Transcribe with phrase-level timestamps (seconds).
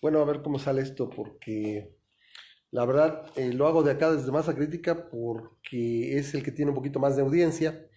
[0.00, 1.96] Bueno, a ver cómo sale esto, porque
[2.70, 6.70] la verdad eh, lo hago de acá desde Masa Crítica porque es el que tiene
[6.70, 7.88] un poquito más de audiencia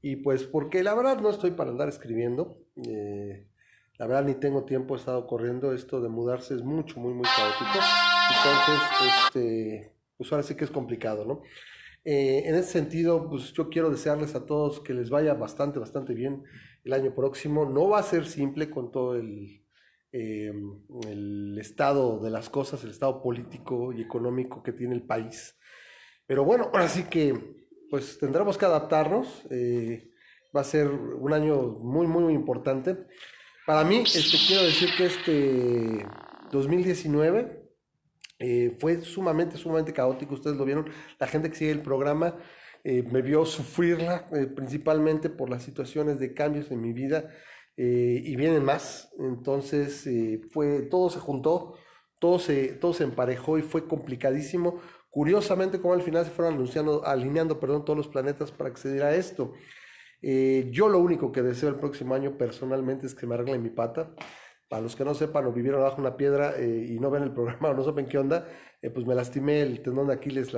[0.00, 2.58] y pues porque la verdad no estoy para andar escribiendo.
[2.76, 3.46] Eh,
[3.98, 5.72] la verdad ni tengo tiempo, he estado corriendo.
[5.72, 7.84] Esto de mudarse es mucho, muy, muy caótico.
[8.36, 11.42] Entonces, este, pues ahora sí que es complicado, ¿no?
[12.04, 16.14] Eh, en ese sentido, pues yo quiero desearles a todos que les vaya bastante, bastante
[16.14, 16.44] bien
[16.84, 17.64] el año próximo.
[17.64, 19.64] No va a ser simple con todo el,
[20.10, 20.50] eh,
[21.06, 25.54] el estado de las cosas, el estado político y económico que tiene el país.
[26.26, 29.46] Pero bueno, ahora sí que pues tendremos que adaptarnos.
[29.50, 30.10] Eh,
[30.56, 32.96] va a ser un año muy, muy, importante.
[33.66, 36.06] Para mí, este, quiero decir que este
[36.52, 37.68] 2019
[38.38, 40.34] eh, fue sumamente, sumamente caótico.
[40.34, 40.90] Ustedes lo vieron.
[41.18, 42.36] La gente que sigue el programa
[42.84, 47.28] me vio sufrirla, principalmente por las situaciones de cambios en mi vida
[47.78, 49.08] eh, y vienen más.
[49.20, 51.74] Entonces, eh, fue, todo se juntó,
[52.18, 54.80] todo se, todo se emparejó y fue complicadísimo.
[55.10, 58.92] Curiosamente, como al final se fueron anunciando, alineando perdón, todos los planetas para que se
[58.92, 59.52] diera esto.
[60.22, 63.70] Eh, yo lo único que deseo el próximo año personalmente es que me arregle mi
[63.70, 64.12] pata.
[64.68, 67.68] Para los que no sepan o vivieron bajo una piedra y no ven el programa
[67.70, 68.46] o no saben qué onda,
[68.94, 70.54] pues me lastimé el tendón de Aquiles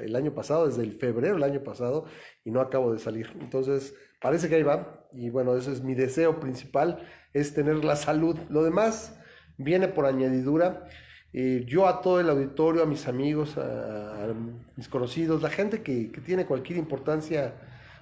[0.00, 2.06] el año pasado, desde el febrero del año pasado,
[2.44, 3.30] y no acabo de salir.
[3.40, 5.06] Entonces, parece que ahí va.
[5.12, 8.36] Y bueno, eso es mi deseo principal, es tener la salud.
[8.48, 9.18] Lo demás
[9.58, 10.84] viene por añadidura.
[11.32, 14.34] Eh, yo a todo el auditorio, a mis amigos, a,
[14.76, 17.54] mis conocidos, la gente que, tiene cualquier importancia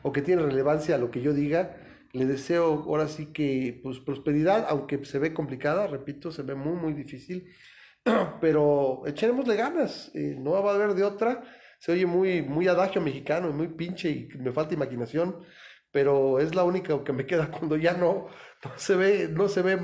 [0.02, 1.76] o que tiene relevancia a lo que yo diga,
[2.12, 6.74] le deseo ahora sí que pues prosperidad, aunque se ve complicada, repito, se ve muy,
[6.74, 7.46] muy difícil,
[8.40, 11.42] pero echémosle ganas, eh, no va a haber de otra.
[11.78, 15.38] Se oye muy, muy adagio mexicano muy pinche y me falta imaginación,
[15.90, 18.28] pero es la única que me queda cuando ya no,
[18.64, 19.78] no se ve, no se ve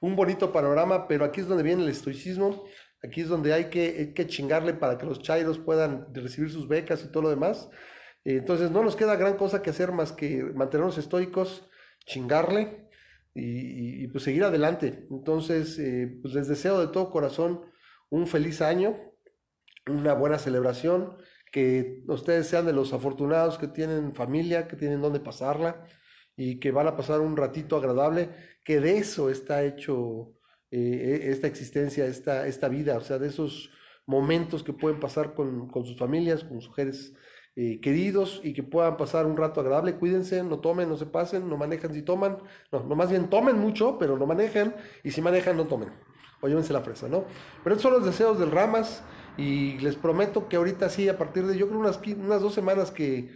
[0.00, 2.64] un bonito panorama, pero aquí es donde viene el estoicismo,
[3.02, 7.04] aquí es donde hay que, que chingarle para que los chairos puedan recibir sus becas
[7.04, 7.68] y todo lo demás.
[8.24, 11.68] Entonces no nos queda gran cosa que hacer más que mantenernos estoicos,
[12.08, 12.88] chingarle
[13.34, 15.06] y, pues seguir adelante.
[15.10, 17.60] Entonces, eh, pues les deseo de todo corazón
[18.10, 18.96] un feliz año,
[19.86, 21.16] una buena celebración
[21.52, 25.84] que ustedes sean de los afortunados que tienen familia, que tienen donde pasarla
[26.36, 28.30] y que van a pasar un ratito agradable,
[28.64, 30.34] que de eso está hecho
[30.70, 33.70] eh, esta existencia, esta, esta vida, o sea, de esos
[34.06, 37.14] momentos que pueden pasar con, sus familias, con sus mujeres
[37.60, 39.96] eh, queridos y que puedan pasar un rato agradable.
[39.96, 42.38] Cuídense, no tomen, no se pasen, no manejan si toman,
[42.70, 45.88] no, no más bien tomen mucho, pero no manejan y si manejan, no tomen.
[46.40, 47.24] O llévense la fresa, ¿no?
[47.64, 49.02] Pero estos son los deseos del Ramas.
[49.36, 52.92] Y les prometo que ahorita sí, a partir de, yo creo unas, unas dos semanas
[52.92, 53.28] que,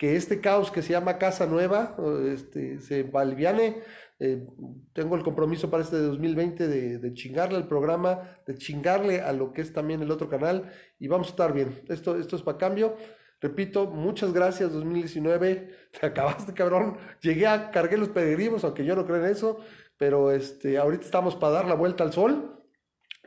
[0.00, 1.94] este caos que se llama Casa Nueva
[2.26, 3.82] este, se valviane.
[4.18, 4.48] Eh,
[4.94, 9.52] tengo el compromiso para este 2020 de, de, chingarle al programa, de chingarle a lo
[9.52, 11.82] que es también el otro canal y vamos a estar bien.
[11.88, 12.96] Esto, esto es para cambio.
[13.40, 15.90] Repito, muchas gracias 2019.
[16.00, 16.98] Te acabaste, cabrón.
[17.20, 19.58] Llegué a cargué los peregrinos, aunque yo no creo en eso.
[19.96, 22.64] Pero este, ahorita estamos para dar la vuelta al sol,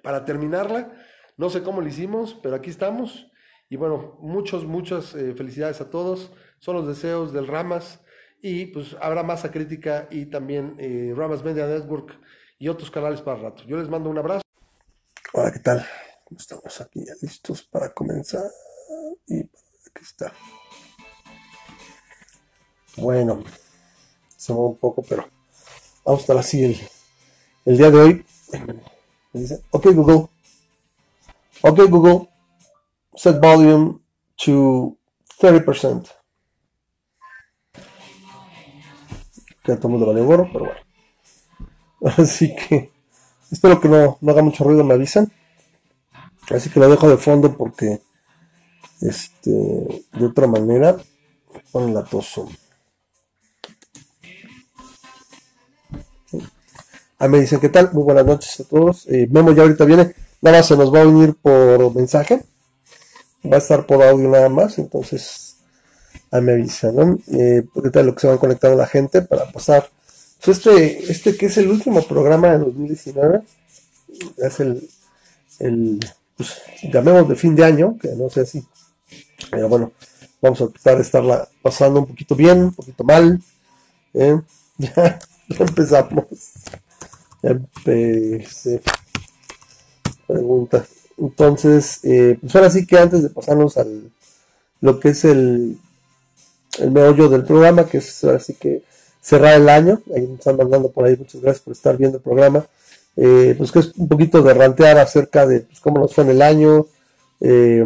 [0.02, 0.92] para terminarla.
[1.38, 3.32] No sé cómo lo hicimos, pero aquí estamos.
[3.70, 6.32] Y bueno, muchos, muchas eh, felicidades a todos.
[6.60, 8.00] Son los deseos del Ramas.
[8.42, 12.20] Y pues habrá masa crítica y también eh, Ramas Media Network
[12.60, 13.64] y otros canales para rato.
[13.66, 14.42] Yo les mando un abrazo.
[15.32, 15.86] Hola, ¿qué tal?
[16.38, 18.44] Estamos aquí listos para comenzar.
[19.28, 19.44] Y
[19.94, 20.34] aquí está.
[22.98, 23.44] Bueno,
[24.38, 25.28] se mueve un poco, pero
[26.06, 26.80] vamos a estar así el,
[27.66, 28.26] el día de hoy.
[29.34, 30.28] Me dice, ok Google,
[31.66, 32.28] Ok, Google,
[33.16, 34.00] set volume
[34.36, 34.98] to
[35.40, 36.10] 30%.
[39.64, 40.82] Que todo el mundo vale gorro, pero bueno.
[42.18, 42.92] Así que
[43.50, 45.32] espero que no, no haga mucho ruido, me avisan.
[46.50, 48.02] Así que lo dejo de fondo porque
[49.08, 50.98] este de otra manera
[51.72, 52.50] ponen latoso.
[57.20, 57.90] Ahí me dicen, ¿qué tal?
[57.94, 59.08] Muy buenas noches a todos.
[59.08, 60.14] Eh, Memo ya ahorita viene.
[60.42, 62.42] Nada más se nos va a unir por mensaje.
[63.50, 64.78] Va a estar por audio nada más.
[64.78, 65.56] Entonces,
[66.32, 67.18] ahí me avisan, ¿no?
[67.32, 69.90] Eh, lo que se van conectando la gente para pasar.
[70.44, 73.42] Pues este, este que es el último programa de 2019.
[74.38, 74.90] Es el,
[75.60, 76.00] el
[76.36, 76.62] pues,
[76.92, 78.66] llamemos de fin de año, que no sé si.
[79.50, 79.92] Pero bueno,
[80.42, 83.42] vamos a tratar de estarla pasando un poquito bien, un poquito mal.
[84.14, 84.40] ¿eh?
[84.80, 85.20] Ya,
[85.60, 86.26] empezamos.
[87.44, 88.82] Empecé
[90.26, 90.86] pregunta.
[91.18, 94.12] Entonces, eh, pues ahora sí que antes de pasarnos al
[94.82, 95.78] lo que es el,
[96.80, 98.84] el meollo del programa, que es ahora sí que
[99.22, 102.24] cerrar el año, ahí nos están mandando por ahí, muchas gracias por estar viendo el
[102.24, 102.66] programa,
[103.16, 106.32] eh, pues que es un poquito de rantear acerca de pues, cómo nos fue en
[106.32, 106.88] el año,
[107.40, 107.86] eh,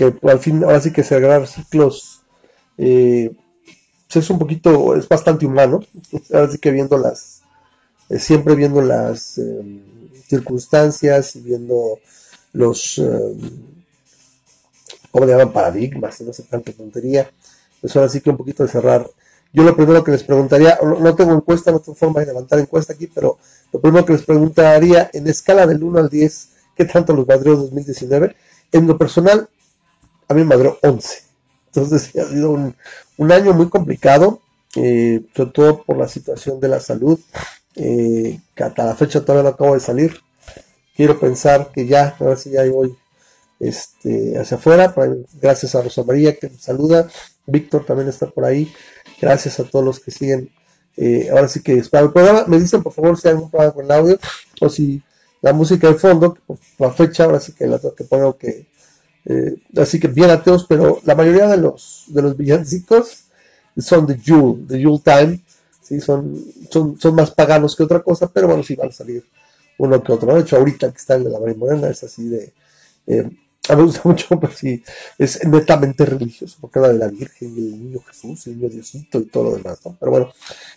[0.00, 2.22] que al fin, ahora sí que cerrar ciclos,
[2.76, 5.80] pues es un poquito, es bastante humano,
[6.32, 7.42] ahora sí que viendo las,
[8.18, 9.38] siempre viendo las
[10.26, 11.98] circunstancias y viendo
[12.52, 13.00] los,
[15.10, 15.52] ¿cómo le llaman?
[15.52, 17.30] Paradigmas, no sé tanta tontería,
[17.80, 19.06] pues ahora sí que un poquito de cerrar
[19.52, 22.92] yo lo primero que les preguntaría, no tengo encuesta, no tengo forma de levantar encuesta
[22.92, 23.38] aquí, pero
[23.72, 27.56] lo primero que les preguntaría en escala del 1 al 10, ¿qué tanto los madrió
[27.56, 28.36] 2019?
[28.70, 29.48] En lo personal,
[30.30, 31.22] a mí me madrió 11.
[31.66, 34.40] Entonces ha sido un, año muy complicado,
[34.76, 37.18] eh, sobre todo por la situación de la salud,
[37.74, 40.20] eh, que hasta la fecha todavía no acabo de salir.
[40.94, 42.96] Quiero pensar que ya, a ver si ya voy
[43.58, 44.94] este, hacia afuera,
[45.40, 47.08] gracias a Rosa María que me saluda,
[47.46, 48.72] Víctor también está por ahí,
[49.20, 50.50] Gracias a todos los que siguen.
[50.96, 53.74] Eh, ahora sí que para el programa, me dicen por favor si hay algún problema
[53.74, 54.18] con el audio
[54.60, 55.02] o si
[55.42, 58.69] la música de fondo, por la fecha, ahora sí que la tengo que poner que.
[59.32, 63.24] Eh, así que bien ateos, pero la mayoría de los de los villancicos
[63.78, 65.40] son de Yule, de Yule Time,
[65.82, 66.00] ¿sí?
[66.00, 66.36] son,
[66.70, 69.24] son, son más paganos que otra cosa, pero bueno, sí van a salir
[69.78, 70.34] uno que otro.
[70.34, 72.52] De hecho, ahorita que está el de la María Morena es así de
[73.06, 73.30] eh,
[73.68, 74.82] a mí me gusta mucho, pero sí,
[75.18, 79.20] es netamente religioso, porque habla de la Virgen y el niño Jesús, el niño Diosito
[79.20, 79.78] y todo lo demás.
[79.98, 80.32] Pero bueno,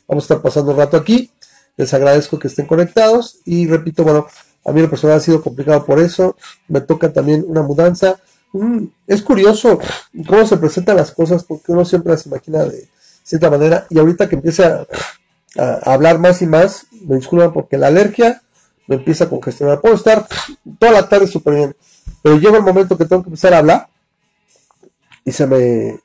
[0.07, 1.31] vamos a estar pasando un rato aquí.
[1.75, 4.27] Les agradezco que estén conectados y repito, bueno,
[4.65, 6.35] a mí lo personal ha sido complicado por eso.
[6.67, 8.19] Me toca también una mudanza.
[8.53, 9.79] Mm, es curioso
[10.27, 12.87] cómo se presentan las cosas porque uno siempre las imagina de
[13.23, 14.85] cierta manera y ahorita que empieza
[15.57, 18.41] a, hablar más y más, me disculpan porque la alergia
[18.87, 19.81] me empieza a congestionar.
[19.81, 20.27] Puedo estar
[20.79, 21.75] toda la tarde súper bien
[22.23, 23.89] pero llega el momento que tengo que empezar a hablar
[25.25, 25.99] y se me,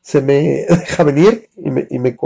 [0.00, 2.16] se me deja venir y me, y me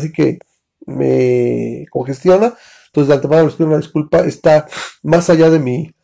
[0.00, 0.38] sí que
[0.86, 2.54] me congestiona.
[2.86, 4.20] Entonces, de antemano les pido una disculpa.
[4.20, 4.66] Está
[5.02, 5.94] más allá de mi,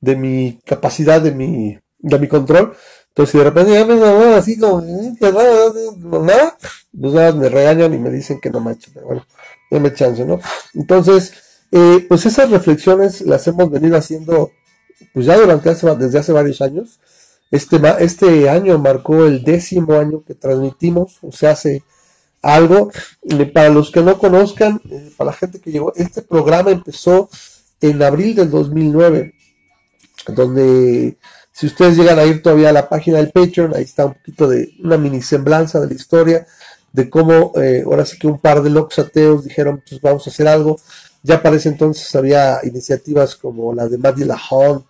[0.00, 2.74] de mi capacidad, de mi, de mi control.
[3.08, 6.56] Entonces, si de repente ya me así como, nada,
[7.00, 9.24] pues me regañan y me dicen que no me echo, pero bueno,
[9.70, 10.40] me chance, ¿no?
[10.74, 11.32] Entonces,
[11.72, 14.50] eh, pues esas reflexiones las hemos venido haciendo
[15.12, 17.00] pues ya durante hace, desde hace varios años.
[17.50, 21.84] Este, este año marcó el décimo año que transmitimos, o sea, hace
[22.42, 22.90] algo.
[23.52, 27.28] Para los que no conozcan, eh, para la gente que llegó, este programa empezó
[27.80, 29.34] en abril del 2009,
[30.28, 31.16] donde
[31.54, 34.48] si ustedes llegan a ir todavía a la página del Patreon, ahí está un poquito
[34.48, 36.44] de una mini semblanza de la historia,
[36.92, 40.30] de cómo eh, ahora sí que un par de locos ateos dijeron, pues vamos a
[40.30, 40.80] hacer algo,
[41.22, 44.86] ya para ese entonces había iniciativas como la de Maddie La Hunt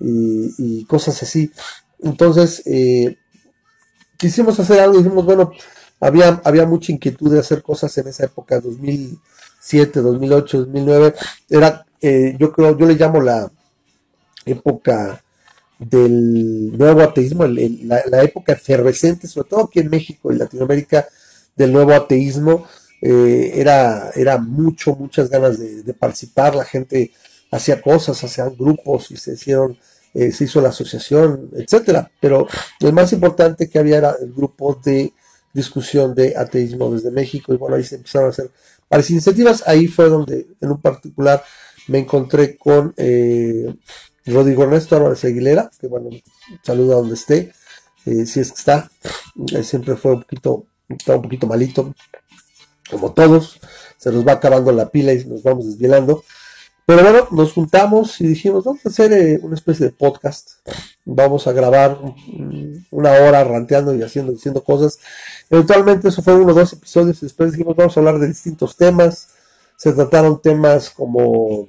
[0.00, 1.52] y, cosas así.
[2.00, 3.16] Entonces, eh,
[4.16, 5.52] quisimos hacer algo, dijimos, bueno,
[6.00, 11.14] había, había mucha inquietud de hacer cosas en esa época, 2007, 2008, 2009.
[11.48, 13.48] Era, eh, yo creo, yo le llamo la
[14.44, 15.22] época
[15.78, 21.06] del nuevo ateísmo, la, la, época efervescente, sobre todo aquí en México y Latinoamérica,
[21.56, 22.66] del nuevo ateísmo.
[23.00, 27.12] Eh, era, era mucho, muchas ganas de, participar, la gente
[27.50, 29.78] hacía cosas, hacían grupos y se hicieron,
[30.14, 32.10] eh, se hizo la asociación, etcétera.
[32.20, 32.48] Pero
[32.80, 35.12] lo más importante que había era el grupo de
[35.52, 38.50] discusión de ateísmo desde México y bueno, ahí se empezaron a hacer
[38.90, 39.62] varias iniciativas.
[39.66, 41.42] Ahí fue donde en un particular
[41.88, 43.74] me encontré con eh,
[44.32, 46.10] Rodrigo Ernesto Álvarez Aguilera, que bueno,
[46.62, 47.52] saluda donde esté,
[48.04, 48.90] si es que está,
[49.62, 51.94] siempre fue un poquito, estaba un poquito malito,
[52.90, 53.60] como todos,
[53.96, 56.24] se nos va acabando la pila y nos vamos desvielando.
[56.86, 60.52] Pero bueno, nos juntamos y dijimos, vamos a hacer eh, una especie de podcast.
[61.04, 61.98] Vamos a grabar
[62.90, 64.98] una hora ranteando y haciendo, diciendo cosas.
[65.50, 68.74] Eventualmente eso fue uno o dos episodios y después dijimos, vamos a hablar de distintos
[68.74, 69.28] temas.
[69.76, 71.68] Se trataron temas como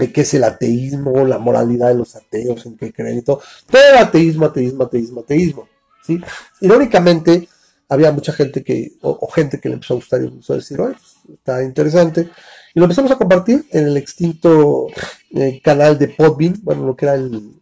[0.00, 3.40] de qué es el ateísmo, la moralidad de los ateos, en qué creen y todo.
[3.70, 5.68] Todo ateísmo, ateísmo, ateísmo, ateísmo.
[6.04, 6.20] ¿sí?
[6.60, 7.48] Irónicamente,
[7.88, 10.80] había mucha gente que, o, gente que le empezó a gustar y empezó a decir,
[10.80, 12.30] oye, pues, está interesante.
[12.74, 14.86] Y lo empezamos a compartir en el extinto
[15.34, 17.60] eh, canal de Podbean, bueno, lo que era el,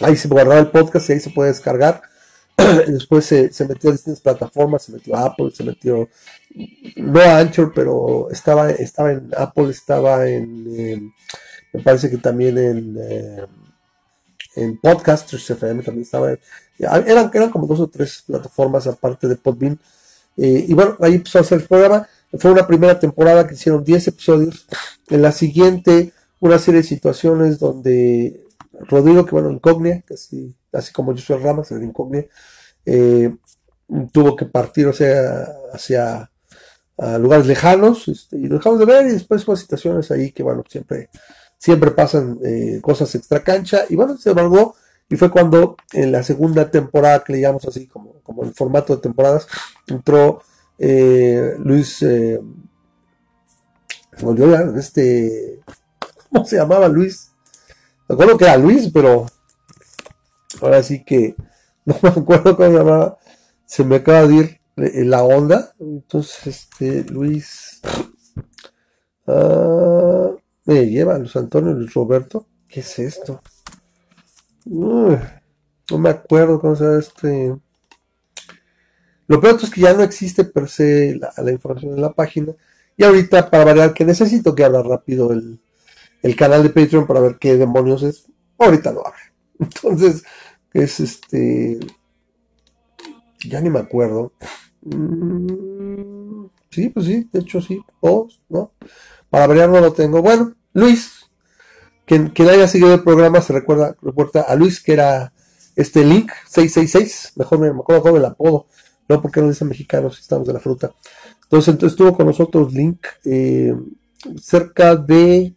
[0.00, 2.02] ahí se guardaba el podcast y ahí se puede descargar.
[2.86, 6.08] Después se, metió a distintas plataformas, se metió a Apple, se metió,
[6.96, 11.12] no a Anchor, pero estaba, estaba en Apple, estaba en,
[11.72, 13.46] me parece que también en, eh,
[14.56, 16.34] en Podcasters FM también estaba,
[16.78, 19.78] eran, eran como dos o tres plataformas aparte de Podbean.
[20.36, 22.08] Eh, y bueno, ahí empezó a hacer el programa.
[22.38, 24.66] Fue una primera temporada que hicieron 10 episodios.
[25.08, 28.44] En la siguiente, una serie de situaciones donde
[28.80, 32.26] Rodrigo, que bueno, Incognia, casi, así como soy Ramas, el Incognia,
[32.84, 33.34] eh,
[34.12, 36.30] tuvo que partir, o sea, hacia,
[36.98, 40.42] a lugares lejanos este, y lo dejamos de ver y después con situaciones ahí que
[40.42, 41.10] bueno, siempre,
[41.58, 44.76] siempre pasan eh, cosas extra cancha y bueno, se embargo
[45.08, 48.96] y fue cuando en la segunda temporada que le llamamos así como, como en formato
[48.96, 49.46] de temporadas
[49.86, 50.42] entró
[50.78, 52.40] eh, Luis eh,
[54.20, 55.60] volvió este
[56.30, 57.32] ¿cómo se llamaba Luis?
[58.08, 59.26] Me acuerdo que era Luis, pero
[60.60, 61.34] ahora sí que
[61.84, 63.18] no me acuerdo cómo se llamaba.
[63.64, 65.74] Se me acaba de ir la onda.
[65.80, 67.80] Entonces, este, Luis.
[69.26, 70.30] Ah,
[70.64, 72.46] me lleva Luis Antonio, Luis Roberto.
[72.68, 73.40] ¿Qué es esto?
[74.68, 77.56] no me acuerdo cómo se llama este.
[79.28, 82.52] Lo peor es que ya no existe per se la, información en la página.
[82.96, 85.60] Y ahorita, para variar, que necesito que abra rápido el,
[86.22, 88.26] el canal de Patreon para ver qué demonios es.
[88.58, 89.20] Ahorita lo abre.
[89.58, 90.24] Entonces,
[90.72, 91.78] es este.
[93.48, 94.32] Ya ni me acuerdo.
[94.94, 97.80] Mm, sí, pues sí, de hecho sí.
[98.00, 98.72] Post, ¿no?
[99.30, 100.22] Para variar no lo tengo.
[100.22, 101.26] Bueno, Luis,
[102.04, 105.32] quien, quien haya seguido el programa se recuerda, recuerda a Luis, que era
[105.74, 107.32] este Link 666.
[107.36, 108.66] Mejor me, acuerdo mejor el apodo.
[109.08, 110.92] No porque no dicen mexicanos, estamos de la fruta.
[111.44, 113.74] Entonces, entonces estuvo con nosotros Link eh,
[114.40, 115.54] cerca de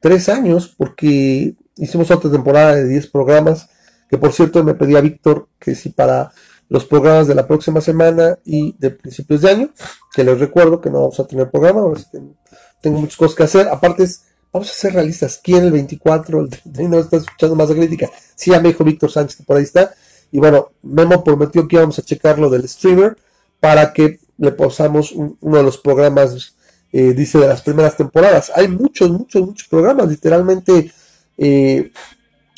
[0.00, 3.68] tres años, porque hicimos otra temporada de 10 programas,
[4.08, 6.32] que por cierto me pedía Víctor que si para
[6.68, 9.70] los programas de la próxima semana y de principios de año,
[10.14, 11.82] que les recuerdo que no vamos a tener programa,
[12.80, 16.48] tengo muchas cosas que hacer, aparte es, vamos a ser realistas, ¿quién el 24, el
[16.50, 18.10] 31 está escuchando más de crítica?
[18.34, 19.94] Sí, ya me dijo Víctor Sánchez que por ahí está,
[20.30, 23.16] y bueno, Memo prometió que íbamos a checar lo del streamer
[23.60, 26.54] para que le posamos uno de los programas
[26.90, 28.50] eh, dice, de las primeras temporadas.
[28.54, 30.90] Hay muchos, muchos, muchos programas, literalmente,
[31.36, 31.92] eh,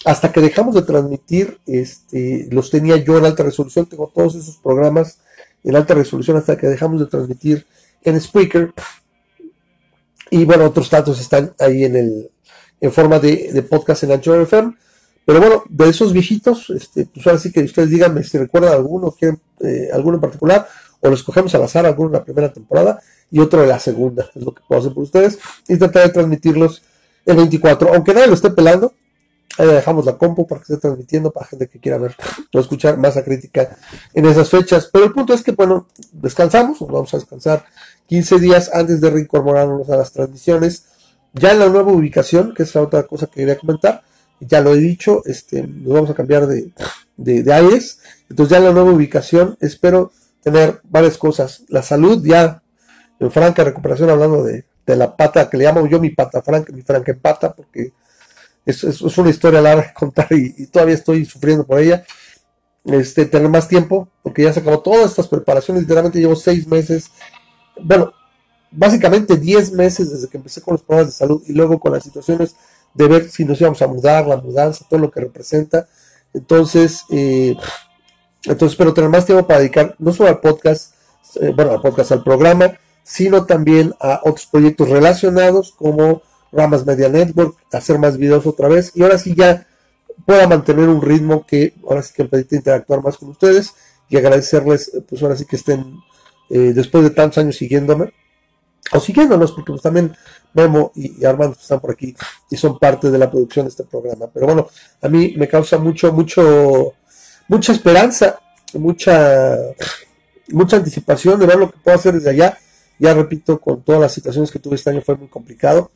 [0.04, 4.56] hasta que dejamos de transmitir, este, los tenía yo en alta resolución, tengo todos esos
[4.56, 5.18] programas
[5.62, 7.66] en alta resolución hasta que dejamos de transmitir
[8.02, 8.72] en Spreaker.
[10.30, 12.30] Y bueno, otros datos están ahí en el
[12.80, 14.74] en forma de, podcast en Anchor FM.
[15.26, 19.12] Pero bueno, de esos viejitos, este, pues ahora sí que ustedes díganme si recuerdan alguno,
[19.12, 20.66] quieren eh, alguno en particular,
[21.00, 24.28] o lo escogemos al azar, alguno en la primera temporada y otro de la segunda,
[24.34, 25.38] es lo que puedo hacer por ustedes,
[25.68, 26.82] y tratar de transmitirlos
[27.26, 28.94] el 24, aunque nadie lo esté pelando,
[29.60, 32.14] ahí dejamos la compu para que esté transmitiendo para gente que quiera ver
[32.52, 33.76] o escuchar masa crítica
[34.14, 37.64] en esas fechas, pero el punto es que, bueno, descansamos, vamos a descansar
[38.06, 40.86] 15 días antes de reincorporarnos a las transmisiones,
[41.32, 44.02] ya en la nueva ubicación, que es la otra cosa que quería comentar,
[44.40, 46.72] ya lo he dicho, este, nos vamos a cambiar de,
[47.16, 50.12] de, de aires, entonces ya en la nueva ubicación espero
[50.42, 51.64] tener varias cosas.
[51.68, 52.62] La salud ya
[53.18, 56.82] en franca recuperación, hablando de, la pata que le llamo yo mi pata franca, mi
[56.82, 57.92] pata porque
[58.70, 62.04] es, es, una historia larga de contar y, todavía estoy sufriendo por ella.
[62.84, 67.10] Este, tener más tiempo, porque ya se acabó todas estas preparaciones, literalmente llevo seis meses,
[67.82, 68.14] bueno,
[68.70, 72.04] básicamente diez meses desde que empecé con los problemas de salud y luego con las
[72.04, 72.56] situaciones
[72.94, 75.88] de ver si nos íbamos a mudar, la mudanza, todo lo que representa.
[76.32, 77.56] Entonces, eh,
[78.44, 80.94] entonces espero tener más tiempo para dedicar no solo al podcast,
[81.40, 87.08] eh, bueno, al podcast, al programa, sino también a otros proyectos relacionados como Ramas Media
[87.08, 89.66] Network, hacer más videos otra vez y ahora sí ya
[90.26, 93.72] pueda mantener un ritmo que ahora sí que me permite interactuar más con ustedes
[94.08, 95.98] y agradecerles, pues ahora sí que estén
[96.50, 98.12] eh, después de tantos años siguiéndome
[98.92, 100.16] o siguiéndonos, porque pues también
[100.52, 102.14] Memo y, Armando están por aquí
[102.50, 104.26] y son parte de la producción de este programa.
[104.32, 104.68] Pero bueno,
[105.00, 106.94] a mí me causa mucho, mucho
[107.50, 108.38] mucha esperanza,
[108.74, 109.58] mucha,
[110.52, 112.56] mucha anticipación de ver lo que puedo hacer desde allá.
[112.96, 115.90] Ya repito, con todas las situaciones que tuve este año fue muy complicado.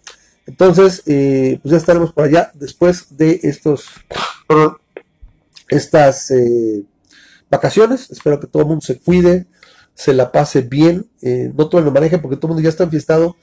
[0.46, 3.86] Entonces, eh, pues ya estaremos por allá después de estos,
[5.68, 6.84] estas eh,
[7.50, 8.10] vacaciones.
[8.10, 9.46] Espero que todo el mundo se cuide,
[9.94, 12.84] se la pase bien, eh, no todo lo maneje porque todo el mundo ya está
[12.84, 13.36] enfiestado.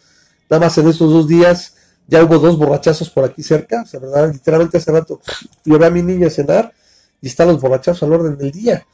[0.49, 1.75] Nada más en estos dos días
[2.07, 3.81] ya hubo dos borrachazos por aquí cerca.
[3.81, 4.31] O sea, ¿verdad?
[4.31, 5.21] literalmente hace rato
[5.63, 6.73] llevé a mi niña cenar
[7.21, 8.85] y están los borrachazos al orden del día.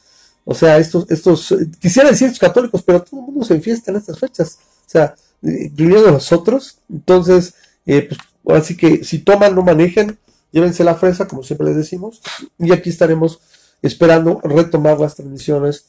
[0.46, 3.98] O sea, estos, estos, quisiera decir estos católicos, pero todo el mundo se enfiesta en
[3.98, 4.60] estas fechas.
[4.86, 6.80] O sea, incluyendo nosotros.
[6.90, 7.54] Entonces,
[7.88, 8.10] eh,
[8.44, 10.18] pues, así que si toman, no manejen,
[10.52, 12.22] llévense la fresa, como siempre les decimos.
[12.60, 13.40] Y aquí estaremos
[13.82, 15.86] esperando retomar las transmisiones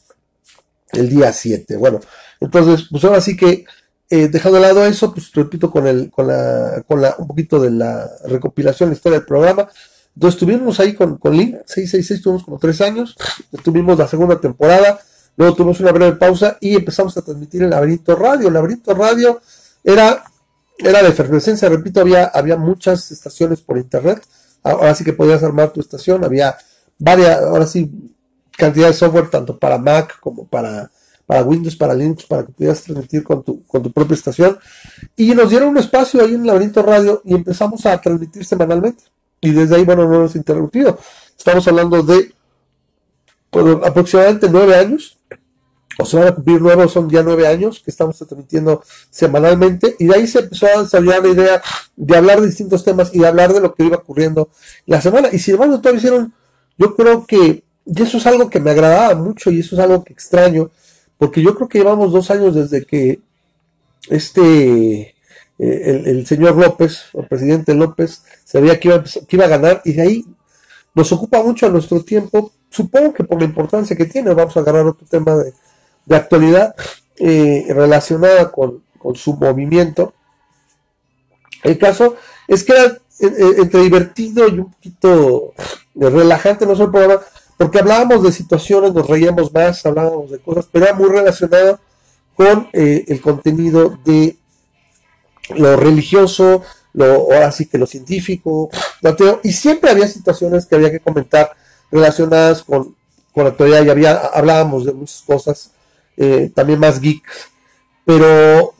[0.92, 1.76] el día 7.
[1.76, 2.00] Bueno,
[2.40, 3.64] entonces, pues ahora sí que,
[4.10, 7.60] eh, dejando de lado eso, pues repito con el, con la, con la, un poquito
[7.60, 9.68] de la recopilación, la historia del programa.
[10.14, 13.16] Entonces estuvimos ahí con, con Link, 666, tuvimos como tres años,
[13.62, 14.98] tuvimos la segunda temporada,
[15.36, 18.48] luego tuvimos una breve pausa y empezamos a transmitir el Laberinto Radio.
[18.48, 19.40] El Laberinto Radio
[19.84, 20.24] era,
[20.78, 24.26] era de efervescencia, repito, había, había muchas estaciones por internet,
[24.62, 26.56] ahora sí que podías armar tu estación, había
[26.98, 27.90] varias, ahora sí,
[28.56, 30.90] cantidad de software tanto para Mac como para,
[31.26, 34.58] para Windows, para Linux, para que pudieras transmitir con tu, con tu propia estación.
[35.14, 39.04] Y nos dieron un espacio ahí en Laberinto Radio y empezamos a transmitir semanalmente.
[39.40, 40.98] Y desde ahí, bueno, no hemos interrumpido.
[41.36, 42.32] Estamos hablando de
[43.84, 45.17] aproximadamente nueve años,
[46.00, 50.06] o se van a cumplir nuevos, son ya nueve años que estamos transmitiendo semanalmente, y
[50.06, 51.62] de ahí se empezó a desarrollar la idea
[51.96, 54.48] de hablar de distintos temas y de hablar de lo que iba ocurriendo
[54.86, 55.28] la semana.
[55.32, 56.32] Y sin embargo, todos hicieron,
[56.78, 60.04] yo creo que, y eso es algo que me agradaba mucho y eso es algo
[60.04, 60.70] que extraño,
[61.18, 63.20] porque yo creo que llevamos dos años desde que
[64.08, 65.16] este,
[65.58, 69.94] eh, el, señor López, el presidente López, sabía que iba, que iba a ganar y
[69.94, 70.24] de ahí
[70.94, 74.60] nos ocupa mucho a nuestro tiempo, supongo que por la importancia que tiene, vamos a
[74.60, 75.52] agarrar otro tema de,
[76.16, 76.74] actualidad
[77.20, 78.82] eh, relacionada con,
[79.14, 80.12] su movimiento.
[81.62, 85.54] El caso es que era eh, eh, entre divertido y un poquito
[85.94, 87.22] relajante no solo programa,
[87.56, 91.80] porque hablábamos de situaciones, nos reíamos más, hablábamos de cosas, pero era muy relacionado
[92.36, 94.36] con el contenido de
[95.56, 96.62] lo religioso,
[96.92, 98.70] lo, ahora sí que lo científico,
[99.42, 101.50] y siempre había situaciones que había que comentar
[101.90, 102.94] relacionadas con,
[103.32, 105.72] con la actualidad, y había, hablábamos de muchas cosas,
[106.18, 107.48] eh, también más geeks,
[108.04, 108.74] pero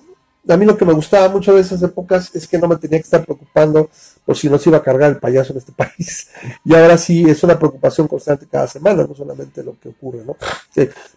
[0.49, 2.99] a mí lo que me gustaba mucho de esas épocas es que no me tenía
[2.99, 3.91] que estar preocupando
[4.25, 6.29] por si no se iba a cargar el payaso en este país.
[6.65, 10.37] Y ahora sí es una preocupación constante cada semana, no solamente lo que ocurre, ¿no?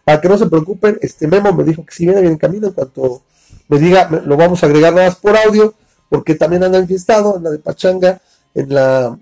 [0.03, 2.67] para que no se preocupen, este Memo me dijo que si viene bien en camino,
[2.67, 3.23] en cuanto
[3.67, 5.73] me diga, lo vamos a agregar nada más por audio,
[6.09, 8.21] porque también anda enfiestado en la de Pachanga,
[8.53, 9.17] en la,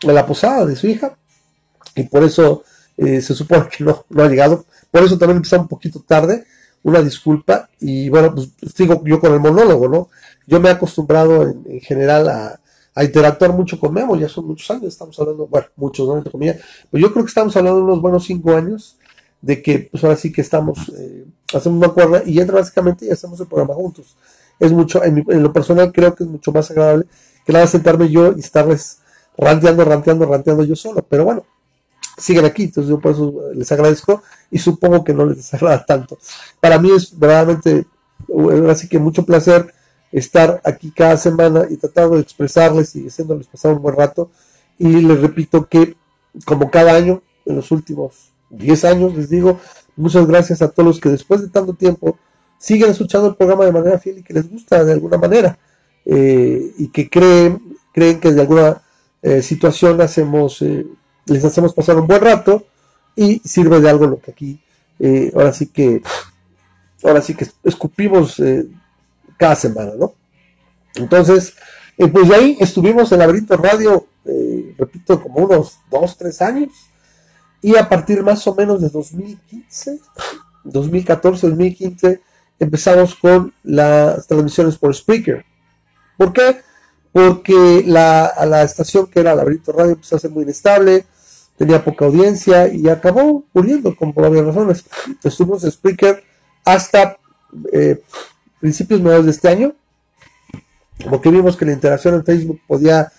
[0.00, 1.16] en la posada de su hija,
[1.94, 2.64] y por eso
[2.96, 4.64] eh, se supone que no, no ha llegado.
[4.92, 6.44] Por eso también empezó un poquito tarde,
[6.84, 10.08] una disculpa, y bueno, pues sigo yo con el monólogo, ¿no?
[10.46, 12.58] Yo me he acostumbrado en, general a,
[13.02, 16.16] interactuar mucho con Memo, ya son muchos años, estamos hablando, bueno, muchos, ¿no?
[16.16, 16.58] Entre comillas,
[16.90, 18.98] pero yo creo que estamos hablando de unos buenos cinco años,
[19.40, 23.10] de que pues ahora sí que estamos, eh, hacemos una cuerda y entra básicamente y
[23.10, 24.14] hacemos el programa juntos
[24.62, 27.06] es mucho, en, lo personal creo que es mucho más agradable
[27.44, 28.98] que nada sentarme yo y estarles
[29.36, 31.04] ranteando, ranteando, ranteando yo solo.
[31.08, 31.44] Pero bueno,
[32.22, 36.18] siguen aquí, entonces yo por eso les agradezco y supongo que no les desagrada tanto.
[36.60, 37.86] Para mí es verdaderamente,
[38.70, 39.72] así que mucho placer
[40.12, 44.30] estar aquí cada semana y tratando de expresarles y haciéndoles pasar un buen rato.
[44.78, 45.96] Y les repito que,
[46.44, 49.58] como cada año, en los últimos 10 años, les digo,
[49.96, 52.18] muchas gracias a todos los que después de tanto tiempo
[52.58, 55.58] siguen escuchando el programa de manera fiel y que les gusta de alguna manera
[56.04, 58.82] eh, y que creen, creen que de alguna
[59.22, 60.86] eh, situación hacemos, eh,
[61.26, 62.66] les hacemos pasar un buen rato
[63.14, 64.60] y sirve de algo lo que aquí
[65.34, 66.02] ahora sí que
[67.02, 68.40] ahora sí que escupimos
[69.36, 70.14] cada semana, ¿no?
[70.94, 71.54] Entonces,
[71.96, 74.06] pues de ahí estuvimos en Laberinto Radio,
[74.78, 76.70] repito, como unos dos, tres años,
[77.60, 79.98] y a partir más o menos de 2015,
[80.64, 82.20] 2014, 2015,
[82.60, 85.44] empezamos con las transmisiones por Spreaker.
[86.16, 86.60] ¿Por qué?
[87.12, 91.04] Porque la, la estación que era Laberinto Radio empezó a ser muy inestable,
[91.56, 94.84] tenía poca audiencia y acabó muriendo con varias razones.
[95.22, 96.24] Estuvimos en Spreaker
[96.64, 97.18] hasta
[97.72, 98.02] eh,
[98.60, 99.74] principios mediados de este año,
[101.10, 103.12] porque vimos que la interacción en Facebook podía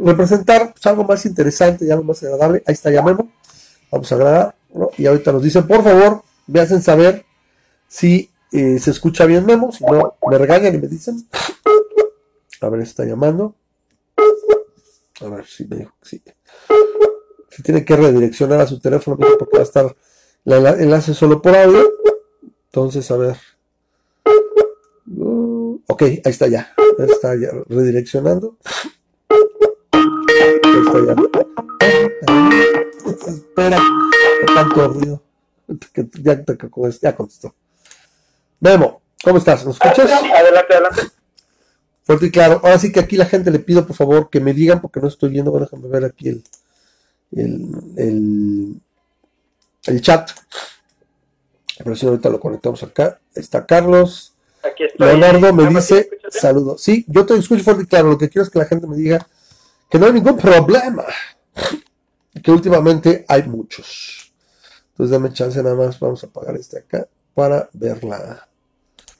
[0.00, 2.62] representar pues, algo más interesante y algo más agradable.
[2.66, 3.26] Ahí está, llamemos.
[3.90, 4.54] Vamos a grabar.
[4.98, 7.24] Y ahorita nos dicen, por favor, me hacen saber
[7.88, 11.26] si eh, se escucha bien Memo, si no me regañan y me dicen.
[12.60, 13.56] A ver, está llamando.
[15.20, 16.22] A ver si me dijo que sí.
[17.50, 19.96] Si tiene que redireccionar a su teléfono porque va a estar
[20.44, 21.92] el enlace solo por audio.
[22.66, 23.36] Entonces, a ver.
[25.06, 26.74] Uh, ok, ahí está ya.
[26.98, 28.56] Está ya redireccionando.
[29.92, 31.14] Ahí está ya.
[33.26, 33.78] Espera,
[34.54, 35.22] tanto ruido.
[36.22, 36.44] Ya,
[37.00, 37.54] ya contestó.
[38.60, 39.64] Memo, ¿cómo estás?
[39.64, 40.10] ¿Nos escuchas?
[40.10, 41.02] Adelante, adelante.
[42.04, 42.60] Fuerte y claro.
[42.62, 45.08] Ahora sí que aquí la gente le pido, por favor, que me digan, porque no
[45.08, 45.50] estoy viendo.
[45.50, 46.44] Bueno, déjame ver aquí el,
[47.32, 48.80] el,
[49.86, 50.30] el, chat.
[51.78, 53.18] Pero si ahorita lo conectamos acá.
[53.34, 54.34] Está Carlos.
[54.62, 55.06] Aquí estoy.
[55.06, 56.82] Leonardo me dice saludos.
[56.82, 58.10] Sí, yo te escucho fuerte y claro.
[58.10, 59.26] Lo que quiero es que la gente me diga
[59.88, 61.04] que no hay ningún problema.
[62.42, 64.34] Que últimamente hay muchos.
[64.90, 65.98] Entonces dame chance nada más.
[66.00, 68.48] Vamos a apagar este acá para verla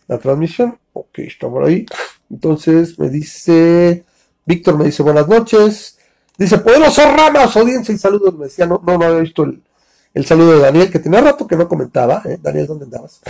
[0.09, 0.79] la transmisión.
[0.93, 1.87] Ok, está por ahí.
[2.35, 4.05] Entonces me dice,
[4.45, 5.99] Víctor me dice buenas noches.
[6.37, 8.37] Dice, poderoso Ramas, audiencia y saludos.
[8.37, 11.55] Me decía, no, no, no había visto el, saludo de Daniel, que tenía rato que
[11.55, 12.23] no comentaba.
[12.25, 12.37] ¿eh?
[12.43, 13.21] Daniel, ¿dónde andabas?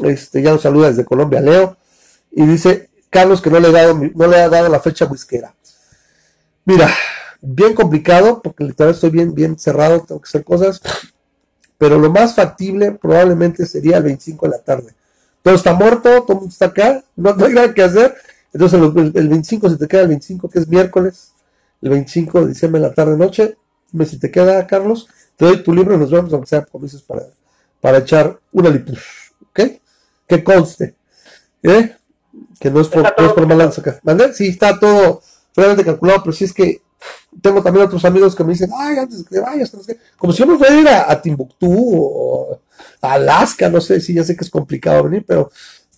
[0.00, 1.76] Este, ya nos saluda desde Colombia, Leo.
[2.32, 5.54] Y dice, Carlos, que no le, he dado, no le ha dado la fecha whiskera.
[6.64, 6.92] Mira,
[7.40, 10.80] bien complicado, porque literal estoy bien, bien cerrado, tengo que hacer cosas.
[11.78, 14.94] pero lo más factible probablemente sería el 25 de la tarde.
[15.42, 18.14] Todo está muerto, todo el mundo está acá, no, hay nada que hacer.
[18.52, 21.32] Entonces el, el 25 se te queda el 25, que es miércoles,
[21.80, 23.56] el 25 de diciembre en la tarde noche.
[23.90, 26.84] Dime si te queda, Carlos, te doy tu libro y nos vemos, aunque sea como
[26.84, 27.22] dices, para,
[27.80, 29.60] para echar una lipus, ¿ok?
[30.26, 30.94] Que conste,
[31.62, 31.96] ¿eh?
[32.58, 34.00] Que no es por, no es por malanza acá.
[34.02, 34.32] ¿Vale?
[34.32, 35.20] Sí, está todo
[35.54, 36.82] realmente calculado, pero si es que
[37.40, 39.72] tengo también otros amigos que me dicen, ay, antes de que vayas,
[40.16, 42.60] como si yo me fuera a ir a, Timbuktu o
[43.00, 45.50] a Alaska, no sé, si ya sé que es complicado venir, pero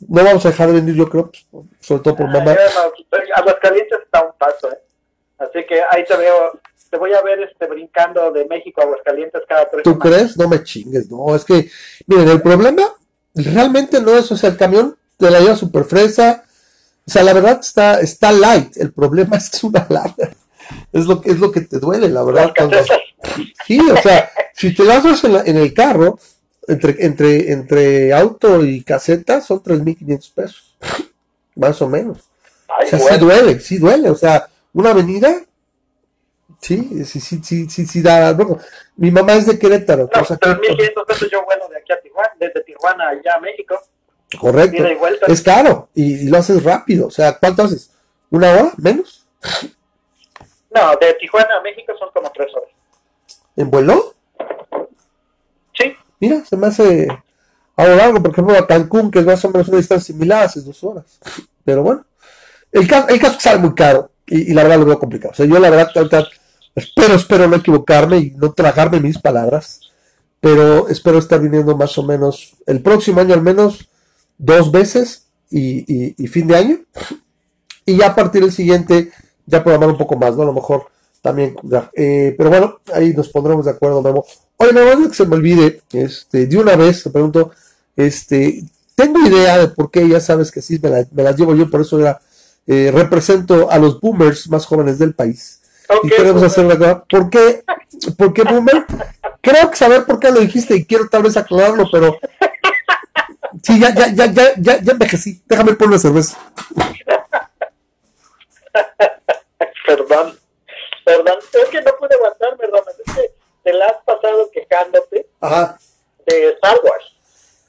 [0.08, 2.56] no vamos a dejar de venir, yo creo, pues, sobre todo por mamá.
[3.34, 4.78] Aguascalientes está un paso, ¿eh?
[5.38, 9.42] Así que ahí te veo, te voy a ver este brincando de México a Aguascalientes
[9.48, 10.36] cada tres ¿Tú crees?
[10.36, 11.68] No me chingues, no, es que,
[12.06, 12.82] miren, el problema
[13.34, 16.44] realmente no es, o sea, el camión te la lleva súper fresa,
[17.06, 20.30] o sea, la verdad está, está light, el problema es que es una larga
[20.92, 22.52] es lo que es lo que te duele, la verdad.
[23.66, 26.18] Sí, o sea, si te das en, en el carro,
[26.68, 30.76] entre, entre, entre auto y caseta, son 3.500 pesos,
[31.54, 32.30] más o menos.
[32.68, 35.42] o sea, sí duele, sí duele, o sea, una avenida,
[36.60, 38.58] sí, sí, sí, sí, sí, sí da, bueno,
[38.96, 40.08] mi mamá es de Querétaro.
[40.14, 43.80] No, 3.500 pesos yo vuelo de aquí a Tijuana, desde Tijuana allá a México.
[44.40, 44.82] Correcto,
[45.28, 47.92] es caro y, y lo haces rápido, o sea, ¿cuánto haces?
[48.30, 48.72] ¿Una hora?
[48.78, 49.26] ¿Menos?
[50.74, 52.70] No, de Tijuana a México son como tres horas.
[53.56, 54.14] ¿En vuelo?
[56.20, 57.08] Mira, se me hace
[57.76, 60.60] algo largo, por ejemplo, a Cancún, que es más o menos una distancia similar, hace
[60.60, 61.04] dos horas.
[61.64, 62.04] Pero bueno,
[62.72, 65.32] el caso, el caso sale muy caro y, la verdad lo veo complicado.
[65.32, 65.88] O sea, yo la verdad,
[66.74, 69.80] espero, espero no equivocarme y no tragarme mis palabras,
[70.40, 73.88] pero espero estar viniendo más o menos el próximo año al menos
[74.38, 76.78] dos veces y, y fin de año.
[77.86, 79.10] Y ya a partir del siguiente
[79.46, 80.42] ya programar un poco más, ¿no?
[80.42, 80.86] A lo mejor
[81.24, 81.56] también
[81.96, 84.26] eh, pero bueno, ahí nos pondremos de acuerdo, Memo.
[84.56, 87.50] Oye, Memo, antes que se me olvide, este, de una vez te pregunto,
[87.96, 88.64] este,
[88.94, 91.98] tengo idea de por qué, ya sabes que sí, me, las llevo yo, por eso
[92.00, 92.20] ya
[92.66, 95.60] eh, represento a los boomers más jóvenes del país.
[96.02, 97.64] y queremos hacer una ¿Por qué?
[98.16, 98.86] ¿Por qué boomer?
[99.40, 102.16] Creo que saber por qué lo dijiste y quiero tal vez aclararlo, pero
[103.62, 105.42] sí, ya, ya, ya, ya, ya, ya envejecí.
[105.46, 106.38] Déjame poner una cerveza.
[109.86, 110.38] perdón,
[111.04, 113.33] perdón, es que no pude aguantarme, perdón, es que
[113.64, 115.26] te la has pasado quejándote
[116.26, 117.16] de Star Wars.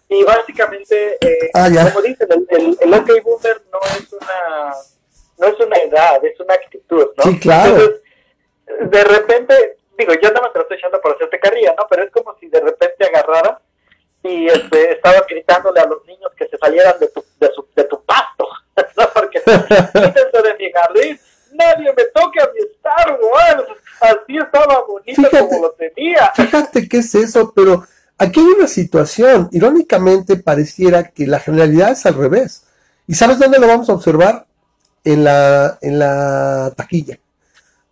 [0.08, 4.74] Y básicamente, eh, ah, como dicen, el, el, el OK Boomer no es una
[5.38, 7.24] no es una edad, es una actitud, ¿no?
[7.24, 7.72] Sí, claro.
[7.72, 8.02] Entonces,
[8.92, 11.86] de repente, digo, yo me te lo estoy echando por hacerte carrilla, ¿no?
[11.90, 13.60] Pero es como si de repente agarrara
[14.24, 17.84] y este, estaba gritándole a los niños que se salieran de tu, de, su, de
[17.86, 18.48] tu pasto,
[18.98, 19.10] ¿no?
[19.14, 21.20] Porque quítense de mi jardín
[21.56, 23.66] nadie me toque a mi Star Wars.
[24.06, 26.32] Así estaba bonito como lo tenía.
[26.36, 27.86] Fíjate qué es eso, pero
[28.18, 29.50] aquí hay una situación.
[29.52, 32.64] Irónicamente, pareciera que la generalidad es al revés.
[33.08, 34.46] ¿Y sabes dónde lo vamos a observar?
[35.04, 37.20] En la, en la taquilla.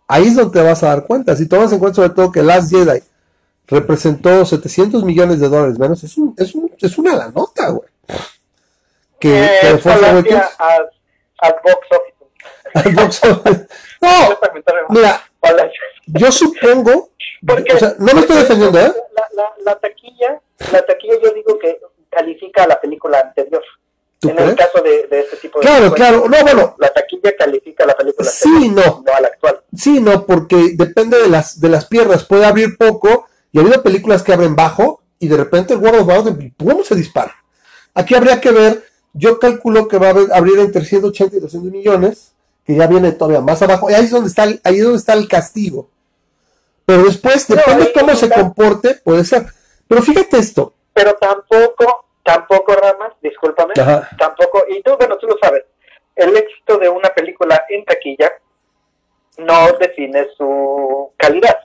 [0.08, 1.36] Ahí es donde te vas a dar cuenta.
[1.36, 3.00] Si tomas en cuenta sobre todo que Last Jedi
[3.66, 7.88] representó 700 millones de dólares menos, es, un, es, un, es una la nota, güey.
[9.18, 9.72] Que, eh, que
[12.94, 13.66] box office
[14.02, 14.38] no,
[14.90, 15.22] mira,
[16.06, 17.10] yo supongo,
[17.46, 18.92] o sea, no me estoy defendiendo, ¿eh?
[19.64, 20.40] La, taquilla,
[20.72, 23.62] la taquilla yo digo que califica a la película anterior.
[24.22, 26.76] En el caso de, este tipo de Claro, claro, no, bueno.
[26.78, 29.02] La taquilla califica a la película sí, anterior, no.
[29.04, 29.60] no a la actual.
[29.76, 33.82] Sí, no, porque depende de las, de las piernas, puede abrir poco, y ha habido
[33.82, 37.34] películas que abren bajo, y de repente el World of Warcraft, ¿cómo se dispara?
[37.94, 42.32] Aquí habría que ver, yo calculo que va a abrir entre 180 y 200 millones,
[42.64, 44.98] que ya viene todavía más abajo, y ahí es donde está el, ahí es donde
[44.98, 45.90] está el castigo.
[46.86, 49.46] Pero después, depende de cómo se comporte, puede ser.
[49.88, 50.74] Pero fíjate esto.
[50.92, 53.74] Pero tampoco, tampoco, Ramas, discúlpame,
[54.18, 55.64] tampoco, y tú, bueno, tú lo sabes,
[56.14, 58.32] el éxito de una película en taquilla
[59.38, 61.58] no define su calidad,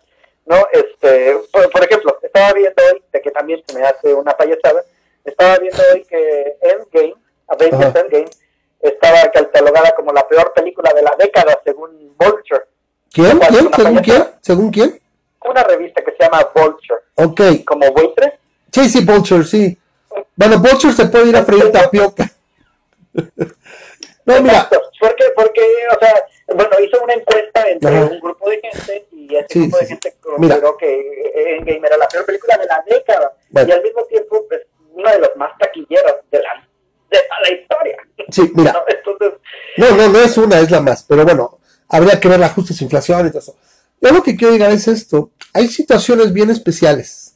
[0.45, 0.57] ¿no?
[0.71, 4.83] Este, por, ejemplo, estaba viendo hoy, de que también se me hace una payasada,
[5.23, 7.15] estaba viendo hoy que Endgame,
[7.47, 8.29] Avengers Endgame,
[8.79, 12.63] estaba catalogada como la peor película de la década según Vulture.
[13.11, 13.39] ¿Quién?
[13.39, 13.69] ¿Quién?
[13.73, 14.23] ¿Según quién?
[14.41, 14.99] ¿Según quién?
[15.45, 17.01] Una revista que se llama Vulture.
[17.15, 17.41] Ok.
[17.65, 18.39] ¿Como buitre?
[18.71, 19.77] Sí, sí, Vulture, sí.
[20.35, 22.29] Bueno, Vulture se puede ir a freír tapioca.
[23.13, 24.69] no, mira.
[24.99, 25.61] Porque, porque,
[25.95, 29.85] o sea, bueno, hizo una encuesta entre un grupo de gente y ese grupo de
[29.85, 33.33] gente consideró que Endgame era la peor película de la década.
[33.53, 36.69] Y al mismo tiempo, pues, una de las más taquilleras de la
[37.09, 37.97] de la historia.
[38.29, 38.73] Sí, mira.
[39.77, 39.89] ¿no?
[39.95, 41.03] no, no, es una, es la más.
[41.03, 43.55] Pero bueno, habría que ver la ajustes, inflación y todo eso.
[44.01, 45.31] Yo lo que quiero llegar es esto.
[45.53, 47.33] Hay situaciones bien especiales.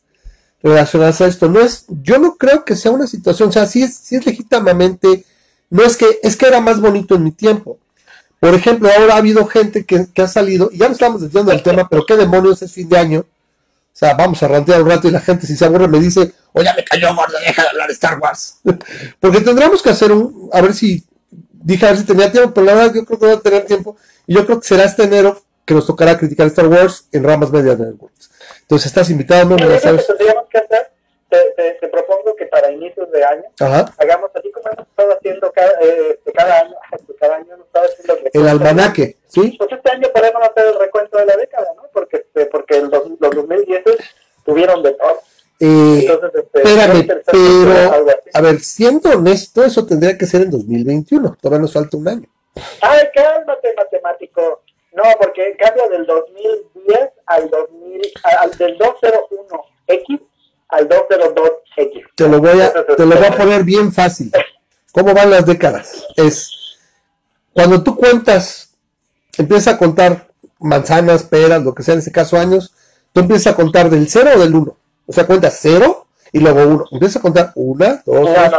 [0.61, 1.49] relacionadas a esto.
[1.49, 4.25] No es, yo no creo que sea una situación, o sea, sí es, sí es
[4.25, 5.25] legítimamente,
[5.69, 7.79] no es que, es que era más bonito en mi tiempo.
[8.39, 11.63] Por ejemplo, ahora ha habido gente que, ha salido, y ya no estamos diciendo el
[11.63, 13.19] tema, pero qué demonios es fin de año.
[13.21, 16.33] O sea, vamos a rantear un rato y la gente si se aburre me dice,
[16.51, 18.57] oye, me cayó gordo, deja de hablar de Star Wars.
[19.19, 21.05] Porque tendríamos que hacer un, a ver si,
[21.53, 23.65] dije a ver si tenía tiempo, pero la verdad yo creo que voy a tener
[23.65, 23.95] tiempo.
[24.27, 27.51] Y yo creo que será este enero que nos tocará criticar Star Wars en Ramas
[27.51, 28.31] Media Networks.
[28.61, 30.05] Entonces estás invitado, no me sabes.
[30.05, 30.91] Que tendríamos que hacer,
[31.29, 33.43] te, te, propongo que para inicios de año
[33.97, 36.75] hagamos así como hemos estado haciendo cada, eh, cada año,
[37.19, 39.55] cada año hemos estado haciendo el, el almanaque, ¿sí?
[39.57, 41.83] Pues este año podemos hacer el recuento de la década, ¿no?
[41.93, 43.83] Porque, este, porque los, los 2010
[44.45, 45.21] tuvieron de todo.
[45.59, 51.37] Eh, Entonces, este, espérame, pero, a ver, siendo honesto, eso tendría que ser en 2021.
[51.39, 52.27] Todavía nos falta un año.
[52.81, 54.62] Ay, cálmate, matemático.
[54.95, 58.01] No, porque cambia del 2010 al 2000,
[58.41, 60.21] al, del 201X
[60.69, 62.05] al 202X.
[62.15, 64.31] Te lo voy a, te lo voy a poner bien fácil.
[64.91, 66.05] ¿Cómo van las décadas?
[66.15, 66.51] Es
[67.53, 68.75] cuando tú cuentas,
[69.37, 70.27] empiezas a contar
[70.59, 72.73] manzanas, peras, lo que sea, en este caso años,
[73.11, 74.77] tú empiezas a contar del 0 o del 1.
[75.05, 76.85] O sea, cuentas 0 y luego 1.
[76.91, 78.51] Empiezas a contar 1, 2, 3.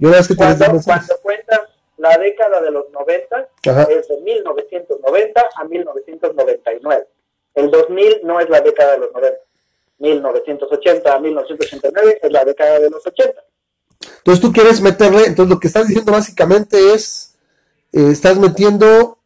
[0.00, 1.60] Y una vez que cuando, cuando cuentas
[2.00, 7.06] la década de los 90 es de 1990 a 1999.
[7.54, 9.38] El 2000 no es la década de los 90.
[9.98, 13.38] 1980 a 1989 es la década de los 80.
[14.18, 17.36] Entonces tú quieres meterle, entonces lo que estás diciendo básicamente es,
[17.92, 19.18] eh, estás metiendo,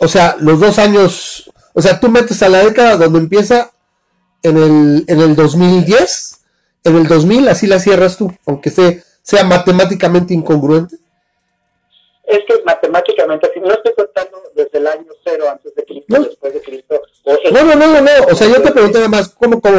[0.00, 3.70] o sea, los dos años, o sea, tú metes a la década donde empieza
[4.42, 6.40] en el, en el 2010,
[6.82, 8.92] en el 2000 así la cierras tú, aunque sea,
[9.26, 10.96] sea matemáticamente incongruente.
[12.22, 16.54] Es que matemáticamente, si no estoy contando desde el año cero antes de Cristo, después
[16.54, 17.02] de Cristo.
[17.52, 19.76] no, no, no, no, o sea, yo te pregunté nada más, ¿cómo, cómo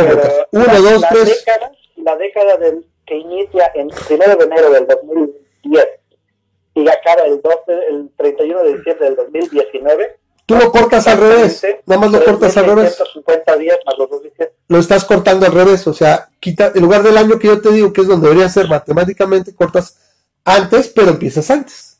[0.52, 1.46] Uno, la, dos, la tres.
[1.46, 5.88] Década, la década del, que inicia en primero de enero del 2010
[6.76, 7.58] y acaba el, 12,
[7.90, 11.62] el 31 de diciembre del 2019, Tú lo cortas al revés.
[11.86, 12.98] Nada más lo cortas al revés.
[13.60, 14.10] días más los
[14.70, 15.86] Lo estás cortando al revés.
[15.88, 18.48] O sea, quita, en lugar del año que yo te digo que es donde debería
[18.48, 19.98] ser matemáticamente, cortas
[20.46, 21.98] antes, pero empiezas antes.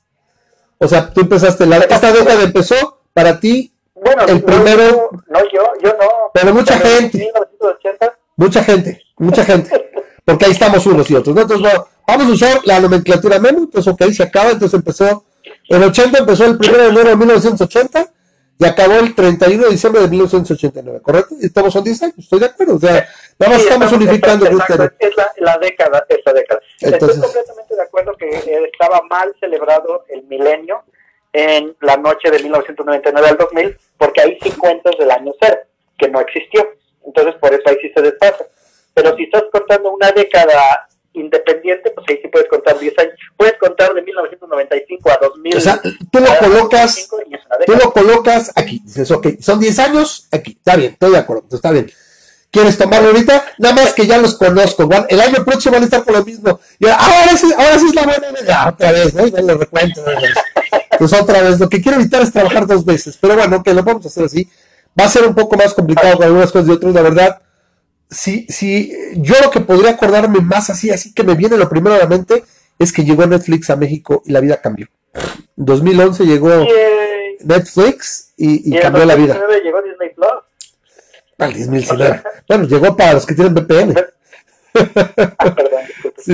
[0.78, 5.10] O sea, tú empezaste, la, esta década empezó para ti bueno, el primero.
[5.28, 6.08] No, yo, yo no.
[6.34, 7.18] Pero mucha gente.
[7.18, 8.18] 1980.
[8.38, 9.92] Mucha gente, mucha gente.
[10.24, 11.36] Porque ahí estamos unos y otros.
[11.36, 11.70] Entonces,
[12.08, 13.64] vamos a usar la nomenclatura menos.
[13.64, 14.52] Entonces, ok, se acaba.
[14.52, 15.26] Entonces empezó.
[15.68, 18.14] El 80 empezó el 1 de enero de 1980
[18.60, 21.36] y acabó el 31 de diciembre de 1989, ¿correcto?
[21.40, 22.76] Y estamos son 10 años, estoy de acuerdo.
[22.76, 24.46] O sea, nada más estamos, unificando.
[24.48, 24.54] Es,
[25.00, 26.60] es la, la, década, esa década.
[26.82, 30.84] Entonces, estoy completamente de acuerdo que estaba mal celebrado el milenio
[31.34, 35.60] en la noche de 1999 al 2000, porque ahí sí cuentas del año cero,
[35.96, 36.68] que no existió.
[37.06, 38.44] Entonces, por eso ahí sí se despasa.
[38.96, 40.87] Pero si estás contando una década
[41.20, 43.14] independiente, pues ahí sí puedes contar 10 años.
[43.36, 45.58] Puedes contar de 1995 a 2000.
[45.58, 47.10] O sea, tú lo colocas,
[47.66, 48.82] tú lo colocas aquí.
[48.84, 50.52] Dices, ok, son 10 años, aquí.
[50.52, 51.92] Está bien, estoy de acuerdo, está bien.
[52.50, 53.46] ¿Quieres tomarlo ahorita?
[53.58, 54.90] Nada más que ya los conozco.
[55.10, 56.60] El año próximo van a estar con lo mismo.
[56.80, 58.28] Y ahora, sí, ahora sí es la buena.
[58.48, 59.28] Ya, otra vez, ¿no?
[59.28, 60.02] Ya lo recuento.
[60.98, 61.60] Pues otra vez.
[61.60, 63.18] Lo que quiero evitar es trabajar dos veces.
[63.20, 64.50] Pero bueno, que lo vamos a hacer así.
[65.00, 67.42] Va a ser un poco más complicado con algunas cosas y otras, la verdad
[68.10, 71.96] si, si yo lo que podría acordarme más así, así que me viene lo primero
[71.96, 72.44] a la mente,
[72.80, 74.88] es que llegó Netflix a México y la vida cambió.
[75.14, 76.50] En 2011 llegó
[77.42, 79.40] Netflix y, y, cambió la vida.
[79.64, 80.28] llegó Disney Plus.
[81.40, 82.24] Al 2019.
[82.48, 83.96] bueno, llegó para los que tienen VPN.
[85.38, 85.82] ah, perdón.
[86.18, 86.34] Sí,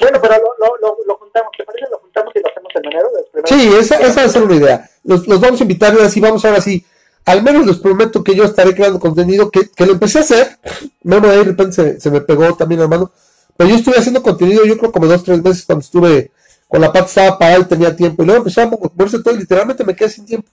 [0.00, 1.86] bueno, pero lo, lo, lo, juntamos, ¿te parece?
[1.90, 3.08] Lo juntamos y lo hacemos en enero.
[3.44, 4.90] Sí, esa, esa ser una idea.
[5.04, 6.84] Los, los vamos a invitar y así vamos ahora sí
[7.30, 10.58] al menos les prometo que yo estaré creando contenido que, que lo empecé a hacer.
[11.02, 13.12] Memo ahí de repente se, me pegó también hermano.
[13.56, 16.32] Pero yo estuve haciendo contenido, yo creo como dos, tres meses cuando estuve
[16.66, 18.22] con la pata estaba parada y tenía tiempo.
[18.22, 20.48] Y luego empezó a moverse todo y literalmente me quedé sin tiempo.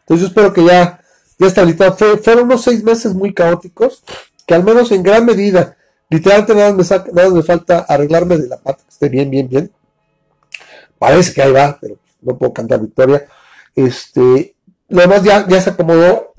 [0.00, 1.00] Entonces yo espero que ya,
[1.38, 1.96] ya estabilizado.
[2.18, 4.04] fueron unos seis meses muy caóticos,
[4.46, 5.76] que al menos en gran medida,
[6.08, 9.72] literalmente nada me, nada me falta arreglarme de la pata, que esté bien, bien, bien.
[10.98, 13.26] Parece que ahí va, pero no puedo cantar victoria.
[13.74, 14.54] Este,
[14.92, 16.34] lo demás ya, ya se acomodó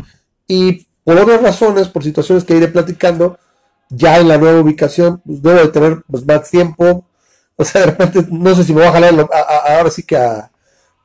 [0.48, 3.38] y por otras razones, por situaciones que iré platicando,
[3.90, 7.06] ya en la nueva ubicación, pues debo de tener pues, más tiempo.
[7.56, 9.30] O sea, de repente, no sé si me voy a jalar
[9.68, 10.50] ahora sí que a,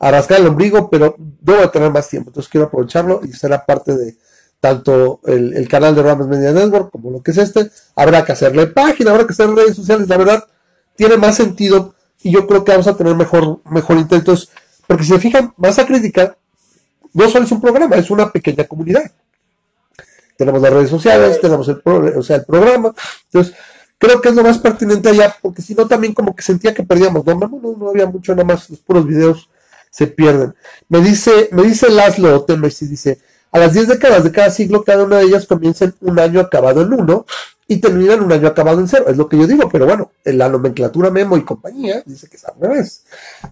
[0.01, 2.31] rascar el ombligo, pero debo de tener más tiempo.
[2.31, 4.17] Entonces quiero aprovecharlo y será parte de
[4.59, 7.71] tanto el, canal de Ramos Media Network como lo que es este.
[7.95, 10.09] Habrá que hacerle página, habrá que hacer redes sociales.
[10.09, 10.45] La verdad,
[10.97, 14.49] tiene más sentido y yo creo que vamos a tener mejor, mejor intentos.
[14.87, 16.39] Porque si se fijan, más a crítica
[17.13, 19.11] no solo es un programa, es una pequeña comunidad.
[20.37, 22.95] tenemos las redes sociales, tenemos el, o sea, el programa.
[23.25, 23.55] Entonces,
[23.99, 26.83] creo que es lo más pertinente allá, porque si no, también como que sentía que
[26.83, 27.25] perdíamos.
[27.27, 29.49] No, no, no había mucho, nada más los puros videos
[29.91, 30.55] se pierden.
[30.89, 33.19] Me dice, me dice Laszlo y dice,
[33.51, 36.41] a las 10 décadas de cada siglo, cada una de ellas comienza en un año
[36.41, 37.27] acabado en uno
[37.67, 39.05] y termina en un año acabado en cero.
[39.09, 42.37] Es lo que yo digo, pero bueno, en la nomenclatura Memo y compañía dice que
[42.37, 43.05] es al revés.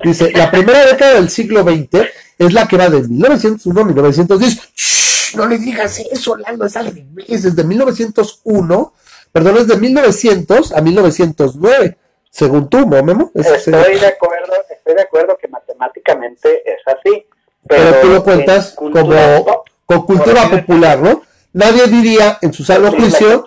[0.02, 2.06] Dice, la primera década del siglo XX
[2.38, 4.72] es la que va de 1901 a 1910.
[4.74, 7.42] Shh, no le digas eso, Lalo, es al revés.
[7.42, 8.92] Desde 1901,
[9.32, 11.96] perdón, es de 1900 a 1909
[12.36, 13.30] según tú, ¿no, Memo?
[13.32, 17.24] Estoy de acuerdo, estoy de acuerdo que matemáticamente es así.
[17.66, 21.22] Pero, tú lo cuentas como con cultura popular, ¿no?
[21.54, 23.42] Nadie diría en su sano juicio.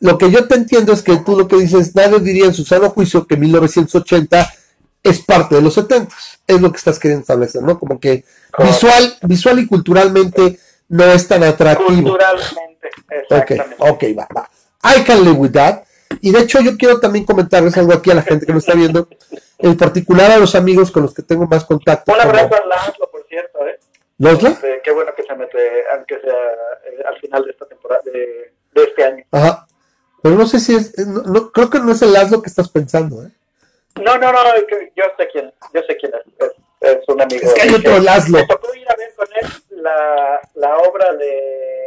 [0.00, 2.64] Lo que yo te entiendo es que tú lo que dices, nadie diría en su
[2.64, 4.54] sano juicio que 1980
[5.08, 6.14] es parte de los 70.
[6.46, 7.78] Es lo que estás queriendo establecer, ¿no?
[7.78, 8.24] Como que
[8.58, 12.10] visual, visual y culturalmente no es tan atractivo.
[12.10, 13.76] Culturalmente, exactamente.
[13.78, 14.50] Ok, ok, va, va.
[14.84, 15.82] I can live with that.
[16.20, 18.74] Y de hecho yo quiero también comentarles algo aquí a la gente que nos está
[18.74, 19.08] viendo,
[19.58, 22.12] en particular a los amigos con los que tengo más contacto.
[22.12, 23.78] Un abrazo a Laszlo, por cierto, ¿eh?
[24.18, 24.50] ¿Losla?
[24.50, 25.58] Este, qué bueno que se mete,
[25.94, 29.24] aunque sea eh, al final de esta temporada, de, de, este año.
[29.30, 29.66] Ajá.
[30.22, 33.22] Pero no sé si es, no, creo que no es el Laszlo que estás pensando,
[33.22, 33.30] ¿eh?
[34.02, 34.38] No, no, no,
[34.94, 37.42] yo sé quién, yo sé quién es, es, un amigo.
[37.42, 38.38] Es que hay otro Laszlo.
[38.38, 41.78] Me tocó ir a ver con él la, la obra de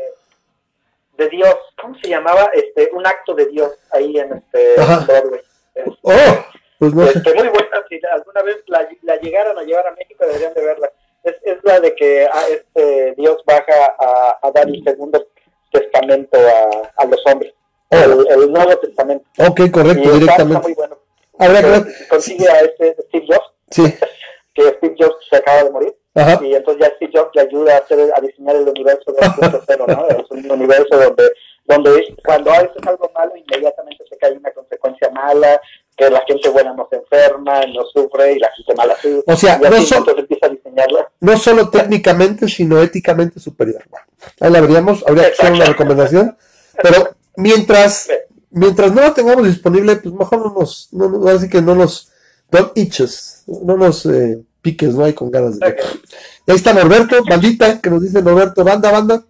[1.21, 2.49] de Dios, ¿cómo se llamaba?
[2.53, 5.41] Este, un acto de Dios ahí en este Broadway.
[5.75, 6.45] Este, oh,
[6.79, 10.25] pues no este, muy buena, si alguna vez la, la, llegaran a llevar a México
[10.25, 10.91] deberían de verla.
[11.23, 15.23] Es, es la de que ah, este Dios baja a, a, dar el segundo
[15.71, 17.53] testamento a, a los hombres.
[17.89, 17.97] Oh.
[17.97, 19.25] El, Nuevo Testamento.
[19.37, 20.55] Ok, correcto, directamente.
[20.55, 20.97] Está muy bueno.
[21.41, 23.83] Ahora, consigue a este Steve Jobs, sí.
[24.53, 27.77] que Steve Jobs se acaba de morir y entonces ya Steve Jobs le ayuda a,
[27.79, 30.07] hacer, a diseñar el universo 2.0, ¿no?
[30.09, 31.31] Es un universo donde,
[31.65, 35.61] donde cuando haces algo malo, inmediatamente se cae una consecuencia mala,
[35.95, 39.23] que la gente buena no se enferma, no sufre y la gente mala sufre.
[39.25, 41.11] O sea, no, solo, empieza a diseñarla.
[41.21, 43.83] no solo técnicamente, sino éticamente superior.
[43.89, 44.05] Bueno,
[44.41, 46.37] ahí la veríamos, habría que hacer una recomendación,
[46.81, 48.09] pero mientras,
[48.51, 52.11] mientras no la tengamos disponible, pues mejor no nos, no, así que no nos,
[52.49, 54.05] don't itches, no nos...
[54.05, 55.03] Eh, piques, ¿no?
[55.03, 55.65] hay con ganas de...
[55.65, 59.23] Ahí está Norberto, bandita, que nos dice Norberto, banda, banda.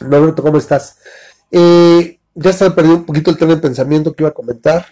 [0.00, 0.98] Norberto, ¿cómo estás?
[1.50, 4.86] Eh, ya se me perdido un poquito el tema de pensamiento que iba a comentar.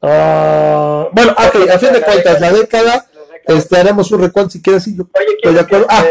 [0.00, 3.06] Uh, bueno, ok, a fin de cuentas, la década,
[3.46, 4.82] este, haremos un recuento si quieres.
[4.82, 5.08] Sí, yo
[5.44, 5.86] Oye, de acuerdo.
[5.88, 6.04] ah,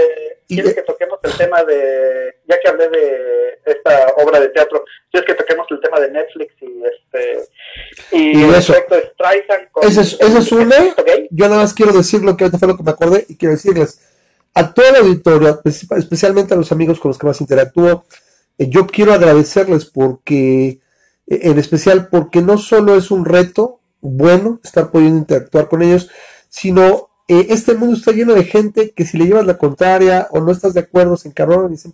[0.55, 5.27] ¿quieres que toquemos el tema de, ya que hablé de esta obra de teatro, ¿quieres
[5.27, 7.47] que toquemos el tema de Netflix y este
[8.11, 8.73] y, eso.
[9.81, 10.75] Esa es, es una.
[11.29, 13.53] Yo nada más quiero decir lo que ahorita fue lo que me acordé y quiero
[13.53, 13.99] decirles
[14.53, 18.05] a toda la auditoría, especialmente a los amigos con los que más interactúo,
[18.57, 20.81] eh, yo quiero agradecerles porque,
[21.27, 26.09] eh, en especial porque no solo es un reto bueno estar pudiendo interactuar con ellos,
[26.49, 30.41] sino eh, este mundo está lleno de gente que si le llevas la contraria o
[30.41, 31.93] no estás de acuerdo se encarronan y dicen,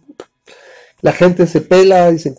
[1.01, 2.33] la gente se pela y se,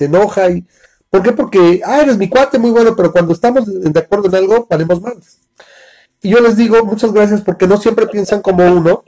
[0.00, 0.64] enoja y
[1.10, 1.32] ¿Por qué?
[1.32, 5.00] Porque, ah, eres mi cuate, muy bueno, pero cuando estamos de acuerdo en algo, valemos
[5.00, 5.14] más.
[6.20, 9.04] Y yo les digo, muchas gracias, porque no siempre piensan como uno.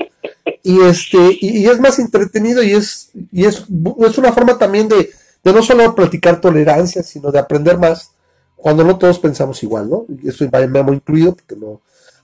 [0.63, 3.65] Y este, y, es más entretenido y es, y es,
[3.99, 5.11] es una forma también de,
[5.45, 8.13] de no solo practicar tolerancia, sino de aprender más
[8.57, 10.07] cuando no todos pensamos igual, ¿no?
[10.23, 11.81] Y eso me incluido, porque no.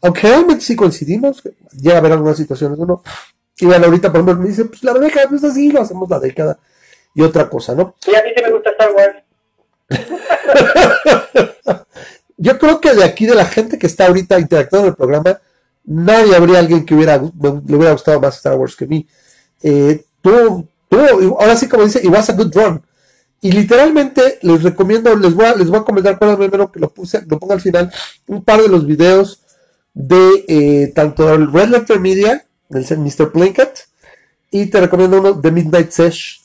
[0.06, 1.42] Aunque realmente sí coincidimos,
[1.72, 3.02] llega a haber algunas situaciones, uno.
[3.58, 6.08] Y bueno, ahorita por ejemplo me dice, pues la década no es así, lo hacemos
[6.08, 6.60] la década.
[7.12, 7.96] Y otra cosa, ¿no?
[7.98, 9.16] Sí, a mí sí me gusta Star Wars.
[12.36, 15.40] Yo creo que de aquí de la gente que está ahorita interactuando en el programa,
[15.84, 19.08] nadie habría alguien que hubiera, le hubiera gustado más Star Wars que mí.
[19.60, 20.68] Eh, tú,
[21.36, 22.80] ahora sí como dice, it was a good run.
[23.40, 27.22] Y literalmente les recomiendo, les voy a, les voy a comentar primero que lo puse,
[27.26, 27.92] lo pongo al final,
[28.28, 29.42] un par de los videos
[29.96, 33.32] de eh, tanto el Red Letter Media, del Mr.
[33.32, 33.88] Plinkett,
[34.50, 36.42] y te recomiendo uno de Midnight Sesh,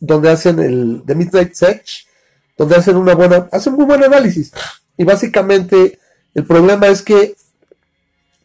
[0.00, 2.06] donde hacen el de Midnight Sesh,
[2.56, 4.50] donde hacen una buena, hacen muy buen análisis.
[4.96, 5.98] Y básicamente
[6.34, 7.36] el problema es que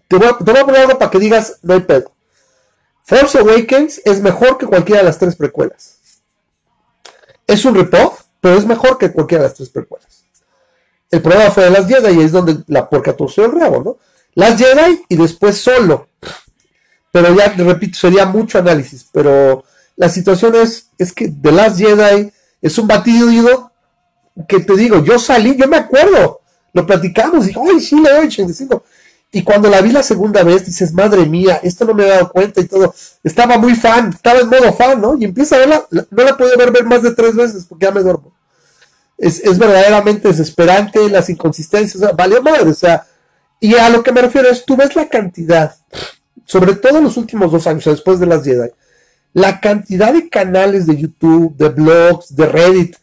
[0.09, 2.11] te voy, a, poner algo para que digas, no hay pedo.
[3.05, 5.97] Force Awakens es mejor que cualquiera de las tres precuelas.
[7.47, 10.25] Es un ripoff, pero es mejor que cualquiera de las tres precuelas.
[11.09, 14.10] El problema fue de las Jedi y es donde la porca torció el rabo, ¿no?
[14.35, 16.07] Las Jedi y después solo.
[17.11, 19.05] Pero ya, repito, sería mucho análisis.
[19.11, 19.63] Pero
[19.95, 23.71] la situación es, es que The Last Jedi es un batido
[24.47, 26.41] que te digo, yo salí, yo me acuerdo,
[26.73, 28.83] lo platicamos, y ay, sí, le doy 85.
[29.33, 32.29] Y cuando la vi la segunda vez, dices, madre mía, esto no me he dado
[32.29, 32.93] cuenta y todo.
[33.23, 35.17] Estaba muy fan, estaba en modo fan, ¿no?
[35.17, 38.01] Y empieza a verla, no la puedo ver, más de tres veces porque ya me
[38.01, 38.33] duermo.
[39.17, 43.05] Es, es verdaderamente desesperante, las inconsistencias, o sea, vale madre, o sea,
[43.61, 45.75] y a lo que me refiero es, tú ves la cantidad,
[46.45, 48.71] sobre todo en los últimos dos años, después de las Jedi,
[49.33, 52.95] la cantidad de canales de YouTube, de blogs, de Reddit,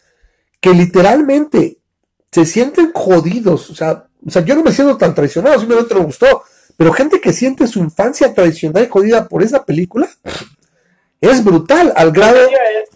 [0.61, 1.79] que literalmente
[2.33, 3.71] se sienten jodidos.
[3.71, 6.43] O sea, o sea yo no me siento tan traicionado, simplemente me gustó.
[6.77, 10.09] Pero gente que siente su infancia tradicional y jodida por esa película
[11.21, 12.39] es brutal, al grado.
[12.39, 12.91] Es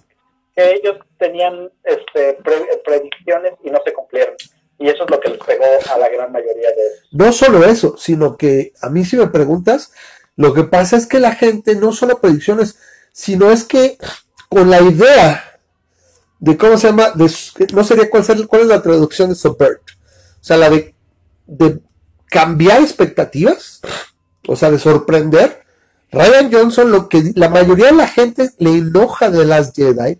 [0.54, 2.38] que ellos tenían este,
[2.84, 4.34] predicciones y no se cumplieron.
[4.82, 5.64] Y eso es lo que les pegó
[5.94, 6.82] a la gran mayoría de.
[7.12, 9.92] No solo eso, sino que a mí si me preguntas,
[10.36, 12.76] lo que pasa es que la gente no solo predicciones,
[13.12, 13.96] sino es que
[14.48, 15.60] con la idea
[16.40, 20.56] de cómo se llama, no sería cuál, cuál es la traducción de subvert, o sea,
[20.56, 20.96] la de,
[21.46, 21.78] de
[22.26, 23.80] cambiar expectativas,
[24.48, 25.62] o sea, de sorprender.
[26.10, 30.18] Ryan Johnson, lo que la mayoría de la gente le enoja de las Jedi,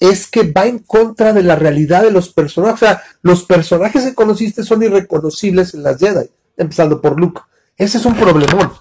[0.00, 2.82] es que va en contra de la realidad de los personajes.
[2.82, 7.42] O sea, los personajes que conociste son irreconocibles en las Jedi, empezando por Luke.
[7.76, 8.72] Ese es un problemón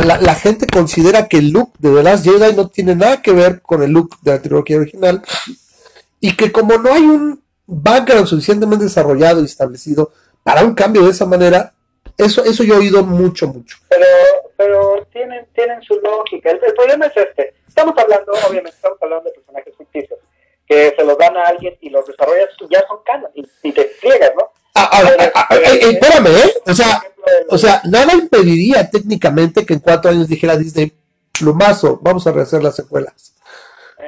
[0.00, 3.60] la, gente considera que el look de The Last Jedi no tiene nada que ver
[3.60, 5.22] con el look de la trilogía original
[6.18, 11.10] y que como no hay un background suficientemente desarrollado y establecido para un cambio de
[11.10, 11.74] esa manera,
[12.16, 13.76] eso, eso yo he oído mucho, mucho.
[13.88, 14.06] Pero,
[14.56, 16.50] pero tienen, tienen su lógica.
[16.50, 17.54] El, problema es este.
[17.68, 20.18] Estamos hablando, obviamente, estamos hablando de personajes ficticios
[20.72, 23.72] que se los dan a alguien y los desarrollas y ya son canon y, y
[23.72, 24.50] te friegas, ¿no?
[25.50, 26.54] Eh, espérame, ¿eh?
[26.66, 27.02] O sea,
[27.48, 30.92] o sea, nada impediría técnicamente que en cuatro años dijera Disney,
[31.38, 33.34] plumazo, vamos a rehacer las secuelas.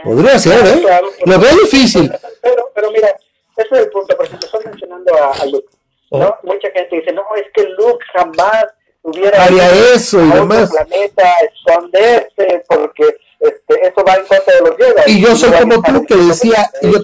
[0.02, 0.82] Podría ser, ¿eh?
[1.26, 2.10] Lo veo difícil.
[2.42, 3.08] Pero, pero mira,
[3.56, 5.68] ese es el punto, por ejemplo, estás mencionando a, Luke,
[6.10, 6.28] ¿no?
[6.28, 6.38] Oh.
[6.44, 8.66] Mucha gente dice, no, es que Luke jamás
[9.02, 10.70] hubiera haría eso y demás.
[10.70, 15.12] planeta, esconderse, porque este, eso va en contra de los Jedi.
[15.12, 16.98] Y yo soy como tú que decía, y yo,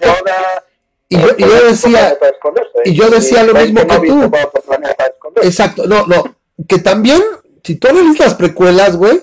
[1.08, 2.18] y yo, y yo decía,
[2.84, 4.30] y yo decía lo mismo que tú.
[5.42, 6.36] Exacto, no, no,
[6.68, 7.22] que también,
[7.62, 9.22] si tú lees las precuelas, güey,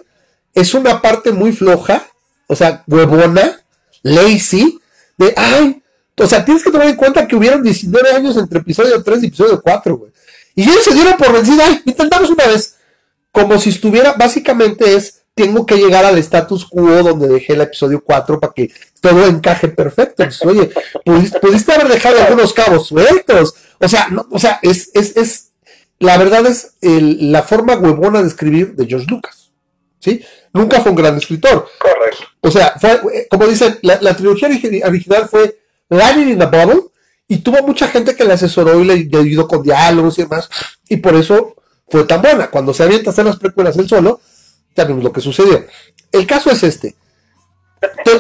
[0.54, 2.06] es una parte muy floja,
[2.48, 3.64] o sea, huevona,
[4.04, 4.80] lazy,
[5.18, 5.82] de, ay,
[6.18, 9.28] o sea, tienes que tomar en cuenta que hubieron 19 años entre episodio 3 y
[9.28, 10.12] episodio 4, güey.
[10.56, 12.76] Y ellos se dieron por vencida, ay, intentamos una vez,
[13.32, 18.04] como si estuviera, básicamente es, tengo que llegar al status quo donde dejé el episodio
[18.04, 20.24] 4 para que todo encaje perfecto.
[20.46, 20.72] oye,
[21.06, 23.54] pudiste, haber dejado algunos cabos sueltos.
[23.80, 25.52] O sea, no, o sea, es, es, es,
[26.00, 29.52] la verdad es la forma huevona de escribir de George Lucas.
[30.00, 30.22] ¿Sí?
[30.54, 31.68] Nunca fue un gran escritor.
[31.80, 32.24] Correcto.
[32.42, 35.60] O sea, fue, como dicen, la, trilogía original fue
[35.90, 36.82] Lightning in a Bubble
[37.28, 40.50] y tuvo mucha gente que le asesoró y le, ayudó con diálogos y demás.
[40.90, 41.56] Y por eso
[41.88, 42.50] fue tan buena.
[42.50, 44.20] Cuando se avienta a hacer las precuelas él solo,
[44.78, 45.66] ya vimos lo que sucedió.
[46.12, 46.96] El caso es este.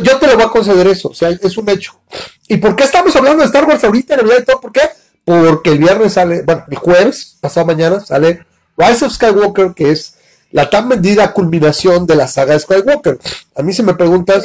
[0.03, 1.99] Yo te lo voy a conceder eso, o sea, es un hecho.
[2.47, 4.61] ¿Y por qué estamos hablando de Star Wars ahorita en realidad de todo?
[4.61, 4.81] ¿Por qué?
[5.23, 8.45] Porque el viernes sale, bueno, el jueves, pasado mañana, sale
[8.75, 10.15] Rise of Skywalker, que es
[10.51, 13.19] la tan vendida culminación de la saga de Skywalker.
[13.55, 14.43] A mí si me preguntas,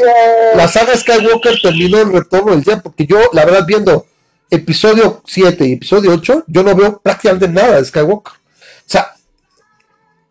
[0.55, 4.07] la saga Skywalker terminó en Retorno del Día, porque yo, la verdad, viendo
[4.51, 8.42] episodio 7 y episodio 8, yo no veo prácticamente nada de Skywalker.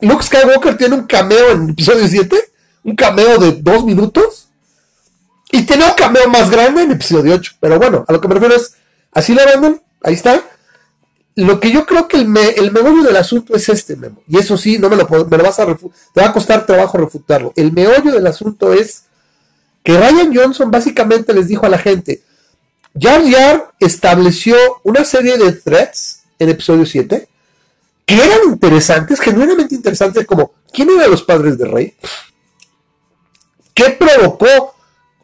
[0.02, 2.36] Luke Skywalker tiene un cameo en episodio 7,
[2.84, 4.48] un cameo de dos minutos,
[5.52, 7.54] y tiene un cameo más grande en episodio 8.
[7.60, 8.76] Pero bueno, a lo que me refiero es,
[9.12, 10.42] así la venden, ahí está.
[11.36, 14.22] Lo que yo creo que el, me, el meollo del asunto es este, Memo.
[14.28, 17.54] Y eso sí, no me lo, lo vas a te va a costar trabajo refutarlo.
[17.56, 19.04] El meollo del asunto es
[19.84, 22.24] que Ryan Johnson básicamente les dijo a la gente,
[23.00, 27.30] Jar Jar estableció una serie de threats en episodio 7
[28.20, 31.96] eran interesantes, genuinamente interesantes, como quién eran los padres de Rey,
[33.74, 34.76] qué provocó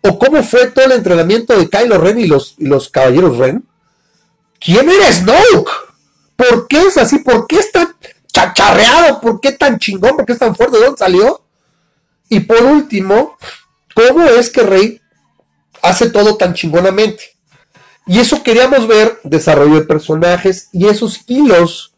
[0.02, 3.66] o cómo fue todo el entrenamiento de Kylo Ren y los, y los caballeros Ren.
[4.60, 5.72] ¿Quién era Snoke?
[6.36, 7.20] ¿Por qué es así?
[7.20, 7.96] ¿Por qué es tan
[8.32, 9.20] chacharreado?
[9.22, 10.16] ¿Por qué tan chingón?
[10.16, 10.78] ¿Por qué es tan fuerte?
[10.78, 11.42] ¿De dónde salió?
[12.30, 13.38] Y por último,
[13.96, 15.02] ¿cómo es que Rey
[15.82, 17.24] hace todo tan chingonamente?
[18.06, 21.94] Y eso queríamos ver, desarrollo de personajes y esos hilos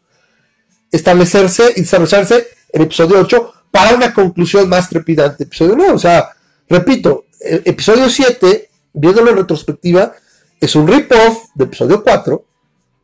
[0.90, 5.44] establecerse y desarrollarse en episodio 8 para una conclusión más trepidante.
[5.44, 6.30] Episodio 9, o sea,
[6.68, 10.12] repito, episodio 7, viéndolo en retrospectiva,
[10.60, 12.44] es un rip-off de episodio 4,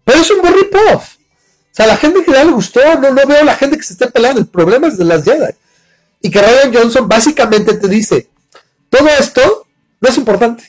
[0.05, 1.16] pero es un buen rip-off.
[1.16, 3.93] O sea, la gente que le gustó, no, no veo a la gente que se
[3.93, 5.53] esté peleando, el problema es de las Jedi.
[6.22, 8.30] Y que Ryan Johnson básicamente te dice,
[8.89, 9.66] todo esto
[10.01, 10.64] no es importante.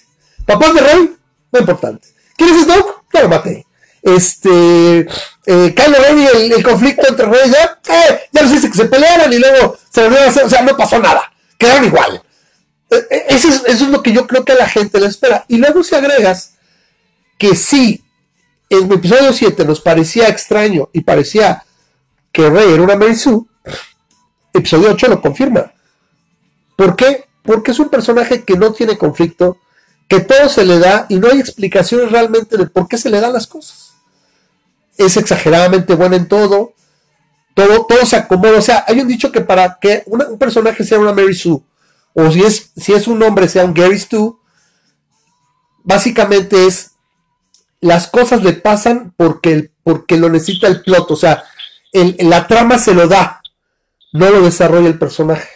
[0.46, 1.16] Papás de Rey,
[1.52, 2.08] no es importante.
[2.36, 3.04] ¿Quieres Snoke?
[3.14, 3.67] No lo maté.
[4.16, 5.00] Este,
[5.46, 9.32] eh, Kylo y el, conflicto entre Rey ya, eh, ya nos dice que se pelearon
[9.34, 12.22] y luego se volvieron a hacer, o sea, no pasó nada, quedaron igual.
[12.90, 15.46] Eh, eh, eso es, lo que yo creo que a la gente le espera.
[15.48, 16.56] Y luego si agregas
[17.38, 18.04] que sí,
[18.70, 21.64] en el episodio 7 nos parecía extraño y parecía
[22.32, 23.16] que Rey era una Mary
[24.54, 25.74] episodio 8 lo confirma.
[26.76, 27.26] ¿Por qué?
[27.44, 29.58] Porque es un personaje que no tiene conflicto,
[30.08, 33.20] que todo se le da y no hay explicaciones realmente de por qué se le
[33.20, 33.87] dan las cosas.
[34.98, 36.74] Es exageradamente buena en todo,
[37.54, 38.58] todo, todo se acomoda.
[38.58, 41.62] O sea, hay un dicho que para que un personaje sea una Mary Sue,
[42.14, 44.40] o si es, si es un hombre sea un Gary Stu,
[45.84, 46.92] básicamente es
[47.80, 51.44] las cosas le pasan porque, porque lo necesita el plot, o sea,
[51.94, 53.42] la trama se lo da,
[54.14, 55.48] no lo desarrolla el personaje.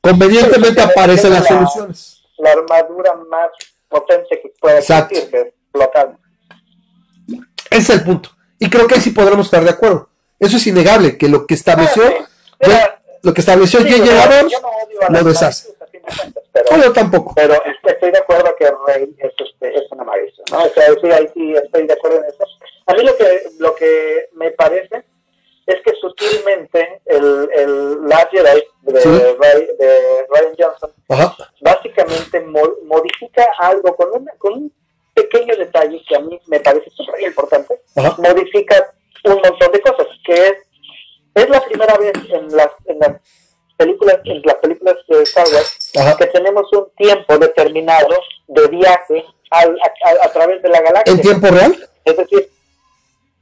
[0.00, 2.22] Convenientemente aparecen las soluciones.
[2.38, 3.50] La armadura más
[3.88, 6.16] potente que puede existir, que explotar.
[7.70, 8.30] Ese es el punto.
[8.62, 10.08] Y creo que ahí sí podremos estar de acuerdo.
[10.38, 12.04] Eso es innegable, que lo que estableció,
[12.62, 14.48] ah, lo que estableció sí, J.J.
[15.08, 15.74] lo deshace.
[16.52, 17.32] Pero, yo tampoco.
[17.34, 20.62] Pero estoy de acuerdo que Rey es, este, es una maestra, ¿no?
[20.62, 22.44] O sea, sí, ahí sí estoy de acuerdo en eso.
[22.86, 25.02] A mí lo que, lo que me parece
[25.66, 30.90] es que sutilmente el, el Last Jedi de, de Ryan Johnson
[31.60, 34.72] básicamente modifica algo con, una, con un
[35.22, 37.80] pequeño detalle que a mí me parece súper importante,
[38.18, 38.92] modifica
[39.24, 40.54] un montón de cosas, que es,
[41.34, 43.20] es la primera vez en las, en las
[43.76, 48.16] películas, en las películas de Star Wars, que tenemos un tiempo determinado
[48.48, 51.12] de viaje al, a, a, través de la galaxia.
[51.14, 51.88] ¿En tiempo real?
[52.04, 52.48] Es decir,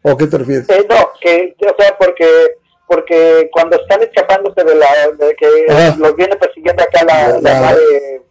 [0.03, 0.69] ¿O qué te refieres?
[0.71, 2.57] Eh, no, que, o sea, porque
[2.87, 8.23] porque cuando están escapándose de la de que los viene persiguiendo acá la, la, nave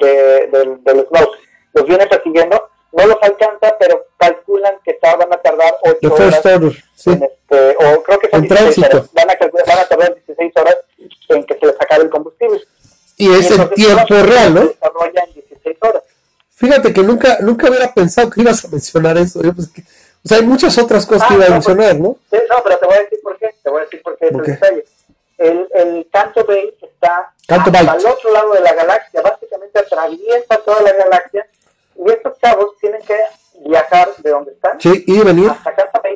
[0.00, 1.38] de, del, del Snoke,
[1.76, 6.42] los viene persiguiendo, no los alcanza, pero calculan que van a tardar 8 horas.
[6.94, 7.10] sí.
[7.10, 9.10] en este, o creo que son 16 horas.
[9.12, 10.76] Van a, van a tardar 16 horas
[11.28, 12.60] en que se les acabe el combustible.
[13.18, 14.60] Y es el tiempo real, ¿no?
[14.62, 16.02] Se desarrolla en 16 horas.
[16.50, 19.42] Fíjate que nunca, nunca hubiera pensado que ibas a mencionar eso.
[19.42, 22.08] Yo, pues, que, o sea, hay muchas otras cosas que ah, iba a mencionar, ¿no?
[22.08, 23.54] no, pero te voy a decir por qué.
[23.62, 24.26] Te voy a decir por qué.
[24.28, 24.82] Okay.
[25.36, 30.92] El, el Canto Bay está al otro lado de la galaxia, básicamente atraviesa toda la
[30.94, 31.46] galaxia
[31.98, 33.18] y estos chavos tienen que
[33.64, 35.50] viajar de donde están sí, y venir.
[35.50, 36.14] hasta Canto Bay,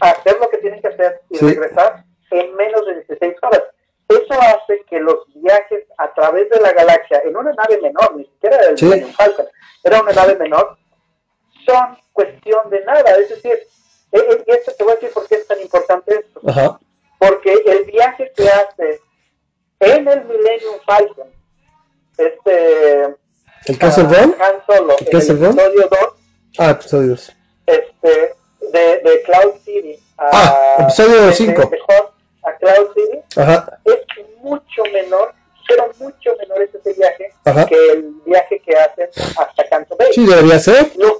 [0.00, 3.62] hacer lo que tienen que hacer y regresar en menos de 16 horas.
[4.08, 8.24] Eso hace que los viajes a través de la galaxia, en una nave menor, ni
[8.24, 8.90] siquiera del sí.
[9.16, 9.46] Falcon,
[9.84, 10.76] era una nave menor,
[11.66, 13.16] son cuestión de nada.
[13.16, 13.52] Es decir,
[14.12, 16.40] eh, eh, y esto te voy a decir por qué es tan importante esto.
[17.18, 19.00] Porque el viaje que hace
[19.80, 21.28] en el Millennium Falcon,
[22.18, 23.16] este.
[23.66, 24.34] ¿El Castle Run?
[24.40, 25.98] Han Solo, ¿El, el episodio 2.
[26.58, 27.32] Ah, episodio 2.
[27.66, 28.34] Este,
[28.72, 29.98] de, de Cloud City.
[30.18, 31.70] A, ah, episodio 5.
[32.42, 33.18] A Cloud City.
[33.36, 33.78] Ajá.
[33.84, 34.00] Es
[34.42, 35.34] mucho menor
[35.68, 37.32] pero mucho menor es ese viaje
[37.68, 40.12] que el viaje que hacen hasta Canto Bay.
[40.12, 40.92] Sí, debería ser.
[40.96, 41.18] Lo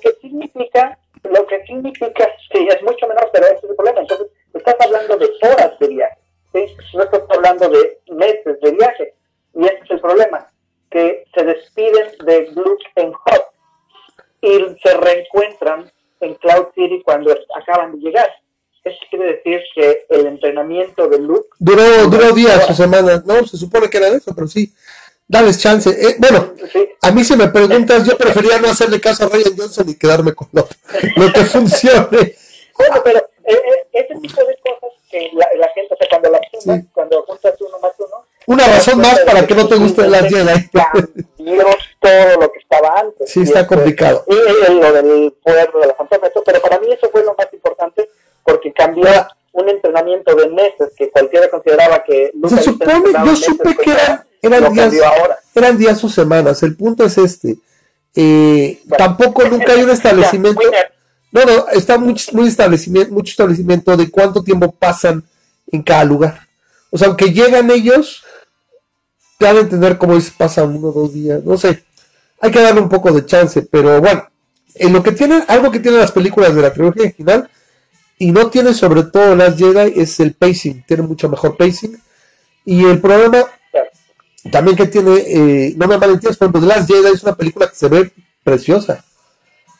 [21.72, 23.46] Duró, duró días o semanas, ¿no?
[23.46, 24.72] Se supone que era eso, pero sí.
[25.26, 25.88] Dales chance.
[25.88, 26.52] Eh, bueno,
[27.00, 30.34] a mí si me preguntas, yo prefería no hacerle caso a Ryan Johnson y quedarme
[30.34, 30.68] con lo,
[31.16, 32.36] lo que funcione.
[32.76, 36.30] Bueno, pero eh, eh, ese tipo de cosas que la, la gente, o sea, cuando
[36.30, 38.26] la sumas, cuando juntas uno más uno...
[38.46, 40.68] Una razón más para que no te guste la Jedi.
[40.72, 41.64] Cambió
[42.00, 43.30] todo lo que estaba antes.
[43.30, 44.24] Sí, está complicado.
[44.26, 48.10] Y, lo del poder de la fantasma, pero para mí eso fue lo más importante
[48.44, 49.08] porque cambió
[49.52, 51.48] un entrenamiento de meses que cualquiera
[52.48, 55.04] se supone yo supe que eran, eran días
[55.54, 57.58] eran días o semanas el punto es este
[58.14, 60.60] eh, tampoco nunca hay un establecimiento
[61.30, 65.24] no no está mucho, muy establecimiento mucho establecimiento de cuánto tiempo pasan
[65.70, 66.46] en cada lugar
[66.90, 68.22] o sea aunque llegan ellos
[69.38, 71.84] te van a entender cómo es pasan uno o dos días no sé
[72.40, 74.28] hay que darle un poco de chance pero bueno
[74.74, 77.48] en lo que tiene algo que tienen las películas de la trilogía original
[78.22, 82.00] y no tiene sobre todo las Jedi es el pacing, tiene mucho mejor pacing.
[82.64, 83.46] Y el problema
[84.50, 87.68] también que tiene, eh, no me malentiendas, por ejemplo, The Last Jedi es una película
[87.68, 89.04] que se ve preciosa.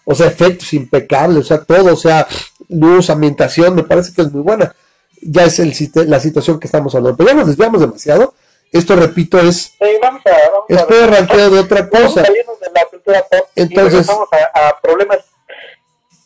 [0.05, 2.27] O sea, efectos impecables, o sea, todo, o sea,
[2.69, 4.75] luz, ambientación, me parece que es muy buena.
[5.21, 5.73] Ya es el,
[6.09, 7.17] la situación que estamos hablando.
[7.17, 8.35] Pero ya nos desviamos demasiado.
[8.71, 12.25] Esto, repito, es, vamos a, vamos es de otra cosa.
[13.55, 15.19] Entonces, vamos a, a problemas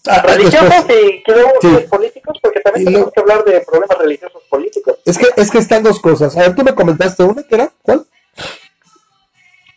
[0.07, 4.99] religiosos y creo políticos, porque también tenemos que hablar de problemas religiosos políticos.
[5.05, 6.37] Es que, es que están dos cosas.
[6.37, 7.73] A ver, tú me comentaste una, ¿qué era?
[7.83, 8.07] ¿Cuál?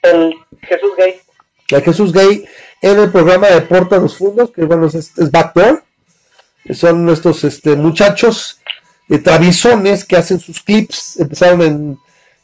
[0.02, 1.22] El Jesús Gay.
[1.70, 2.46] El Jesús Gay
[2.82, 5.84] en el programa de Porta los Fundos, que bueno, es, es Backdoor.
[6.72, 8.60] Son nuestros este, muchachos
[9.08, 11.20] de travisones que hacen sus clips.
[11.20, 11.98] Empezaron en,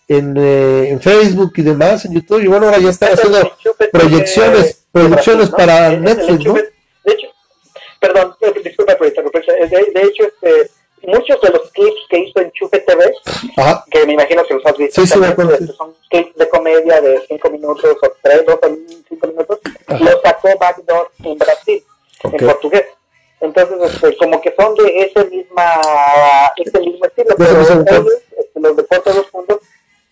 [0.08, 3.52] en, eh, en, Facebook y demás, en YouTube, y bueno, ahora ya están haciendo
[3.92, 6.54] proyecciones, proyecciones para Netflix, ¿no?
[6.54, 6.62] De
[7.06, 7.28] hecho,
[8.06, 10.72] perdón, eh, disculpa por de, de hecho, este,
[11.04, 13.14] muchos de los clips que hizo en Chupe TV,
[13.90, 17.22] que me imagino que los has visto, sí, sí, este, son clips de comedia de
[17.28, 18.60] 5 minutos o 3, 2
[19.10, 21.84] 5 minutos, los sacó Backdoor en Brasil,
[22.24, 22.86] en portugués.
[23.42, 25.82] Entonces, este, como que son de ese misma
[26.56, 29.60] ese mismo estilo, pero ellos, este, los deportes de los fundos,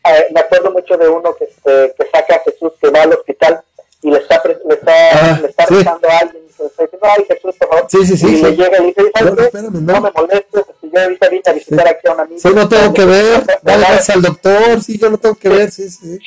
[0.06, 3.14] eh, me acuerdo mucho de uno que, este, que saca a Jesús que va al
[3.14, 3.64] hospital
[4.04, 7.26] y le está, le está, le está rezando a alguien y le está diciendo, ay
[7.28, 7.86] Jesús, por favor.
[7.90, 8.44] Sí, sí, sí, y sí.
[8.44, 9.94] le llega y dice, ¿sabes no, espérame, no.
[9.94, 12.40] no me molestes, si yo ahorita vine a visitar aquí a un amigo.
[12.40, 15.90] Sí, no tengo que ver, dale al doctor, sí, yo no tengo que ver, sí,
[15.90, 16.20] sí.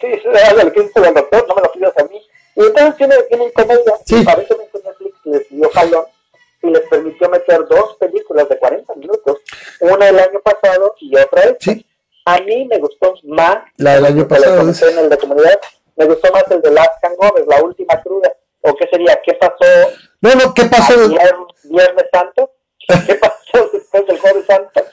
[0.00, 0.28] Sí, sí,
[0.62, 2.22] lo que dice el doctor, no me lo pidas a mí.
[2.54, 4.16] Y entonces tiene, tienen comedia, sí.
[4.16, 6.04] y aparentemente Netflix les dio jalón
[6.62, 9.38] y les permitió meter dos películas de 40 minutos,
[9.80, 11.72] una el año pasado y otra esta.
[11.72, 11.84] Sí.
[12.24, 14.60] A mí me gustó más la del año pasado.
[14.60, 15.58] En el de comunidad,
[15.98, 18.32] me gustó más el de Last Hangover, la última cruda.
[18.60, 19.20] ¿O qué sería?
[19.24, 19.64] ¿Qué pasó?
[20.20, 20.94] No, no, ¿qué pasó?
[21.64, 22.52] Viernes Santo.
[23.06, 24.84] ¿Qué pasó después del Jueves Santo?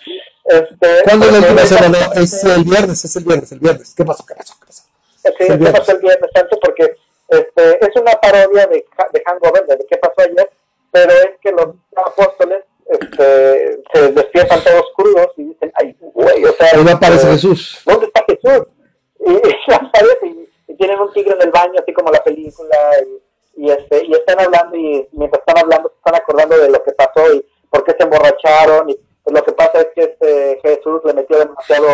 [0.46, 1.98] Este, ¿Cuándo es la última semana?
[2.16, 3.94] Es el viernes, es el viernes, el viernes.
[3.96, 4.26] ¿Qué pasó?
[4.26, 4.56] ¿Qué pasó?
[4.60, 4.84] ¿Qué pasó?
[5.24, 6.60] Sí, ¿qué pasó el viernes Santo?
[6.60, 6.98] Porque
[7.30, 10.52] este, es una parodia de, de Hangover, de qué pasó ayer,
[10.92, 16.54] pero es que los apóstoles este, se despiertan todos crudos y dicen, ay, güey, o
[16.54, 16.70] sea...
[16.74, 17.82] ¿Dónde aparece Jesús?
[17.86, 18.68] ¿Dónde está Jesús?
[19.20, 22.78] Y, y aparece y, y, tienen un tigre en el baño, así como la película,
[23.56, 26.84] y, y, este, y están hablando, y mientras están hablando se están acordando de lo
[26.84, 30.60] que pasó y por qué se emborracharon, y pues lo que pasa es que este
[30.62, 31.88] Jesús le metió demasiado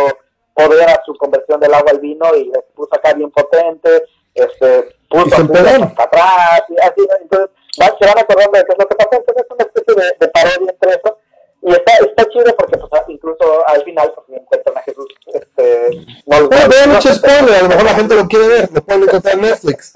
[0.54, 4.04] poder a su conversión del agua al vino y les puso acá bien potente,
[4.34, 8.94] este, puso hasta atrás, y así, entonces se van acordando de qué es lo que
[8.96, 11.18] pasó, entonces es una especie de, de parodia entre eso,
[11.62, 15.06] y está, está chido porque pues, incluso al final pues, encuentran a Jesús.
[15.32, 18.82] Este, no, no, veo mucho spoiler, a lo mejor la gente lo quiere ver, lo
[18.82, 19.92] pueden encontrar en Netflix.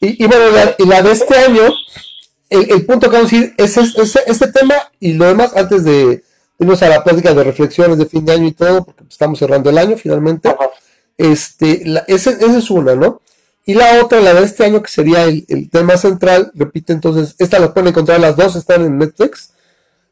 [0.00, 1.62] Y, y bueno, la, y la de este año,
[2.48, 5.54] el, el punto que vamos a decir es, es, es, este tema y lo demás
[5.56, 6.22] antes de
[6.58, 9.68] irnos a la plática de reflexiones de fin de año y todo, porque estamos cerrando
[9.68, 10.48] el año finalmente.
[10.48, 10.70] Ajá.
[11.18, 13.20] Este, la, esa, esa es una, ¿no?
[13.66, 17.34] Y la otra, la de este año, que sería el, el tema central, repite entonces,
[17.38, 19.52] esta la pueden encontrar, las dos están en Netflix.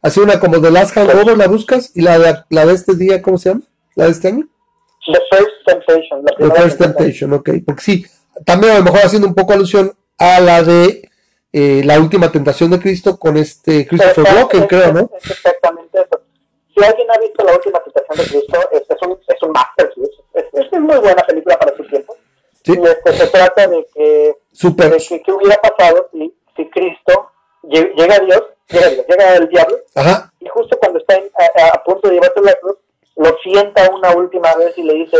[0.02, 3.22] Así una como The Last Hangover, la buscas, y la de, la de este día,
[3.22, 3.62] ¿cómo se llama?
[3.94, 4.46] ¿La de este año?
[5.06, 6.24] The First Temptation.
[6.24, 7.50] La The First Temptation, ok.
[7.64, 8.06] Porque sí,
[8.44, 11.08] también a lo mejor haciendo un poco alusión a la de
[11.52, 15.10] eh, La Última Tentación de Cristo con este Christopher Walken, creo, ¿no?
[15.16, 16.20] Es exactamente eso.
[16.76, 20.22] Si alguien ha visto La Última Tentación de Cristo, es, es un, es un masterpiece.
[20.34, 22.16] Es, es, es muy buena película para su tiempo.
[22.62, 22.72] Sí.
[22.76, 24.90] Y este, se trata de que, Super.
[24.90, 27.30] de que, que hubiera pasado si, si Cristo
[27.62, 30.32] llega a Dios, llega, el diablo, Ajá.
[30.40, 32.76] y justo cuando está en, a, a, punto de llevarse la cruz,
[33.16, 35.16] lo sienta una última vez y le dice,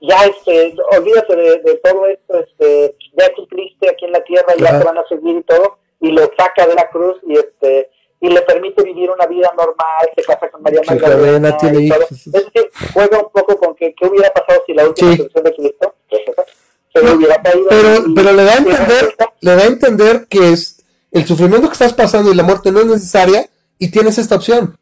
[0.00, 4.68] ya este, olvídate de, de todo esto, este, ya cumpliste aquí en la tierra, ya
[4.70, 4.78] Ajá.
[4.78, 8.28] te van a seguir y todo, y lo saca de la cruz y este y
[8.30, 12.10] le permite vivir una vida normal, se casa con María Magdalena, tiene hijos.
[12.10, 15.18] Es decir, juega un poco con que qué hubiera pasado si la última Sí.
[15.22, 16.22] de Cristo pues,
[16.92, 17.68] se le hubiera caído.
[17.68, 20.77] Pero, y- pero le da a entender, le da a entender que es
[21.10, 23.48] el sufrimiento que estás pasando y la muerte no es necesaria
[23.78, 24.76] y tienes esta opción.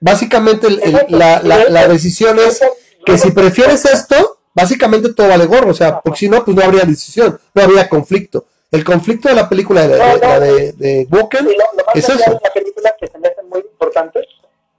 [0.00, 2.60] Básicamente el- la, la- decisión es
[3.06, 6.62] que si prefieres esto, básicamente todo vale gorro, o sea, porque si no, pues no
[6.62, 8.44] habría decisión, no habría conflicto.
[8.70, 10.20] El conflicto de la película de, de, No, no.
[10.20, 12.30] la de, de Walken lo, lo más es eso.
[12.30, 14.20] de la película que se me hace muy importante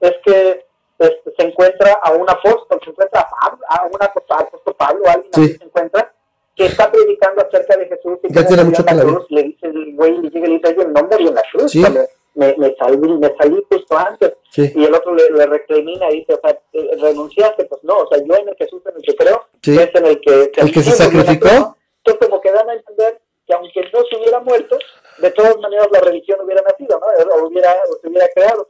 [0.02, 0.66] es que
[1.00, 5.32] este, se encuentra a un apóstol, se encuentra a Pablo, a un apóstol, Pablo, alguien
[5.34, 5.56] Sí.
[5.58, 6.14] se encuentra,
[6.56, 9.68] que está predicando acerca de Jesús y Ya tiene mucho la que cruz, le dice
[9.68, 11.80] el güey, le llega y le dice, oye, no morí en la cruz, Sí.
[11.82, 11.90] me,
[12.36, 14.34] me, me salí, me salí justo antes.
[14.50, 17.98] Sí, Y el otro le, le recrimina y dice, o sea, eh, renunciaste, pues no,
[18.00, 19.78] o sea, yo en el Jesús en el que creo, Sí.
[19.78, 20.52] es en el que...
[20.56, 21.76] El que se en sacrificó.
[22.04, 24.78] Entonces como que dan a entender que aunque no se hubiera muerto,
[25.20, 27.36] de todas maneras la religión hubiera nacido, ¿no?
[27.36, 28.68] O, hubiera, o se hubiera creado.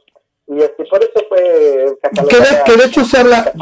[0.48, 1.38] Y este, por eso fue
[2.28, 3.52] que de, que de hecho se habla,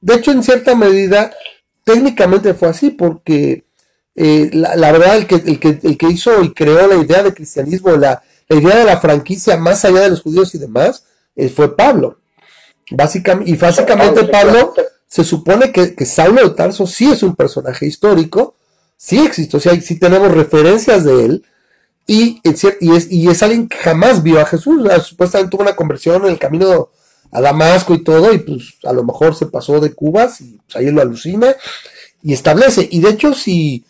[0.00, 1.30] de hecho en cierta medida
[1.84, 3.64] técnicamente fue así porque
[4.14, 7.22] eh, la, la verdad el que, el, que, el que hizo y creó la idea
[7.22, 11.04] de cristianismo, la, la idea de la franquicia más allá de los judíos y demás,
[11.36, 12.18] eh, fue Pablo.
[12.90, 14.74] Básicamente, y básicamente Pablo
[15.06, 18.56] se supone que, que Saulo de Tarso sí es un personaje histórico,
[18.96, 21.44] sí existe, o sea, sí tenemos referencias de él,
[22.06, 26.24] y, y, es, y es alguien que jamás vio a Jesús, supuestamente tuvo una conversión
[26.24, 26.90] en el camino
[27.34, 30.76] a Damasco y todo, y pues a lo mejor se pasó de Cubas, y pues,
[30.76, 31.54] ahí lo alucina,
[32.22, 32.88] y establece.
[32.90, 33.84] Y de hecho, si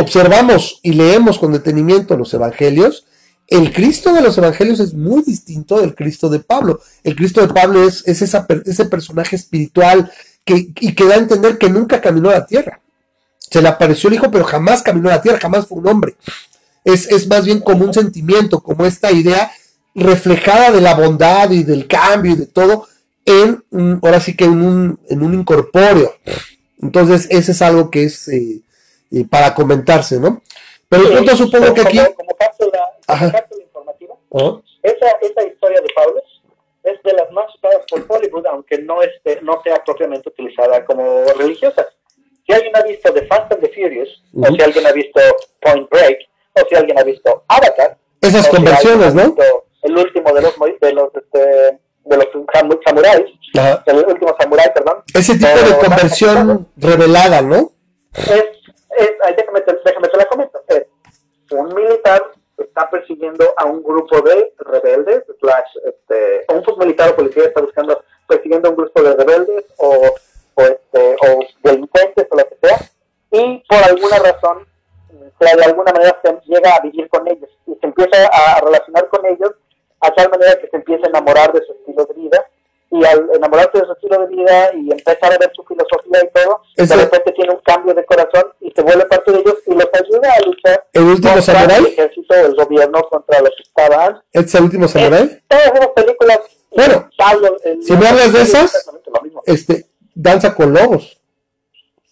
[0.00, 3.04] observamos y leemos con detenimiento los evangelios,
[3.48, 6.80] el Cristo de los evangelios es muy distinto del Cristo de Pablo.
[7.04, 10.10] El Cristo de Pablo es, es ese personaje espiritual
[10.44, 12.80] que, y que da a entender que nunca caminó a la tierra.
[13.38, 16.16] Se le apareció el Hijo, pero jamás caminó a la tierra, jamás fue un hombre.
[16.82, 19.52] Es, es más bien como un sentimiento, como esta idea
[19.96, 22.86] reflejada de la bondad y del cambio y de todo,
[23.24, 23.64] en
[24.02, 26.14] ahora sí que en un, en un incorpóreo.
[26.80, 28.60] Entonces, ese es algo que es eh,
[29.10, 30.42] eh, para comentarse, ¿no?
[30.88, 31.98] Pero el punto supongo que aquí...
[32.14, 34.14] Como, cápsula, informativa,
[34.82, 36.22] esa, esa historia de Pablo
[36.84, 41.24] es de las más usadas por Hollywood, aunque no, esté, no sea propiamente utilizada como
[41.36, 41.88] religiosa.
[42.46, 45.20] Si alguien ha visto The Fast and the Furious, o si alguien ha visto
[45.60, 46.18] Point Break,
[46.52, 49.34] o si alguien ha visto Avatar, esas conversiones, ¿no?
[49.86, 52.26] El último de los, de los, este, de los
[52.84, 53.26] samuráis,
[53.86, 55.02] el último samurái, perdón.
[55.14, 57.70] Ese tipo de conversión revelada, ¿no?
[58.14, 58.44] Es,
[58.98, 60.60] es, déjame, déjame te la comento.
[60.68, 60.86] Es
[61.50, 62.22] un militar
[62.58, 68.02] está persiguiendo a un grupo de rebeldes, slash, este, un militar o policía está buscando,
[68.26, 70.14] persiguiendo a un grupo de rebeldes o,
[70.54, 72.78] o, este, o delincuentes o lo que sea,
[73.30, 74.66] y por alguna razón,
[75.38, 79.24] de alguna manera se llega a vivir con ellos y se empieza a relacionar con
[79.26, 79.52] ellos
[80.00, 82.46] a tal manera que se empieza a enamorar de su estilo de vida
[82.90, 86.30] y al enamorarse de su estilo de vida y empezar a ver su filosofía y
[86.32, 89.74] todo, de repente tiene un cambio de corazón y se vuelve parte de ellos y
[89.74, 94.22] los ayuda a luchar ¿El último contra el ejército, el gobierno, contra los que estaban.
[94.32, 95.42] ¿Es el último samurai?
[95.48, 96.40] todas esas películas.
[96.70, 97.10] Bueno,
[97.82, 98.90] si me hablas de esas,
[99.46, 101.20] este, Danza con Lobos.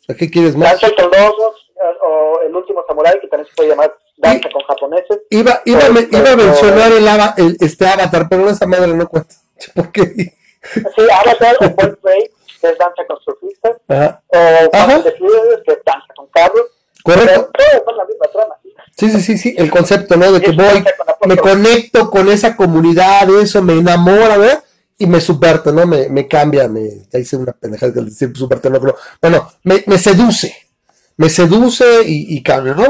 [0.09, 0.81] ¿A qué quieres más?
[0.81, 1.71] Danza con Lobos
[2.03, 5.19] o El último samurai, que también se puede llamar Danza con Japoneses.
[5.31, 7.09] Iba, iba, iba a mencionar el,
[7.45, 9.35] el, este Avatar, pero esa madre no cuenta.
[9.75, 10.05] ¿Por qué?
[10.05, 16.15] Sí, Avatar o Point Break, que es danza con surfistas, o Fast que es danza
[16.17, 16.67] con carros.
[17.03, 17.51] Correcto.
[17.53, 18.55] Pero son la misma trama.
[18.97, 20.33] Sí, sí, sí, sí, el concepto, ¿no?
[20.33, 20.85] De que voy,
[21.27, 24.65] me conecto con esa comunidad, eso me enamora, ¿verdad?
[24.97, 25.85] Y me subverte, ¿no?
[25.87, 29.83] Me, me cambia, me, ya hice una pendejada de decir subverte, no, pero, bueno, me,
[29.87, 30.64] me seduce,
[31.17, 32.85] me seduce y, y cambia, ¿no?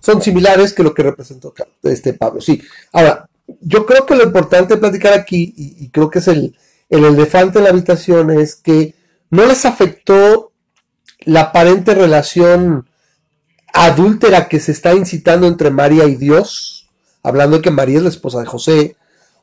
[0.00, 2.62] Son similares que lo que representó este Pablo, sí.
[2.92, 3.28] Ahora,
[3.60, 6.56] yo creo que lo importante de platicar aquí, y creo que es el,
[6.88, 8.94] el elefante en la habitación es que
[9.30, 10.52] no les afectó
[11.20, 12.88] la aparente relación
[13.72, 16.88] adúltera que se está incitando entre María y Dios,
[17.22, 18.96] hablando de que María es la esposa de José,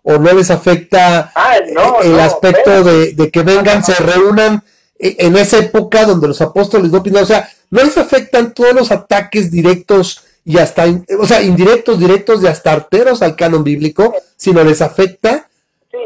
[0.04, 1.56] o no les afecta ah,
[2.04, 4.64] el aspecto de, que vengan, se reúnan
[4.98, 8.74] e, en esa época donde los apóstoles no opinan, o sea, no les afectan todos
[8.74, 10.86] los ataques directos y hasta,
[11.20, 15.48] o sea, indirectos, directos y hasta arteros al canon bíblico, sino les afecta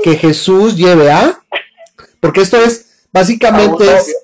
[0.03, 1.41] que Jesús lleve a,
[2.20, 4.16] porque esto es, básicamente es,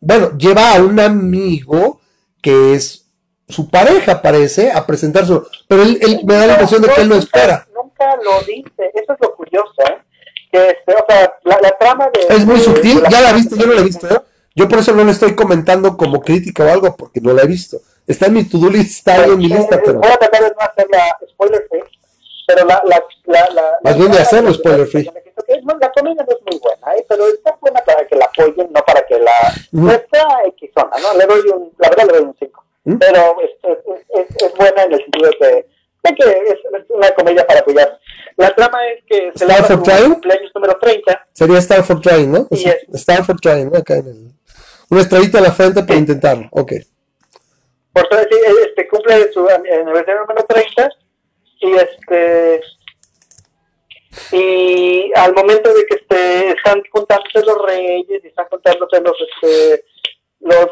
[0.00, 2.00] bueno, lleva a un amigo
[2.40, 3.06] que es
[3.48, 7.08] su pareja, parece, a presentar su, pero él, me da la impresión de que él
[7.08, 7.66] no espera.
[7.74, 9.98] Nunca lo dice, eso es lo curioso, ¿eh?
[10.52, 12.34] Que este, o sea, la, trama de...
[12.36, 14.20] Es muy sutil, ya la viste, yo no la he visto, ¿eh?
[14.58, 17.46] Yo por eso no le estoy comentando como crítica o algo, porque no la he
[17.46, 17.78] visto.
[18.08, 20.00] Está en mi to-do list, está en mi lista, pero...
[20.00, 21.82] Voy a tratar de no hacer la spoiler free,
[22.44, 25.04] pero la, la, la, la más bien de hacerlo spoiler free.
[25.04, 27.06] La comedia no es muy buena, ¿eh?
[27.08, 29.54] pero está buena para que la apoyen, no para que la...
[29.70, 31.16] No está X zona, ¿no?
[31.16, 32.64] Le doy un, la verdad le doy un 5.
[32.98, 35.66] Pero es, es, es, buena en el sentido de
[36.02, 37.96] que, que es, una comedia para apoyar.
[38.36, 40.12] La trama es que se Star for Trying?
[40.14, 41.26] cumpleaños número 30.
[41.32, 42.48] Sería Star for Trying, ¿no?
[42.50, 43.78] Sí, Star for Trying, ¿no?
[43.78, 44.37] Acá en el...
[44.90, 46.72] Una estrellita a la frente para intentarlo, ok.
[47.92, 48.28] Por eso
[48.66, 50.88] este, cumple su aniversario número 30
[51.60, 52.60] y este
[54.32, 59.84] y al momento de que este, están contándose los reyes y están contándose los este
[60.40, 60.68] los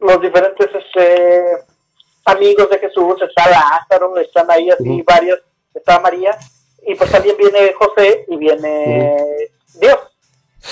[0.00, 1.44] los diferentes este
[2.26, 5.40] amigos de Jesús está Lázaro están ahí así varios
[5.74, 6.36] está María
[6.86, 9.16] y pues también viene José y viene
[9.80, 9.98] Dios.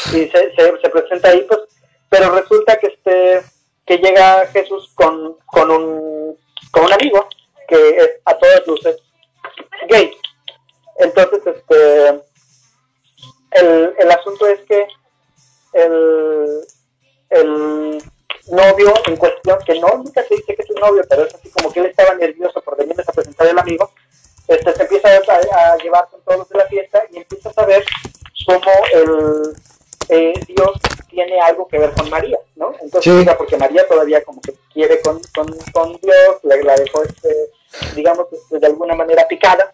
[0.09, 1.61] Y se, se, presenta ahí pues
[2.13, 3.43] pero resulta que este
[3.87, 6.37] que llega Jesús con, con un
[6.71, 7.27] con un amigo
[7.67, 8.97] que es a todas luces
[9.89, 10.15] gay.
[10.99, 12.09] Entonces, este,
[13.53, 14.87] el, el asunto es que
[15.73, 16.61] el,
[17.31, 18.03] el
[18.49, 21.51] novio en cuestión, que no, nunca se dice que es un novio, pero es así
[21.51, 23.91] como que él estaba nervioso por venirles a presentar el amigo,
[24.49, 27.83] este, se empieza a, llevar con todos de la fiesta y empieza a saber
[28.47, 29.57] cómo el,
[30.11, 30.73] eh, Dios
[31.13, 32.75] tiene algo que ver con María, ¿no?
[32.83, 37.29] Entonces, porque María todavía como que quiere con, con, con Dios, le, la dejó este
[37.95, 39.73] digamos, este, de alguna manera picada.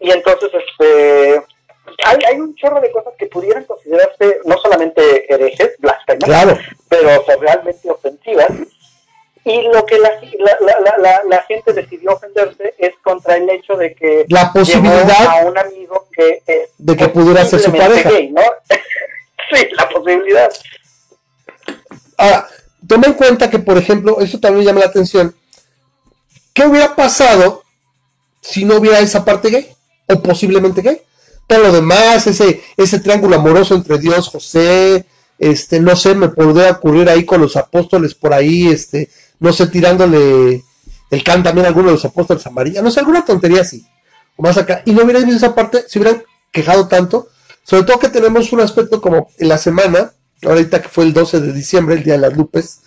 [0.00, 1.42] Y entonces, este,
[2.04, 6.58] hay, hay un chorro de cosas que pudieran considerarse no solamente herejes, blasfemas,
[6.88, 8.50] pero realmente ofensivas.
[9.46, 13.94] Y lo que la, la, la, la, gente decidió ofenderse es contra el hecho de
[13.94, 16.42] que la posibilidad a un amigo que
[16.78, 18.08] de que pudiera ser su pareja.
[18.30, 18.40] ¿no?
[19.52, 20.50] Sí, la posibilidad.
[22.16, 22.48] Ahora,
[22.86, 25.34] toma en cuenta que, por ejemplo, eso también llama la atención.
[26.52, 27.64] ¿Qué hubiera pasado
[28.40, 29.68] si no hubiera esa parte gay?
[30.06, 31.00] O posiblemente gay.
[31.46, 35.04] Todo lo demás, ese, ese triángulo amoroso entre Dios, José,
[35.38, 39.66] este, no sé, me podría ocurrir ahí con los apóstoles por ahí, este, no sé,
[39.66, 40.64] tirándole
[41.10, 43.86] el can también a alguno de los apóstoles a María, no sé, alguna tontería así,
[44.36, 47.28] o más acá, y no hubiera visto esa parte, se hubieran quejado tanto,
[47.64, 50.12] sobre todo que tenemos un aspecto como en la semana,
[50.42, 52.80] ahorita que fue el 12 de diciembre, el Día de las Lupes,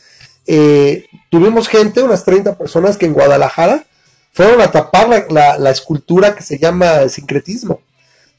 [0.46, 3.86] eh, tuvimos gente, unas 30 personas que en Guadalajara
[4.32, 7.82] fueron a tapar la, escultura que se llama sincretismo,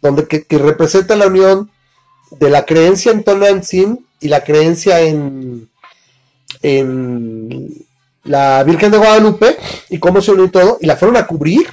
[0.01, 1.71] donde que, representa la unión
[2.31, 5.69] de la creencia en Tonantzin y la creencia en,
[6.63, 7.85] en
[8.23, 9.59] la Virgen de Guadalupe
[9.91, 11.67] y cómo se unió todo, y la fueron a cubrir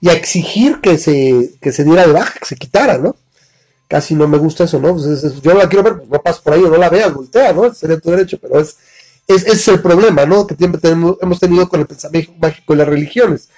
[0.00, 3.14] y a exigir que se, que se diera de baja, que se quitara, ¿no?
[3.88, 4.94] Casi no me gusta eso, ¿no?
[4.94, 7.72] Pues yo la quiero ver, pues no paso por ahí no la veas, voltea, ¿no?
[7.72, 8.76] Sería tu derecho, pero es,
[9.28, 10.46] es, es el problema, ¿no?
[10.46, 13.48] Que siempre tenemos, hemos tenido con el pensamiento mágico y las religiones.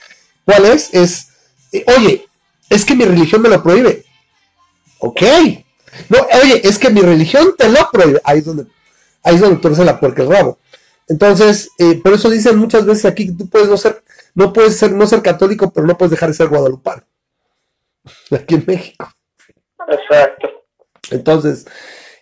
[0.45, 0.93] ¿Cuál es?
[0.93, 1.29] Es,
[1.72, 2.26] eh, oye,
[2.68, 4.05] es que mi religión me lo prohíbe.
[4.99, 5.22] Ok.
[6.09, 8.20] No, oye, es que mi religión te lo prohíbe.
[8.24, 8.66] Ahí es donde,
[9.22, 10.59] ahí es donde torce la puerca el rabo.
[11.09, 14.03] Entonces, eh, por eso dicen muchas veces aquí que tú puedes no ser,
[14.35, 17.03] no puedes ser, no ser católico, pero no puedes dejar de ser guadalupano.
[18.31, 19.11] Aquí en México.
[19.89, 20.49] Exacto.
[21.11, 21.66] Entonces,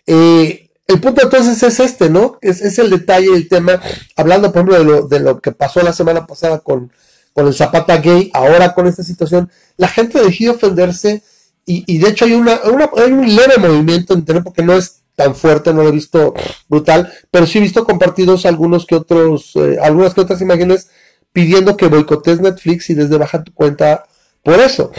[0.05, 2.37] eh, el punto entonces es este, ¿no?
[2.41, 3.81] Es, es el detalle, el tema,
[4.15, 6.91] hablando por ejemplo de lo, de lo que pasó la semana pasada con,
[7.33, 11.23] con el Zapata gay, ahora con esta situación, la gente decidió ofenderse
[11.65, 12.59] y, y de hecho hay, una,
[12.95, 16.33] hay un leve movimiento en Internet porque no es tan fuerte, no lo he visto
[16.69, 20.89] brutal, pero sí he visto compartidos algunos que otros, eh, algunas que otras imágenes
[21.33, 24.05] pidiendo que boicotes Netflix y desde baja tu cuenta
[24.43, 24.91] por eso.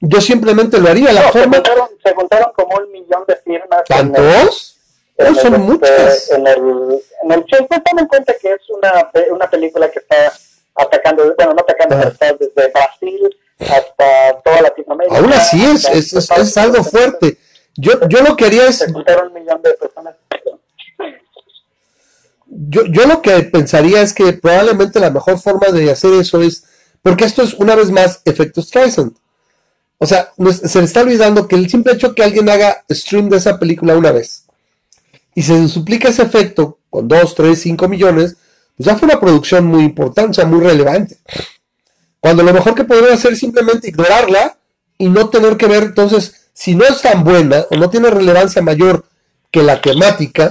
[0.00, 1.12] Yo simplemente lo haría.
[1.12, 1.62] La forma...
[2.02, 3.82] se, juntaron, como un millón de firmas.
[3.86, 4.76] ¿Tantos?
[5.18, 6.30] En son este, muchas.
[6.30, 7.44] En el, en el
[7.98, 10.32] en cuenta que es una, una película que está
[10.74, 15.18] atacando, bueno, no atacando, pero está desde Brasil hasta toda Latinoamérica.
[15.18, 17.36] Aún así es, es, es, es algo fuerte.
[17.76, 18.80] Yo, yo lo que haría es...
[18.80, 20.14] Un millón de personas.
[22.46, 26.64] Yo, yo lo que pensaría es que probablemente la mejor forma de hacer eso es,
[27.02, 29.14] porque esto es una vez más efecto Streisand.
[30.02, 30.32] O sea,
[30.64, 33.98] se le está olvidando que el simple hecho que alguien haga stream de esa película
[33.98, 34.44] una vez
[35.34, 38.36] y se suplica ese efecto con 2, 3, 5 millones,
[38.76, 41.18] pues ya fue una producción muy importante, o sea, muy relevante.
[42.18, 44.56] Cuando lo mejor que podrían hacer es simplemente ignorarla
[44.96, 48.62] y no tener que ver, entonces, si no es tan buena o no tiene relevancia
[48.62, 49.04] mayor
[49.50, 50.50] que la temática,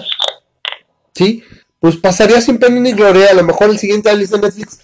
[1.15, 1.43] ¿sí?
[1.79, 4.79] Pues pasaría sin pena ni gloria, a lo mejor el siguiente año de Netflix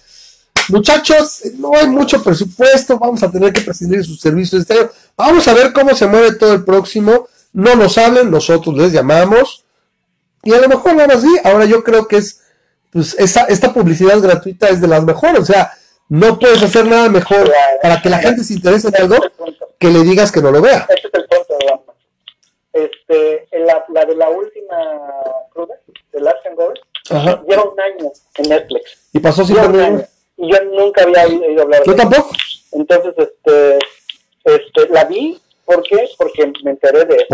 [0.70, 5.46] muchachos, no hay mucho presupuesto, vamos a tener que prescindir de sus servicios este Vamos
[5.48, 7.28] a ver cómo se mueve todo el próximo.
[7.52, 9.64] No nos hablen, nosotros les llamamos.
[10.42, 11.34] Y a lo mejor nada así.
[11.42, 12.42] Ahora yo creo que es,
[12.92, 15.40] pues esa, esta publicidad gratuita es de las mejores.
[15.40, 15.72] O sea,
[16.08, 17.50] no puedes hacer nada mejor
[17.82, 19.16] para que la gente se interese en algo
[19.78, 20.86] que le digas que no lo vea.
[20.88, 21.84] Ese es el punto,
[22.72, 24.76] Este, la, la de la última
[25.52, 25.74] cruda,
[26.12, 26.58] de Last and
[27.48, 28.98] lleva un año en Netflix.
[29.12, 29.56] Y pasó sin
[30.36, 32.30] y yo nunca había oído hablar de Yo tampoco.
[32.72, 33.78] Entonces, este,
[34.44, 36.08] este, la vi, ¿por qué?
[36.18, 37.26] Porque me enteré de,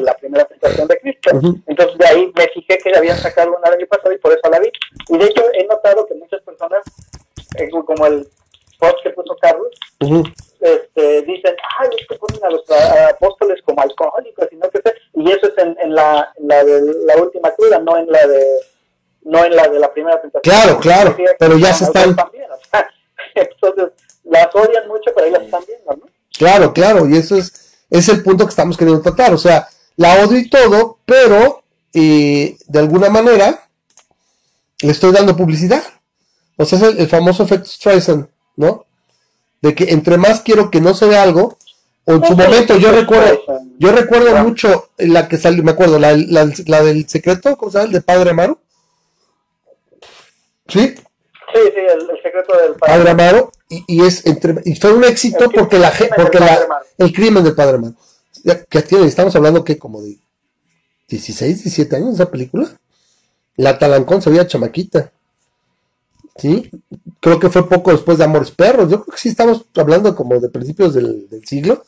[0.00, 1.30] la primera presentación de Cristo.
[1.66, 4.48] Entonces, de ahí me fijé que habían sacado una el año pasado y por eso
[4.50, 4.70] la vi.
[5.08, 6.82] Y de hecho, he notado que muchas personas,
[7.58, 8.26] eh, como el
[8.78, 9.68] post que puso Carlos,
[10.60, 12.62] este, dicen, ay, es que ponen a los
[13.10, 14.82] apóstoles como alcohólicos y no sé
[15.14, 18.26] Y eso es en, en, la, en la de la última cruda, no en la
[18.26, 18.44] de
[19.28, 20.42] no en la de la primera tentación.
[20.42, 22.16] Claro, claro, pero ya se están...
[23.34, 23.90] entonces,
[24.24, 26.10] las odian mucho, pero ellas están viendo, ¿no?
[26.36, 29.34] Claro, claro, y eso es, es el punto que estamos queriendo tratar.
[29.34, 31.62] O sea, la odio y todo, pero
[31.92, 33.68] eh, de alguna manera
[34.80, 35.82] le estoy dando publicidad.
[36.56, 38.86] O sea, es el, famoso efecto Streisand, ¿no?
[39.60, 41.58] De que entre más quiero que no se vea algo,
[42.04, 43.40] o en su momento yo recuerdo,
[43.78, 47.78] yo recuerdo mucho la que salió, me acuerdo, la, la, la del secreto, ¿cómo se
[47.78, 47.86] llama?
[47.88, 48.60] El de Padre Amaro.
[50.68, 50.94] ¿Sí?
[51.54, 53.50] Sí, sí, el, secreto del Padre, Amaro.
[53.68, 56.66] Y, es entre, y fue un éxito porque, la, porque la,
[56.98, 57.96] el crimen del Padre Amaro.
[58.68, 60.18] que tiene, estamos hablando que como de
[61.08, 62.68] 16, 17 años esa película.
[63.56, 65.10] La Talancón se veía chamaquita.
[66.38, 66.70] ¿sí?
[67.20, 68.90] Creo que fue poco después de Amores Perros.
[68.90, 71.84] Yo creo que sí estamos hablando como de principios del, siglo.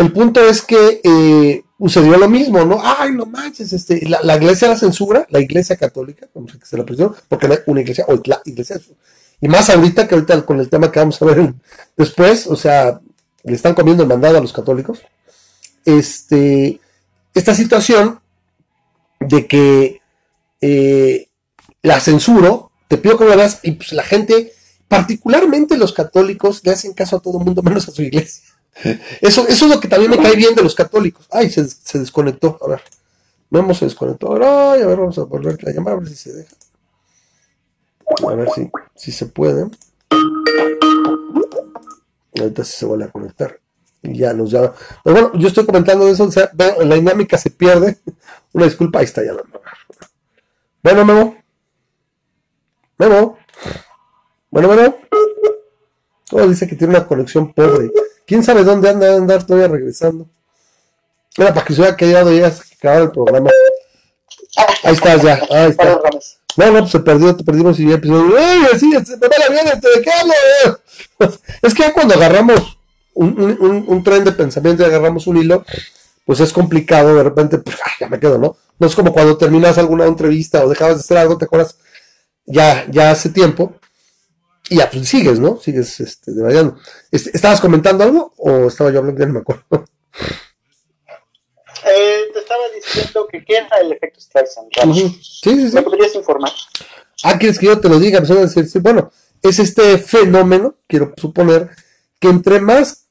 [0.00, 2.80] El punto es que eh, sucedió lo mismo, ¿no?
[2.82, 7.14] Ay, no manches, este, la, iglesia la censura, la iglesia católica, como se la presión,
[7.28, 8.80] porque no hay una iglesia, o la iglesia,
[9.42, 11.52] y más ahorita que ahorita con el tema que vamos a ver
[11.98, 12.98] después, o sea,
[13.44, 15.00] le están comiendo el mandado a los católicos.
[15.84, 16.80] Este,
[17.34, 18.20] esta situación
[19.20, 20.00] de que
[20.62, 21.28] eh,
[21.82, 24.54] la censuro, te pido que lo veas, y pues la gente,
[24.88, 28.49] particularmente los católicos, le hacen caso a todo el mundo menos a su iglesia.
[29.20, 31.26] Eso, eso es lo que también me cae bien de los católicos.
[31.30, 32.58] Ay, se, desconectó.
[32.62, 32.82] A ver,
[33.50, 34.34] vamos se desconectó.
[34.34, 36.54] Ay, a ver, vamos a volver a llamar a ver si se deja.
[38.26, 39.70] A ver si, si se puede.
[42.38, 43.60] Ahorita sí se vuelve a conectar.
[44.02, 44.72] Y ya nos llama.
[45.04, 46.24] Pero bueno, yo estoy comentando eso.
[46.24, 47.98] O sea, la dinámica se pierde.
[48.52, 49.32] Una disculpa, ahí está ya.
[50.82, 51.36] Bueno, Memo.
[52.98, 53.38] Memo.
[54.50, 54.96] Bueno, bueno.
[56.28, 57.90] Todo dice que tiene una conexión pobre.
[58.30, 60.24] ¿Quién sabe dónde anda a andar todavía regresando?
[61.36, 63.50] Era para que se hubiera quedado ya hasta que acabara el programa.
[64.84, 65.40] Ahí estás ya.
[65.50, 66.00] Ahí está.
[66.56, 68.38] No, no, pues se perdió, te perdimos y ya empezó.
[68.38, 70.78] ¡Ey, así, se me va la bien, ¿de qué hablo?
[71.60, 72.78] Es que ya cuando agarramos
[73.14, 75.64] un, un, tren de pensamiento y agarramos un hilo,
[76.24, 78.56] pues es complicado, de repente, pues, ya me quedo, ¿no?
[78.78, 81.78] No es como cuando terminas alguna entrevista o dejabas de hacer algo, te acuerdas
[82.46, 83.72] ya, ya hace tiempo,
[84.70, 85.58] y ya, pues sigues, ¿no?
[85.60, 86.30] Sigues este,
[87.10, 89.20] este, ¿Estabas comentando algo o estaba yo hablando?
[89.20, 89.64] Ya no me acuerdo.
[91.82, 94.68] Eh, te estaba diciendo que qué era el efecto Streisand.
[94.94, 95.74] Sí, sí, sí.
[95.74, 96.52] ¿Me podrías informar?
[97.24, 98.20] Ah, ¿quieres que yo te lo diga?
[98.82, 99.10] bueno,
[99.42, 101.70] es este fenómeno, quiero suponer,
[102.18, 103.06] que entre más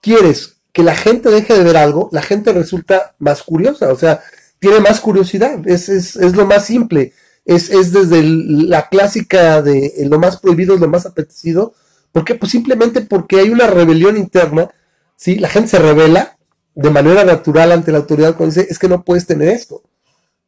[0.00, 4.24] quieres que la gente deje de ver algo, la gente resulta más curiosa, o sea,
[4.58, 7.12] tiene más curiosidad, es, es, es lo más simple,
[7.44, 11.74] es, es desde la clásica de lo más prohibido es lo más apetecido,
[12.12, 12.34] ¿por qué?
[12.34, 14.70] Pues simplemente porque hay una rebelión interna,
[15.16, 15.36] ¿sí?
[15.36, 16.36] La gente se revela
[16.74, 19.82] de manera natural ante la autoridad cuando dice, es que no puedes tener esto.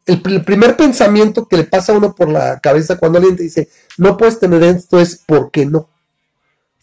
[0.06, 3.68] El, primer pensamiento que le pasa a uno por la cabeza cuando alguien te dice,
[3.98, 5.88] no puedes tener esto es, ¿por qué no?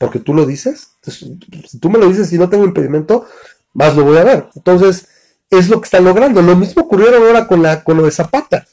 [0.03, 0.89] porque tú lo dices.
[1.01, 3.25] si tú me lo dices y no tengo impedimento,
[3.73, 4.49] más lo voy a ver.
[4.53, 5.07] Entonces,
[5.49, 6.41] es lo que están logrando.
[6.41, 8.67] Lo mismo ocurrió ahora con, la, con lo de Zapata.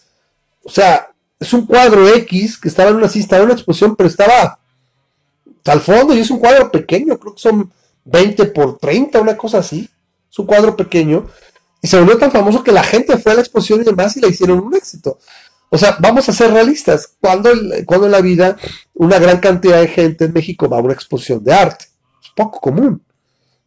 [0.65, 1.10] O sea,
[1.41, 4.61] es un cuadro X que estaba en una cista, en una exposición, pero estaba
[5.65, 7.73] al fondo y es un cuadro pequeño, creo que son
[8.05, 9.89] 20 por 30, una cosa así.
[10.31, 11.27] Es un cuadro pequeño.
[11.83, 14.21] Y se volvió tan famoso que la gente fue a la exposición y demás y
[14.21, 15.19] la hicieron un éxito.
[15.71, 17.15] O sea, vamos a ser realistas.
[17.21, 17.51] Cuando,
[17.87, 18.57] cuando en la vida
[18.95, 21.87] una gran cantidad de gente en México va a una exposición de arte?
[22.23, 23.03] Es poco común.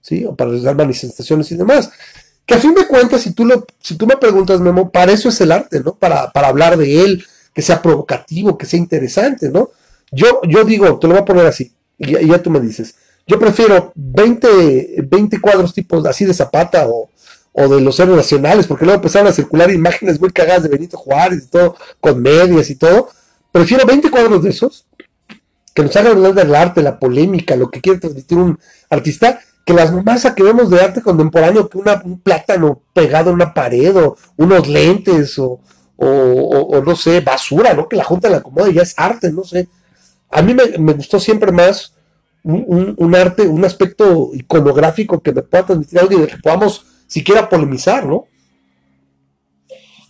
[0.02, 0.26] ¿Sí?
[0.26, 1.90] O para realizar manifestaciones y demás.
[2.46, 5.30] Que a fin de cuentas, si tú, lo, si tú me preguntas, Memo, para eso
[5.30, 5.96] es el arte, ¿no?
[5.96, 9.70] Para, para hablar de él, que sea provocativo, que sea interesante, ¿no?
[10.12, 12.96] Yo, yo digo, te lo voy a poner así, y ya, tú me dices,
[13.26, 17.10] yo prefiero 20, 20 cuadros tipos así de Zapata o,
[17.54, 20.98] o de los héroes nacionales, porque luego empezaron a circular imágenes muy cagadas de Benito
[20.98, 23.10] Juárez y todo, con medias y todo.
[23.52, 24.88] Prefiero 20 cuadros de esos,
[25.74, 29.74] que nos hagan hablar del arte, la polémica, lo que quiere transmitir un artista, que
[29.74, 34.18] las masas que vemos de arte contemporáneo, que un plátano pegado en una pared, o
[34.38, 35.60] unos lentes, o,
[35.98, 37.88] o, no sé, basura, ¿no?
[37.88, 39.68] Que la junta la acomoda y ya es arte, no sé.
[40.30, 41.94] A mí me, gustó siempre más
[42.44, 46.86] un, un, arte, un aspecto iconográfico que me pueda transmitir algo y de que podamos
[47.08, 48.28] siquiera polemizar, ¿no?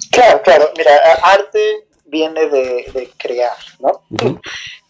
[0.10, 0.70] Claro, claro.
[0.78, 0.92] Mira,
[1.24, 4.04] arte viene de, crear, ¿no?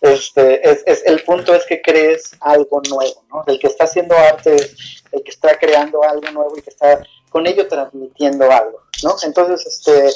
[0.02, 3.44] este, es, el punto es que crees algo nuevo, ¿no?
[3.48, 7.02] El que está haciendo arte es el que está creando algo nuevo y que está
[7.30, 9.16] con ello transmitiendo algo, ¿no?
[9.24, 10.10] Entonces, este,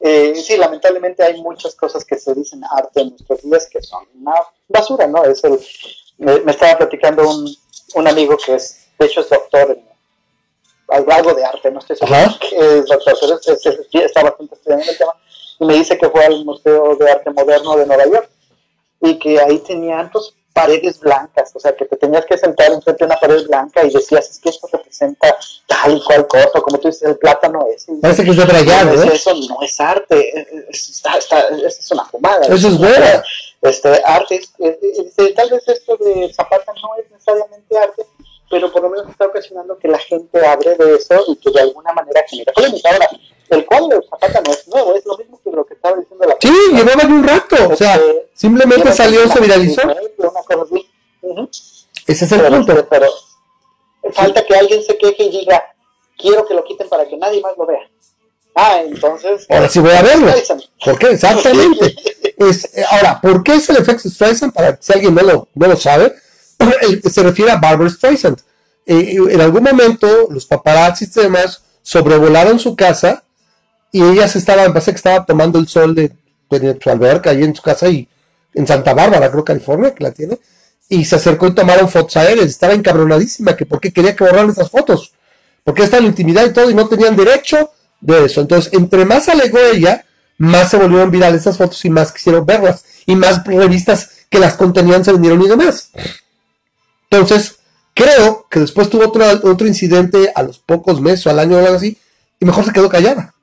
[0.00, 4.06] eh, sí, lamentablemente hay muchas cosas que se dicen arte en nuestros días que son
[4.14, 4.34] una
[4.66, 5.22] basura, ¿no?
[5.24, 5.60] Es el,
[6.16, 7.54] me, estaba platicando un,
[7.94, 9.90] un, amigo que es, de hecho es doctor en
[10.88, 15.14] algo de arte, no estoy seguro que es doctor, pero está bastante estudiando el tema,
[15.60, 18.30] y me dice que fue al Museo de Arte Moderno de Nueva York
[19.02, 23.04] y que ahí tenían pues, paredes blancas, o sea, que te tenías que sentar enfrente
[23.04, 25.36] de una pared blanca y decías, es que esto representa
[25.66, 27.86] tal y cual cosa, como tú dices, el plátano es.
[28.00, 29.10] Parece que es de brillante, ¿eh?
[29.14, 31.02] Eso no es arte, es,
[31.64, 32.46] es una fumada.
[32.46, 33.22] Eso es bueno.
[33.62, 34.40] Este, arte,
[35.36, 38.06] tal vez esto de Zapata no es necesariamente arte,
[38.48, 41.60] pero por lo menos está ocasionando que la gente abre de eso y que de
[41.60, 42.90] alguna manera genera polémica.
[42.90, 43.08] Ahora,
[43.50, 46.26] el cuadro de Zapata no es nuevo, es lo mismo que lo que estaba diciendo
[46.26, 49.82] la Sí, llevaba un rato, o sea, este, simplemente salió, se viralizó.
[52.06, 52.86] Ese es el punto.
[52.88, 53.06] Pero,
[54.12, 55.62] falta que alguien se queje y diga,
[56.18, 57.88] quiero que lo quiten para que nadie más lo vea.
[58.54, 59.46] Ah, entonces.
[59.48, 60.32] Ahora sí voy a verlo.
[60.84, 61.10] ¿Por qué?
[61.10, 61.96] Exactamente.
[62.40, 64.54] Es, eh, ahora, ¿por qué es el efecto Streisand?
[64.54, 66.14] Para si alguien no lo, no lo sabe,
[67.10, 68.38] se refiere a Barbara Streisand.
[68.86, 73.24] Eh, en algún momento, los paparazzis y demás sobrevolaron su casa
[73.92, 76.12] y ella se estaba, me parece que estaba tomando el sol de,
[76.48, 78.08] de su alberca ahí en su casa y
[78.54, 80.38] en Santa Bárbara, creo California, que la tiene,
[80.88, 84.70] y se acercó y tomaron fotos aéreas, estaba encabronadísima, que porque quería que borraran esas
[84.70, 85.12] fotos,
[85.62, 87.70] porque estaba en intimidad y todo, y no tenían derecho
[88.00, 88.40] de eso.
[88.40, 90.04] Entonces, entre más alegó ella,
[90.38, 94.54] más se volvieron virales esas fotos y más quisieron verlas, y más revistas que las
[94.54, 95.90] contenían se vendieron y demás.
[97.10, 97.58] Entonces,
[97.94, 101.60] creo que después tuvo otro, otro incidente a los pocos meses o al año o
[101.60, 101.98] algo así,
[102.40, 103.34] y mejor se quedó callada.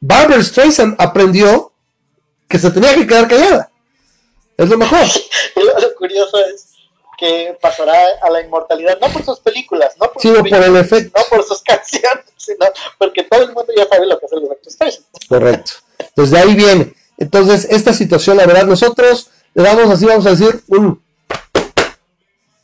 [0.00, 1.72] Barbara Streisand aprendió
[2.48, 3.70] que se tenía que quedar callada.
[4.56, 5.00] Es lo mejor.
[5.56, 6.66] lo, curioso es
[7.18, 11.18] que pasará a la inmortalidad, no por sus películas, no por, sino por el efecto.
[11.18, 12.66] No por sus canciones, sino
[12.98, 15.06] porque todo el mundo ya sabe lo que es el efecto Streisand.
[15.28, 15.72] Correcto.
[15.98, 16.94] Entonces de ahí viene.
[17.16, 21.00] Entonces, esta situación, la verdad, nosotros le damos así, vamos a decir, un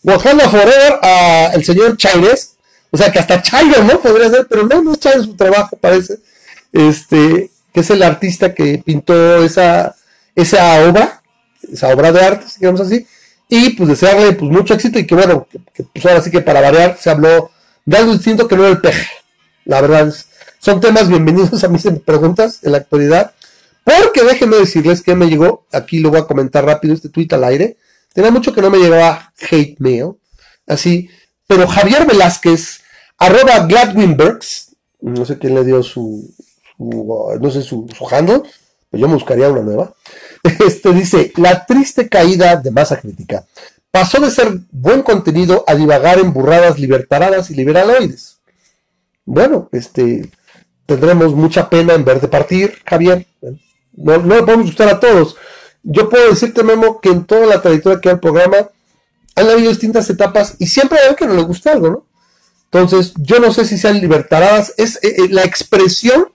[0.03, 2.57] Wakanda Forever a el señor Chávez.
[2.91, 4.01] O sea, que hasta Chávez, ¿no?
[4.01, 6.19] Podría ser, pero no, no es Chávez su trabajo, parece
[6.73, 9.95] este, que es el artista que pintó esa,
[10.35, 11.23] esa obra,
[11.71, 13.07] esa obra de arte, digamos así,
[13.49, 16.61] y pues desearle pues mucho éxito y que bueno, que, pues ahora sí que para
[16.61, 17.51] variar se habló
[17.85, 19.09] de algo distinto que no era el peje.
[19.65, 20.13] La verdad
[20.59, 23.33] son temas bienvenidos a mis preguntas en la actualidad,
[23.83, 27.45] porque déjenme decirles que me llegó, aquí lo voy a comentar rápido este tweet al
[27.45, 27.77] aire,
[28.13, 30.13] tenía mucho que no me llegaba hate mail,
[30.67, 31.09] así,
[31.47, 32.83] pero Javier Velázquez,
[33.19, 36.31] arroba Gladwinbergs, no sé quién le dio su,
[36.81, 38.43] no sé, su, su handle,
[38.91, 39.95] pues yo me buscaría una nueva.
[40.67, 43.45] Este dice, la triste caída de masa crítica
[43.91, 48.39] pasó de ser buen contenido a divagar en burradas libertaradas y liberaloides.
[49.25, 50.31] Bueno, este,
[50.87, 53.27] tendremos mucha pena en ver de partir, Javier.
[53.93, 55.37] No, no le podemos gustar a todos.
[55.83, 58.71] Yo puedo decirte, Memo, que en toda la trayectoria que hay el programa
[59.35, 62.07] han habido distintas etapas y siempre hay que no le gusta algo, ¿no?
[62.65, 66.29] Entonces, yo no sé si sean libertaradas, es eh, eh, la expresión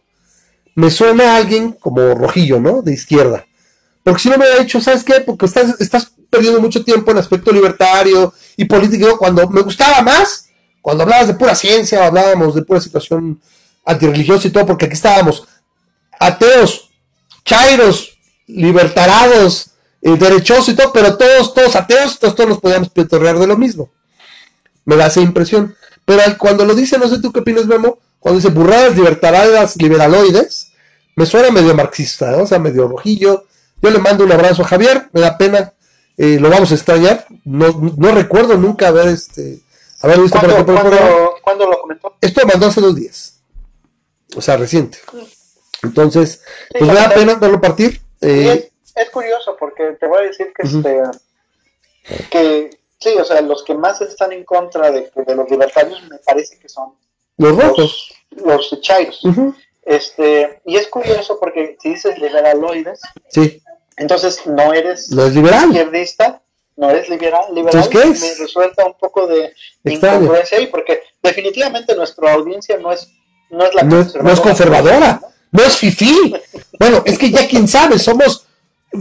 [0.76, 2.82] me suena a alguien como rojillo, ¿no?
[2.82, 3.46] De izquierda.
[4.04, 5.22] Porque si no me ha dicho, ¿sabes qué?
[5.22, 10.50] Porque estás, estás perdiendo mucho tiempo en aspecto libertario y político, cuando me gustaba más,
[10.82, 13.42] cuando hablabas de pura ciencia, hablábamos de pura situación
[13.86, 15.48] antirreligiosa y todo, porque aquí estábamos
[16.20, 16.92] ateos,
[17.44, 18.18] chairos,
[18.48, 19.72] libertarados,
[20.02, 23.90] eh, derechosos y todo, pero todos, todos ateos, todos, nos podíamos petorrear de lo mismo.
[24.84, 25.76] Me da esa impresión.
[26.06, 30.72] Pero cuando lo dice, no sé tú qué opinas, Memo, cuando dice burradas libertarias liberaloides,
[31.16, 33.46] me suena medio marxista, o sea, medio rojillo.
[33.84, 35.74] Yo le mando un abrazo a Javier, me da pena,
[36.18, 37.28] eh, lo vamos a extrañar.
[37.44, 39.60] No, no recuerdo nunca haber este
[40.02, 42.16] haber visto ¿Cuándo, por ¿cuándo, ¿Cuándo lo comentó?
[42.20, 43.42] Esto lo mandó hace dos días.
[44.36, 44.98] O sea, reciente.
[45.84, 48.02] Entonces, pues me da pena verlo partir.
[48.22, 51.04] Eh, es, curioso porque te voy a decir que este
[52.32, 56.18] que sí, o sea, los que más están en contra de, de los libertarios me
[56.18, 56.96] parece que son
[57.38, 58.15] los rojos.
[58.44, 59.22] Los, chairos.
[59.86, 63.62] este, y es curioso porque si dices liberaloides, sí.
[63.98, 66.42] entonces no eres izquierdista,
[66.76, 68.22] no eres liberal, liberal ¿qué es?
[68.22, 69.54] me resuelta un poco de
[69.86, 73.08] incongruencia ahí, porque definitivamente nuestra audiencia no es,
[73.50, 75.22] no es la no, no es conservadora,
[75.52, 76.36] no es fifí.
[76.80, 78.48] bueno, es que ya quién sabe, somos,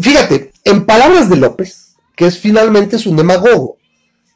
[0.01, 3.79] fíjate, en palabras de López, que es finalmente su demagogo,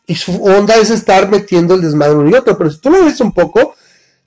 [0.08, 3.04] y su onda es estar metiendo el desmadre en y otro, pero si tú lo
[3.04, 3.74] ves un poco,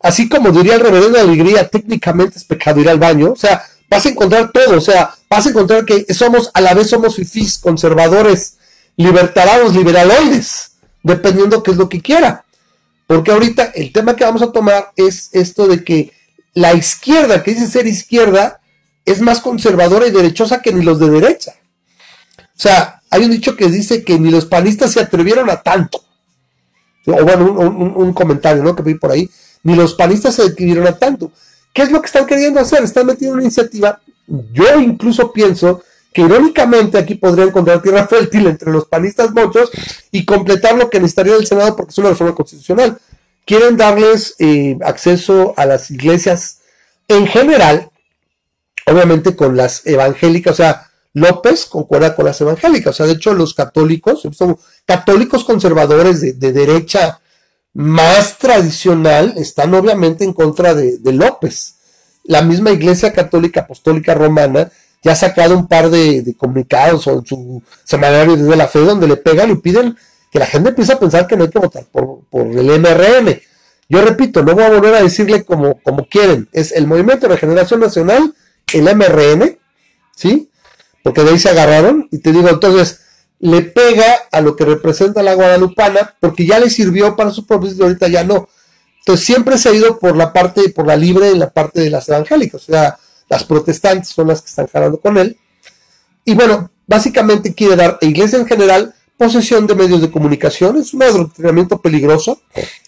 [0.03, 3.63] así como diría el reverendo de alegría, técnicamente es pecado ir al baño, o sea,
[3.89, 7.15] vas a encontrar todo, o sea, vas a encontrar que somos, a la vez somos
[7.15, 8.57] fifís, conservadores,
[8.95, 10.71] libertarados, liberaloides,
[11.03, 12.45] dependiendo qué es lo que quiera.
[13.07, 16.13] Porque ahorita el tema que vamos a tomar es esto de que
[16.53, 18.61] la izquierda, que dice ser izquierda,
[19.05, 21.55] es más conservadora y derechosa que ni los de derecha.
[22.37, 26.03] O sea, hay un dicho que dice que ni los panistas se atrevieron a tanto.
[27.07, 28.75] O bueno, un, comentario, ¿no?
[28.75, 29.29] Que vi por ahí
[29.63, 31.31] ni los panistas se adquirieron a tanto.
[31.73, 32.83] ¿Qué es lo que están queriendo hacer?
[32.83, 34.01] Están metiendo una iniciativa.
[34.27, 35.83] Yo incluso pienso
[36.13, 39.71] que irónicamente aquí podría encontrar tierra fértil entre los panistas muchos
[40.11, 42.97] y completar lo que necesitaría el Senado porque es una reforma constitucional.
[43.45, 46.59] Quieren darles eh, acceso a las iglesias
[47.07, 47.89] en general,
[48.85, 53.33] obviamente con las evangélicas, o sea, López concuerda con las evangélicas, o sea, de hecho
[53.33, 57.19] los católicos, son católicos conservadores de, de derecha
[57.73, 61.75] más tradicional están obviamente en contra de, López.
[62.23, 64.71] La misma Iglesia Católica Apostólica Romana
[65.03, 69.17] ya ha sacado un par de, comunicados en su semanario de la fe donde le
[69.17, 69.97] pegan y piden
[70.31, 73.41] que la gente empiece a pensar que no hay que votar por, el MRN.
[73.89, 77.33] Yo repito, no voy a volver a decirle como, como quieren, es el Movimiento de
[77.33, 78.33] Regeneración Nacional,
[78.73, 79.57] el MRN,
[80.15, 80.49] ¿sí?
[81.03, 83.00] porque de ahí se agarraron, y te digo, entonces,
[83.41, 87.83] le pega a lo que representa la guadalupana, porque ya le sirvió para su propósito,
[87.83, 88.47] ahorita ya no.
[88.99, 91.89] Entonces siempre se ha ido por la parte, por la libre y la parte de
[91.89, 92.97] las evangélicas, o sea,
[93.27, 95.37] las protestantes son las que están jalando con él.
[96.23, 100.93] Y bueno, básicamente quiere dar a iglesia en general posesión de medios de comunicación, es
[100.93, 102.41] un adoctrinamiento peligroso,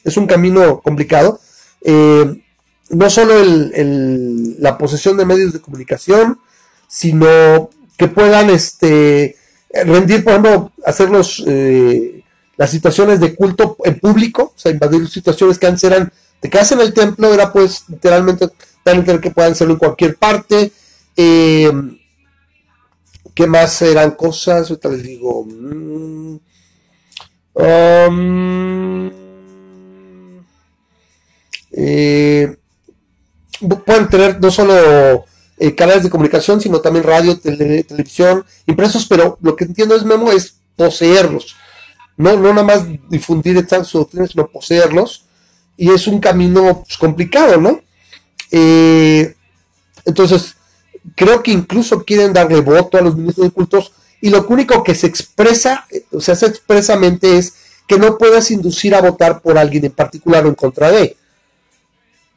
[0.03, 1.39] es un camino complicado.
[1.81, 2.41] Eh,
[2.89, 6.39] no solo la posesión de medios de comunicación,
[6.88, 9.38] sino que puedan este,
[9.73, 11.09] rendir, por ejemplo, hacer
[11.47, 12.23] eh,
[12.57, 16.71] las situaciones de culto en público, o sea, invadir situaciones que antes eran, te quedas
[16.73, 18.49] en el templo, era pues literalmente
[18.83, 20.71] tan que puedan hacerlo en cualquier parte.
[21.15, 21.71] Eh,
[23.33, 24.69] ¿Qué más eran cosas?
[24.69, 25.45] Ahorita les digo.
[25.45, 26.37] Mm,
[27.55, 29.11] um,
[31.71, 32.55] eh,
[33.85, 35.25] pueden tener no solo
[35.57, 40.31] eh, canales de comunicación, sino también radio, televisión, impresos, pero lo que entiendo es Memo
[40.31, 41.55] es poseerlos.
[42.17, 45.25] No, no nada más difundir estas su doctrina, sino poseerlos.
[45.77, 47.81] Y es un camino pues, complicado, ¿no?
[48.51, 49.35] Eh,
[50.05, 50.55] entonces,
[51.15, 54.95] creo que incluso quieren darle voto a los ministros de cultos y lo único que
[54.95, 57.55] se expresa, o se expresamente es
[57.88, 61.17] que no puedas inducir a votar por alguien en particular o en contra de.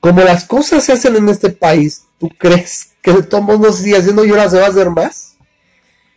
[0.00, 4.24] Como las cosas se hacen en este país, ¿tú crees que todos no sigue haciendo
[4.24, 5.36] y ahora se va a hacer más?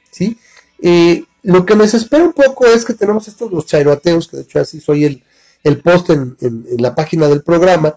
[0.09, 0.37] ¿Sí?
[0.81, 4.43] Eh, lo que me desespera un poco es que tenemos estos los chairoateos, que de
[4.43, 5.23] hecho así soy el,
[5.63, 6.35] el post en,
[6.77, 7.95] la página del programa,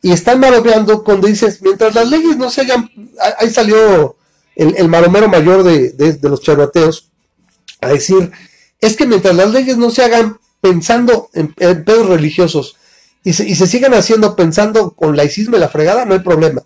[0.00, 2.90] y están maromeando cuando dices, mientras las leyes no se hagan,
[3.38, 4.16] ahí salió
[4.54, 7.10] el, el maromero mayor de, los chairoateos
[7.80, 8.30] a decir,
[8.80, 12.76] es que mientras las leyes no se hagan pensando en, en pedos religiosos
[13.24, 16.62] y se, y se sigan haciendo pensando con laicismo y la fregada, no hay problema.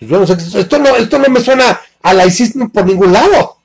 [0.00, 3.56] Esto, no, esto no me suena a laicismo por ningún lado.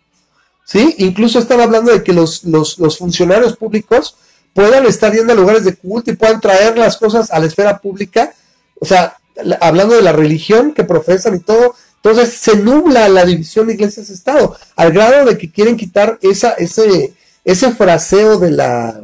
[0.65, 0.95] ¿Sí?
[0.99, 4.15] Incluso están hablando de que los, los, los funcionarios públicos
[4.53, 7.79] puedan estar yendo a lugares de culto y puedan traer las cosas a la esfera
[7.79, 8.33] pública.
[8.79, 9.17] O sea,
[9.59, 11.75] hablando de la religión que profesan y todo.
[12.03, 17.13] Entonces se nubla la división de iglesias-estado, al grado de que quieren quitar esa, ese,
[17.45, 19.01] ese fraseo de la,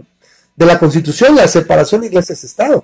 [0.56, 2.84] de la constitución, la separación de iglesias-estado.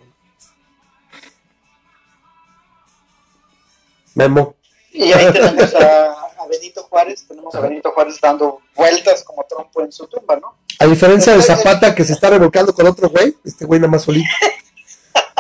[4.16, 4.56] Memo.
[4.92, 6.16] Y ahí tenemos a,
[6.50, 10.56] Benito Juárez, tenemos a Benito Juárez dando vueltas como trompo en su tumba, ¿no?
[10.80, 14.04] A diferencia de Zapata que se está revocando con otro güey, este güey nada más
[14.04, 14.30] solito.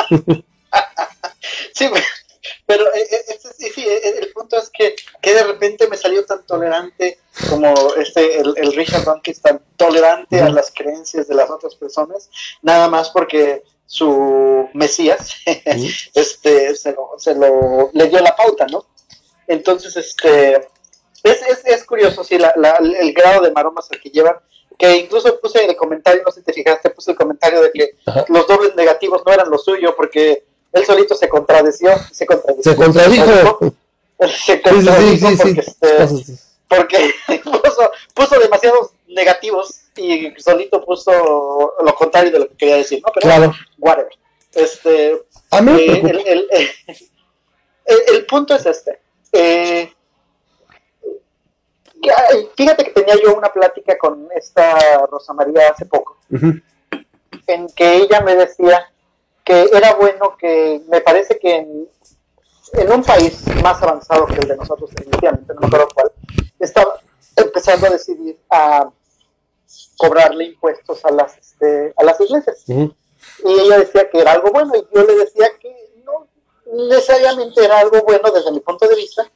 [1.73, 1.89] sí,
[2.65, 6.25] pero eh, eh, este, sí, eh, el punto es que, que, de repente me salió
[6.25, 7.19] tan tolerante
[7.49, 12.29] como este el, el Richard es tan tolerante a las creencias de las otras personas,
[12.61, 15.35] nada más porque su Mesías,
[16.13, 18.85] este, se lo, se lo, le dio la pauta, ¿no?
[19.47, 20.55] Entonces, este,
[21.23, 24.35] es, es, es curioso, sí, la, la, el grado de maromas al que llevan,
[24.77, 27.95] que incluso puse el comentario, no sé si te fijaste, puse el comentario de que
[28.29, 32.63] los dobles negativos no eran lo suyo, porque él solito se contradeció, se contradijo.
[32.63, 33.59] Se contradijo.
[34.45, 36.37] Se contradijo porque, este,
[36.67, 37.13] porque
[37.43, 43.11] puso, puso demasiados negativos y solito puso lo contrario de lo que quería decir, ¿no?
[43.13, 43.53] Pero claro.
[43.77, 44.11] whatever.
[44.53, 45.21] Este, eh,
[47.85, 49.01] el, el, punto es este.
[49.31, 49.91] Eh,
[52.55, 56.17] fíjate que tenía yo una plática con esta Rosa María hace poco,
[57.47, 58.91] en que ella me decía
[59.43, 61.89] que era bueno que, me parece que en,
[62.73, 66.11] en un país más avanzado que el de nosotros, definitivamente, no me acuerdo cuál,
[66.59, 66.99] estaba
[67.35, 68.89] empezando a decidir a
[69.97, 72.63] cobrarle impuestos a las, este, a las iglesias.
[72.67, 72.89] Y
[73.43, 75.73] ella decía que era algo bueno y yo le decía que
[76.03, 76.27] no
[76.87, 79.29] necesariamente era algo bueno desde mi punto de vista,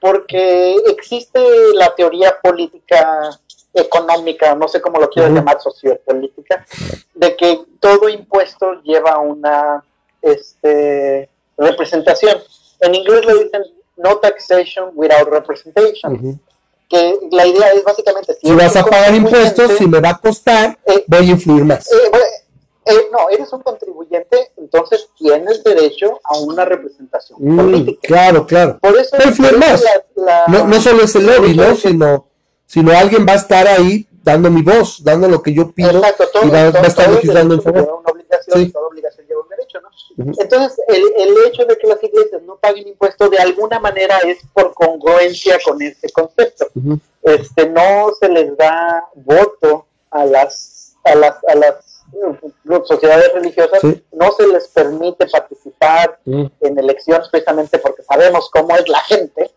[0.00, 1.40] porque existe
[1.74, 3.30] la teoría política
[3.72, 6.64] económica, no sé cómo lo quiero llamar, sociopolítica,
[7.14, 9.84] de que todo impuesto lleva una
[10.22, 12.38] este, representación.
[12.80, 13.62] En inglés le dicen
[13.96, 16.40] no taxation without representation
[16.94, 18.36] que la idea es básicamente...
[18.40, 21.90] Si, vas a pagar impuestos, si me va a costar, eh, voy a influir más.
[21.92, 21.96] Eh,
[22.86, 28.00] eh, no, eres un contribuyente, entonces tienes derecho a una representación mm, política.
[28.02, 28.78] Claro, claro.
[28.80, 29.82] Por eso influir más.
[30.48, 31.74] no, no, solo es el lobby, ¿no?
[31.74, 32.28] Sino,
[32.66, 36.48] sino alguien va a estar ahí dando mi voz, dando lo que yo pido y
[36.48, 38.00] va, a estar legislando en favor.
[38.00, 40.32] Una obligación, toda obligación lleva un derecho, ¿no?
[40.38, 44.38] Entonces, el, el, hecho de que las iglesias no paguen impuestos de alguna manera es
[44.52, 46.66] por congruencia con este concepto.
[47.22, 53.80] este, no se les da voto a las, a las, a las uh, sociedades religiosas,
[54.12, 59.50] no se les permite participar en elecciones precisamente porque sabemos cómo es la gente.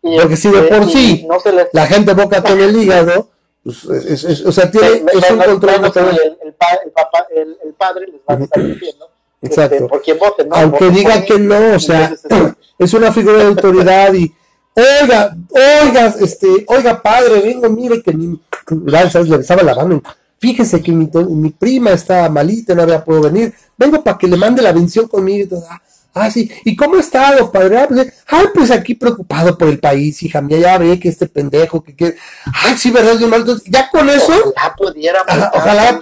[0.00, 1.28] Porque si de este, por sí
[1.72, 3.28] la gente boca con el hígado,
[3.62, 8.08] pues, es, o sea, tiene, es un control el, el, el, papá, el, el, padre
[8.08, 9.08] les va a estar diciendo
[9.42, 9.74] Exacto.
[9.74, 10.56] Este, por voten, ¿no?
[10.56, 12.14] Aunque diga que no, o sea,
[12.78, 14.32] es una figura de autoridad y
[14.74, 18.40] oiga, oiga, este, oiga padre, vengo, mire que mi,
[18.86, 20.02] le estaba la mano,
[20.38, 24.36] fíjese que mi, mi, prima está malita, no había podido venir, vengo para que le
[24.36, 25.82] mande la bendición conmigo, ah,
[26.14, 26.50] Ah, sí.
[26.64, 27.78] ¿Y cómo ha estado, padre?
[27.78, 28.12] Ah, pues,
[28.54, 30.58] pues aquí preocupado por el país, hija mía.
[30.58, 32.16] Ya ve que este pendejo que quiere.
[32.64, 33.18] Ay, sí, ¿verdad?
[33.66, 34.32] Ya con eso.
[34.54, 35.48] Ojalá pudiéramos.
[35.54, 36.00] ojalá.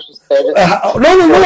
[0.98, 1.38] no, no, no.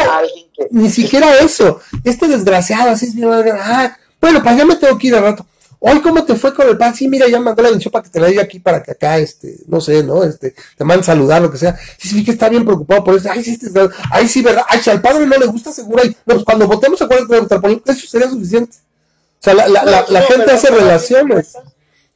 [0.70, 1.81] Ni siquiera eso.
[2.05, 3.53] Este desgraciado, así es mi madre.
[3.53, 5.47] Ah, bueno, pues ya me tengo que ir al rato.
[5.86, 6.94] Hoy, ¿cómo te fue con el pan?
[6.94, 9.19] Sí, mira, ya mandó la bendición para que te la diga aquí, para que acá,
[9.19, 10.24] este, no sé, ¿no?
[10.24, 11.77] Este, te manden saludar, lo que sea.
[11.98, 13.28] Sí, sí, que está bien preocupado por eso.
[13.31, 14.62] Ay, sí, este, ay, sí, ¿verdad?
[14.66, 16.01] Ay, si al padre no le gusta, seguro.
[16.02, 17.70] Ay, no, pues cuando votemos, se acuerdan de votar por.
[17.70, 18.78] Eso sería suficiente.
[18.78, 21.59] O sea, la, la, la, la gente hace relaciones.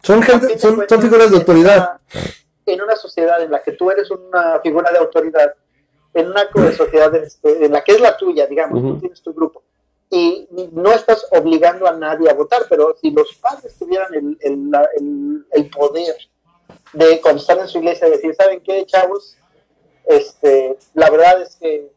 [0.02, 1.90] Son gente, son, son figuras de autoridad.
[2.64, 5.52] En una sociedad en la que tú eres una figura de autoridad,
[6.14, 9.62] en una sociedad este, en la que es la tuya, digamos, tú tienes tu grupo
[10.10, 15.46] y no estás obligando a nadie a votar, pero si los padres tuvieran el, el,
[15.50, 16.16] el, poder
[16.94, 19.36] de cuando están en su iglesia decir, ¿saben qué, chavos?
[20.06, 21.92] Este, la verdad es que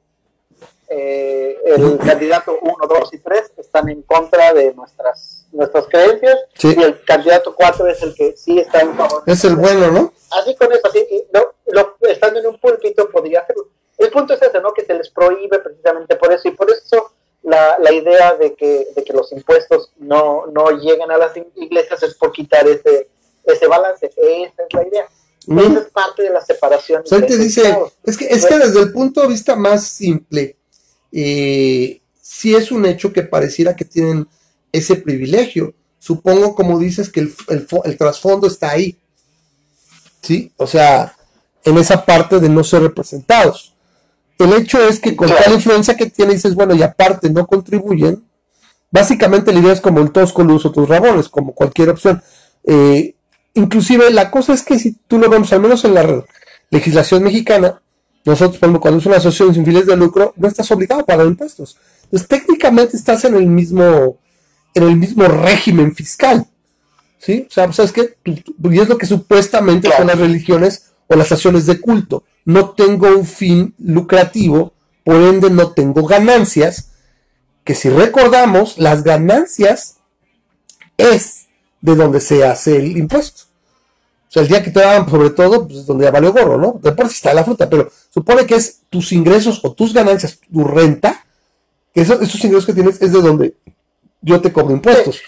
[0.89, 6.81] eh, el candidato 1, 2 y 3 están en contra de nuestras nuestras creencias y
[6.81, 9.23] el candidato 4 es el que sí está en favor.
[9.25, 10.13] Es el bueno, ¿no?
[10.31, 13.67] Así con eso, así, no, lo, estando en un púlpito podría hacerlo.
[13.97, 14.73] El punto es ese, ¿no?
[14.73, 17.11] Que se les prohíbe precisamente por eso y por eso
[17.43, 22.03] la, la idea de que, de que los impuestos no, no lleguen a las iglesias
[22.03, 23.09] es por quitar ese,
[23.43, 24.05] ese balance.
[24.07, 25.07] Esa es la idea.
[25.47, 27.03] Esa es parte de la separación.
[27.03, 30.55] te dice, es que, es que desde el punto de vista más simple,
[31.11, 34.27] eh, sí es un hecho que pareciera que tienen
[34.71, 35.73] ese privilegio.
[35.97, 38.97] Supongo, como dices, que el, el, el trasfondo está ahí.
[40.21, 40.51] ¿Sí?
[40.57, 41.15] O sea,
[41.63, 43.73] en esa parte de no ser representados.
[44.43, 48.23] El hecho es que con tal influencia que tiene, dices, bueno, y aparte no contribuyen,
[48.89, 52.21] básicamente la idea es como el tosco luz o tus rabones, como cualquier opción.
[52.63, 53.15] Eh,
[53.53, 56.25] inclusive la cosa es que si tú lo vemos, al menos en la
[56.69, 57.81] legislación mexicana,
[58.25, 61.77] nosotros, cuando es una asociación sin fines de lucro, no estás obligado a pagar impuestos.
[62.03, 64.17] Entonces, técnicamente estás en el mismo,
[64.73, 66.45] en el mismo régimen fiscal.
[67.17, 67.45] ¿Sí?
[67.47, 68.15] O sea, pues, ¿sabes qué?
[68.25, 73.07] Y es lo que supuestamente son las religiones o las acciones de culto no tengo
[73.07, 74.73] un fin lucrativo,
[75.03, 76.91] por ende no tengo ganancias,
[77.63, 79.97] que si recordamos, las ganancias
[80.97, 81.47] es
[81.81, 83.43] de donde se hace el impuesto.
[84.29, 86.57] O sea, el día que te daban, sobre todo, pues es donde ya valió gorro,
[86.57, 86.79] ¿no?
[86.81, 90.39] De por sí está la fruta, pero supone que es tus ingresos o tus ganancias,
[90.51, 91.25] tu renta,
[91.93, 93.55] que esos, ingresos que tienes es de donde
[94.21, 95.19] yo te cobro impuestos.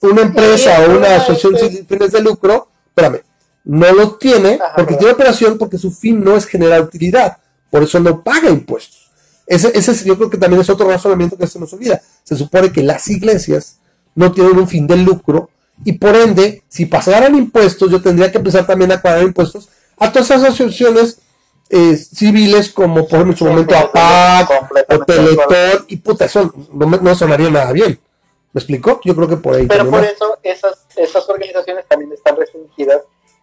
[0.00, 3.22] Una empresa o una asociación sin fines de lucro, espérame,
[3.64, 7.38] no lo tiene porque tiene operación porque su fin no es generar utilidad,
[7.70, 9.10] por eso no paga impuestos.
[9.46, 12.00] Ese, ese yo creo que también es otro razonamiento que se nos olvida.
[12.22, 13.78] Se supone que las iglesias
[14.14, 15.50] no tienen un fin de lucro
[15.84, 19.68] y por ende, si pasaran impuestos, yo tendría que empezar también a pagar impuestos
[19.98, 21.18] a todas esas asociaciones
[21.70, 24.50] eh, civiles como por ejemplo en su momento APAC
[24.90, 27.98] o Teletón y puta, eso no, sonaría nada bien.
[28.52, 29.00] ¿Me explico?
[29.04, 29.66] Yo creo que por ahí.
[29.66, 33.00] Pero por eso esas, esas organizaciones también están restringidas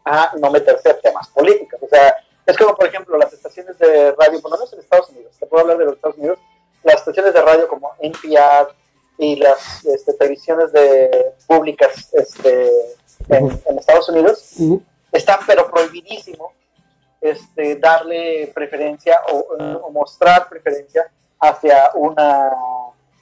[0.09, 1.79] a no meterse a temas políticos.
[1.83, 2.15] O sea,
[2.45, 5.45] es como, por ejemplo, las estaciones de radio, por lo menos en Estados Unidos, te
[5.45, 6.39] puedo hablar de los Estados Unidos,
[6.83, 8.73] las estaciones de radio como NPR
[9.19, 12.71] y las este, televisiones de, públicas este,
[13.27, 14.55] en, Estados Unidos
[15.11, 16.53] están pero prohibidísimo
[17.21, 21.05] este, darle preferencia o, mostrar preferencia
[21.39, 22.51] hacia una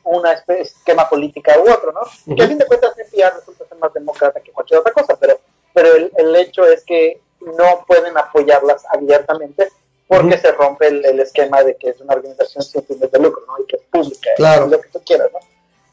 [0.09, 1.99] una esquema política u otro, ¿no?
[2.33, 5.36] Que a fin de cuentas NPR resulta ser más demócrata que cualquier otra cosa, pero
[5.77, 9.71] pero el, hecho es que no pueden apoyarlas abiertamente
[10.07, 13.63] porque se rompe el, esquema de que es una organización sin fines de lucro, ¿no?
[13.63, 14.65] Y que es pública, claro.
[14.65, 15.37] lo que tú quieras, ¿no?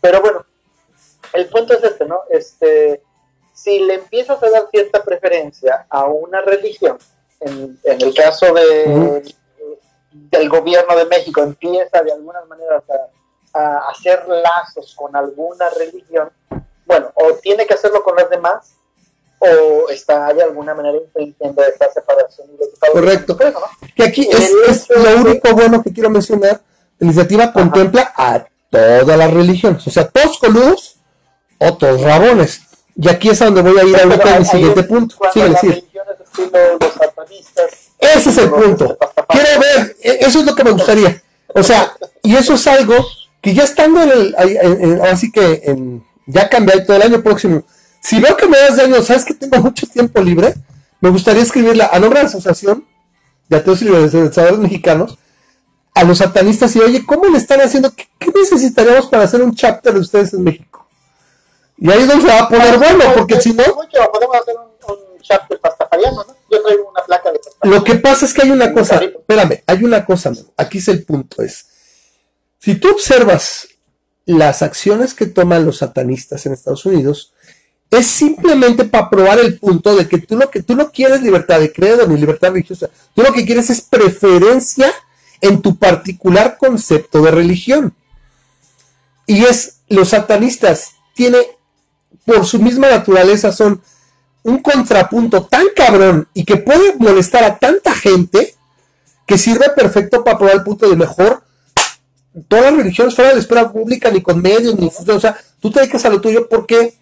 [0.01, 0.47] Pero bueno,
[1.35, 2.21] el punto es este, ¿no?
[2.31, 3.03] Este,
[3.53, 6.97] si le empiezas a dar cierta preferencia a una religión,
[7.41, 9.23] en, el caso de,
[10.13, 12.83] del gobierno de México, empieza de alguna manera
[13.53, 16.31] a, a hacer lazos con alguna religión,
[16.87, 18.79] bueno, o tiene que hacerlo con las demás,
[19.61, 22.49] o está de alguna manera infringiendo esta separación
[22.93, 23.37] Correcto.
[23.95, 26.61] Que aquí es, lo único bueno que quiero mencionar.
[26.99, 30.97] La iniciativa contempla a todas las religiones, o sea, todos coludos
[31.59, 32.61] o todos rabones.
[32.97, 35.17] Y aquí es a donde voy a ir ahorita en mi siguiente punto.
[35.33, 35.85] Sí, decir.
[37.99, 38.97] Ese es el punto.
[39.29, 41.23] Quiero ver, e, eso es lo que me gustaría.
[41.55, 41.93] O sea,
[42.23, 42.95] y eso es algo
[43.41, 47.65] que ya estando en el, así que en, ya cambió todo el año próximo,
[48.05, 50.55] si veo que me das daño, sabes que tengo mucho tiempo libre,
[51.01, 52.87] me gustaría escribirla a nombre de la Asociación
[53.49, 55.19] de Ateos y Libertadores Mexicanos
[55.95, 57.91] a los satanistas y oye, ¿cómo le están haciendo?
[57.95, 60.87] ¿Qué, necesitaríamos para hacer un chapter de ustedes en México?
[61.79, 63.65] Y ahí es donde se va a poner bueno, porque si no...
[63.65, 66.37] Podemos hacer un, chapter pastafariano, ¿no?
[66.51, 69.83] Yo traigo una placa de Lo que pasa es que hay una cosa, espérame, hay
[69.83, 71.69] una cosa, aquí es el punto, es,
[72.59, 73.69] si tú observas
[74.27, 77.34] las acciones que toman los satanistas en Estados Unidos,
[77.97, 81.61] es simplemente para probar el punto de que tú lo que tú no quieres libertad
[81.61, 84.93] de credo ni libertad religiosa, tú lo que quieres es preferencia
[85.41, 87.95] en tu particular concepto de religión.
[89.27, 91.39] Y es los satanistas tiene
[92.25, 93.83] por su misma naturaleza son
[94.43, 98.55] un contrapunto tan cabrón y que puede molestar a tanta gente
[99.27, 101.43] que sirve perfecto para probar el punto de mejor
[102.49, 105.71] todas las religiones fuera de la esfera pública ni con medios ni o sea tú
[105.71, 106.95] te dedicas a lo tuyo porque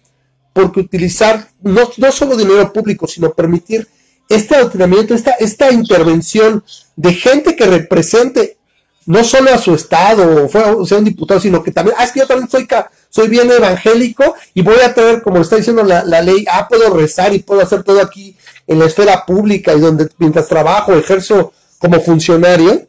[0.53, 3.87] porque utilizar no, no solo dinero público, sino permitir
[4.29, 6.63] este adoctrinamiento, esta, esta intervención
[6.95, 8.57] de gente que represente
[9.05, 12.21] no solo a su estado o sea un diputado, sino que también, ah, es que
[12.21, 12.67] yo también soy,
[13.09, 16.95] soy bien evangélico y voy a tener, como está diciendo la, la, ley, ah, puedo
[16.95, 21.51] rezar y puedo hacer todo aquí en la esfera pública y donde mientras trabajo, ejerzo
[21.79, 22.87] como funcionario.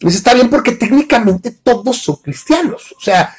[0.00, 2.94] Pues está bien porque técnicamente todos son cristianos.
[2.96, 3.34] O sea,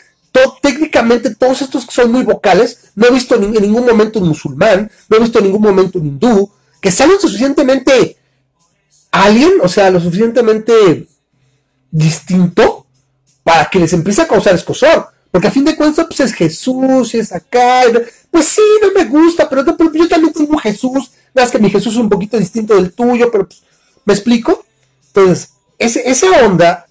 [0.61, 4.91] técnicamente todos estos que son muy vocales, no he visto en, ningún momento un musulmán,
[5.07, 6.51] no he visto en ningún momento un hindú,
[6.81, 8.17] que sean lo suficientemente
[9.11, 11.07] alien, o sea, lo suficientemente
[11.91, 12.85] distinto
[13.43, 15.09] para que les empiece a causar escosor.
[15.31, 17.83] Porque a fin de cuentas, pues es Jesús, y es acá.
[18.31, 21.11] Pues sí, no me gusta, pero, yo también tengo Jesús.
[21.33, 23.61] Nada más que mi Jesús es un poquito distinto del tuyo, pero pues,
[24.05, 24.65] ¿me explico?
[25.07, 26.87] Entonces, esa onda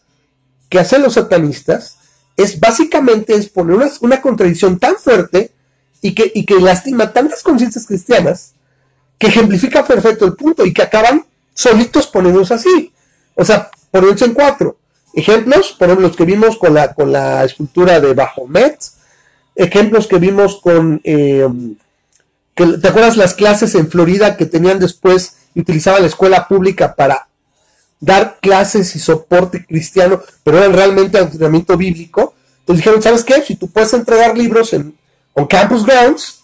[0.69, 1.98] que hacen los satanistas
[2.39, 5.51] es básicamente es poner una, contradicción tan fuerte
[6.01, 8.55] y que, y que lastima tantas conciencias cristianas
[9.19, 12.93] que ejemplifica perfecto el punto y que acaban solitos poniéndose así.
[13.35, 14.78] O sea, poniéndose en cuatro.
[15.15, 18.78] Ejemplos, por ejemplo, los que vimos con la, con la escultura de Bajomet,
[19.56, 21.48] ejemplos que vimos con, eh,
[22.55, 27.28] ¿te acuerdas las clases en Florida que tenían después y la escuela pública para
[28.01, 32.35] dar clases y soporte cristiano, pero eran realmente entrenamiento bíblico.
[32.61, 33.43] Entonces dijeron, ¿sabes qué?
[33.43, 34.97] Si tú puedes entregar libros en
[35.49, 36.41] campus grounds,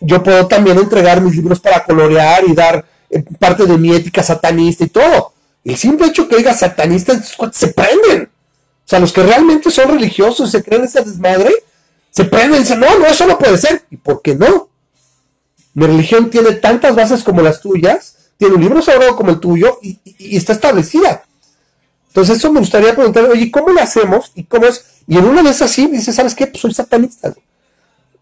[0.00, 4.22] yo puedo también entregar mis libros para colorear y dar eh, parte de mi ética
[4.22, 5.32] satanista y todo.
[5.64, 7.20] El simple hecho que diga satanista
[7.52, 8.24] se prenden.
[8.24, 11.50] O sea, los que realmente son religiosos y se creen esa desmadre,
[12.10, 13.84] se prenden y dicen, no, no, eso no puede ser.
[13.90, 14.68] ¿Y por qué no?
[15.74, 19.78] Mi religión tiene tantas bases como las tuyas tiene un libro sagrado como el tuyo
[19.82, 19.98] y,
[20.36, 21.24] está establecida.
[22.08, 24.32] Entonces eso me gustaría preguntarle, oye, ¿cómo lo hacemos?
[24.34, 24.84] ¿Y cómo es?
[25.06, 26.46] Y en una vez así dice, ¿sabes qué?
[26.46, 27.34] Pues soy satanista.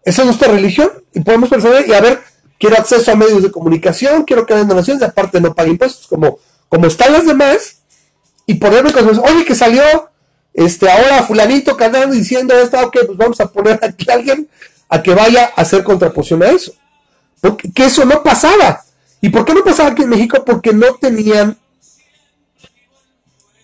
[0.03, 2.21] Esa es nuestra religión y podemos pensar, y a ver,
[2.59, 6.39] quiero acceso a medios de comunicación, quiero que hagan donaciones, aparte no pague impuestos, como,
[6.69, 7.77] como están las demás,
[8.45, 9.81] y ponerme cosas, oye, que salió
[10.53, 14.47] este ahora fulanito cantando diciendo esto, ok, pues vamos a poner aquí a alguien
[14.87, 16.73] a que vaya a hacer contraposición a eso.
[17.41, 18.84] Porque que eso no pasaba.
[19.25, 20.45] ¿Y por qué no pasaba aquí en México?
[20.45, 21.57] Porque no tenían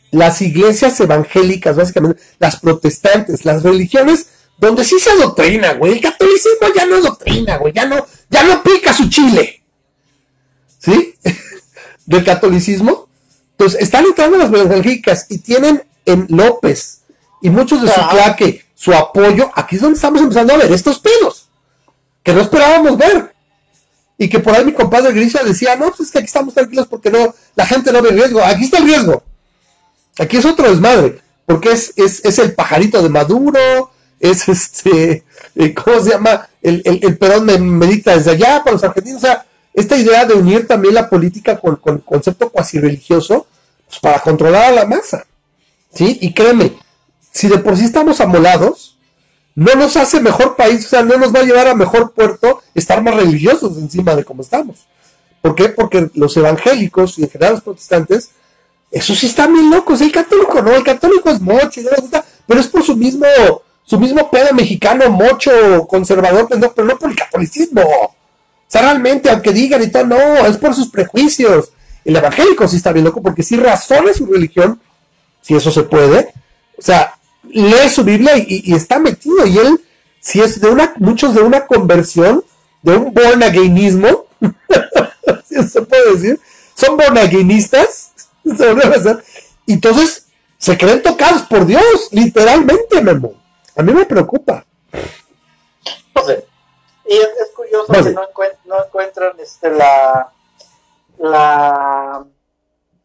[0.09, 4.25] las iglesias evangélicas, básicamente, las protestantes, las religiones,
[4.57, 5.91] donde sí se doctrina, güey.
[5.91, 7.73] El catolicismo ya no es doctrina, güey.
[7.73, 9.61] Ya no, ya no pica su chile.
[10.79, 11.13] ¿Sí?
[12.07, 13.07] Del catolicismo.
[13.51, 17.01] Entonces, están entrando las evangélicas y tienen en López
[17.39, 19.51] y muchos de su claque su apoyo.
[19.53, 21.49] Aquí es donde estamos empezando a ver estos pedos
[22.23, 23.30] que no esperábamos ver
[24.21, 26.85] y que por ahí mi compadre Grisha decía, no, pues es que aquí estamos tranquilos
[26.85, 28.39] porque no, la gente no ve riesgo.
[28.43, 29.23] Aquí está el riesgo.
[30.19, 33.89] Aquí es otro desmadre, porque es, es, el pajarito de Maduro,
[34.19, 35.23] es este,
[35.55, 36.47] eh, ¿cómo se llama?
[36.61, 39.23] El, el, Perón me medita desde allá para los argentinos.
[39.23, 39.43] O sea,
[39.73, 43.47] esta idea de unir también la política con, con el concepto cuasi religioso,
[43.87, 45.25] pues para controlar a la masa.
[45.95, 46.19] ¿Sí?
[46.21, 46.73] Y créeme,
[47.31, 48.99] si de por sí estamos amolados,
[49.61, 52.63] no nos hace mejor país, o sea, no nos va a llevar a mejor puerto
[52.73, 54.87] estar más religiosos encima de cómo estamos.
[55.39, 55.69] ¿Por qué?
[55.69, 58.31] Porque los evangélicos y en general los protestantes,
[58.89, 60.01] esos sí están bien locos.
[60.01, 63.27] El católico no, el católico es mocho, no gusta, pero es por su mismo,
[63.83, 67.83] su mismo pedo mexicano, mocho, conservador, pero no, pero no por el catolicismo.
[67.83, 68.15] O
[68.67, 70.17] sea, realmente, aunque digan y todo, no,
[70.47, 71.71] es por sus prejuicios.
[72.03, 74.81] El evangélico sí está bien loco porque sí razona su religión,
[75.39, 76.33] si eso se puede.
[76.79, 79.45] O sea, lee su Biblia y, está metido.
[79.45, 79.81] Y él,
[80.19, 82.43] si es de una, muchos de una conversión,
[82.81, 84.25] de un born againismo,
[85.45, 86.39] si se puede decir,
[86.75, 88.11] son born againistas,
[89.65, 90.27] y entonces
[90.57, 93.33] se creen tocados por Dios, literalmente, Memo.
[93.75, 94.65] A mí me preocupa.
[96.13, 96.45] No sé.
[97.07, 98.21] y es, curioso que no,
[98.65, 100.31] no, encuentran este, la,
[101.17, 102.25] la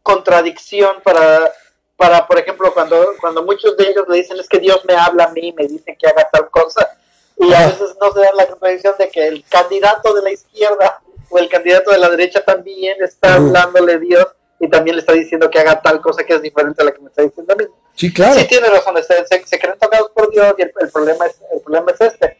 [0.03, 1.51] contradicción para,
[1.97, 5.25] para, por ejemplo, cuando, cuando muchos de ellos le dicen es que Dios me habla
[5.25, 6.97] a mí, me dice que haga tal cosa,
[7.39, 11.01] y a veces no se dan la contradicción de que el candidato de la izquierda
[11.29, 14.27] o el candidato de la derecha también está hablándole Dios
[14.59, 17.01] y también le está diciendo que haga tal cosa que es diferente a la que
[17.01, 17.65] me está diciendo a mí.
[17.95, 18.39] Sí, claro.
[18.39, 21.93] Sí, tiene razón, se, se, creen tocados por Dios y el, problema es, el problema
[21.93, 22.39] es este,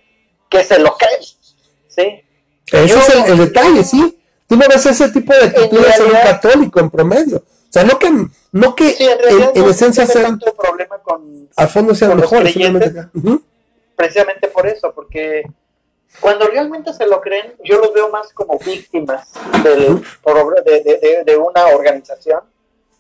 [0.49, 1.23] que se lo creen,
[1.89, 2.25] ¿sí?
[2.73, 4.19] Ese es el, detalle, sí.
[4.47, 7.43] Tú no ves ese tipo de actitudes en, un católico en promedio.
[7.77, 8.11] Sea, no que,
[8.53, 10.39] no que en, esencia sean...
[10.39, 12.57] problema con, al fondo sean mejores.
[13.95, 15.43] Precisamente por eso, porque
[16.19, 19.31] cuando realmente se lo creen, yo los veo más como víctimas
[19.63, 20.03] del,
[20.65, 22.41] de, de, una organización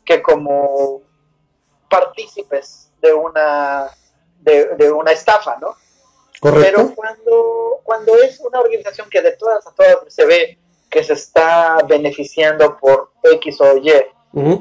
[0.05, 1.01] que como
[1.89, 3.86] partícipes de una,
[4.40, 5.74] de, una estafa, ¿no?
[6.39, 6.70] Correcto.
[6.70, 10.59] Pero cuando, cuando es una organización que de todas a todas se ve
[10.90, 13.90] que se está beneficiando por X o Y,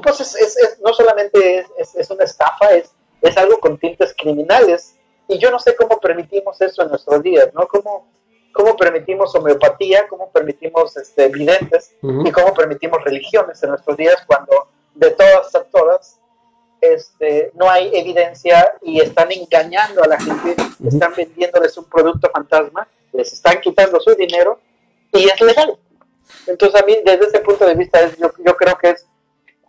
[0.02, 2.90] pues es, es, no solamente es, una estafa, es,
[3.20, 4.96] es algo con tintes criminales.
[5.28, 7.66] Y yo no sé cómo permitimos eso en nuestros días, ¿no?
[7.66, 8.06] ¿Cómo,
[8.52, 14.68] cómo permitimos homeopatía, cómo permitimos este, videntes y cómo permitimos religiones en nuestros días cuando
[14.94, 16.18] de todas a todas
[16.80, 22.86] este, no hay evidencia y están engañando a la gente, están vendiéndoles un producto fantasma,
[23.12, 24.58] les están quitando su dinero
[25.12, 25.78] y es legal.
[26.46, 29.06] Entonces a mí desde ese punto de vista es, yo, yo creo que es,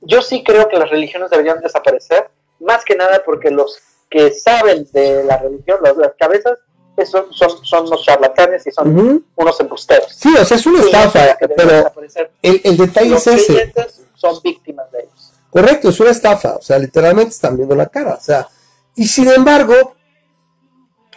[0.02, 2.30] yo sí creo que las religiones deberían desaparecer,
[2.60, 3.78] más que nada porque los
[4.10, 6.58] que saben de la religión, las cabezas,
[7.06, 10.14] son, son, son unos charlatanes y son unos embusteros.
[10.16, 11.92] Sí, o sea, es una estafa, pero
[12.42, 13.74] el, el, detalle es ese.
[14.16, 15.34] son víctimas de ellos.
[15.50, 18.48] Correcto, es una estafa, o sea, literalmente están viendo la cara, o sea,
[18.96, 19.96] y sin embargo,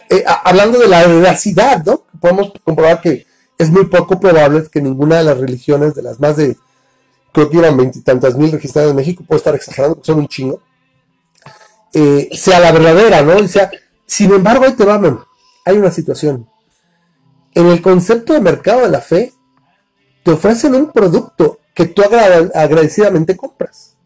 [0.09, 2.03] eh, hablando de la veracidad, ¿no?
[2.19, 3.25] Podemos comprobar que
[3.57, 6.57] es muy poco probable que ninguna de las religiones, de las más de,
[7.31, 10.61] creo que iban veintitantas mil registradas en México, puedo estar exagerando, son un chingo,
[11.93, 13.35] eh, sea la verdadera, ¿no?
[13.35, 13.69] O sea,
[14.05, 14.99] sin embargo, ahí te va,
[15.65, 16.47] hay una situación.
[17.53, 19.33] En el concepto de mercado de la fe,
[20.23, 23.97] te ofrecen un producto que tú agradecidamente compras.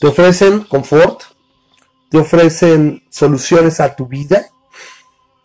[0.00, 1.22] Te ofrecen confort,
[2.10, 4.46] te ofrecen soluciones a tu vida,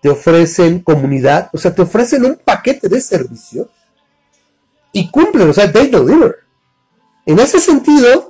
[0.02, 3.68] te ofrecen comunidad, o sea, te ofrecen un paquete de servicios
[4.92, 6.49] y cumplen, o sea, they deliver.
[7.30, 8.28] En ese sentido,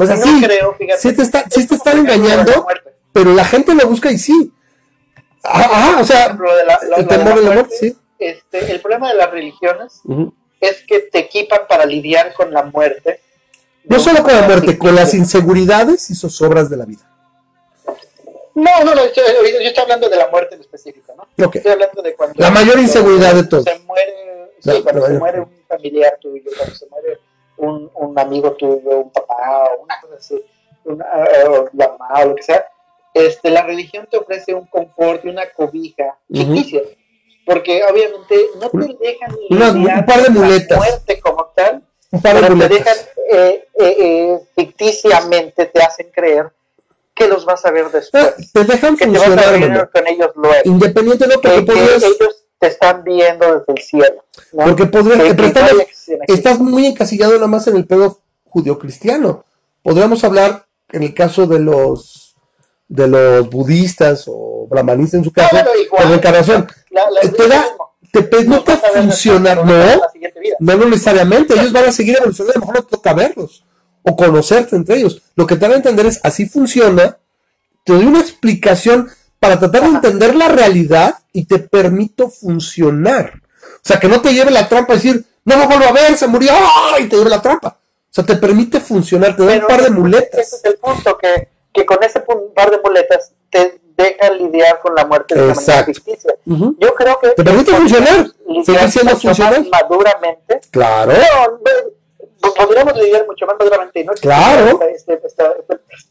[0.00, 0.42] o sea, sí,
[0.96, 2.66] sí te, está, sí te están engañando,
[3.12, 4.50] pero la gente lo busca y sí.
[5.44, 6.34] Ah, o sea,
[6.96, 7.96] el temor de la muerte, sí.
[8.18, 10.00] Este, el problema de las religiones
[10.62, 13.20] es que te equipan para lidiar con la muerte.
[13.84, 17.06] No solo con la muerte, con las inseguridades y zozobras de la vida.
[18.54, 19.22] No, no, no, yo,
[19.60, 21.28] estoy hablando de la muerte en específico, ¿no?
[21.36, 22.34] Estoy hablando de cuando...
[22.38, 23.62] La mayor inseguridad de todo.
[23.62, 27.18] Se muere, sí, cuando se muere un familiar tuyo, cuando se muere
[27.56, 30.42] un, un amigo tuyo, un papá, o una cosa así,
[30.84, 32.66] una, uh, mamá o lo que sea,
[33.14, 36.82] este, la religión te ofrece un confort y una cobija ficticia,
[37.44, 40.70] porque obviamente no te dejan un par de muletas.
[40.70, 41.82] la muerte como tal,
[42.22, 42.96] pero te dejan
[43.30, 46.50] eh, eh, eh, ficticiamente, te hacen creer
[47.14, 48.34] que los vas a ver después.
[48.52, 50.56] Te dejan que funcionar, te vas a ver con ellos luego.
[50.64, 54.24] Independiente de lo que, que ellos te están viendo desde el cielo.
[54.52, 59.44] Porque podrías, estás muy encasillado nada más en el pedo judío-cristiano.
[59.82, 62.22] Podríamos hablar, en el caso de los
[62.88, 65.56] de los budistas o brahmanistas en su caso,
[65.90, 66.66] por reencarnación.
[67.36, 67.64] te da,
[68.12, 72.82] te permite funcionar, no, no, necesariamente, ellos van a seguir evolucionando, a lo mejor no
[72.82, 73.64] toca verlos
[74.02, 75.22] o conocerte entre ellos.
[75.36, 77.16] Lo que te van a entender es, así funciona,
[77.84, 79.08] te doy una explicación
[79.40, 83.40] para tratar de entender la realidad y te permito funcionar.
[83.76, 86.16] O sea, que no te lleve la trampa a decir, no lo vuelvo a ver,
[86.16, 86.52] se murió,
[86.98, 87.78] y te lleve la trampa.
[87.78, 90.40] O sea, te permite funcionar, te da un par de muletas.
[90.40, 92.20] Ese es el punto, que que con ese
[92.54, 96.34] par de muletas te deja lidiar con la muerte de manera ficticia.
[96.44, 97.30] Yo creo que...
[97.30, 98.26] Te permite funcionar,
[98.64, 99.68] seguir siendo funcional.
[99.70, 100.60] Maduramente.
[100.70, 101.12] Claro.
[102.56, 104.04] podríamos lidiar mucho más maduramente.
[104.04, 104.12] ¿no?
[104.14, 104.80] Claro.
[104.94, 105.20] Este,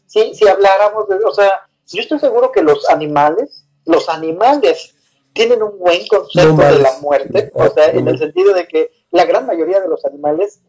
[0.06, 1.16] si, si habláramos de...
[1.24, 4.94] O sea, yo estoy seguro que los animales, los animales
[5.32, 9.24] tienen un buen concepto de la muerte, o sea, en el sentido de que la
[9.24, 10.60] gran mayoría de los animales,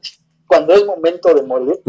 [0.46, 1.80] cuando es momento de morir,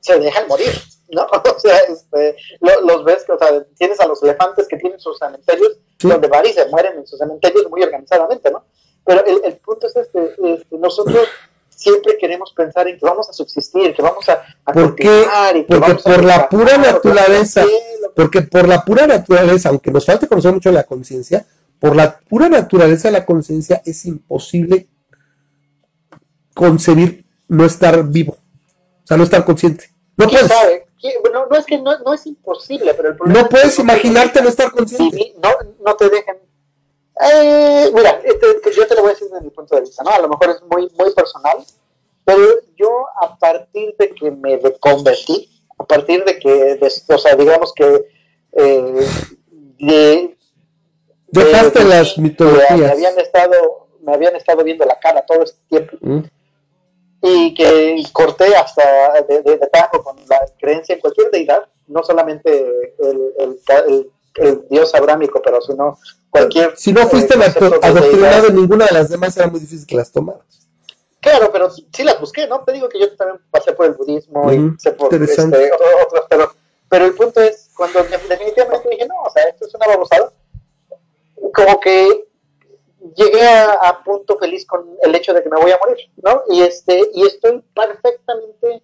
[0.00, 0.72] se dejan morir.
[1.10, 1.26] ¿no?
[1.56, 5.78] O sea, este, los ves, o sea, tienes a los elefantes que tienen sus cementerios,
[6.00, 8.64] donde van y se mueren en sus cementerios muy organizadamente, ¿no?
[9.04, 11.28] Pero el, el punto es este, este, nosotros
[11.68, 15.24] siempre queremos pensar en que vamos a subsistir, que vamos a, a ¿Por qué?
[15.54, 17.64] Y que porque por la pura naturaleza,
[18.14, 21.46] porque por la pura naturaleza, aunque nos falte conocer mucho la conciencia,
[21.78, 24.88] por la pura naturaleza de la conciencia es imposible
[26.54, 29.90] concebir no estar vivo, o sea, no estar consciente.
[30.16, 30.46] No puedes.
[30.46, 30.86] Sabe?
[31.32, 34.48] No, no, es que no, no, es imposible, pero el problema No puedes imaginarte no
[34.48, 35.34] estar consciente.
[35.42, 35.50] no,
[35.84, 36.36] no te dejan.
[37.20, 40.10] Eh, mira, este, yo te lo voy a decir desde mi punto de vista, ¿no?
[40.10, 41.58] A lo mejor es muy, muy personal,
[42.24, 42.40] pero
[42.76, 48.06] yo a partir de que me convertí, a partir de que, o sea, digamos que
[48.52, 49.06] eh,
[49.78, 50.36] de,
[51.28, 52.78] dejaste las mitologías.
[52.78, 55.96] Me habían estado, me habían estado viendo la cara todo este tiempo.
[56.00, 56.22] Mm
[57.26, 59.58] y que corté hasta de, de,
[60.04, 62.50] con la creencia en cualquier deidad, no solamente
[62.98, 65.98] el, el, el, dios abrámico, pero sino
[66.28, 66.76] cualquier...
[66.76, 70.12] Si no fuiste eh, adoctrinado en ninguna de las demás, era muy difícil que las
[70.12, 70.42] tomaras.
[71.18, 72.62] Claro, pero sí las busqué, ¿no?
[72.62, 76.52] Te digo que yo también pasé por el budismo y pasé por este, otros, pero,
[76.90, 80.30] pero el punto es, cuando definitivamente dije, no, o sea, esto es una babosada,
[81.54, 82.26] como que
[83.16, 86.42] llegué a, punto feliz con el hecho de que me voy a morir, ¿no?
[86.48, 88.82] Y, este, y estoy perfectamente,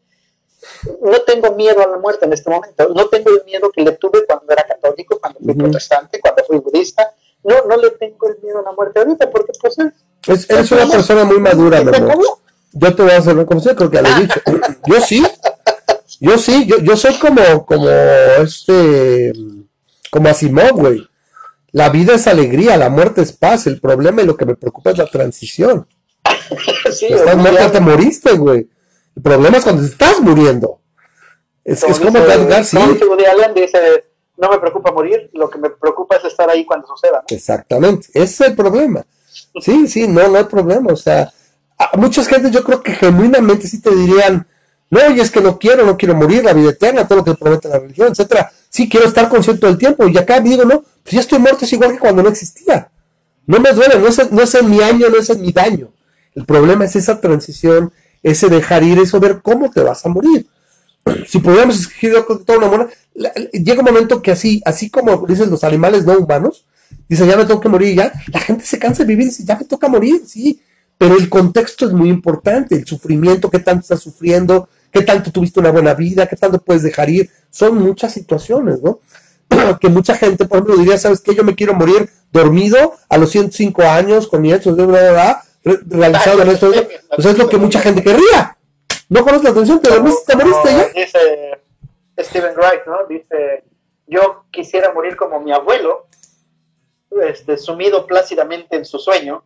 [1.03, 3.93] no tengo miedo a la muerte en este momento, no tengo el miedo que le
[3.93, 8.39] tuve cuando era católico, cuando fui protestante, cuando fui budista, no, no le tengo el
[8.43, 9.77] miedo a la muerte ahorita, porque pues
[10.27, 10.51] es...
[10.51, 12.19] eres una persona muy madura, mi amor.
[12.73, 14.41] Yo te voy a hacer una conversación, creo que ya lo he dicho.
[14.87, 15.25] Yo sí,
[16.21, 19.33] yo sí, yo, yo soy como, como este,
[20.11, 21.10] como Asimov, güey.
[21.73, 23.67] La vida es alegría, la muerte es paz.
[23.67, 25.87] El problema y lo que me preocupa es la transición.
[26.93, 28.69] sí, estás muerto, te moriste, güey.
[29.17, 30.81] El problema es cuando estás muriendo.
[31.65, 32.79] Es, es como Edgar, sí.
[33.55, 34.05] dice,
[34.37, 37.23] no me preocupa morir, lo que me preocupa es estar ahí cuando suceda.
[37.29, 39.05] Exactamente, ese es el problema.
[39.61, 40.93] Sí, sí, no, no hay problema.
[40.93, 41.33] O sea,
[41.97, 44.47] muchas gentes yo creo que genuinamente sí te dirían,
[44.89, 47.35] no, y es que no quiero, no quiero morir, la vida eterna, todo lo que
[47.35, 48.51] promete la religión, etcétera.
[48.71, 50.09] Sí, quiero estar consciente del tiempo.
[50.09, 52.91] Y acá digo, no, pues ya estoy muerto, es igual que cuando no existía.
[53.47, 55.93] No me duele, no es, no es mi año, no es mi daño.
[56.35, 57.93] El problema es esa transición,
[58.23, 60.47] ese dejar ir, eso ver cómo te vas a morir.
[61.27, 62.95] Si pudiéramos escribir toda una muerte,
[63.53, 66.65] llega un momento que así, así como dicen los animales no humanos,
[67.09, 69.45] dicen ya me tengo que morir ya, la gente se cansa de vivir y dice
[69.45, 70.61] ya me toca morir, sí,
[70.99, 75.61] pero el contexto es muy importante, el sufrimiento, qué tanto estás sufriendo, qué tanto tuviste
[75.61, 77.31] una buena vida, qué tanto puedes dejar ir.
[77.51, 79.01] Son muchas situaciones, ¿no?
[79.81, 81.35] que mucha gente, por ejemplo, diría, ¿sabes qué?
[81.35, 86.49] Yo me quiero morir dormido a los 105 años, con mi de bla, realizado en
[86.49, 86.71] esto.
[87.15, 88.57] Pues es lo que mucha gente querría.
[89.09, 90.89] No conoces la atención, te dormiste, te moriste ya.
[90.89, 91.61] Dice
[92.19, 93.07] Stephen Wright, ¿no?
[93.09, 93.65] Dice,
[94.07, 96.07] yo quisiera morir como mi abuelo,
[97.23, 99.43] este, sumido plácidamente en su sueño,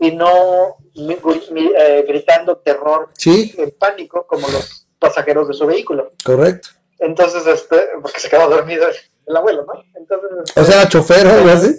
[0.00, 6.12] y no eh, gritando terror y pánico como los pasajeros de su vehículo.
[6.24, 6.68] Correcto.
[6.98, 8.86] Entonces, este, porque se quedó dormido
[9.26, 9.82] el abuelo, ¿no?
[9.94, 11.76] Entonces, o sea, chofer o algo así.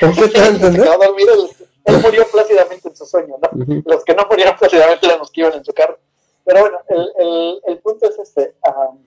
[0.00, 1.34] ¿Por qué te se quedó dormido,
[1.84, 3.82] él murió plácidamente en su sueño, ¿no?
[3.84, 5.98] Los que no murieron plácidamente eran los que iban en su carro.
[6.44, 8.54] Pero bueno, el, el, el punto es este.
[8.66, 9.04] Um,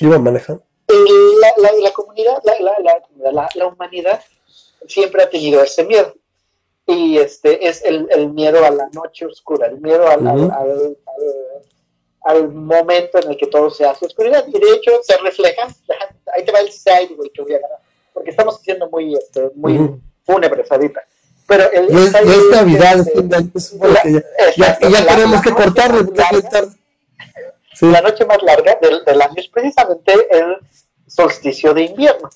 [0.00, 0.64] ¿Iban manejando?
[0.88, 4.22] La, la, la, comunidad, la, la, la, humanidad
[4.86, 6.14] siempre ha tenido ese miedo
[6.92, 10.96] y este es el, el, miedo a la noche oscura, el miedo al, al,
[12.24, 14.44] al, momento en el que todo se hace oscuridad.
[14.46, 15.68] Y de hecho se refleja,
[16.34, 17.78] ahí te va el side, que voy a ganar,
[18.12, 21.02] porque estamos siendo muy, este, muy fúnebres ahorita.
[21.46, 22.98] Pero el, y es, es Navidad,
[23.54, 23.76] es,
[24.56, 26.08] ya, ya, ya tenemos que cortarle,
[27.80, 30.56] La noche más larga del, del año es precisamente el
[31.06, 32.30] solsticio de invierno.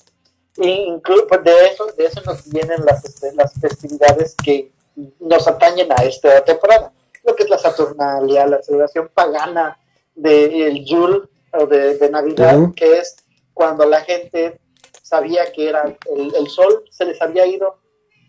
[0.57, 4.71] Incluso pues, de eso, de eso nos vienen las, este, las festividades que
[5.19, 6.91] nos atañen a esta temporada.
[7.23, 9.77] Lo que es la Saturnalia, la celebración pagana
[10.15, 11.21] del Yule
[11.53, 13.17] o de, Navidad, que es
[13.53, 14.59] cuando la gente
[15.01, 17.77] sabía que era el, sol, se les había ido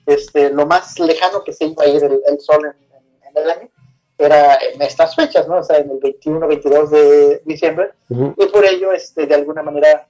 [0.06, 3.68] este, lo más lejano que se iba a ir el, sol en, el año,
[4.16, 5.58] era en estas fechas, ¿no?
[5.58, 10.08] O sea, en el 21, 22 de diciembre, y por ello, este, de alguna manera,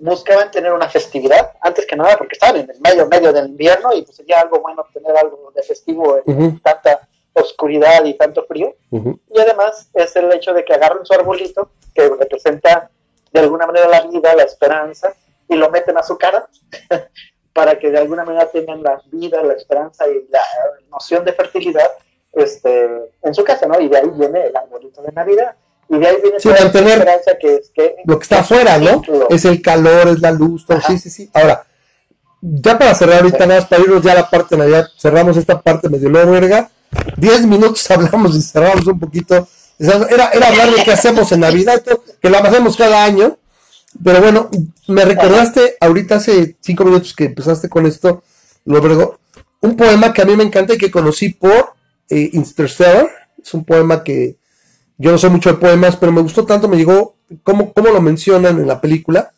[0.00, 3.92] buscaban tener una festividad, antes que nada porque estaban en el medio, medio del invierno
[3.92, 8.74] y pues sería algo bueno tener algo de festivo en tanta oscuridad y tanto frío.
[8.90, 12.90] Y además es el hecho de que agarren su arbolito, que representa
[13.32, 15.14] de alguna manera la vida, la esperanza,
[15.48, 16.48] y lo meten a su cara
[17.52, 20.42] para que de alguna manera tengan la vida, la esperanza y la
[20.90, 21.90] noción de fertilidad
[22.32, 22.88] este,
[23.22, 23.80] en su casa, ¿no?
[23.80, 25.56] Y de ahí viene el arbolito de Navidad.
[25.90, 27.04] Y de ahí viene sí, mantener
[27.40, 29.02] que, es que lo que está afuera, ¿no?
[29.28, 30.80] Es el calor, es la luz, todo.
[30.86, 31.28] sí, sí, sí.
[31.34, 31.66] Ahora,
[32.40, 35.36] ya para cerrar ahorita nada más, para irnos ya a la parte de Navidad, cerramos
[35.36, 36.70] esta parte medio verga.
[37.16, 39.48] Diez minutos hablamos y cerramos un poquito.
[39.78, 41.82] Era, era hablar de qué hacemos en Navidad,
[42.20, 43.36] que lo hacemos cada año.
[44.04, 44.48] Pero bueno,
[44.86, 48.22] me recordaste ahorita hace cinco minutos que empezaste con esto
[48.64, 49.18] Lo
[49.60, 51.74] Un poema que a mí me encanta y que conocí por
[52.08, 53.10] eh, Interstellar.
[53.42, 54.36] Es un poema que
[55.00, 58.02] yo no sé mucho de poemas, pero me gustó tanto, me llegó, como, como lo
[58.02, 59.32] mencionan en la película.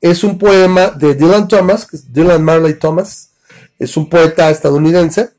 [0.00, 3.32] Es un poema de Dylan Thomas, que es Dylan Marley Thomas.
[3.76, 5.30] Es un poeta estadounidense.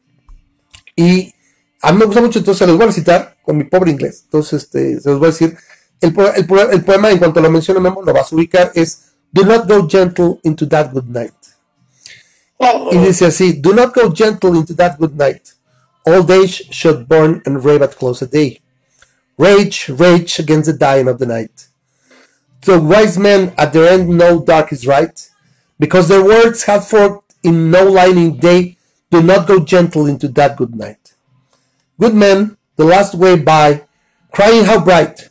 [0.93, 1.33] Y
[1.81, 4.23] a mí me gusta mucho, entonces se los voy a citar con mi pobre inglés.
[4.25, 5.57] Entonces, este, se los voy a decir.
[6.01, 9.87] El, poema, en cuanto lo mencione Memo, lo vas a ubicar, es Do not go
[9.87, 11.33] gentle into that good night.
[12.91, 15.43] Y dice así, Do not go gentle into that good night.
[16.03, 18.61] Old age should burn and rave at close of day.
[19.41, 21.67] Rage, rage against the dying of the night.
[22.61, 25.17] The wise men at their end know dark is right,
[25.79, 28.77] because their words have forked in no lining day.
[29.09, 31.15] Do not go gentle into that good night.
[31.99, 33.85] Good men, the last way by,
[34.31, 35.29] crying how bright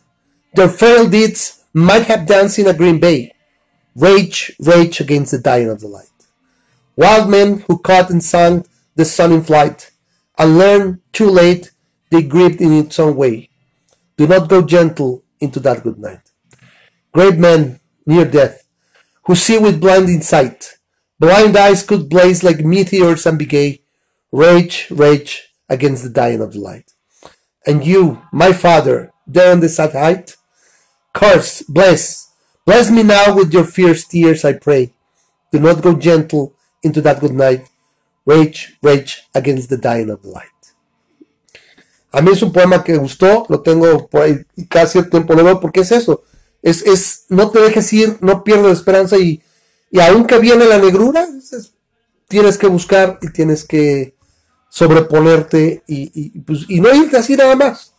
[0.54, 3.32] their frail deeds might have danced in a green bay.
[3.94, 6.08] Rage, rage against the dying of the light.
[6.96, 8.66] Wild men who caught and sang
[8.96, 9.92] the sun in flight,
[10.36, 11.70] and learned too late
[12.10, 13.49] they grieved in its own way.
[14.20, 16.20] Do not go gentle into that good night.
[17.10, 18.66] Great men near death,
[19.24, 20.76] who see with blinding sight,
[21.18, 23.80] blind eyes could blaze like meteors and be gay,
[24.30, 26.92] rage, rage against the dying of the light.
[27.66, 30.36] And you, my father, there on the sad height,
[31.14, 32.30] curse, bless,
[32.66, 34.92] bless me now with your fierce tears, I pray.
[35.50, 36.52] Do not go gentle
[36.82, 37.70] into that good night.
[38.26, 40.59] Rage, rage against the dying of the light.
[42.12, 45.60] A mí es un poema que gustó, lo tengo por ahí casi tiempo lo veo
[45.60, 46.22] porque es eso.
[46.62, 49.42] Es, es, no te dejes ir, no pierdas esperanza y,
[49.90, 51.26] y aunque viene la negrura,
[52.28, 54.14] tienes que buscar y tienes que
[54.68, 57.94] sobreponerte y, y, pues, y no irte así nada más.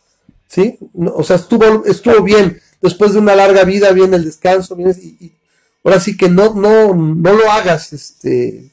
[0.48, 0.78] ¿Sí?
[0.94, 2.60] o sea, estuvo, estuvo bien.
[2.82, 5.32] Después de una larga vida viene el descanso, vienes y,
[5.82, 8.70] ahora sí que no, no, no lo hagas, este,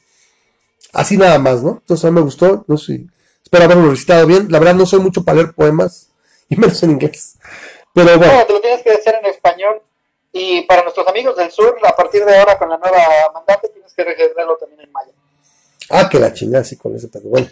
[0.92, 1.78] así nada más, ¿no?
[1.82, 3.06] Entonces a mí me gustó, no sé,
[3.50, 4.46] espero haberlo recitado bien.
[4.52, 6.10] La verdad no soy mucho para leer poemas,
[6.50, 7.36] y menos en inglés.
[7.96, 8.32] Pero bueno.
[8.32, 9.82] No, te lo tienes que hacer en español.
[10.32, 13.00] Y para nuestros amigos del sur, a partir de ahora con la nueva
[13.34, 15.12] mandante, tienes que leerlo también en maya.
[15.90, 17.48] Ah, que la chingada, sí, con ese pero bueno.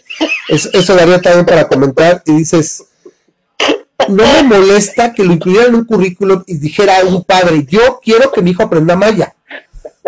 [0.48, 2.22] Eso, eso daría también para comentar.
[2.28, 2.86] Y dices,
[4.08, 8.32] no me molesta que lo incluyeran en un currículum y dijera un padre, yo quiero
[8.32, 9.36] que mi hijo aprenda maya.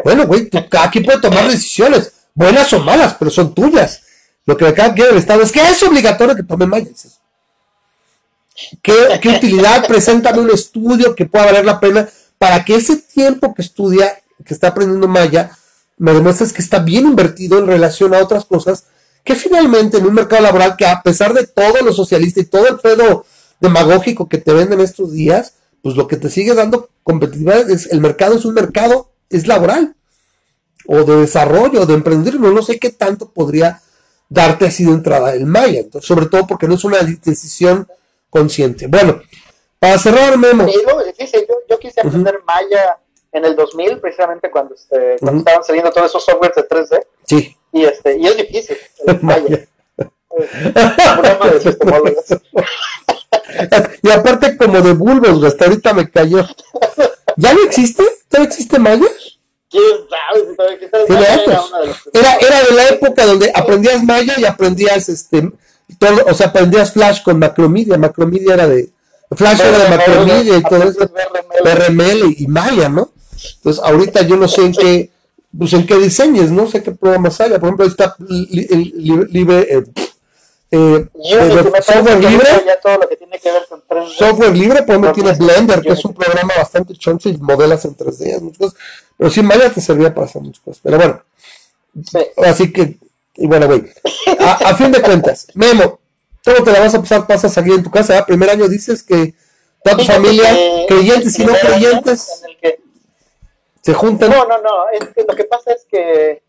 [0.04, 0.48] Bueno, güey,
[0.80, 4.04] aquí puede tomar decisiones, buenas o malas, pero son tuyas.
[4.50, 6.90] Lo que acá quiere el Estado es que es obligatorio que tome maya.
[8.82, 9.86] ¿Qué, ¿Qué utilidad?
[9.86, 12.10] Preséntame un estudio que pueda valer la pena
[12.40, 15.52] para que ese tiempo que estudia, que está aprendiendo maya,
[16.00, 18.86] me demuestres que está bien invertido en relación a otras cosas
[19.24, 22.68] que finalmente en un mercado laboral que a pesar de todo lo socialista y todo
[22.70, 23.28] el pedo
[23.60, 25.54] demagógico que te venden estos días,
[25.84, 29.96] pues lo que te sigue dando competitividad es el mercado es un mercado, es laboral,
[30.88, 33.84] o de desarrollo, de emprender, no, sé qué tanto podría
[34.30, 37.88] darte así de entrada el Maya, sobre todo porque no es una decisión
[38.30, 38.88] consciente.
[38.88, 39.22] Bueno,
[39.80, 40.68] para cerrar, Memo.
[40.68, 43.00] yo, quise aprender Maya
[43.32, 47.06] en el 2000, precisamente cuando, este, cuando estaban saliendo todos esos softwares de 3D.
[47.26, 47.56] Sí.
[47.72, 49.66] Y, este, y es difícil, el Maya.
[54.04, 56.46] y aparte como de bulbos, hasta ahorita me cayó.
[57.36, 58.04] ¿Ya no existe?
[58.28, 59.08] ¿Todavía existe Maya?
[62.14, 65.52] Era, era, de la época donde aprendías Maya y aprendías este
[65.98, 68.90] todo, o sea, aprendías Flash con Macromedia, Macromedia era de
[69.32, 71.12] Flash era de Macromedia y todo eso,
[71.64, 73.12] RML y Maya, ¿no?
[73.58, 75.12] Entonces, ahorita yo no sé en qué,
[75.58, 77.60] pues en qué diseñes, no sé qué programas haya.
[77.60, 79.84] Por ejemplo, ahí está el libre, eh,
[80.72, 81.08] eh,
[81.82, 82.48] software libre.
[84.18, 87.96] Software libre, por ejemplo, tiene Blender, que es un programa bastante choncho y modelas en
[87.96, 88.80] 3D, muchas cosas.
[89.20, 90.80] Pero sí, Maya te servía para hacer muchas cosas.
[90.82, 91.22] Pero bueno,
[92.38, 92.98] así que,
[93.36, 93.84] y bueno, güey,
[94.40, 96.00] a, fin de cuentas, Memo,
[96.42, 98.18] todo te la vas a pasar, pasas aquí en tu casa.
[98.18, 98.24] ¿eh?
[98.26, 99.34] Primer año dices que
[99.84, 100.56] toda tu familia,
[100.88, 102.44] creyentes y no creyentes,
[103.82, 104.30] se juntan.
[104.30, 106.42] No, no, no, es que lo que pasa es que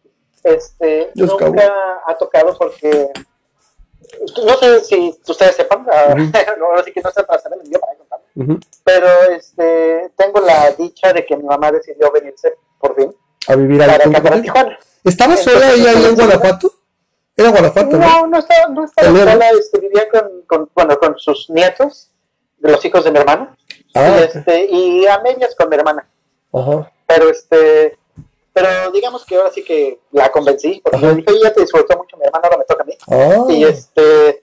[0.44, 1.74] este, nunca
[2.06, 3.08] ha tocado porque
[4.46, 6.84] no sé si ustedes sepan, uh -huh.
[6.84, 7.80] sí que no sé para el video
[8.84, 13.14] pero este, tengo la dicha de que mi mamá decidió venirse por fin
[13.48, 14.78] a vivir para Tijuana.
[15.04, 16.72] ¿Estaba sola ella ahí en Guanajuato?
[17.36, 17.96] ¿Era Guanajuato?
[17.96, 22.10] No, no, estaba, no estaba sola, este, vivía con, con, bueno, con sus nietos,
[22.58, 23.56] de los hijos de mi hermano,
[23.94, 26.06] ah, y, este, y a medias con mi hermana.
[26.52, 26.92] Ajá.
[27.06, 27.98] Pero este,
[28.52, 32.24] pero digamos que ahora sí que la convencí, porque dije, ya te disfrutó mucho mi
[32.24, 32.94] hermano, ahora me toca a mí.
[33.06, 33.50] Oh.
[33.50, 34.42] Y este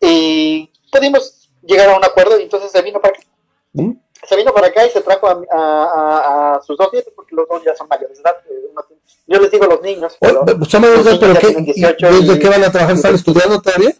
[0.00, 3.26] y pudimos llegar a un acuerdo y entonces se vino para acá.
[3.72, 3.92] ¿Mm?
[4.26, 7.74] se vino para acá y se trajo a, sus dos nietos, porque los dos ya
[7.74, 8.36] son mayores de edad.
[8.48, 8.94] Eh,
[9.26, 10.16] yo les digo los niños.
[10.20, 12.94] Pero, mayores de edad, pero ¿qué, ¿desde qué van a trabajar?
[12.94, 13.94] ¿Están estudiando todavía?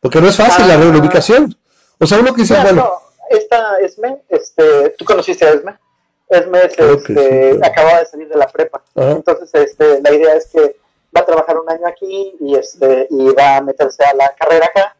[0.00, 0.78] Porque no es fácil la ah.
[0.78, 1.56] reubicación.
[1.98, 2.82] O sea, uno que dice, bueno.
[2.82, 2.92] No,
[3.30, 5.78] esta Esme, este, tú conociste a Esme.
[6.28, 8.82] Esme este, acababa de salir de la prepa.
[8.94, 10.76] Entonces, este, la idea es que
[11.14, 14.66] va a trabajar un año aquí y, este, y va a meterse a la carrera
[14.66, 14.96] acá.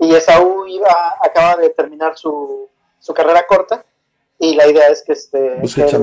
[0.00, 2.68] Y Esaú iba, acaba de terminar su,
[2.98, 3.84] su carrera corta
[4.38, 5.98] y la idea es que, este, que este,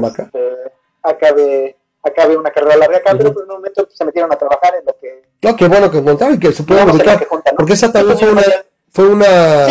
[1.02, 4.86] acabe, acabe una carrera larga acá, pero por un momento se metieron a trabajar en
[4.86, 5.24] lo que...
[5.42, 8.44] No, qué bueno que contaron y que se puedan ubicar, porque esa también fue una,
[8.92, 9.68] fue una,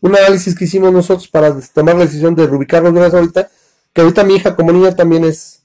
[0.00, 3.50] un análisis que hicimos nosotros para tomar la decisión de reubicarnos de ahorita,
[3.92, 5.62] que ahorita mi hija como niña también es,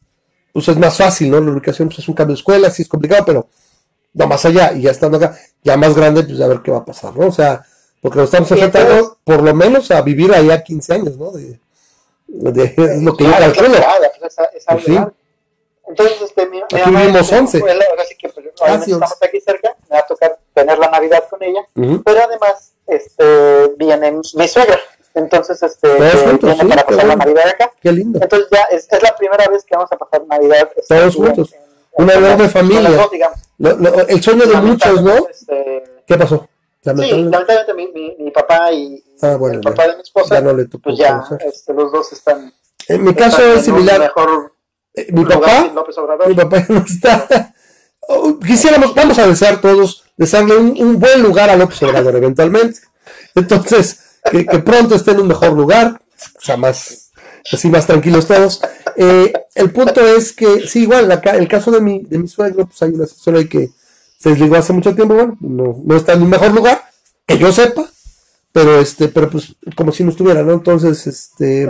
[0.51, 1.39] pues es más fácil, ¿no?
[1.39, 3.47] La ubicación pues es un cambio de escuela, sí es complicado, pero
[4.13, 6.79] no más allá, y ya estando acá, ya más grande, pues a ver qué va
[6.79, 7.27] a pasar, ¿no?
[7.27, 7.65] O sea,
[8.01, 11.31] porque nos estamos enfrentando por lo menos a vivir allá 15 años, ¿no?
[11.31, 11.59] De,
[12.27, 13.69] de, lo que yo calculo.
[14.19, 14.35] Pues,
[14.67, 14.99] pues sí.
[15.87, 17.57] Entonces, este, mi, aquí vivimos 11.
[17.99, 21.61] así que pues, estamos aquí cerca, me va a tocar tener la Navidad con ella,
[21.73, 24.79] pero además este, viene mi suegra.
[25.13, 25.89] Entonces, este,
[26.23, 27.73] juntos, viene para pasar la Navidad acá.
[27.81, 28.19] Qué lindo.
[28.21, 30.69] Entonces, ya es, es, la primera vez que vamos a pasar Navidad.
[30.75, 31.53] Este, Todos juntos.
[31.53, 32.89] En, Una enorme familia.
[32.89, 33.09] Dos,
[33.57, 35.27] lo, lo, el sueño de muchos, ¿no?
[35.27, 36.47] Este, ¿Qué pasó?
[36.83, 40.41] Sí, lamentablemente mi, mi, mi papá y ah, bueno, el papá de mi esposa, ya
[40.41, 42.51] no le pues ya este, los dos están.
[42.87, 43.99] En mi caso es similar.
[43.99, 44.53] Mejor
[44.95, 45.71] eh, mi papá,
[46.27, 47.53] mi papá no está.
[48.07, 52.79] Oh, quisiéramos, vamos a desear todos, desearle un, un, buen lugar a López Obrador eventualmente.
[53.35, 56.01] Entonces, que, que, pronto esté en un mejor lugar,
[56.35, 57.11] o sea, más,
[57.51, 58.59] así más tranquilos todos.
[58.97, 62.81] Eh, el punto es que, sí, igual, el caso de mi, de mi suegro, pues
[62.81, 63.05] hay una
[63.37, 63.69] ahí que
[64.21, 66.83] se desligó hace mucho tiempo, bueno, no, no está en un mejor lugar,
[67.25, 67.89] que yo sepa,
[68.51, 70.53] pero este, pero pues como si no estuviera, ¿no?
[70.53, 71.67] Entonces, este,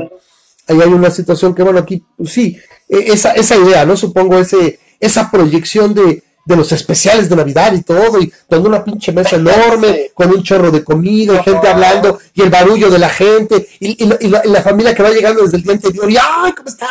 [0.68, 2.58] ahí hay una situación que, bueno, aquí, pues, sí,
[2.90, 3.96] e, esa, esa idea, ¿no?
[3.96, 8.84] Supongo ese, esa proyección de, de los especiales de Navidad y todo, y con una
[8.84, 13.00] pinche mesa enorme, con un chorro de comida, y gente hablando, y el barullo de
[13.00, 16.54] la gente, y, y, la, familia que va llegando desde el día anterior, y ¡ay,
[16.54, 16.90] cómo estás!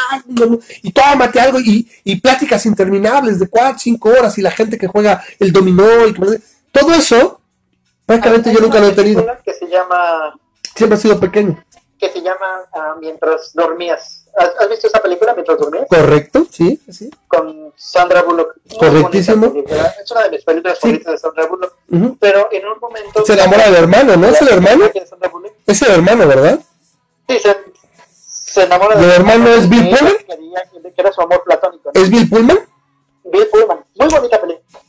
[0.83, 4.87] Y tómate algo, y, y pláticas interminables de cuatro, cinco horas, y la gente que
[4.87, 6.15] juega el dominó, y
[6.73, 7.41] todo eso,
[8.07, 9.27] prácticamente yo nunca lo he tenido.
[9.45, 10.35] Que se llama...
[10.75, 11.63] Siempre ha sido pequeño.
[11.99, 15.87] Que se llama uh, Mientras dormías ¿Has, visto esa película mientras dormías?
[15.89, 17.11] Correcto, sí, sí.
[17.29, 18.57] Con Sandra Bullock.
[18.79, 19.53] Correctísimo.
[20.03, 21.75] Es una de mis películas favoritas de Sandra Bullock.
[22.21, 23.25] Pero en un momento.
[23.25, 24.29] Se enamora del hermano, ¿no?
[24.29, 24.85] ¿Es el hermano?
[25.67, 26.61] Es el hermano, ¿verdad?
[27.29, 27.57] Sí, se,
[28.27, 29.47] se enamora del hermano.
[29.47, 30.15] ¿El hermano es Bill Pullman?
[30.95, 31.91] Que era su amor platónico.
[31.95, 32.59] ¿Es Bill Pullman?
[33.25, 33.85] Bill Pullman.
[33.97, 34.81] Muy bonita película.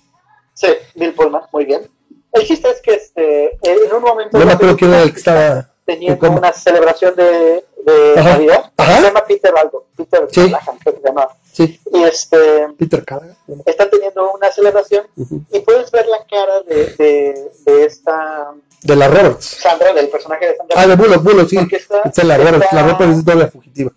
[0.53, 1.89] Sí, Bill Pullman, muy bien.
[2.31, 4.37] El chiste es que este, en un momento.
[4.37, 5.70] No me acuerdo quién era el que estaba.
[5.85, 8.29] Teniendo una celebración de de Ajá.
[8.31, 8.71] Navidad.
[8.77, 10.41] Se llama Peter algo, Peter sí.
[10.41, 11.27] Callahan, que se llama.
[11.51, 11.79] Sí.
[11.91, 13.35] Y este, Peter Callahan.
[13.65, 15.45] Están teniendo una celebración uh -huh.
[15.51, 18.53] y puedes ver la cara de, de, de, esta...
[18.83, 19.45] De la Roberts.
[19.45, 20.81] Sandra, del personaje de Sandra.
[20.81, 21.57] Ah, de Bullock, Bullock, sí.
[21.71, 23.91] Está, es la Roberts, está, la Roberts es doble fugitiva.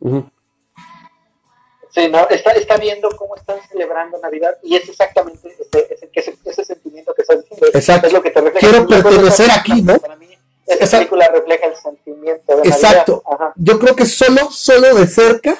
[0.00, 0.30] Uh -huh.
[1.94, 6.38] Sí, no, está, está viendo cómo están celebrando Navidad y es exactamente ese, ese, ese,
[6.42, 7.66] ese sentimiento que estás diciendo.
[7.74, 8.06] Exacto.
[8.06, 8.52] Es lo que te.
[8.52, 10.00] Quiero pertenecer aquí, ¿no?
[10.66, 13.22] Esa película refleja el sentimiento de Exacto.
[13.56, 15.56] Yo creo que solo, solo de cerca,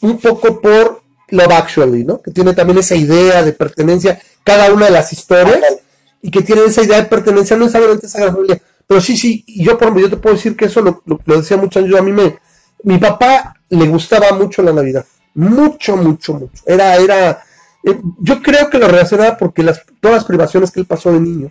[0.00, 2.20] un poco por Love Actually, ¿no?
[2.20, 5.62] Que tiene también esa idea de pertenencia, cada una de las historias,
[6.22, 8.60] y que tiene esa idea de pertenencia, no necesariamente esa gran familia.
[8.86, 11.20] Pero sí, sí, y yo, por ejemplo, yo te puedo decir que eso lo, lo,
[11.24, 12.38] lo decía mucho yo, a mí me,
[12.84, 15.04] mi papá le gustaba mucho la Navidad,
[15.34, 16.62] mucho, mucho, mucho.
[16.64, 17.42] Era, era,
[17.84, 21.20] eh, yo creo que lo relacionaba porque las, todas las privaciones que él pasó de
[21.20, 21.50] niño,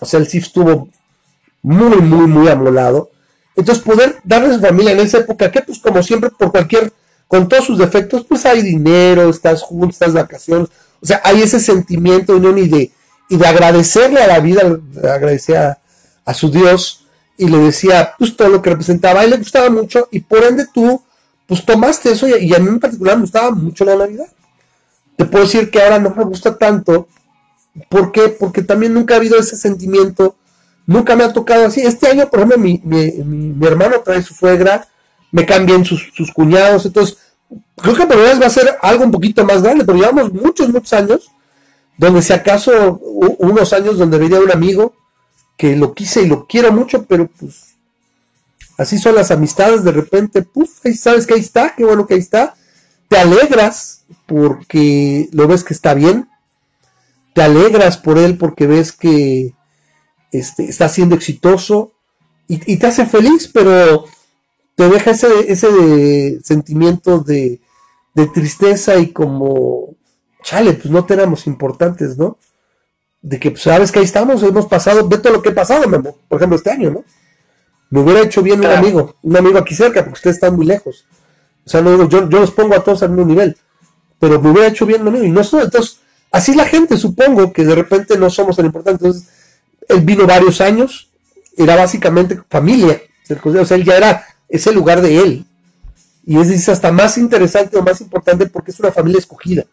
[0.00, 0.88] o sea, él sí estuvo
[1.62, 3.10] muy, muy, muy amolado.
[3.56, 6.92] Entonces, poder darle a su familia en esa época, que pues como siempre, por cualquier,
[7.28, 10.68] con todos sus defectos, pues hay dinero, estás juntos, estás vacaciones,
[11.00, 12.92] o sea, hay ese sentimiento de y de,
[13.28, 14.62] y de agradecerle a la vida,
[15.02, 15.78] agradecer a,
[16.24, 17.06] a, su Dios,
[17.36, 20.44] y le decía, pues todo lo que representaba, a él le gustaba mucho, y por
[20.44, 21.02] ende tú,
[21.46, 24.26] pues tomaste eso, y, y a mí en particular me gustaba mucho la Navidad.
[25.16, 27.08] Te puedo decir que ahora no me gusta tanto,
[27.88, 28.28] ¿por qué?
[28.28, 30.34] Porque también nunca ha habido ese sentimiento
[30.90, 31.82] Nunca me ha tocado así.
[31.82, 34.88] Este año, por ejemplo, mi, mi, mi, hermano trae su suegra,
[35.30, 37.16] me cambian sus, sus cuñados, entonces
[37.76, 40.68] creo que por vez va a ser algo un poquito más grande, pero llevamos muchos,
[40.68, 41.30] muchos años,
[41.96, 44.96] donde si acaso unos años donde veía un amigo
[45.56, 47.76] que lo quise y lo quiero mucho, pero pues
[48.76, 52.14] así son las amistades, de repente, puf, ahí sabes que ahí está, qué bueno que
[52.14, 52.56] ahí está,
[53.06, 56.28] te alegras porque lo ves que está bien,
[57.32, 59.54] te alegras por él porque ves que
[60.32, 61.92] este, está siendo exitoso
[62.48, 64.04] y, y, te hace feliz, pero
[64.74, 67.60] te deja ese, ese sentimiento de,
[68.14, 69.94] de tristeza y como,
[70.42, 72.38] chale, pues no tenemos importantes, ¿no?
[73.22, 75.84] De que pues, sabes que ahí estamos, hemos pasado, ve todo lo que ha pasado,
[76.28, 77.04] por ejemplo, este año, ¿no?
[77.90, 81.06] Me hubiera hecho bien un amigo, un amigo aquí cerca, porque ustedes están muy lejos.
[81.66, 83.56] O sea, no yo, yo los pongo a todos al mismo nivel,
[84.18, 85.24] pero me hubiera hecho bien un amigo.
[85.24, 85.98] Y no entonces,
[86.30, 89.04] así la gente, supongo, que de repente no somos tan importantes.
[89.04, 89.28] Entonces,
[89.90, 91.08] él vino varios años,
[91.56, 93.00] era básicamente familia.
[93.44, 95.44] O sea, él ya era ese lugar de él.
[96.24, 99.64] Y es, hasta más interesante o más importante porque es una familia escogida.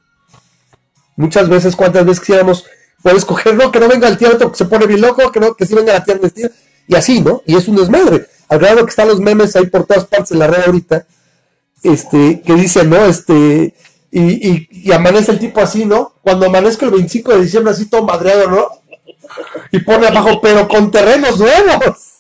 [1.16, 2.66] Muchas veces, cuántas veces quisiéramos
[3.02, 5.40] poder escoger, no, que no venga el tío otro que se pone bien loco, que
[5.40, 6.50] no, que sí venga la tía vestida,
[6.88, 7.42] y así, ¿no?
[7.46, 8.28] Y es un desmadre.
[8.50, 11.06] Al grado que están los memes ahí por todas partes en la red ahorita,
[11.84, 13.06] este, que dicen, ¿no?
[13.06, 13.74] Este,
[14.12, 16.14] y, y, amanece el tipo así, ¿no?
[16.22, 18.68] Cuando amanezca el 25 de diciembre así todo madreado, ¿no?
[19.72, 22.18] Y pone abajo, pero con terrenos nuevos.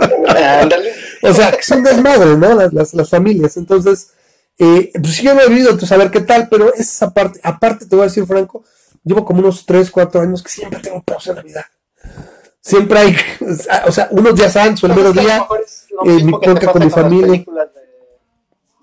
[1.22, 2.54] o sea, que es un desmadre, ¿no?
[2.54, 3.56] Las, las, familias.
[3.56, 4.10] Entonces,
[4.58, 7.94] eh, pues yo no he vivido, tú saber qué tal, pero esa parte, aparte te
[7.94, 8.64] voy a decir, Franco,
[9.04, 11.64] llevo como unos 3, 4 años que siempre tengo pausa en Navidad.
[12.60, 13.16] Siempre hay,
[13.86, 15.46] o sea, unos días antes o el mero día,
[16.04, 17.44] eh, mi con mi familia.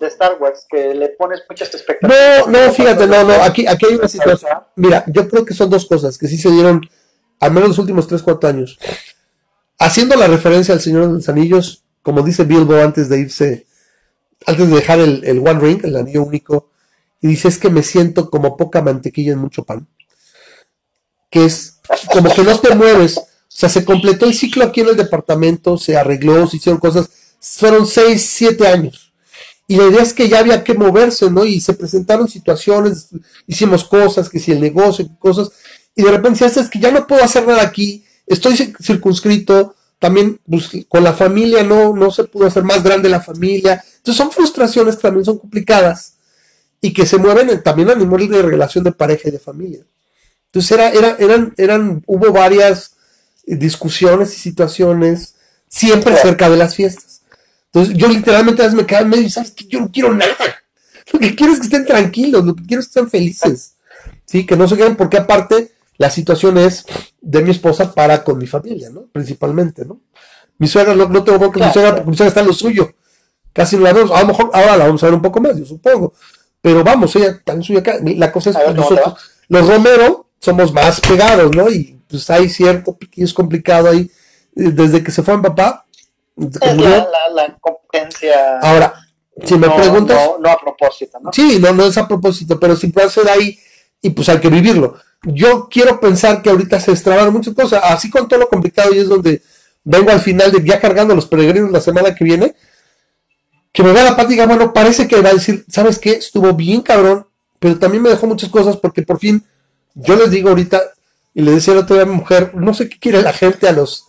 [0.00, 2.46] De, Star Wars, que le pones muchas expectativas.
[2.46, 4.52] No, no, fíjate, no, no, aquí, aquí hay una situación.
[4.76, 6.82] Mira, yo creo que son dos cosas que sí se dieron,
[7.44, 8.78] al menos los últimos 3, 4 años
[9.78, 13.66] haciendo la referencia al Señor de los Anillos, como dice Bilbo antes de irse,
[14.46, 16.70] antes de dejar el, One Ring, el anillo único,
[17.20, 19.86] y dice es que me siento como poca mantequilla en mucho pan.
[21.30, 21.80] Que es
[22.12, 23.16] como que no te mueves.
[23.18, 27.08] O sea, se completó el ciclo aquí en el departamento, se arregló, se hicieron cosas.
[27.40, 29.12] Fueron seis, siete años.
[29.66, 31.44] Y la idea es que ya había que moverse, ¿no?
[31.44, 33.08] Y se presentaron situaciones,
[33.46, 35.50] hicimos cosas, que si el negocio, cosas.
[35.94, 40.40] Y de repente, si es que ya no puedo hacer nada aquí, estoy circunscrito, también
[40.48, 43.82] pues, con la familia no, no se pudo hacer más grande la familia.
[43.96, 46.14] Entonces son frustraciones que también son complicadas
[46.80, 49.80] y que se mueven también a nivel de relación de pareja y de familia.
[50.46, 52.96] Entonces era, era, eran, eran, hubo varias
[53.46, 55.36] discusiones y situaciones
[55.68, 57.22] siempre cerca de las fiestas.
[57.66, 60.36] Entonces yo literalmente a veces me quedaba medio y sabes que yo no quiero nada.
[61.12, 63.74] Lo que quiero es que estén tranquilos, lo que quiero es que estén felices.
[64.24, 66.86] Sí, que no se queden porque aparte la situación es
[67.20, 69.06] de mi esposa para con mi familia, ¿no?
[69.12, 70.00] Principalmente, ¿no?
[70.58, 72.94] Mi suegra, no, no tengo que mi suegra, mi suegra está en lo suyo.
[73.52, 74.10] Casi no la vemos.
[74.10, 76.14] A lo mejor ahora la vamos a ver un poco más, yo supongo.
[76.60, 77.98] Pero vamos, ella está en suyo acá.
[78.02, 79.14] La cosa es que nosotros,
[79.48, 81.68] los Romero, somos más pegados, ¿no?
[81.68, 84.10] Y pues hay cierto es complicado ahí.
[84.56, 85.86] Eh, desde que se fue mi papá.
[86.36, 88.58] la, la, competencia.
[88.60, 88.94] Ahora,
[89.44, 90.16] si me preguntas.
[90.16, 91.32] No, no, a propósito, ¿no?
[91.32, 93.58] Sí, no, no es a propósito, pero si puede ser ahí
[94.00, 98.10] y pues hay que vivirlo yo quiero pensar que ahorita se extraban muchas cosas, así
[98.10, 99.42] con todo lo complicado y es donde
[99.84, 102.54] vengo al final de ya cargando los peregrinos la semana que viene,
[103.72, 106.12] que me vea la diga, bueno, parece que va a decir, ¿sabes qué?
[106.12, 107.26] Estuvo bien cabrón,
[107.58, 109.44] pero también me dejó muchas cosas porque por fin,
[109.94, 110.80] yo les digo ahorita,
[111.34, 114.06] y le decía la otra mi mujer, no sé qué quiere la gente a los,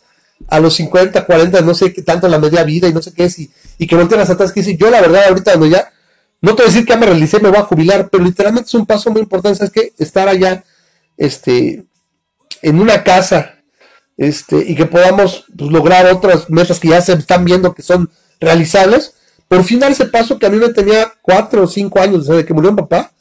[0.48, 3.26] a los 50, 40, no sé qué tanto la media vida y no sé qué
[3.26, 5.92] es, y, y que volteen las atrás, que dice, yo la verdad ahorita cuando ya,
[6.42, 8.68] no te voy a decir que ya me realicé, me voy a jubilar, pero literalmente
[8.68, 9.94] es un paso muy importante, ¿sabes qué?
[9.98, 10.64] Estar allá
[11.18, 11.86] este,
[12.62, 13.56] en una casa
[14.18, 18.10] este, y que podamos pues, lograr otras metas que ya se están viendo que son
[18.40, 19.14] realizables,
[19.48, 22.46] por fin dar ese paso que a mí me tenía cuatro o cinco años desde
[22.46, 23.12] que murió mi papá,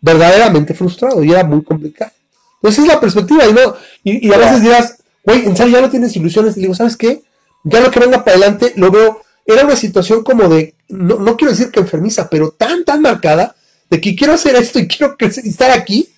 [0.00, 2.12] verdaderamente frustrado y era muy complicado.
[2.56, 5.90] Entonces es la perspectiva y, no, y, a veces dirás, güey, en serio ya no
[5.90, 7.22] tienes ilusiones y digo, ¿sabes qué?
[7.64, 11.36] Ya lo que venga para adelante lo veo, era una situación como de, no, no
[11.36, 13.56] quiero decir que enfermiza, pero tan, tan marcada,
[13.90, 16.08] de que quiero hacer esto y quiero estar aquí,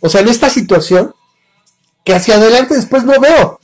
[0.00, 1.14] o sea, en esta situación,
[2.04, 3.60] que hacia adelante después no veo.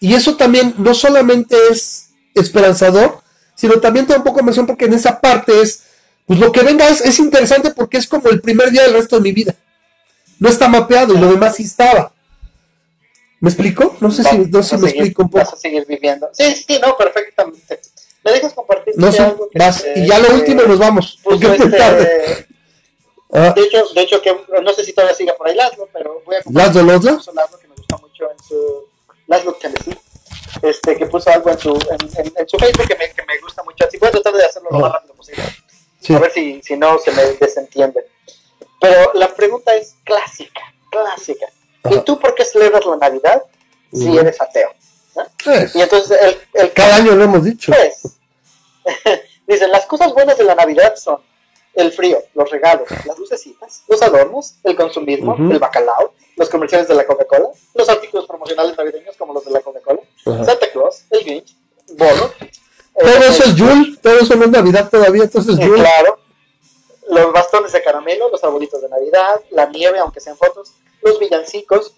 [0.00, 3.20] Y eso también no solamente es esperanzador,
[3.54, 5.82] sino también te da un poco emoción porque en esa parte es,
[6.26, 9.22] pues lo que venga es, interesante porque es como el primer día del resto de
[9.22, 9.54] mi vida.
[10.38, 12.12] No está mapeado y lo demás sí estaba.
[13.40, 13.96] ¿Me explico?
[14.00, 15.44] No sé si, no sé me explico un poco.
[15.44, 16.28] Vas a seguir viviendo.
[16.32, 17.80] Sí, sí, no, perfectamente.
[18.24, 18.94] ¿Me dejas compartir?
[18.96, 21.18] No sé, vas, y ya lo último nos vamos.
[21.22, 22.46] Porque es este, tarde.
[23.32, 23.52] Ah.
[23.54, 26.36] De hecho, de hecho que no sé si todavía siga por ahí Laszlo, pero voy
[26.36, 27.12] a ¿Laszlo, Laszlo?
[27.32, 28.88] Laszlo que me gusta mucho en su
[29.28, 29.96] Laszlo Tennessee,
[30.62, 33.62] este que puso algo en su en, en, su Facebook que me, que me gusta
[33.62, 33.86] mucho.
[33.86, 35.44] Así voy a tratar de hacerlo lo más rápido posible.
[36.08, 38.04] A ver si, si no se me desentiende.
[38.80, 41.46] Pero la pregunta es clásica, clásica.
[41.90, 43.44] ¿Y tú por qué celebras la Navidad
[43.92, 44.70] si eres ateo?
[45.44, 47.72] Pues, y entonces el, el cada año lo hemos dicho.
[47.72, 48.16] Pues,
[49.46, 51.20] dicen, las cosas buenas de la Navidad son
[51.80, 56.94] el frío, los regalos, las lucecitas, los adornos, el consumismo, el bacalao, los comerciales de
[56.94, 61.56] la Coca-Cola, los artículos promocionales navideños como los de la Coca-Cola, Santa Claus, el Grinch,
[61.96, 62.32] Bolo,
[62.98, 65.80] Todo eso es Yule, todo eso no es Navidad todavía, entonces es Yule.
[65.80, 66.18] Claro.
[67.08, 71.94] Los bastones de caramelo, los arbolitos de Navidad, la nieve, aunque sean fotos, los villancicos,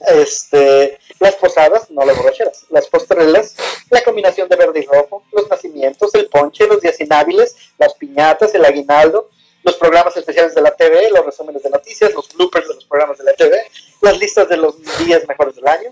[0.00, 3.56] este, las posadas, no las borracheras, las postrelas,
[3.90, 8.54] la combinación de verde y rojo, los nacimientos, el ponche, los días inhábiles, las piñatas,
[8.54, 9.30] el aguinaldo,
[9.62, 13.18] los programas especiales de la TV, los resúmenes de noticias, los bloopers de los programas
[13.18, 13.58] de la TV,
[14.02, 15.90] las listas de los días mejores del año,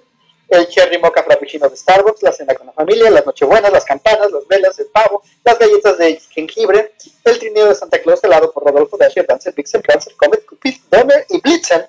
[0.48, 4.30] el cherry mocha frappuccino de Starbucks, la cena con la familia, las nochebuenas, las campanas,
[4.30, 6.92] las velas, el pavo, las galletas de jengibre,
[7.24, 11.24] el trineo de Santa Claus helado por Rodolfo Dasher, Dancer, Pixel, Prancer, Comet, Cupid, Donner
[11.30, 11.86] y Blitzen,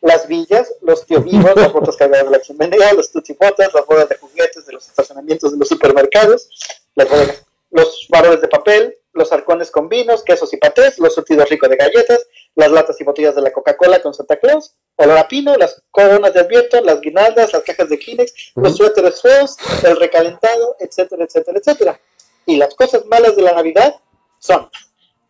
[0.00, 4.08] las villas, los tío vivos, las botas cargadas de la chimenea, los tuchipotas, las bodas
[4.08, 6.48] de juguetes de los estacionamientos de los supermercados,
[6.94, 11.48] las bodegas, los varones de papel, los arcones con vinos, quesos y patés, los surtidos
[11.48, 15.28] ricos de galletas, las latas y botellas de la Coca-Cola con Santa Claus, olor a
[15.28, 19.96] pino, las coronas de advierto, las guirnaldas, las cajas de Kleenex, los suéteres feos, el
[19.96, 22.00] recalentado, etcétera, etcétera, etcétera.
[22.46, 23.96] Y las cosas malas de la Navidad
[24.38, 24.70] son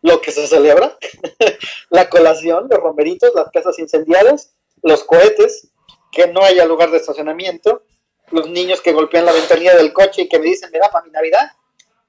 [0.01, 0.97] lo que se celebra,
[1.89, 5.69] la colación, los romeritos, las casas incendiadas, los cohetes,
[6.11, 7.83] que no haya lugar de estacionamiento,
[8.31, 11.05] los niños que golpean la ventanilla del coche y que me dicen, me da para
[11.05, 11.51] mi Navidad,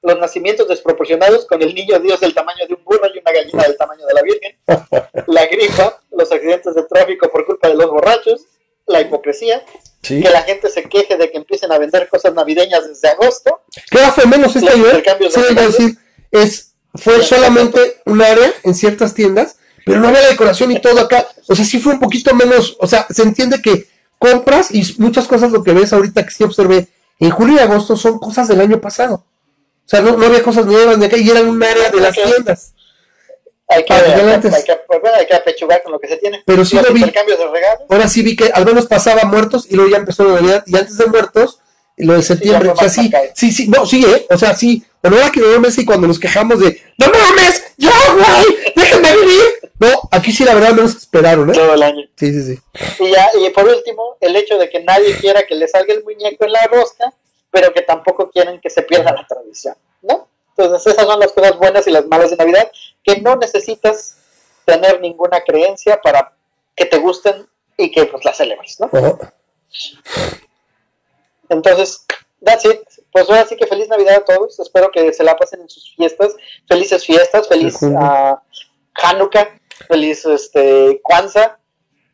[0.02, 3.64] los nacimientos desproporcionados con el niño Dios del tamaño de un burro y una gallina
[3.64, 4.58] del tamaño de la Virgen,
[5.26, 8.46] la gripa, los accidentes de tráfico por culpa de los borrachos,
[8.86, 9.62] la hipocresía,
[10.02, 13.60] que la gente se queje de que empiecen a vender cosas navideñas desde agosto.
[13.90, 14.86] Claro, fue menos este año.
[15.30, 15.98] Sí, decir,
[16.30, 21.26] es, fue solamente un área en ciertas tiendas, pero no había decoración y todo acá.
[21.48, 23.88] O sea, sí fue un poquito menos, o sea, se entiende que
[24.18, 26.88] compras y muchas cosas lo que ves ahorita que sí observé
[27.18, 29.14] en julio y agosto son cosas del año pasado.
[29.14, 32.14] O sea, no, no había cosas nuevas de acá y eran un área de las
[32.14, 32.74] tiendas.
[33.66, 36.42] Hay que, hay, que, pues, hay que apechugar con lo que se tiene.
[36.44, 37.02] Pero sí lo vi.
[37.02, 37.86] De regalos.
[37.88, 40.64] Ahora sí vi que al menos pasaba muertos y luego ya empezó la Navidad.
[40.66, 41.60] Y antes de muertos,
[41.96, 42.70] lo de septiembre.
[42.70, 44.26] o sea, sí, sí, sí, no, sí, ¿eh?
[44.28, 44.84] O sea, sí.
[45.00, 47.74] Pero era que no y cuando nos quejamos de, ¡No mames!
[47.78, 48.72] ¡Ya, güey!
[48.76, 49.42] ¡Déjenme vivir!
[49.78, 51.54] No, aquí sí la verdad menos esperaron, ¿eh?
[51.54, 52.06] Todo el año.
[52.16, 52.60] Sí, sí, sí.
[52.98, 56.04] Y, ya, y por último, el hecho de que nadie quiera que le salga el
[56.04, 57.14] muñeco en la rosca
[57.50, 60.28] pero que tampoco quieren que se pierda la tradición, ¿no?
[60.56, 62.70] Entonces esas son las cosas buenas y las malas de Navidad,
[63.02, 64.16] que no necesitas
[64.64, 66.32] tener ninguna creencia para
[66.76, 68.90] que te gusten y que pues las celebres, ¿no?
[71.48, 72.04] Entonces,
[72.44, 72.80] that's it.
[73.12, 74.58] Pues ahora sí que feliz Navidad a todos.
[74.60, 76.34] Espero que se la pasen en sus fiestas.
[76.68, 78.36] Felices fiestas, feliz uh,
[78.94, 79.48] Hanukkah,
[79.88, 81.56] feliz este Kwanzaa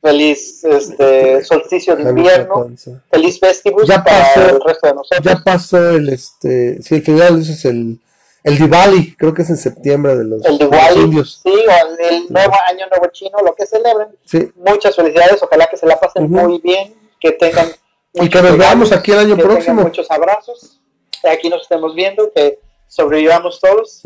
[0.06, 2.70] feliz este solsticio de invierno,
[3.10, 5.24] feliz festivus ya para pasó, el resto de nosotros.
[5.24, 7.98] Ya pasó el este, sí, el final es el
[8.44, 11.40] el Diwali, creo que es en septiembre de los, el Diwali, indios.
[11.42, 14.10] Sí, o el, nuevo año nuevo chino, lo que celebren.
[14.24, 14.52] Sí.
[14.54, 17.66] Muchas felicidades, ojalá que se la pasen muy bien, que tengan
[18.14, 19.82] y que nos veamos aquí el año próximo.
[19.82, 20.75] Muchos abrazos,
[21.24, 24.02] aquí nos estemos viendo, que sobrevivamos todos.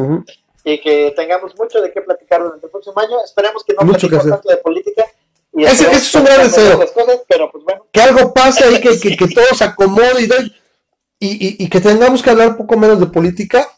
[0.63, 3.17] Y que tengamos mucho de qué platicar durante el próximo año.
[3.25, 5.07] Esperemos que no platiquemos tanto de política,
[5.53, 6.79] ese, es un gran deseo.
[6.79, 6.93] Pues
[7.93, 10.23] que algo pase y que, que, que todo se acomode
[11.19, 13.69] y, y, y, que tengamos que hablar un poco menos de política,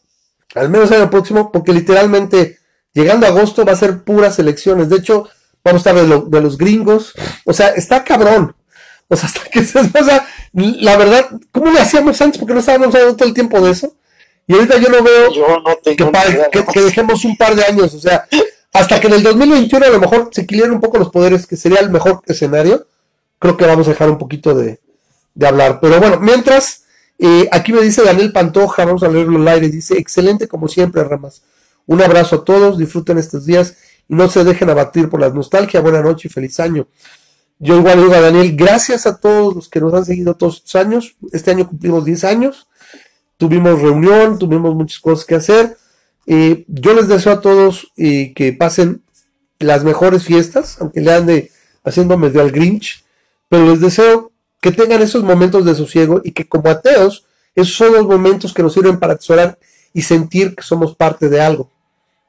[0.54, 2.58] al menos el año próximo, porque literalmente
[2.92, 4.90] llegando a agosto va a ser puras elecciones.
[4.90, 5.28] De hecho,
[5.64, 7.14] vamos a estar de, los gringos.
[7.44, 8.54] O sea, está cabrón.
[9.12, 9.78] O sea, hasta que se.
[9.78, 12.38] O sea, la verdad, ¿cómo le hacíamos antes?
[12.38, 13.94] Porque no estábamos hablando todo el tiempo de eso.
[14.46, 17.94] Y ahorita yo no veo que, que, que, dejemos un par de años.
[17.94, 18.26] O sea,
[18.72, 21.56] hasta que en el 2021 a lo mejor se equilibren un poco los poderes, que
[21.56, 22.86] sería el mejor escenario,
[23.38, 24.80] creo que vamos a dejar un poquito de,
[25.46, 25.78] hablar.
[25.80, 26.84] Pero bueno, mientras,
[27.18, 31.04] eh, aquí me dice Daniel Pantoja, vamos a leerlo al aire, dice, excelente como siempre,
[31.04, 31.42] Ramas.
[31.86, 33.76] Un abrazo a todos, disfruten estos días
[34.08, 35.80] y no se dejen abatir por la nostalgia.
[35.80, 36.88] Buena noche y feliz año.
[37.62, 40.76] Yo igual digo a Daniel, gracias a todos los que nos han seguido todos estos
[40.76, 41.16] años.
[41.32, 42.68] Este año cumplimos 10 años.
[43.36, 45.76] Tuvimos reunión, tuvimos muchas cosas que hacer
[46.26, 49.02] yo les deseo a todos que pasen
[49.58, 51.50] las mejores fiestas, aunque le ande
[51.84, 53.04] haciendo medio al Grinch,
[53.48, 57.92] pero les deseo que tengan esos momentos de sosiego y que como ateos, esos son
[57.92, 59.58] los momentos que nos sirven para atesorar
[59.92, 61.70] y sentir que somos parte de algo.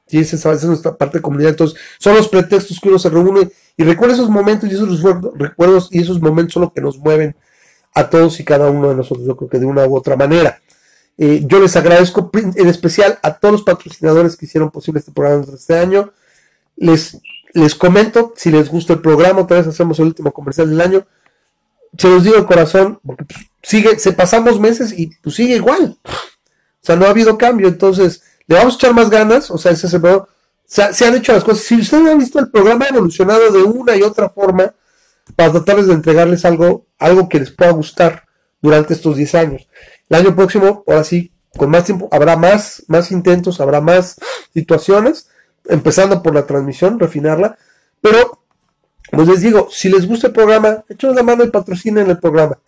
[0.08, 1.50] Y esa es nuestra parte de comunidad.
[1.50, 5.02] Entonces, son los pretextos que uno se reúne y recuerda esos momentos y esos
[5.34, 7.34] recuerdos y esos momentos son los que nos mueven
[7.94, 10.60] a todos y cada uno de nosotros, yo creo que de una u otra manera.
[11.16, 15.44] Eh, yo les agradezco en especial a todos los patrocinadores que hicieron posible este programa
[15.54, 16.12] este año.
[16.76, 17.20] Les,
[17.52, 21.06] les comento, si les gusta el programa, otra vez hacemos el último comercial del año.
[21.96, 25.96] Se los digo de corazón, porque pues, sigue, se pasamos meses y pues sigue igual.
[26.04, 29.72] O sea, no ha habido cambio, entonces le vamos a echar más ganas, o sea,
[29.72, 29.88] ese
[30.66, 31.64] se, han hecho las cosas.
[31.64, 34.74] Si ustedes han visto el programa ha evolucionado de una y otra forma
[35.36, 38.24] para tratarles de entregarles algo, algo que les pueda gustar
[38.60, 39.68] durante estos 10 años.
[40.08, 44.16] El año próximo, ahora sí, con más tiempo habrá más, más intentos, habrá más
[44.52, 45.28] situaciones,
[45.66, 47.56] empezando por la transmisión, refinarla,
[48.00, 48.44] pero
[49.10, 52.58] pues les digo, si les gusta el programa, echen la mano y patrocinen el programa,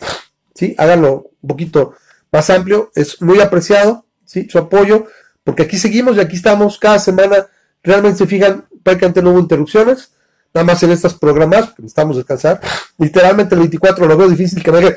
[0.55, 0.75] ¿sí?
[0.79, 1.95] Háganlo un poquito
[2.31, 4.49] más amplio, es muy apreciado, ¿sí?
[4.49, 5.07] Su apoyo,
[5.45, 7.49] porque aquí seguimos y aquí estamos cada semana,
[7.87, 10.13] realmente se fijan, prácticamente no hubo interrupciones,
[10.53, 12.61] nada más en estas programas, porque necesitamos descansar,
[12.99, 14.97] literalmente el 24 lo veo difícil que me diga,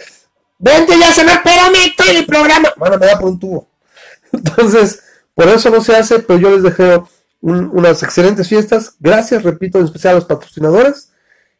[0.57, 3.69] vente ya se me espérame, estoy en el programa, bueno, me da por un tubo,
[4.31, 5.01] entonces,
[5.33, 7.01] por eso no se hace, pero yo les dejé
[7.41, 8.95] unas excelentes fiestas.
[8.99, 11.11] Gracias, repito, en especial a los patrocinadores.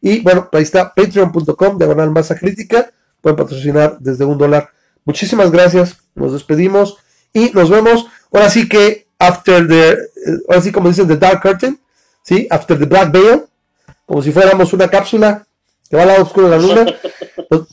[0.02, 2.92] Y bueno, ahí está patreon.com, diagonal masa crítica.
[3.22, 4.70] Pueden patrocinar desde un dólar.
[5.06, 5.98] Muchísimas gracias.
[6.16, 6.98] Nos despedimos
[7.34, 8.08] y nos vemos.
[8.32, 9.98] Ahora sí que, after the, eh,
[10.48, 11.80] ahora sí como dicen, the dark curtain,
[12.24, 12.48] ¿sí?
[12.50, 13.44] After the black veil,
[14.06, 15.46] como si fuéramos una cápsula
[15.90, 16.86] que va al lado oscuro de la luna.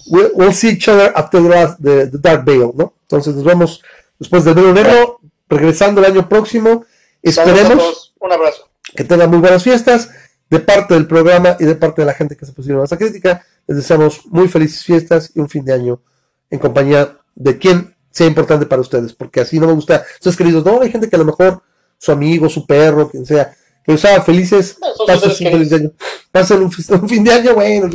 [0.09, 1.43] We'll, see each other after
[1.79, 2.95] the, the, dark veil, ¿no?
[3.03, 3.83] Entonces nos vemos
[4.19, 6.87] después del verano negro, regresando el año próximo.
[7.23, 8.71] Esperemos un abrazo.
[8.95, 10.11] que tengan muy buenas fiestas
[10.49, 12.97] de parte del programa y de parte de la gente que se pusieron a esa
[12.97, 13.45] crítica.
[13.67, 16.01] Les deseamos muy felices fiestas y un fin de año
[16.49, 20.03] en compañía de quien sea importante para ustedes, porque así no me gusta.
[20.15, 21.63] Ustedes queridos, no, hay gente que a lo mejor
[21.99, 25.93] su amigo, su perro, quien sea, que haga felices, pasen un feliz año.
[26.33, 27.91] Pasen un, fin de año, bueno,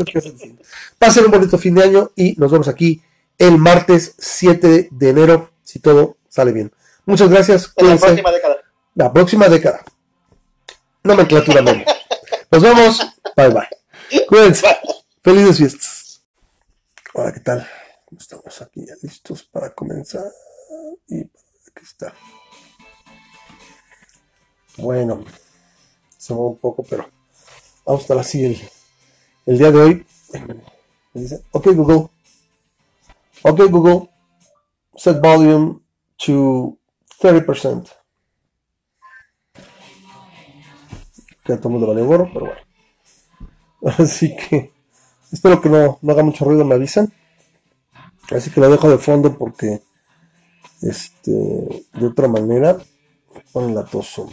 [1.00, 3.02] pasen un bonito fin de año y nos vemos aquí
[3.40, 6.72] el martes 7 de enero, si todo sale bien.
[7.06, 7.74] Muchas gracias.
[7.78, 8.58] En la próxima década.
[8.94, 9.84] La próxima década.
[11.02, 11.84] Nomenclatura menos.
[12.52, 13.00] Nos vemos.
[13.36, 14.26] Bye bye.
[14.28, 14.68] Cuídense.
[15.24, 16.22] Felices fiestas.
[17.16, 17.68] Hola, ¿qué tal?
[18.18, 20.32] Estamos aquí ya listos para comenzar.
[21.08, 22.14] Y aquí está.
[24.78, 25.24] Bueno,
[26.18, 27.10] se mueve un poco, pero
[27.86, 28.62] vamos a estar así el,
[29.46, 30.06] el día de hoy.
[31.14, 32.10] Me dice, ok Google.
[33.44, 34.10] Ok Google.
[34.96, 35.80] Set volume
[36.18, 36.78] to
[37.22, 37.90] 30%.
[41.44, 42.62] Que a todo mundo vale gorro, pero bueno.
[43.98, 44.72] Así que
[45.32, 47.12] espero que no, no haga mucho ruido, me avisan.
[48.32, 49.82] Así que lo dejo de fondo porque
[50.82, 52.78] este de otra manera
[53.34, 54.30] me ponen la toso.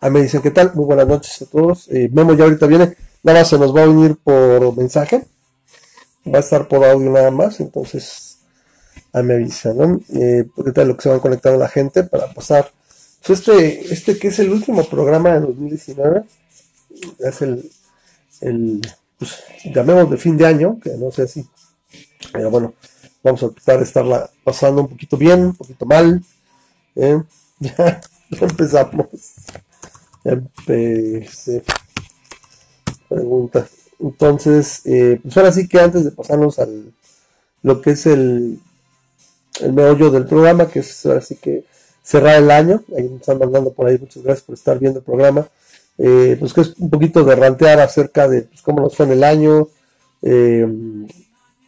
[0.00, 0.72] Ahí me dicen, ¿qué tal?
[0.74, 1.88] Muy buenas noches a todos.
[1.88, 2.96] Eh, Memo ya ahorita viene.
[3.22, 5.26] Nada se nos va a unir por mensaje
[6.26, 8.38] va a estar por audio nada más, entonces
[9.12, 10.00] ahí me avisan, ¿no?
[10.14, 10.44] Eh,
[10.74, 12.70] tal lo que se van conectando la gente para pasar.
[13.24, 16.24] Pues este, este que es el último programa de 2019,
[17.18, 17.70] es el,
[18.40, 18.80] el
[19.22, 21.46] pues, llamemos de fin de año, que no sé si,
[22.32, 22.74] pero bueno,
[23.22, 26.22] vamos a tratar de estarla pasando un poquito bien, un poquito mal.
[26.96, 27.22] ¿eh?
[27.60, 28.00] Ya,
[28.40, 29.06] empezamos.
[30.24, 31.62] Empecé.
[33.08, 33.68] Pregunta.
[34.00, 36.92] Entonces, eh, pues ahora sí que antes de pasarnos al
[37.62, 38.58] lo que es el,
[39.60, 41.64] el meollo del programa, que es ahora sí que
[42.02, 45.04] cerrar el año, ahí me están mandando por ahí, muchas gracias por estar viendo el
[45.04, 45.46] programa,
[45.98, 49.12] eh, pues que es un poquito de rantear acerca de pues, cómo nos fue en
[49.12, 49.68] el año,
[50.22, 50.66] eh,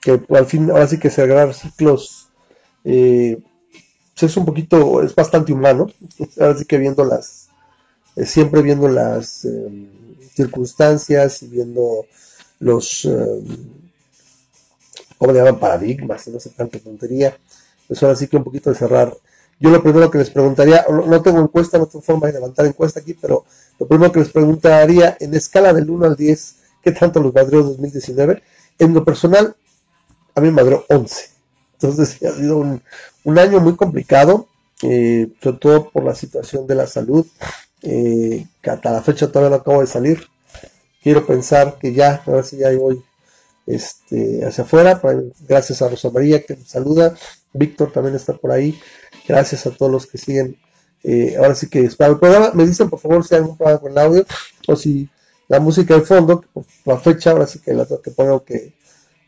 [0.01, 2.29] que al fin, ahora sí que cerrar ciclos,
[2.83, 5.87] pues es un poquito, es bastante humano,
[6.41, 7.49] ahora sí que viendo las,
[8.17, 9.47] siempre viendo las
[10.35, 12.07] circunstancias y viendo
[12.59, 13.45] los, eh,
[15.19, 15.59] ¿cómo le llaman?
[15.61, 17.37] Paradigmas, no sé tanta tontería.
[17.87, 19.15] Pues ahora sí que un poquito de cerrar.
[19.61, 23.01] Yo lo primero que les preguntaría, no tengo encuesta, no tengo forma de levantar encuesta
[23.01, 23.45] aquí, pero
[23.79, 27.63] lo primero que les preguntaría, en escala del 1 al 10, ¿qué tanto los madrió
[27.63, 28.43] 2019?
[28.79, 29.57] En lo personal,
[30.35, 31.31] a mí me madrió 11.
[31.75, 32.83] Entonces ha sido un,
[33.25, 34.49] un año muy complicado,
[34.83, 37.27] eh, sobre todo por la situación de la salud,
[37.83, 40.29] eh, que hasta la fecha todavía no acabo de salir
[41.05, 43.05] quiero pensar que ya, ahora sí ya voy
[43.67, 45.01] este, hacia afuera.
[45.47, 47.15] Gracias a Rosa María que me saluda.
[47.53, 48.81] Víctor también está por ahí.
[49.29, 50.57] Gracias a todos los que siguen.
[51.05, 52.51] Eh, ahora sí que para el programa.
[52.55, 54.27] Me dicen por favor si hay algún problema con el audio
[54.67, 55.09] o si
[55.49, 56.43] la música de fondo,
[56.87, 58.75] la fecha, ahora sí que la que pongo que.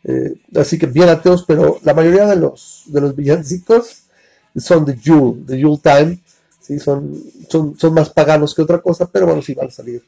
[0.04, 4.04] Eh, así que bien ateos, pero la mayoría de los de los villancicos
[4.56, 6.18] son de Yule, de Yule Time.
[6.60, 6.78] ¿sí?
[6.78, 10.02] Son, son, son más paganos que otra cosa, pero bueno, sí van a salir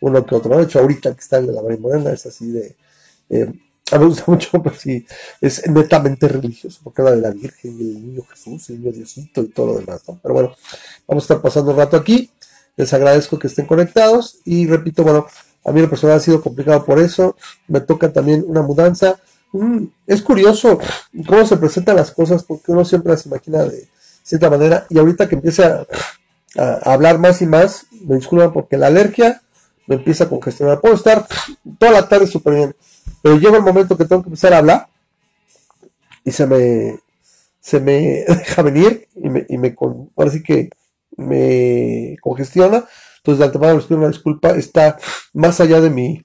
[0.00, 0.56] uno que otro.
[0.56, 2.76] De hecho, ahorita que está el de la María Morena es así de.
[3.28, 3.52] Eh,
[3.92, 5.06] a mí me gusta mucho, pero sí,
[5.40, 9.42] es netamente religioso, porque habla de la Virgen y el niño Jesús, el niño Diosito
[9.42, 10.02] y todo lo demás.
[10.08, 10.18] ¿no?
[10.22, 10.54] Pero bueno,
[11.06, 12.30] vamos a estar pasando un rato aquí.
[12.76, 15.26] Les agradezco que estén conectados y repito, bueno,
[15.64, 17.36] a mí la persona ha sido complicado por eso.
[17.68, 19.20] Me toca también una mudanza.
[19.52, 20.78] Mm, es curioso
[21.26, 23.88] cómo se presentan las cosas porque uno siempre las imagina de
[24.22, 25.84] cierta manera y ahorita que empieza
[26.56, 29.42] a, a hablar más y más, me disculpan porque la alergia
[29.86, 30.80] me empieza a congestionar.
[30.80, 31.26] Puedo estar
[31.78, 32.76] toda la tarde súper bien,
[33.22, 34.88] pero llega el momento que tengo que empezar a hablar
[36.24, 36.98] y se me,
[37.60, 40.70] se me deja venir y me, y me ahora que
[41.16, 42.84] me congestiona.
[43.18, 44.98] Entonces, de antemano les pido una disculpa, está
[45.34, 46.24] más allá de mi,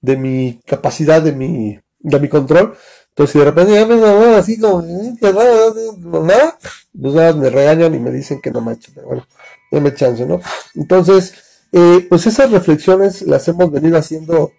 [0.00, 2.76] de mi capacidad, de mi, de mi control.
[3.10, 6.58] Entonces, si de repente ya me así como, nada,
[6.98, 9.26] pues nada, me regañan y me dicen que no me hecho, pero bueno,
[9.70, 10.40] déme chance, ¿no?
[10.74, 11.34] Entonces,
[11.72, 14.52] eh, pues esas reflexiones las hemos venido haciendo,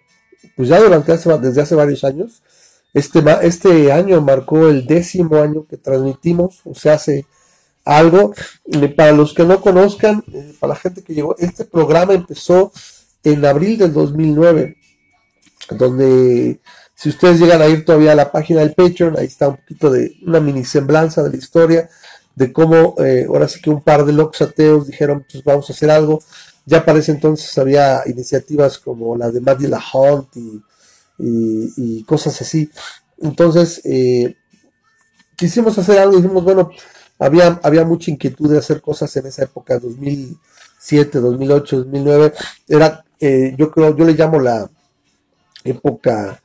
[0.56, 2.42] pues ya durante hace, desde hace varios años.
[2.92, 7.26] Este, este año marcó el décimo año que transmitimos, o sea, hace
[7.84, 8.34] algo.
[8.96, 12.72] Para los que no conozcan, eh, para la gente que llegó, este programa empezó
[13.24, 14.76] en abril del 2009,
[15.70, 16.60] donde
[16.94, 19.90] si ustedes llegan a ir todavía a la página del Patreon, ahí está un poquito
[19.90, 21.88] de una mini semblanza de la historia,
[22.34, 25.72] de cómo eh, ahora sí que un par de locos ateos dijeron, pues vamos a
[25.72, 26.20] hacer algo.
[26.66, 30.28] Ya para ese entonces había iniciativas como la de Maddie La Hunt
[31.18, 32.70] y, cosas así.
[33.18, 34.36] Entonces, eh,
[35.36, 36.70] quisimos hacer algo dijimos, bueno,
[37.18, 42.32] había, había mucha inquietud de hacer cosas en esa época, 2007, 2008, 2009.
[42.68, 44.68] Era, eh, yo creo, yo le llamo la
[45.64, 46.40] época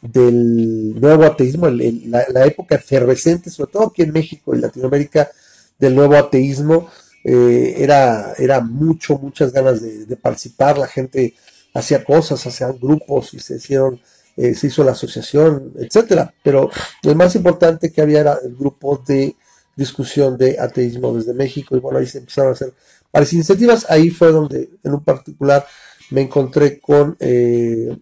[0.00, 5.30] del nuevo ateísmo, la, época efervescente, sobre todo aquí en México y Latinoamérica,
[5.78, 6.88] del nuevo ateísmo.
[7.24, 11.34] Eh, era, era mucho, muchas ganas de, participar, la gente
[11.74, 14.00] hacía cosas, hacían grupos y se hicieron,
[14.36, 16.32] eh, se hizo la asociación, etcétera.
[16.42, 16.70] Pero
[17.02, 19.36] lo más importante que había era el grupo de
[19.76, 22.72] discusión de ateísmo desde México y bueno, ahí se empezaron a hacer
[23.12, 23.86] varias iniciativas.
[23.90, 25.66] Ahí fue donde en un particular
[26.10, 27.96] me encontré con eh,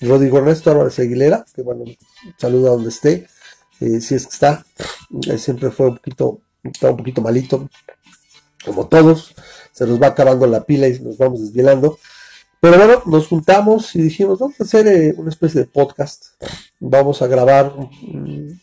[0.00, 1.84] Rodrigo Ernesto Álvarez Aguilera, que bueno,
[2.38, 3.28] saluda donde esté,
[3.78, 4.64] si es que está,
[5.38, 7.68] siempre fue un poquito, está un poquito malito,
[8.64, 9.34] como todos,
[9.72, 11.98] se nos va acabando la pila y nos vamos desvielando.
[12.60, 16.26] Pero bueno, nos juntamos y dijimos, vamos a hacer eh, una especie de podcast.
[16.78, 17.72] Vamos a grabar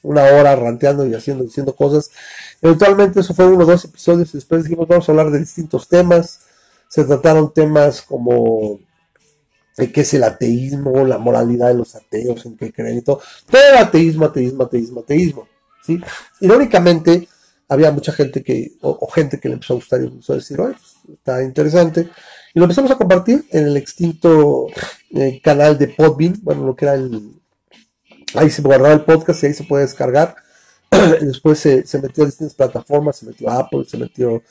[0.04, 2.12] una hora ranteando y haciendo, diciendo cosas.
[2.62, 5.88] Eventualmente eso fue uno o dos episodios y después dijimos, vamos a hablar de distintos
[5.88, 6.42] temas.
[6.88, 8.80] Se trataron temas como
[9.78, 13.22] de qué es el ateísmo, la moralidad de los ateos, en qué creen y todo.
[13.50, 15.48] Todo ateísmo, ateísmo, ateísmo, ateísmo.
[15.84, 16.00] ¿sí?
[16.42, 17.28] Irónicamente,
[17.70, 20.60] había mucha gente que, o, gente que le empezó a gustar y empezó a decir,
[20.60, 22.10] oye, pues, está interesante.
[22.54, 24.68] Y lo empezamos a compartir en el extinto
[25.12, 27.34] eh, canal de Podbean, bueno, lo que era el...
[28.34, 30.36] Ahí se guardaba el podcast y ahí se puede descargar.
[31.22, 34.42] Después se, metió a distintas plataformas, se metió a Apple, se metió,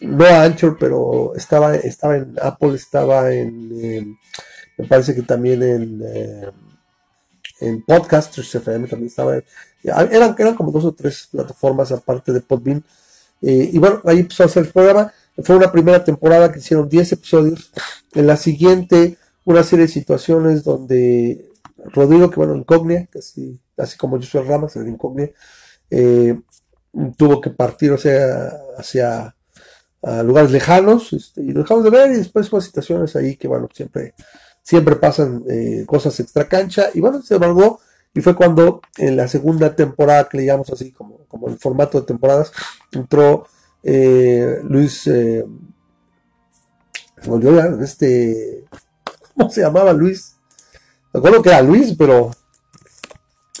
[0.00, 4.06] no a Anchor, pero estaba, estaba en Apple, estaba en, eh,
[4.76, 6.50] me parece que también en, eh,
[7.60, 9.42] en Podcasters FM también estaba.
[9.82, 12.84] Eran, eran como dos o tres plataformas aparte de Podbean.
[13.40, 15.12] y bueno, ahí empezó a hacer el programa.
[15.42, 17.70] Fue una primera temporada que hicieron 10 episodios.
[18.12, 21.48] En la siguiente, una serie de situaciones donde
[21.84, 25.30] Rodrigo, que bueno, Incognia, casi, así como yo soy Ramas, el Incognia,
[25.90, 26.38] eh,
[27.16, 29.34] tuvo que partir, o sea, hacia
[30.24, 33.68] lugares lejanos, este, y lo dejamos de ver, y después hubo situaciones ahí que, bueno,
[33.72, 34.14] siempre,
[34.62, 37.80] siempre pasan eh, cosas extra cancha, y bueno, se embargó,
[38.14, 42.00] y fue cuando en la segunda temporada, que le llamamos así, como, como el formato
[42.00, 42.52] de temporadas,
[42.92, 43.46] entró
[43.82, 45.44] eh, Luis, eh,
[47.26, 48.64] volvió este,
[49.36, 50.36] ¿cómo se llamaba Luis?
[51.12, 52.30] Me acuerdo que era Luis, pero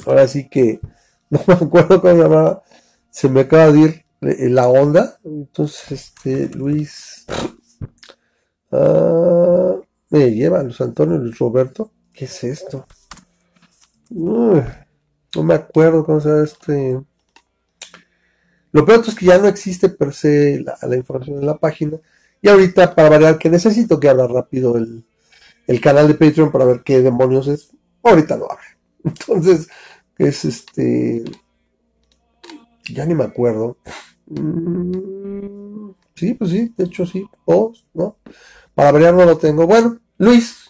[0.06, 0.80] ahora sí que
[1.30, 2.62] no me acuerdo cómo se llamaba,
[3.10, 7.26] se me acaba de ir eh, la onda, entonces este, Luis,
[8.72, 9.76] ah,
[10.10, 12.86] me lleva Luis Antonio, Luis Roberto, ¿qué es esto?
[14.10, 16.98] No me acuerdo cómo se llama este
[18.72, 21.98] lo peor es que ya no existe per se la, información en la página.
[22.42, 25.04] Y ahorita, para variar, que necesito que abra rápido el,
[25.80, 27.70] canal de Patreon para ver qué demonios es.
[28.02, 28.64] Ahorita lo abre.
[29.04, 29.68] Entonces,
[30.18, 31.24] es este.
[32.92, 33.78] Ya ni me acuerdo.
[34.26, 37.26] Mm, sí, pues sí, de hecho sí.
[37.44, 38.16] Post, ¿no?
[38.74, 39.66] Para variar no lo tengo.
[39.66, 40.67] Bueno, Luis,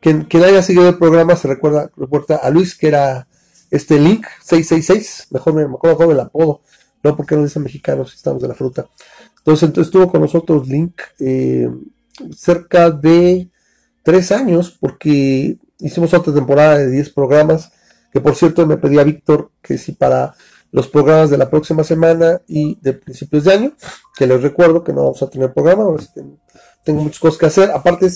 [0.00, 3.28] quien, quien haya seguido el programa se recuerda, recuerda a Luis, que era
[3.70, 5.28] este link 666.
[5.30, 6.62] Mejor me, me acuerdo con el apodo
[7.02, 8.88] no, porque no dicen mexicanos, estamos de la fruta.
[9.38, 11.68] Entonces, entonces estuvo con nosotros Link eh,
[12.36, 13.48] cerca de
[14.02, 17.70] tres años, porque hicimos otra temporada de 10 programas,
[18.12, 20.34] que por cierto me pedía Víctor que si para
[20.72, 23.72] los programas de la próxima semana y de principios de año,
[24.16, 25.84] que les recuerdo que no vamos a tener programa,
[26.84, 28.08] tengo muchas cosas que hacer, aparte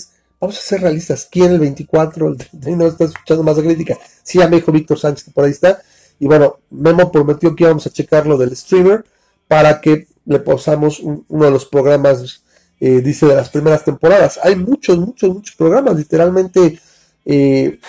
[0.43, 3.97] vamos a ser realistas, ¿quién el 24, el 31 está escuchando más de crítica?
[4.23, 5.81] Sí, ya me dijo Víctor Sánchez que por ahí está,
[6.19, 9.05] y bueno, Memo prometió que íbamos a checar lo del streamer
[9.47, 12.43] para que le posamos uno de los programas,
[12.81, 14.37] eh, dice, de las primeras temporadas.
[14.43, 15.95] Hay muchos, muchos, muchos programas.
[15.95, 16.79] Literalmente,
[17.25, 17.79] eh,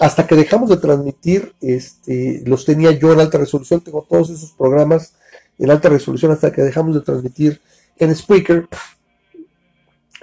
[0.00, 4.52] hasta que dejamos de transmitir, este, los tenía yo en alta resolución, tengo todos esos
[4.52, 5.12] programas
[5.58, 7.60] en alta resolución hasta que dejamos de transmitir
[7.98, 8.66] en Spreaker.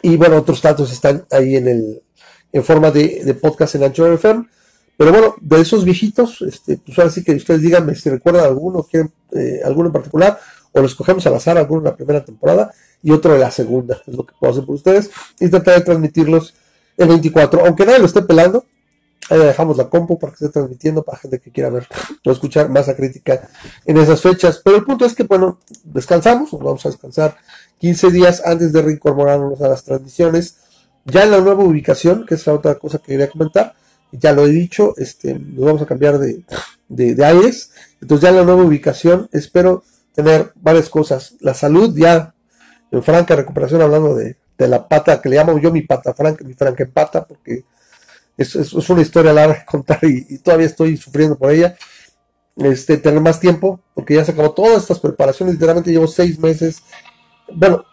[0.02, 2.02] Y bueno, otros datos están ahí en el
[2.52, 4.48] en forma de, podcast en Anchor FM.
[4.98, 8.84] Pero bueno, de esos viejitos, este, pues ahora sí que ustedes díganme si recuerdan alguno,
[8.84, 10.40] quieren eh, alguno en particular,
[10.74, 12.72] o los cogemos al azar, alguno en la primera temporada
[13.02, 15.10] y otro de la segunda, es lo que puedo hacer por ustedes,
[15.40, 16.54] y tratar de transmitirlos
[16.98, 18.66] el 24, aunque nadie lo esté pelando,
[19.30, 21.88] ahí dejamos la compu para que esté transmitiendo para gente que quiera ver
[22.26, 23.48] o escuchar masa crítica
[23.86, 24.60] en esas fechas.
[24.64, 27.38] Pero el punto es que, bueno, descansamos, vamos a descansar
[27.80, 30.58] 15 días antes de reincorporarnos a las transmisiones
[31.06, 33.74] ya en la nueva ubicación, que es la otra cosa que quería comentar,
[34.12, 36.44] ya lo he dicho, este, nos vamos a cambiar de,
[36.88, 37.72] de, aires.
[38.02, 39.84] Entonces ya en la nueva ubicación espero
[40.14, 41.36] tener varias cosas.
[41.40, 42.34] La salud ya
[42.92, 46.54] en franca recuperación, hablando de, la pata que le llamo yo mi pata franca, mi
[46.54, 47.64] franca pata, porque
[48.36, 51.78] es, es, una historia larga de contar y, todavía estoy sufriendo por ella.
[52.58, 56.84] Este, tener más tiempo, porque ya se acabó todas estas preparaciones, literalmente llevo seis meses,
[57.54, 57.84] bueno,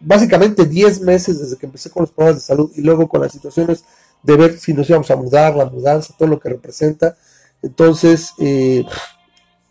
[0.00, 3.32] básicamente 10 meses desde que empecé con los problemas de salud y luego con las
[3.32, 3.84] situaciones
[4.22, 7.16] de ver si nos íbamos a mudar, la mudanza, todo lo que representa.
[7.62, 8.84] Entonces, eh,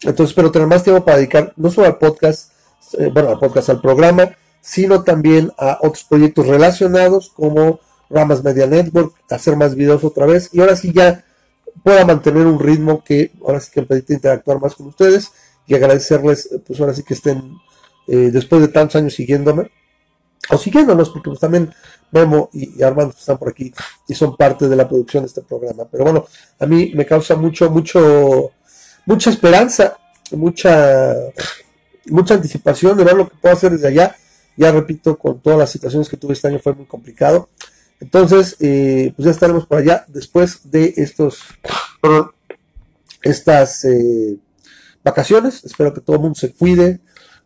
[0.02, 2.52] entonces espero tener más tiempo para dedicar no solo al podcast,
[2.98, 4.32] eh, bueno, al podcast, al programa,
[4.62, 7.80] sino también a otros proyectos relacionados como
[8.10, 11.24] Ramas Media Network, hacer más videos otra vez y ahora sí ya
[11.84, 15.32] pueda mantener un ritmo que ahora sí que me permite interactuar más con ustedes
[15.68, 17.58] y agradecerles, pues ahora sí que estén
[18.08, 19.72] eh, después de tantos años siguiéndome
[20.50, 21.74] o siguiéndonos, porque pues también
[22.12, 23.74] Memo y, Armando están por aquí
[24.08, 25.86] y son parte de la producción de este programa.
[25.92, 26.26] Pero bueno,
[26.60, 28.52] a mí me causa mucho, mucho,
[29.06, 29.98] mucha esperanza,
[30.32, 31.14] mucha,
[32.08, 34.16] mucha anticipación de ver lo que puedo hacer desde allá.
[34.58, 37.50] Ya repito, con todas las situaciones que tuve este año fue muy complicado.
[38.00, 41.40] Entonces, eh, pues ya estaremos por allá después de estos,
[43.22, 44.38] estas eh,
[45.04, 45.64] vacaciones.
[45.64, 47.00] Espero que todo el mundo se cuide,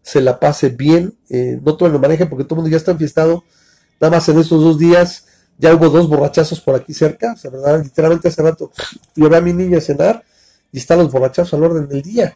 [0.09, 2.91] se la pase bien, eh, no todo lo maneje porque todo el mundo ya está
[2.91, 3.43] enfiestado.
[4.01, 5.25] Nada más en estos dos días
[5.59, 7.83] ya hubo dos borrachazos por aquí cerca, o sea, ¿verdad?
[7.83, 8.71] literalmente hace rato
[9.15, 10.23] yo a mi niña cenar
[10.71, 12.35] y están los borrachazos al orden del día.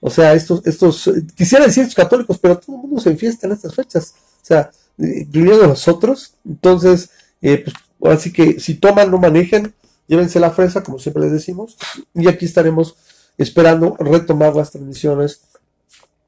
[0.00, 3.52] O sea, estos, estos, quisiera decir estos católicos, pero todo el mundo se enfiesta en
[3.52, 4.14] estas fechas.
[4.42, 6.36] O sea, incluyendo nosotros.
[6.46, 7.10] Entonces,
[7.42, 7.66] eh,
[7.98, 9.74] pues así que si toman, no manejen,
[10.06, 11.76] llévense la fresa, como siempre les decimos.
[12.14, 12.96] Y aquí estaremos
[13.36, 15.42] esperando retomar las transmisiones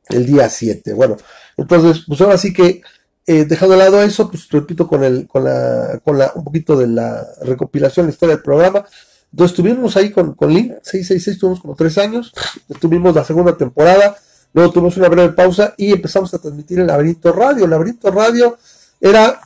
[0.09, 0.93] el día 7.
[0.95, 1.16] Bueno,
[1.57, 2.83] entonces, pues ahora sí que,
[3.27, 6.77] eh, dejando de lado eso, pues repito con el, con la, con la, un poquito
[6.77, 8.85] de la recopilación, la historia del programa.
[9.31, 12.33] Entonces estuvimos ahí con, con Link, 666, tuvimos como tres años,
[12.81, 14.16] tuvimos la segunda temporada,
[14.53, 17.65] luego tuvimos una breve pausa y empezamos a transmitir el Laberinto Radio.
[17.65, 18.59] El Laberinto Radio
[19.01, 19.41] era,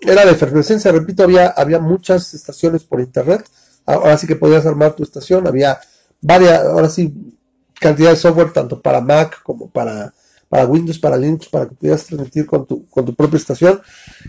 [0.00, 3.48] era de efervescencia, repito, había, había muchas estaciones por internet,
[3.86, 5.78] ahora sí que podías armar tu estación, había
[6.20, 7.37] varias, ahora sí,
[7.78, 10.12] cantidad de software tanto para Mac como para,
[10.48, 13.80] para Windows, para Linux, para que pudieras transmitir con tu, con tu propia estación.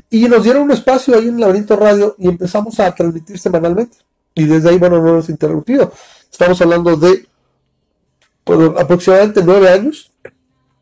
[0.10, 3.98] Y nos dieron un espacio ahí en Laberinto Radio y empezamos a transmitir semanalmente.
[4.36, 5.92] Y desde ahí, bueno, no hemos interrumpido.
[6.32, 7.28] Estamos hablando de
[8.78, 10.12] aproximadamente nueve años.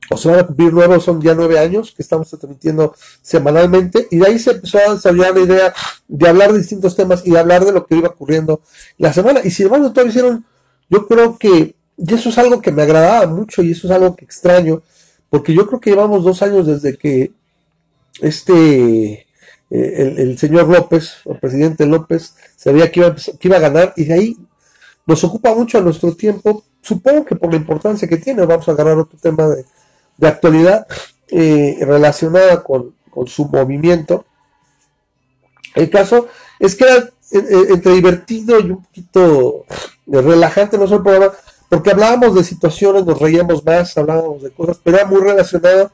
[0.09, 4.07] O se van a cumplir nueve, son ya nueve años que estamos transmitiendo semanalmente.
[4.09, 5.73] Y de ahí se empezó a desarrollar la idea
[6.07, 8.61] de hablar de distintos temas y de hablar de lo que iba ocurriendo
[8.97, 9.41] la semana.
[9.43, 10.45] Y sin embargo, todavía hicieron,
[10.89, 14.15] yo creo que y eso es algo que me agradaba mucho y eso es algo
[14.15, 14.83] que extraño,
[15.29, 17.31] porque yo creo que llevamos dos años desde que
[18.21, 19.27] este,
[19.69, 24.05] eh, el, señor López, el presidente López, sabía que iba, que iba a ganar y
[24.05, 24.37] de ahí
[25.07, 28.71] nos ocupa mucho a nuestro tiempo, supongo que por la importancia que tiene, vamos a
[28.71, 29.65] agarrar otro tema de,
[30.27, 30.87] actualidad
[31.29, 34.25] eh, relacionada con, con, su movimiento.
[35.75, 36.27] El caso
[36.59, 39.65] es que era eh, entre divertido y un poquito
[40.07, 41.33] relajante, no solo el programa,
[41.69, 45.91] porque hablábamos de situaciones, nos reíamos más, hablábamos de cosas, pero era muy relacionado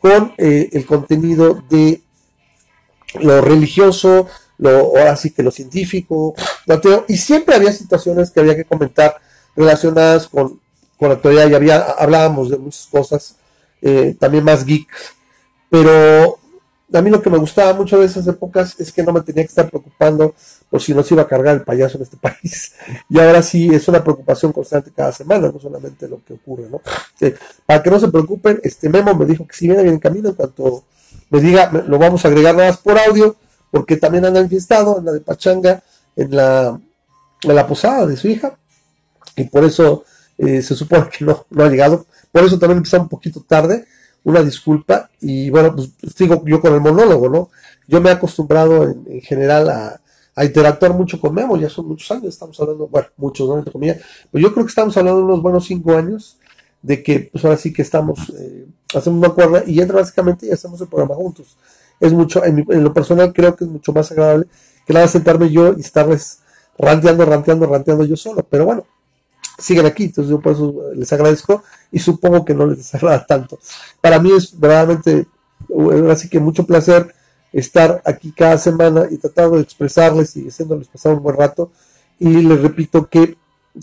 [0.00, 2.02] con eh, el contenido de
[3.20, 4.26] lo religioso,
[4.58, 6.34] lo, ahora sí que lo científico,
[6.66, 9.16] lo ateo, y siempre había situaciones que había que comentar
[9.54, 10.60] relacionadas con,
[10.96, 13.36] con la actualidad, y había, hablábamos de muchas cosas,
[13.82, 15.14] eh, también más geeks,
[15.68, 16.39] pero
[16.92, 19.44] a mí lo que me gustaba mucho de esas épocas es que no me tenía
[19.44, 20.34] que estar preocupando
[20.68, 22.72] por si no se iba a cargar el payaso en este país.
[23.08, 26.80] Y ahora sí es una preocupación constante cada semana, no solamente lo que ocurre, ¿no?
[27.66, 30.30] para que no se preocupen, este Memo me dijo que si viene bien en camino,
[30.30, 30.84] en cuanto
[31.30, 33.36] me diga, lo vamos a agregar nada más por audio,
[33.70, 35.82] porque también anda enfiestado, anda de pachanga
[36.16, 36.80] en la,
[37.42, 38.56] en la posada de su hija,
[39.36, 40.04] y por eso
[40.38, 42.06] eh, se supone que no, no ha llegado.
[42.32, 43.84] Por eso también empezó un poquito tarde
[44.24, 47.50] una disculpa y bueno, pues sigo yo con el monólogo, ¿no?
[47.86, 50.00] Yo me he acostumbrado en, general a,
[50.34, 53.58] a interactuar mucho con Memo, ya son muchos años, estamos hablando, bueno, muchos, ¿no?
[53.58, 53.98] Entre comillas,
[54.30, 56.38] pero yo creo que estamos hablando de unos buenos cinco años,
[56.82, 60.50] de que pues ahora sí que estamos, eh, hacemos una cuerda y entra básicamente y
[60.50, 61.56] hacemos el programa juntos.
[61.98, 64.46] Es mucho, en, lo personal creo que es mucho más agradable
[64.86, 66.40] que nada sentarme yo y estarles
[66.78, 68.86] ranteando, ranteando, ranteando yo solo, pero bueno,
[69.60, 71.62] siguen aquí, entonces yo por eso les agradezco
[71.92, 73.58] y supongo que no les desagrada tanto.
[74.00, 75.26] Para mí es verdaderamente,
[76.10, 77.14] así que mucho placer
[77.52, 81.70] estar aquí cada semana y tratando de expresarles y haciéndoles pasar un buen rato.
[82.18, 83.36] Y les repito que,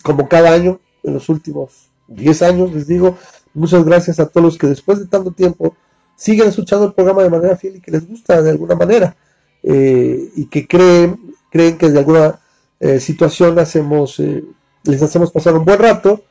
[0.03, 3.17] como cada año, en los últimos 10 años, les digo,
[3.53, 5.75] muchas gracias a todos los que después de tanto tiempo
[6.15, 9.15] siguen escuchando el programa de manera fiel y que les gusta de alguna manera
[9.63, 12.39] eh, y que creen, creen que de alguna
[12.79, 14.43] eh, situación hacemos, eh,
[14.83, 16.23] les hacemos pasar un buen rato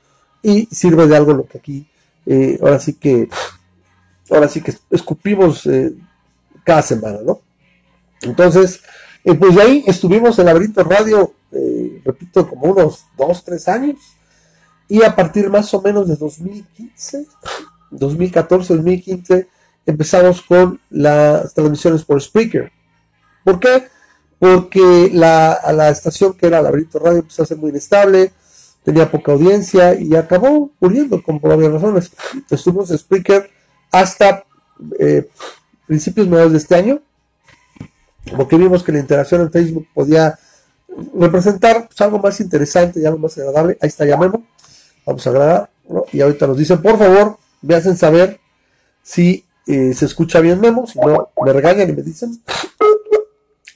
[0.43, 1.87] y sirve de algo lo que aquí,
[2.61, 3.29] ahora sí que,
[4.31, 5.69] ahora sí que escupimos
[6.65, 7.41] cada semana, ¿no?
[8.23, 8.81] Entonces,
[9.25, 13.97] eh, pues de ahí estuvimos en Laberinto Radio, eh, repito, como unos dos, tres años,
[14.89, 17.27] y a partir más o menos de 2015,
[17.91, 19.49] 2014, 2015,
[19.85, 22.71] empezamos con las transmisiones por Spreaker.
[23.45, 23.89] ¿Por qué?
[24.39, 28.33] Porque la, la estación que era Laberinto Radio empezó a ser muy inestable,
[28.85, 32.13] tenía poca audiencia y acabó muriendo con varias razones.
[32.51, 33.51] Estuvimos en Spreaker
[33.91, 34.45] hasta
[34.99, 35.29] eh,
[35.87, 37.01] principios mediados de este año,
[38.37, 40.39] porque vimos que la interacción en Facebook podía
[41.19, 43.79] representar pues, algo más interesante y algo más agradable.
[43.81, 44.45] Ahí está ya Memo.
[45.05, 45.71] Vamos a grabar.
[46.13, 48.41] Y ahorita nos dicen, por favor, me hacen saber
[49.03, 50.87] si eh, se escucha bien Memo.
[50.87, 52.41] Si no, me regañan y me dicen.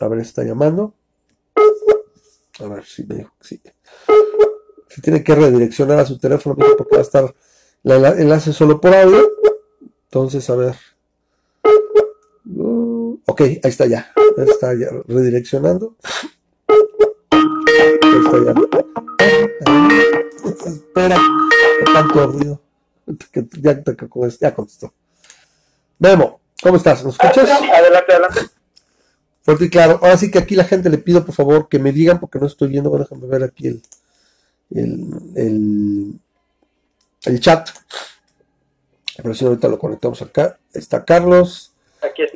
[0.00, 0.94] A ver, está llamando.
[2.58, 3.62] A ver si me dijo que sí.
[4.88, 7.34] Si tiene que redireccionar a su teléfono, porque va a estar
[7.84, 9.30] el enlace solo por audio.
[10.04, 10.74] Entonces, a ver.
[13.26, 14.10] Ok, ahí está ya.
[14.36, 15.96] Está ya redireccionando.
[17.30, 18.54] Ahí está ya.
[20.66, 21.16] Espera,
[21.92, 22.62] tanto ruido.
[23.60, 23.82] Ya,
[24.40, 24.94] ya contestó.
[25.98, 27.04] Memo, ¿cómo estás?
[27.04, 27.50] ¿Nos escuchas?
[27.50, 28.59] Adelante, adelante.
[29.50, 29.98] Fuerte y claro.
[30.00, 32.46] Ahora sí que aquí la gente le pido por favor que me digan, porque no
[32.46, 32.88] estoy viendo.
[32.88, 33.82] Bueno, déjame ver aquí el,
[34.70, 36.20] el, el,
[37.24, 37.68] el chat.
[39.16, 40.56] Pero si ahorita lo conectamos acá.
[40.72, 41.72] Está Carlos.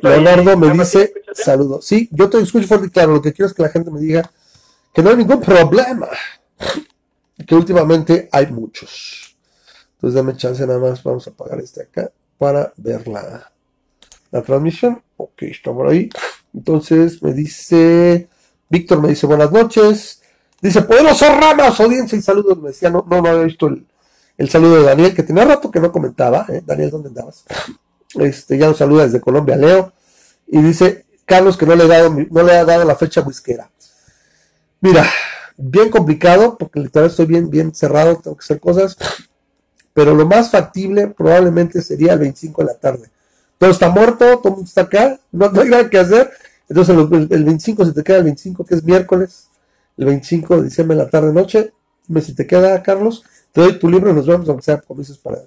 [0.01, 1.85] Leonardo me dice, saludos.
[1.85, 3.13] Sí, yo te escucho fuerte y claro.
[3.13, 4.29] Lo que quiero es que la gente me diga
[4.93, 6.09] que no hay ningún problema.
[7.47, 9.37] Que últimamente hay muchos.
[9.93, 11.01] Entonces dame chance nada más.
[11.03, 13.51] Vamos a apagar este acá para ver la,
[14.31, 15.01] la transmisión.
[15.17, 16.09] Ok, está por ahí.
[16.55, 18.29] Entonces me dice,
[18.69, 20.21] Víctor me dice buenas noches.
[20.61, 22.57] Dice, poderoso ramas, audiencia y saludos.
[22.59, 25.79] Me decía, no, no, no había visto el, saludo de Daniel, que tenía rato que
[25.79, 26.45] no comentaba.
[26.49, 26.63] ¿eh?
[26.65, 27.43] Daniel, ¿dónde andabas?
[28.15, 29.91] Este, ya nos saluda desde Colombia, Leo.
[30.47, 33.69] Y dice Carlos que no le, dado, no le ha dado la fecha whiskera.
[34.79, 35.05] Mira,
[35.57, 38.97] bien complicado, porque literal estoy bien, bien cerrado, tengo que hacer cosas.
[39.93, 43.09] Pero lo más factible probablemente sería el 25 de la tarde.
[43.57, 46.31] Todo está muerto, todo el mundo está acá, no, hay nada que hacer.
[46.67, 49.49] Entonces el, 25, si te queda el 25, que es miércoles,
[49.97, 51.73] el 25 de diciembre la tarde noche,
[52.07, 55.01] dime si te queda, Carlos, te doy tu libro y nos vemos, aunque sea, como
[55.01, 55.39] dices, para,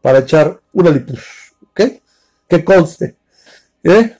[0.00, 1.18] para echar una limpia.
[1.70, 1.80] ¿Ok?
[2.50, 3.16] que conste,
[3.84, 4.16] ¿eh?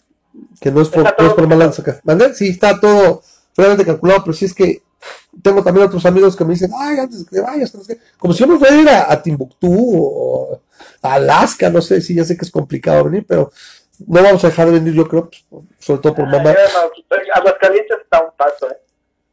[0.60, 2.00] que no es por, no es por malanza acá.
[2.04, 2.32] ¿Vale?
[2.32, 3.22] Sí, está todo
[3.56, 4.82] realmente calculado, pero si es que
[5.42, 7.72] tengo también otros amigos que me dicen, ay, antes que vayas,
[8.18, 10.60] como si yo me fuera a ir a, Timbuktu o
[11.02, 13.50] a Alaska, no sé, sí, ya sé que es complicado venir, pero
[14.06, 16.54] no vamos a dejar de venir, yo creo, pues, sobre todo por mamá.
[17.34, 18.78] Aguascalientes está un paso, ¿eh?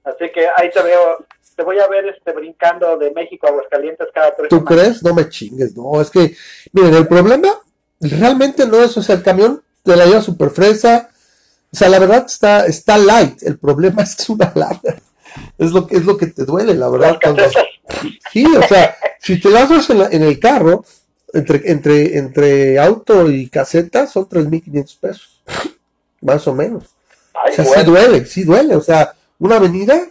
[0.03, 1.26] Así que ahí te veo,
[1.56, 5.03] te voy a ver este brincando de México a Aguascalientes cada tres ¿Tú crees?
[5.03, 6.35] No me chingues, no, es que,
[6.72, 7.49] miren, el problema
[7.99, 11.10] realmente no es, o sea, el camión te la lleva súper fresa,
[11.72, 14.98] o sea, la verdad está, está light, el problema es que es una larga,
[15.58, 17.20] es lo, es lo que te duele, la verdad.
[18.32, 20.84] Sí, o sea, si te das en, en el carro,
[21.34, 25.44] entre, entre, entre auto y caseta, son 3.500 pesos,
[26.22, 26.96] más o menos.
[27.34, 30.08] o sea, sí duele, sí duele, o sea, una avenida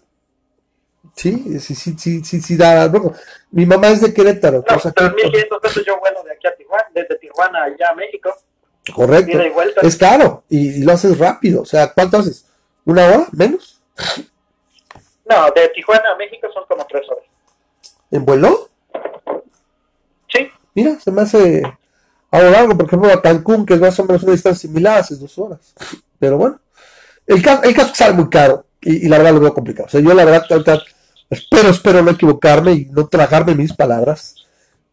[1.17, 2.89] Sí, sí, sí, sí, sí, sí da.
[2.89, 3.15] Bueno,
[3.51, 4.59] mi mamá es de Querétaro.
[4.59, 8.37] No, cosa 3.500 pesos yo vuelo de aquí a Tijuana, desde Tijuana allá a México.
[8.95, 9.39] Correcto.
[9.83, 11.63] Es caro y, lo haces rápido.
[11.63, 12.45] O sea, ¿cuánto haces?
[12.85, 13.27] ¿Una hora?
[13.33, 13.81] ¿Menos?
[15.29, 17.25] No, de Tijuana a México son como tres horas.
[18.11, 18.69] ¿En vuelo?
[20.29, 20.49] Sí.
[20.75, 21.63] Mira, se me hace
[22.31, 25.17] algo largo, por ejemplo, a Cancún, que es más o menos una distancia similar, hace
[25.17, 25.75] dos horas.
[26.19, 26.61] Pero bueno,
[27.27, 29.87] el caso, el caso sale muy caro y, la verdad lo veo complicado.
[29.87, 30.45] O sea, yo la verdad,
[31.31, 34.37] espero, espero no equivocarme y no tragarme mis palabras,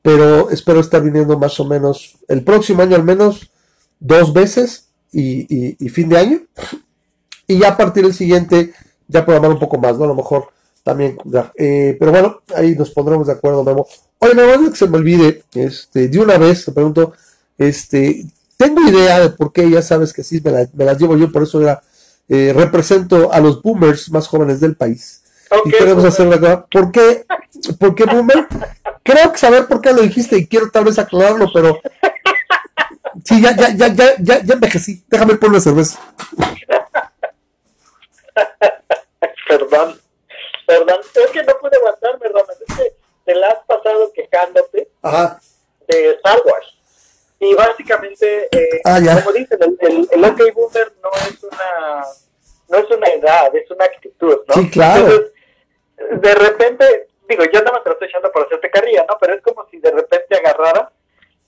[0.01, 3.51] pero espero estar viniendo más o menos el próximo año al menos
[3.99, 6.41] dos veces y, fin de año.
[7.47, 8.73] Y ya a partir del siguiente,
[9.07, 10.05] ya programar un poco más, ¿no?
[10.05, 10.49] A lo mejor
[10.83, 11.17] también.
[11.55, 13.87] Eh, pero bueno, ahí nos pondremos de acuerdo, Memo.
[14.19, 17.13] Oye, Memo, que se me olvide, este, de una vez te pregunto,
[17.57, 18.25] este,
[18.57, 21.61] tengo idea de por qué, ya sabes que sí, me, las llevo yo, por eso
[21.61, 21.81] ya
[22.29, 25.23] eh, represento a los boomers más jóvenes del país.
[25.65, 27.25] y queremos hacer una ¿Por qué?
[27.79, 28.47] ¿Por qué boomer?
[29.03, 31.79] Creo que saber por qué lo dijiste y quiero tal vez aclararlo, pero
[33.23, 35.03] sí, ya, ya, ya, ya, ya, ya envejecí.
[35.09, 35.99] Déjame poner una cerveza.
[39.57, 40.01] Perdón,
[40.65, 40.99] perdón.
[41.13, 42.55] Es que no pude aguantarme, Roman.
[42.67, 44.89] Es que te la has pasado quejándote
[45.87, 46.79] de Star Wars.
[47.39, 52.03] Y básicamente, eh, ah, como dicen, el, el, OK Boomer no es una
[52.69, 54.53] no es una edad, es una actitud, ¿no?
[54.55, 55.01] Sí, claro.
[55.01, 55.31] Entonces,
[56.21, 59.17] de repente, digo, yo nada más te lo estoy echando por hacerte carrilla, ¿no?
[59.19, 60.91] Pero es como si de repente agarrara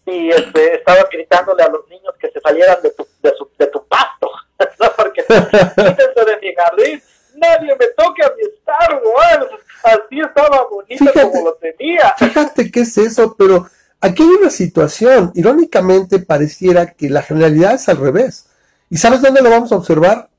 [0.05, 3.67] y este, estaba gritándole a los niños que se salieran de tu, de, su, de
[3.67, 4.29] tu pasto,
[4.79, 4.91] ¿no?
[4.95, 7.01] Porque quítense de mi jardín,
[7.35, 9.47] nadie me toque a mi Star Wars,
[9.83, 12.13] así estaba bonito como lo tenía.
[12.17, 13.67] Fíjate qué es eso, pero
[14.05, 18.45] Aquí hay una situación, irónicamente pareciera que la generalidad es al revés.
[18.87, 20.29] ¿Y sabes dónde lo vamos a observar?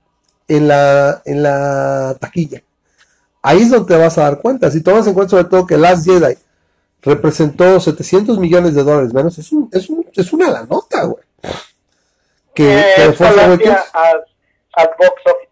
[0.46, 2.62] En la, en la taquilla.
[3.42, 4.70] Ahí es donde te vas a dar cuenta.
[4.70, 6.38] Si tomas en cuenta sobre todo que Last Jedi
[7.02, 11.24] representó 700 millones de dólares menos, es, un, es, un, es una la nota, güey.
[12.54, 15.45] Que, eh, que fue al, box office.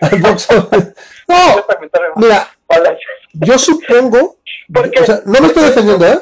[0.00, 0.94] Al.
[1.28, 1.62] No,
[2.16, 2.48] mira,
[3.34, 4.38] yo supongo
[4.72, 6.18] porque, no me estoy defendiendo, ¿eh?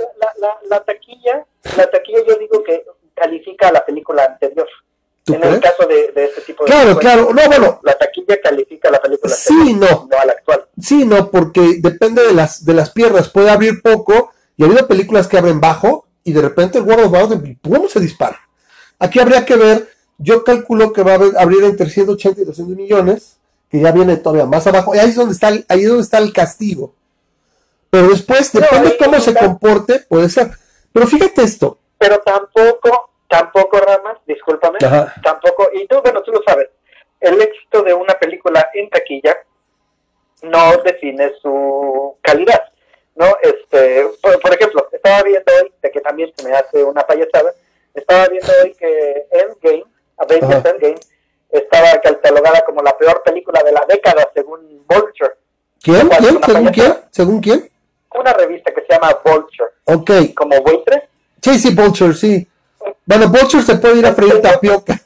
[0.68, 1.44] La, taquilla,
[1.76, 2.84] la taquilla yo digo que
[3.14, 4.68] califica a la película anterior.
[5.26, 7.80] En el caso de, este tipo de Claro, claro, no, bueno.
[7.82, 10.08] La taquilla califica a la película sí, no.
[10.08, 10.66] no a la actual.
[10.80, 13.28] Sí, no, porque depende de las, de las piernas.
[13.30, 17.14] Puede abrir poco, y ha habido películas que abren bajo, y de repente el World
[17.14, 18.40] of ¿cómo se dispara?
[19.00, 19.88] Aquí habría que ver,
[20.18, 23.35] yo calculo que va a abrir entre 180 y 200 millones,
[23.70, 26.18] que ya viene todavía más abajo, y ahí es donde está ahí es donde está
[26.18, 26.94] el castigo
[27.96, 30.50] pero después, depende de cómo se comporte, puede ser.
[30.92, 31.78] Pero fíjate esto.
[31.96, 34.78] Pero tampoco, tampoco, Ramas, discúlpame,
[35.22, 36.68] tampoco, y tú, bueno, tú lo sabes,
[37.20, 39.34] el éxito de una película en taquilla
[40.42, 42.62] no define su calidad,
[43.14, 43.34] ¿no?
[43.40, 47.54] Este, por, ejemplo, estaba viendo hoy, de que también se me hace una payasada,
[47.94, 49.84] estaba viendo hoy que Endgame,
[50.18, 51.00] Avengers Endgame,
[51.50, 55.34] estaba catalogada como la peor película de la década según Vulture.
[55.82, 56.08] ¿Quién?
[56.08, 56.40] ¿Quién?
[56.42, 56.94] ¿Según quién?
[57.10, 57.70] ¿Según quién?
[58.18, 59.70] una revista que se llama Vulture.
[59.84, 60.10] Ok.
[60.34, 61.04] Como buitres.
[61.42, 62.46] Sí, sí, Vulture, sí.
[63.04, 65.00] Bueno, Vulture se puede ir a freír tapioca.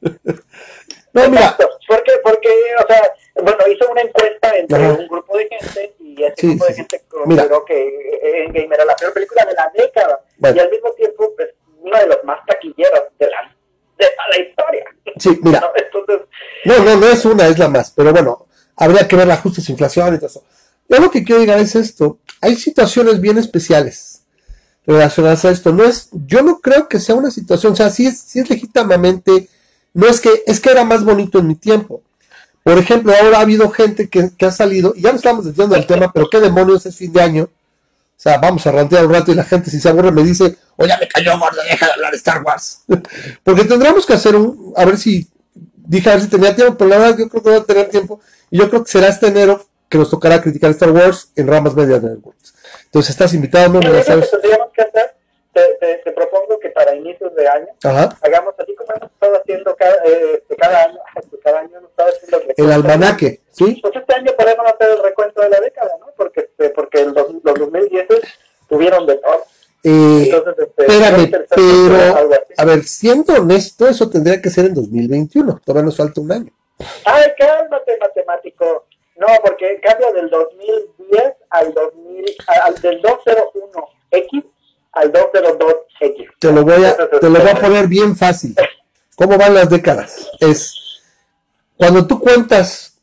[0.00, 1.56] no, mira.
[1.86, 2.48] Porque, porque,
[2.82, 3.12] o sea,
[3.42, 7.64] bueno, hizo una encuesta entre un grupo de gente y ese grupo de gente consideró
[7.64, 10.20] que Endgame era la peor película de la década.
[10.38, 13.53] Y al mismo tiempo, pues, una de los más taquilleros de la,
[13.98, 14.84] de la historia.
[15.18, 15.60] Sí, mira.
[15.60, 15.66] ¿No?
[15.76, 16.28] Entonces,
[16.64, 17.90] no, no, no es una, es la más.
[17.90, 20.44] Pero bueno, habría que ver la justa inflación y todo eso.
[20.88, 22.18] Yo lo que quiero llegar es esto.
[22.40, 24.22] Hay situaciones bien especiales
[24.86, 25.72] relacionadas a esto.
[25.72, 28.50] No es, yo no creo que sea una situación, o sea, sí es, sí es
[28.50, 29.48] legítimamente,
[29.92, 32.02] no es que, es que era más bonito en mi tiempo.
[32.62, 35.86] Por ejemplo, ahora ha habido gente que, ha salido, y ya no estamos desviando del
[35.86, 37.48] tema, pero qué demonios es fin de año.
[38.24, 40.56] O sea, vamos a rantear un rato y la gente si se aburre me dice,
[40.76, 42.80] oye, me cayó gordo, deja de hablar de Star Wars.
[43.44, 46.88] Porque tendremos que hacer un, a ver si, dije a ver si tenía tiempo, pero
[46.88, 48.22] la verdad yo creo que voy a tener tiempo.
[48.50, 51.74] Y yo creo que será este enero que nos tocará criticar Star Wars en ramas
[51.74, 52.54] medias Networks.
[52.86, 53.82] Entonces estás invitado, ¿no?
[53.82, 54.30] Ya sabes.
[54.30, 55.16] Que tendríamos que hacer,
[55.54, 59.96] te, te, propongo que para inicios de año hagamos así como hemos estado haciendo cada,
[60.04, 60.98] eh, cada año,
[61.44, 63.78] cada año hemos estado haciendo el, almanaque, ¿sí?
[63.80, 66.06] Pues este año podemos hacer el recuento de la década, ¿no?
[66.16, 68.06] Porque, este, porque el los 2010
[68.68, 69.44] tuvieron de todo.
[69.82, 75.60] Eh, Entonces, este, espérame, pero, a ver, siendo honesto, eso tendría que ser en 2021.
[75.64, 76.52] Todavía nos falta un año.
[77.04, 78.86] Ay, cálmate, matemático.
[79.16, 84.44] No, porque cambia del 2010 al 2000, al, del 201X
[84.94, 86.28] al 202X.
[86.38, 88.54] Te lo voy a, te lo voy a poner bien fácil.
[89.16, 90.30] ¿Cómo van las décadas?
[90.40, 90.74] Es
[91.76, 92.98] cuando tú cuentas,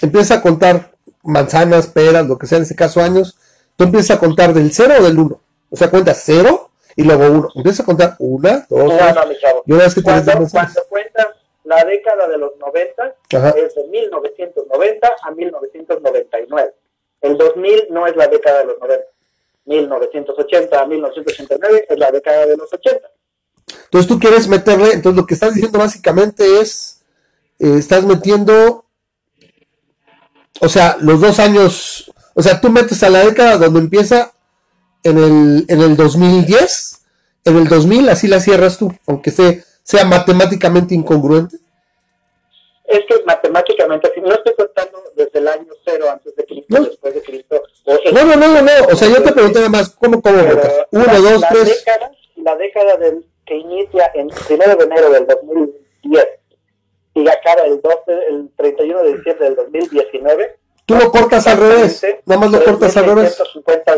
[0.00, 3.38] empiezas a contar manzanas, peras, lo que sea, en este caso años,
[3.76, 5.40] tú empiezas a contar del 0 o del 1.
[5.70, 7.48] O sea, cuentas 0 y luego 1.
[7.56, 9.16] Empiezas a contar 1, 2, 3.
[9.66, 11.26] Y una vez que cuando, cuando cuentas
[11.64, 13.16] la década de los 90
[13.56, 16.74] es de 1990 a 1999.
[17.22, 19.04] El 2000 no es la década de los 90.
[19.66, 23.00] 1980 a 1989 es la década de los 80.
[23.84, 27.02] Entonces tú quieres meterle, entonces lo que estás diciendo básicamente es,
[27.58, 28.84] eh, estás metiendo,
[30.60, 34.32] o sea, los dos años, o sea, tú metes a la década donde empieza
[35.02, 37.00] en el, en el 2010,
[37.44, 41.58] en el 2000 así la cierras tú, aunque sea sea matemáticamente incongruente?
[42.96, 47.14] Es que matemáticamente, si no estoy contando desde el año cero antes de Cristo, después
[47.14, 47.62] de Cristo.
[47.86, 50.36] no, no, no, no, o sea, yo te pregunté además, ¿cómo, cómo
[50.90, 51.84] Uno, la, dos, la tres.
[51.84, 56.26] Década, la década del, que inicia en primero de enero del 2010
[57.14, 57.96] y acaba el 12,
[58.28, 60.58] el 31 de diciembre del 2019.
[60.86, 63.38] Tú lo cortas al revés, nada más lo cortas al revés.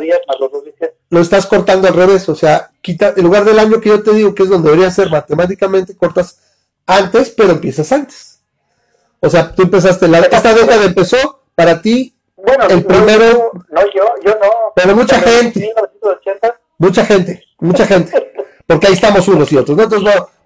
[0.01, 0.63] días más los dos
[1.11, 4.13] Lo estás cortando al revés, o sea, quita, en lugar del año que yo te
[4.13, 6.41] digo que es donde debería ser matemáticamente, cortas
[6.87, 8.36] antes, pero empiezas antes.
[9.27, 13.51] O sea, tú empezaste, la, esta década empezó para ti bueno, el primero.
[13.71, 14.73] No, yo, yo no.
[14.75, 15.61] Pero mucha gente.
[15.61, 16.61] 1980.
[16.79, 18.33] Mucha gente, mucha gente.
[18.67, 19.77] Porque ahí estamos unos y otros.
[19.77, 19.89] No,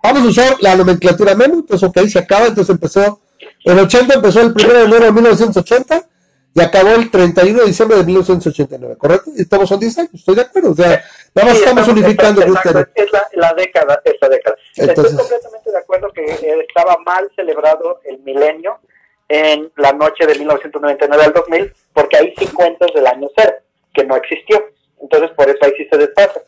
[0.03, 3.21] vamos a usar la nomenclatura memo, entonces ok, se acaba, entonces empezó,
[3.65, 6.09] el 80 empezó el 1 de enero de 1980
[6.53, 9.31] y acabó el 31 de diciembre de 1989, ¿correcto?
[9.37, 11.05] Y estamos son 10 años, estoy de acuerdo, o sea,
[11.35, 12.43] nada más estamos, unificando.
[12.43, 14.57] Exacto, es la, la, década, es la década.
[14.77, 16.25] Entonces, estoy completamente de acuerdo que
[16.69, 18.81] estaba mal celebrado el milenio
[19.29, 23.53] en la noche de 1999 al 2000, porque hay sí cuentas del año cero,
[23.95, 24.61] que no existió.
[25.01, 26.41] Entonces, por eso ahí sí se despasa.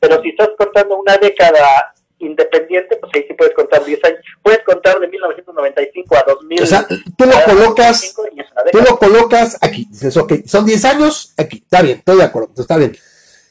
[0.00, 4.20] Pero si estás contando una década independiente, pues ahí sí puedes contar 10 años.
[4.42, 6.62] Puedes contar de 1995 a 2000.
[6.62, 8.14] O sea, tú lo colocas,
[8.72, 9.86] tú lo colocas aquí.
[9.90, 11.58] Dices, ok, son 10 años, aquí.
[11.58, 12.96] Está bien, estoy de acuerdo, está bien.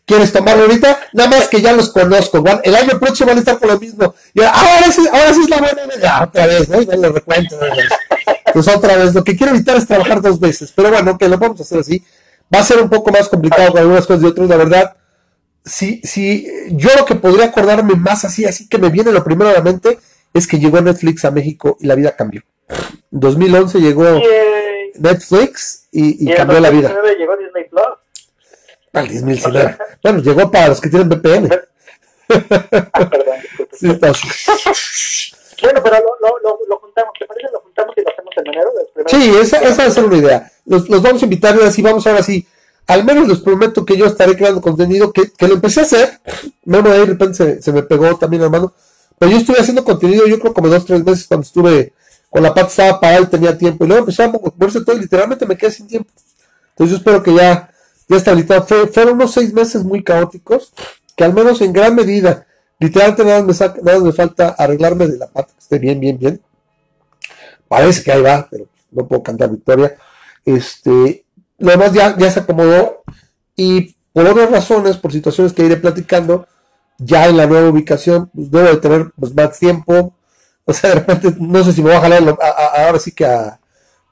[0.06, 1.00] ¿Quieres tomarlo ahorita?
[1.14, 2.44] Nada más que ya los conozco.
[2.64, 4.16] El año próximo van a estar con lo mismo.
[4.34, 6.24] Y ahora, sí, ahora sí es la buena idea.
[6.24, 6.82] Otra vez, ¿no?
[6.82, 7.56] No lo recuento.
[8.52, 9.14] Pues otra vez.
[9.14, 10.74] Lo que quiero evitar es trabajar dos veces.
[10.76, 12.04] Pero bueno, que lo vamos a hacer así.
[12.52, 14.96] Va a ser un poco más complicado con algunas cosas y otras, la verdad
[15.70, 19.50] si, si yo lo que podría acordarme más así, así que me viene lo primero
[19.50, 20.00] a la mente,
[20.34, 22.42] es que llegó Netflix a México y la vida cambió.
[23.12, 24.04] En 2011 llegó
[24.96, 26.94] Netflix y, cambió la vida.
[27.18, 27.86] llegó Disney Plus.
[28.94, 29.78] Al 2019.
[30.04, 31.50] bueno, llegó para los que tienen VPN.
[32.94, 33.36] ah, perdón.
[33.74, 37.48] Sí, bueno, pero lo, lo, lo, juntamos, ¿te parece?
[37.52, 38.72] Lo juntamos y lo hacemos en enero.
[39.08, 40.52] Sí, esa, esa va a ser una idea.
[40.66, 42.48] Los, los vamos a invitar y así vamos ahora sí
[42.90, 46.20] al menos les prometo que yo estaré creando contenido que, que lo empecé a hacer.
[46.66, 48.74] Memo de repente se, me pegó también, hermano.
[49.20, 51.94] Pero yo estuve haciendo contenido, yo creo como dos, tres meses cuando estuve
[52.32, 53.86] con la pata estaba parada y tenía tiempo.
[53.86, 56.10] Y luego empezó a moverse todo y literalmente me quedé sin tiempo.
[56.72, 57.70] Entonces yo espero que ya,
[58.08, 60.74] ya está Fue, fueron unos seis meses muy caóticos,
[61.16, 62.48] que al menos en gran medida,
[62.80, 63.54] literalmente nada me,
[63.84, 66.42] nada me falta arreglarme de la pata, que esté bien, bien, bien.
[67.68, 69.96] Parece que ahí va, pero no puedo cantar victoria.
[70.44, 71.24] Este,
[71.60, 73.04] lo demás ya, se acomodó
[73.56, 76.48] y por otras razones, por situaciones que iré platicando,
[76.98, 80.16] ya en la nueva ubicación, pues debo de tener pues, más tiempo.
[80.66, 82.38] O sea, de repente, no sé si me voy a jalar
[82.78, 83.60] ahora sí que a,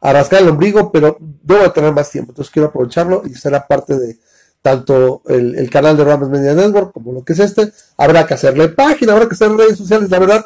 [0.01, 2.32] rascar el ombligo, pero debo de tener más tiempo.
[2.32, 4.19] Entonces quiero aprovecharlo y será parte de
[4.61, 7.72] tanto el, canal de Ramas Media Network como lo que es este.
[7.98, 10.09] Habrá que hacerle página, habrá que hacer redes sociales.
[10.09, 10.45] La verdad,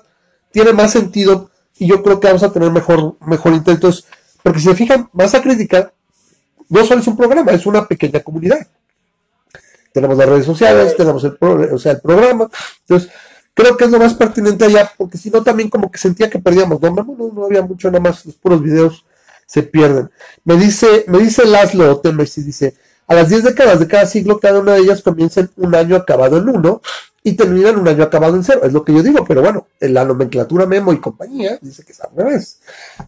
[0.51, 4.05] tiene más sentido y yo creo que vamos a tener mejor, mejor intentos.
[4.43, 5.93] Porque si se fijan, más a crítica
[6.71, 8.65] no solo es un programa, es una pequeña comunidad.
[9.91, 12.49] Tenemos las redes sociales, tenemos el, o sea, el programa.
[12.81, 13.11] Entonces,
[13.53, 16.39] creo que es lo más pertinente allá, porque si no, también como que sentía que
[16.39, 16.81] perdíamos.
[16.81, 19.05] No, no, no había mucho, nada más los puros videos
[19.45, 20.09] se pierden.
[20.45, 22.73] Me dice, me dice Laszlo Temes dice,
[23.05, 25.97] a las 10 décadas de cada siglo, cada una de ellas comienza en un año
[25.97, 26.81] acabado en uno
[27.23, 28.61] y termina en un año acabado en cero.
[28.63, 31.91] Es lo que yo digo, pero bueno, en la nomenclatura Memo y compañía dice que
[31.91, 32.59] es al revés.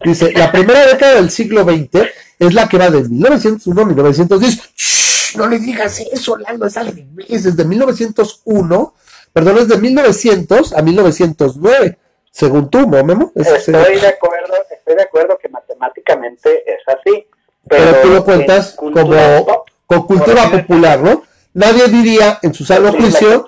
[0.04, 2.02] Dice, la primera década del siglo XX
[2.46, 5.36] es la que va de 1901 a 1910.
[5.36, 7.06] no le digas eso, Lalo, es al revés.
[7.28, 8.94] Es de 1901,
[9.32, 11.98] perdón, es de 1900 a 1909.
[12.30, 13.32] Según tú, ¿no, Memo?
[13.34, 17.26] estoy, de acuerdo, estoy de acuerdo que matemáticamente es así.
[17.68, 19.46] Pero, tú lo cuentas como
[19.86, 21.22] con cultura popular, ¿no?
[21.52, 23.44] Nadie diría en su sano juicio.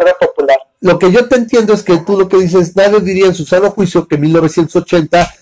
[0.80, 3.44] Lo que yo te entiendo es que tú lo que dices, nadie diría en su
[3.44, 5.34] sano juicio que 1980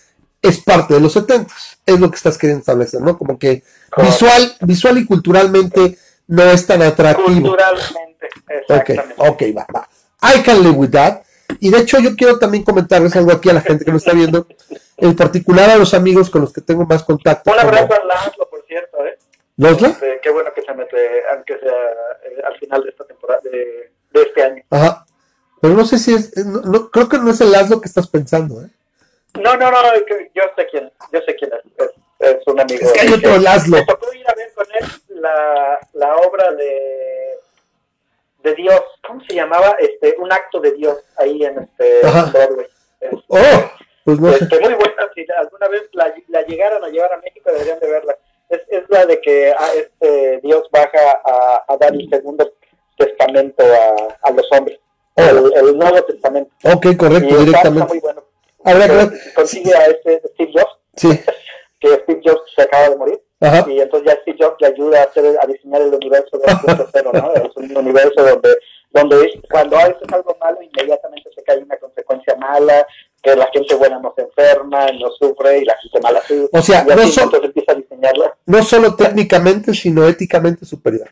[0.44, 1.52] es parte de los 70.
[1.86, 3.16] Es lo que estás queriendo establecer, ¿no?
[3.16, 3.62] Como que
[3.96, 7.48] visual, visual y culturalmente no es tan atractivo.
[7.48, 9.14] Culturalmente, exactamente.
[9.16, 9.88] Ok, ok, va, va.
[10.22, 11.22] I can live with that.
[11.60, 14.16] Y de hecho yo quiero también comentarles algo aquí a la gente que nos está
[14.16, 14.46] viendo,
[14.96, 17.50] en particular a los amigos con los que tengo más contacto.
[17.50, 19.18] Un abrazo a Laszlo, por cierto, ¿eh?
[19.56, 19.88] ¿Losla?
[19.88, 20.96] Este, qué bueno que se mete,
[21.32, 24.62] aunque sea eh, al final de esta temporada, de, de, este año.
[24.70, 25.06] Ajá.
[25.60, 28.62] Pero no sé si es, no, creo que no es el Laszlo que estás pensando,
[28.62, 28.70] ¿eh?
[29.40, 29.78] No, no, no,
[30.34, 31.90] yo sé quién, yo sé quién es,
[32.20, 32.80] es, un amigo.
[32.82, 33.78] Es que hay otro Laszlo.
[33.78, 34.86] Me tocó ir a ver con él
[35.20, 37.38] la, la obra de,
[38.44, 39.76] de Dios, ¿cómo se llamaba?
[39.78, 42.66] Este, un acto de Dios ahí en este Broadway.
[43.00, 43.70] Este, oh,
[44.04, 47.50] pues no este, Muy buena, si alguna vez la, la llegaron a llevar a México
[47.50, 48.16] deberían de verla.
[48.48, 52.52] Es, es la de que ah, este Dios baja a, a dar el segundo
[52.96, 54.78] testamento a, a los hombres.
[55.14, 55.22] Oh.
[55.22, 56.50] El, Nuevo Testamento.
[56.64, 57.80] Ok, correcto, directamente.
[57.80, 58.23] Está muy bueno.
[58.64, 60.78] Habrá que Consigue a este Steve Jobs.
[60.96, 61.08] Sí.
[62.24, 63.20] Jobs se acaba de morir.
[63.66, 67.34] Y entonces ya Steve Jobs le ayuda a, hacer, a diseñar el universo de ¿no?
[67.34, 68.56] Es un universo donde,
[68.90, 72.86] donde cuando haces algo malo, inmediatamente se cae una consecuencia mala,
[73.22, 76.46] que la gente buena no se enferma, no sufre y la gente mala sí.
[76.52, 78.36] O sea, no, empieza a diseñarla.
[78.46, 81.08] no solo técnicamente, sino éticamente superior.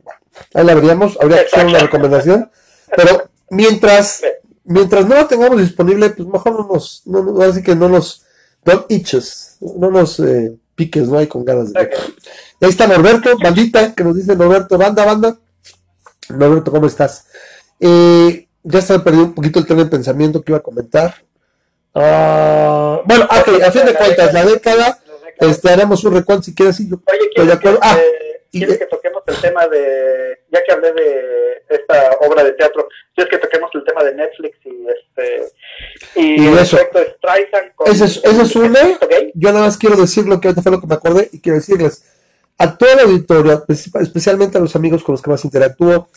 [0.54, 2.50] ahí la veríamos, habría que hacer una recomendación,
[2.96, 4.22] pero mientras,
[4.64, 8.24] mientras no la tengamos disponible, pues mejor no nos, no, así que no nos,
[8.64, 11.80] don't itches, no nos eh, piques, no hay con ganas de.
[11.80, 15.38] Ahí está Norberto, bandita, que nos dice Norberto, banda, banda.
[16.28, 17.26] Norberto, ¿cómo estás?
[17.80, 21.14] Eh, ya se me perdido un poquito el tren de pensamiento que iba a comentar.
[21.94, 24.98] Uh, bueno, ok, a fin de cuentas, la década,
[25.38, 26.78] este, haremos un recuento si quieres.
[26.78, 27.98] yo Oye, ¿quieres, que, ah,
[28.52, 33.30] ¿quieres que toquemos el tema de, ya que hablé de esta obra de teatro, ¿quieres
[33.30, 35.52] que toquemos el tema de Netflix y este
[36.14, 36.78] y, y eso.
[37.86, 38.78] Ese es, ese es uno.
[39.34, 41.58] Yo nada más quiero decir lo que ahorita fue lo que me acordé y quiero
[41.58, 42.04] decirles
[42.58, 46.08] a toda la auditoría, especialmente a los amigos con los que más interactúo,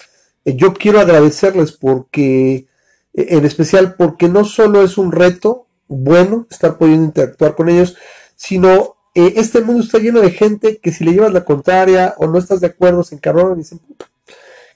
[0.44, 2.68] eh, yo quiero agradecerles porque,
[3.14, 7.98] eh, en especial porque no solo es un reto bueno estar pudiendo interactuar con ellos,
[8.36, 12.28] sino eh, este mundo está lleno de gente que si le llevas la contraria o
[12.28, 13.80] no estás de acuerdo se encarronan y dicen,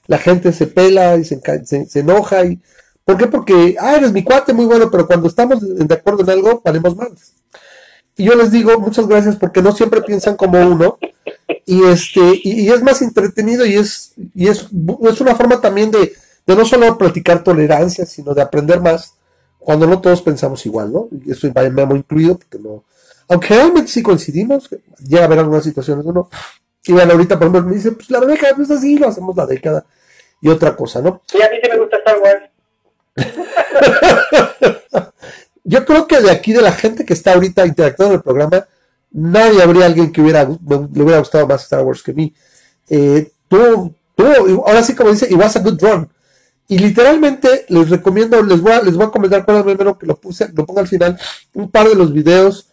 [0.06, 2.44] la gente se pela y se, se, enoja.
[2.44, 2.58] Y,
[3.04, 3.26] ¿Por qué?
[3.26, 6.96] Porque, ah, eres mi cuate, muy bueno, pero cuando estamos de acuerdo en algo, valemos
[6.96, 7.10] más.
[8.16, 10.98] Y yo les digo muchas gracias porque no siempre piensan como uno.
[11.66, 14.66] Y este, y, es más entretenido y es, y es,
[15.02, 16.12] es una forma también de,
[16.46, 19.14] de no solo practicar tolerancia, sino de aprender más
[19.58, 21.08] cuando no todos pensamos igual, ¿no?
[21.24, 22.82] Y eso me hemos incluido, porque no.
[23.30, 24.68] Aunque realmente sí coincidimos,
[24.98, 26.28] llega a haber algunas situaciones, uno.
[26.84, 29.36] Y bueno, ahorita, por ejemplo, me dice, pues la década no es así, lo hacemos
[29.36, 29.86] la década
[30.40, 31.22] y otra cosa, ¿no?
[31.30, 32.50] Sí, a mí sí me gusta Star Wars.
[35.64, 38.66] Yo creo que de aquí, de la gente que está ahorita interactuando en el programa,
[39.12, 42.34] nadie habría alguien que hubiera, le hubiera gustado más Star Wars que mí.
[42.88, 44.24] Eh, tú, tú,
[44.66, 46.08] ahora sí como dice, it was a good run.
[46.66, 50.16] Y literalmente les recomiendo, les voy a, les voy a comentar cuál primero que lo
[50.16, 51.16] puse, lo pongo al final,
[51.54, 52.69] un par de los videos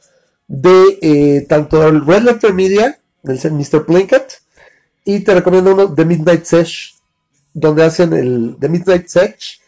[0.47, 3.85] de eh, tanto el Red Letter Media, del Mr.
[3.85, 4.41] Plinkett,
[5.03, 6.95] y te recomiendo uno de Midnight Sesh,
[7.53, 9.61] donde hacen el de Midnight Sesh,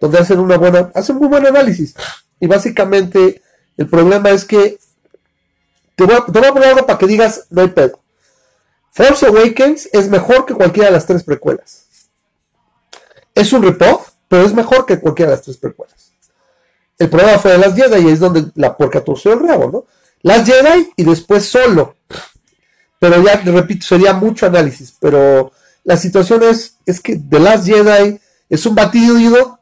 [0.00, 1.94] donde hacen una buena, hacen muy buen análisis.
[2.38, 3.42] Y básicamente
[3.76, 4.78] el problema es que
[5.94, 8.00] te voy, a, te voy a poner algo para que digas, no hay pedo.
[8.90, 11.86] Force Awakens es mejor que cualquiera de las tres precuelas.
[13.34, 16.12] Es un ripoff, pero es mejor que cualquiera de las tres precuelas.
[16.98, 19.84] El problema fue de las Jedi y es donde la puerca torció el rabo, ¿no?
[20.22, 21.96] Las Jedi y después solo.
[22.98, 24.94] Pero ya, repito, sería mucho análisis.
[25.00, 25.52] Pero
[25.84, 29.60] la situación es, es que The Last Jedi es un batido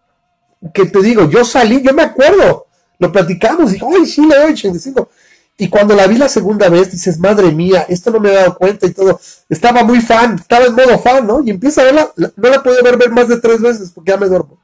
[0.72, 2.66] que te digo, yo salí, yo me acuerdo,
[2.98, 5.10] lo platicamos, y ay, sí, le doy 85.
[5.56, 8.56] Y cuando la vi la segunda vez, dices, madre mía, esto no me he dado
[8.56, 9.20] cuenta y todo.
[9.48, 11.42] Estaba muy fan, estaba en modo fan, ¿no?
[11.44, 14.16] Y empieza a verla, no la pude ver, ver más de tres veces porque ya
[14.16, 14.58] me duermo.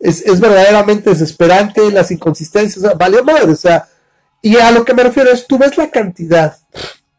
[0.00, 3.86] Es, es verdaderamente desesperante, las inconsistencias, o sea, valió madre, o sea,
[4.42, 6.56] y a lo que me refiero es, tú ves la cantidad,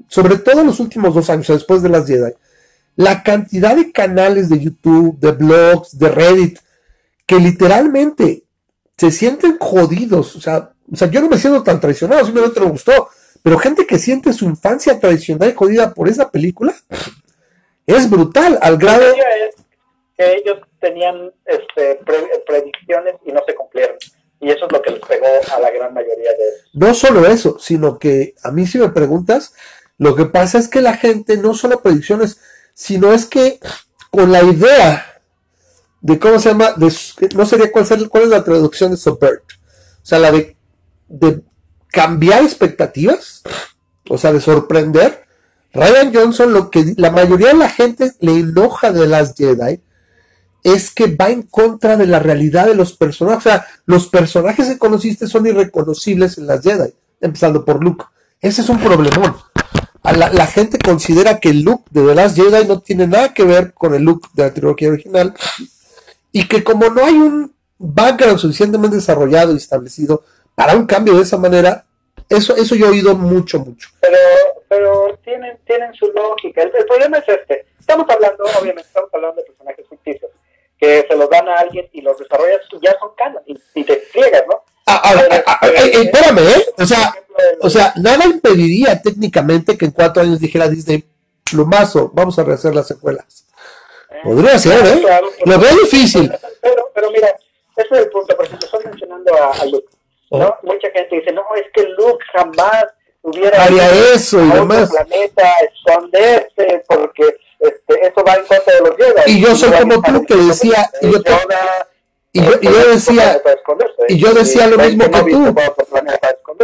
[0.07, 2.33] sobre todo en los últimos dos años, después de las Jedi,
[2.95, 6.59] la cantidad de canales de YouTube, de blogs, de Reddit,
[7.25, 8.43] que literalmente
[8.97, 12.69] se sienten jodidos, o sea, o sea, yo no me siento tan traicionado, simplemente me
[12.69, 13.09] gustó.
[13.41, 16.75] Pero gente que siente su infancia tradicional y jodida por esa película
[17.87, 19.05] es brutal, al grado.
[20.17, 21.99] que ellos tenían este,
[22.45, 23.95] predicciones y no se cumplieron.
[24.41, 26.45] Y eso es lo que les pegó a la gran mayoría de.
[26.73, 29.53] No solo eso, sino que a mí si me preguntas,
[29.97, 32.39] lo que pasa es que la gente no solo predicciones,
[32.73, 33.59] sino es que
[34.09, 35.21] con la idea
[36.01, 39.43] de cómo se llama, no sería cuál, cuál es la traducción de subvert,
[40.01, 40.57] o sea, la de
[41.11, 41.43] de
[41.89, 43.43] cambiar expectativas,
[44.09, 45.25] o sea, de sorprender.
[45.73, 49.81] Ryan Johnson, lo que la mayoría de la gente le enoja de las Jedi
[50.63, 53.45] es que va en contra de la realidad de los personajes.
[53.45, 58.05] O sea, los personajes que conociste son irreconocibles en las Jedi, empezando por Luke.
[58.39, 59.35] Ese es un problemón.
[60.03, 63.73] La, gente considera que el look de The Last Jedi no tiene nada que ver
[63.73, 65.33] con el look de la trilogía original
[66.31, 70.23] y que como no hay un background suficientemente desarrollado y establecido
[70.55, 71.85] para un cambio de esa manera,
[72.29, 73.89] eso, eso yo he oído mucho, mucho.
[73.99, 74.17] Pero,
[74.67, 76.63] pero tienen, tienen su lógica.
[76.63, 77.65] El, problema es este.
[77.79, 80.31] Estamos hablando, obviamente, estamos hablando de personajes ficticios,
[80.81, 83.97] que se los dan a alguien y los desarrollas y ya son canon, y, te
[84.11, 84.63] friegas, ¿no?
[84.87, 86.65] Ah, ah, ah, eh, eh, espérame, ¿eh?
[86.79, 87.13] O sea,
[87.61, 91.05] o sea, nada impediría técnicamente que en cuatro años dijera Disney,
[91.49, 93.45] plumazo, vamos a rehacer las secuelas.
[94.09, 95.03] Eh, Podría ser, ¿eh?
[95.45, 96.31] Lo veo difícil.
[96.61, 97.27] Pero, pero mira,
[97.77, 99.87] ese es el punto, por ejemplo, estás mencionando a, a Luke
[100.31, 100.57] ¿no?
[100.63, 102.85] Mucha gente dice, no, es que Luke jamás
[103.21, 104.89] hubiera haría eso y demás.
[104.89, 109.37] planeta, esconderse, porque este, eso va en contra de los Jedi.
[109.37, 111.21] Y yo soy como tú que decía, y yo,
[112.33, 113.41] y yo, y yo decía,
[114.09, 115.55] y yo decía lo mismo que tú.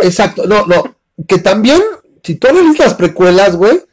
[0.01, 0.95] Exacto, no, no,
[1.27, 1.82] que también,
[2.24, 3.84] si tú lees las precuelas, güey,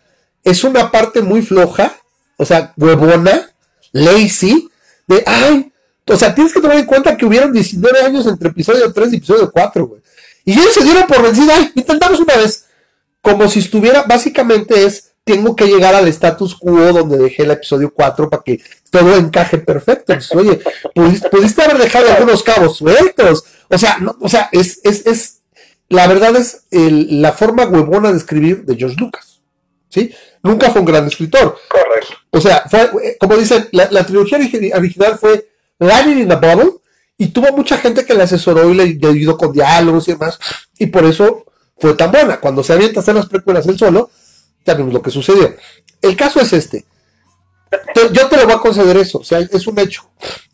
[0.43, 1.95] es una parte muy floja,
[2.39, 3.51] o sea, huevona,
[3.93, 4.71] lazy,
[5.07, 5.73] de, ay,
[6.07, 9.17] o sea, tienes que tomar en cuenta que hubieron 19 años entre episodio 3 y
[9.17, 10.03] episodio 4, güey.
[10.45, 12.67] Y ellos se dieron por vencida, ay, intentamos una vez.
[13.23, 17.93] Como si estuviera, básicamente es, tengo que llegar al status quo donde dejé el episodio
[17.93, 20.15] 4 para que todo encaje perfecto.
[20.35, 20.61] oye,
[21.31, 23.45] pudiste, haber dejado algunos cabos sueltos.
[23.69, 25.41] O sea, no, o sea, es, es, es,
[25.89, 29.41] la verdad es la forma huevona de escribir de George Lucas.
[29.89, 30.13] ¿Sí?
[30.43, 31.57] Nunca fue un gran escritor.
[31.69, 32.15] Correcto.
[32.31, 36.73] O sea, fue, como dicen, la, la trilogía original fue Lightning in the Bottle
[37.17, 40.39] y tuvo mucha gente que le asesoró y le, ayudó con diálogos y demás.
[40.79, 41.45] Y por eso
[41.79, 42.41] fue tan buena.
[42.41, 44.11] Cuando se avienta a hacer las precuelas él solo,
[44.65, 45.55] ya vimos lo que sucedió.
[46.01, 46.85] El caso es este.
[48.13, 50.09] Yo te lo voy a conceder eso, o sea, es un hecho.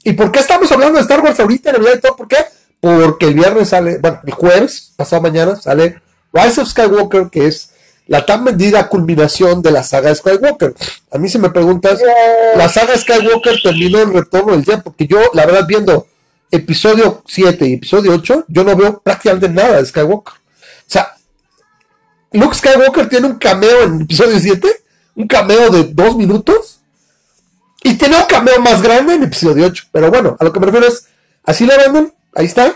[0.05, 2.17] ¿Y por qué estamos hablando de Star Wars ahorita en realidad de todo?
[2.17, 2.39] ¿Por qué?
[2.81, 6.01] Porque el viernes sale, bueno, el jueves, pasado mañana, sale
[6.33, 7.71] Rise of Skywalker, que es
[8.07, 10.75] la tan vendida culminación de la saga Skywalker.
[11.11, 12.01] A mí si me preguntas,
[12.57, 16.07] la saga Skywalker terminó en Retorno del Día, porque yo, la verdad, viendo
[16.51, 20.35] episodio 7 y episodio 8, yo no veo prácticamente nada de Skywalker.
[20.35, 21.15] O sea,
[22.33, 24.69] Luke Skywalker tiene un cameo en episodio 7,
[25.17, 26.81] un cameo de dos minutos,
[27.83, 29.85] y tiene un cameo más grande en episodio 8.
[29.91, 31.07] Pero bueno, a lo que me refiero es,
[31.45, 32.75] así lo venden, ahí está.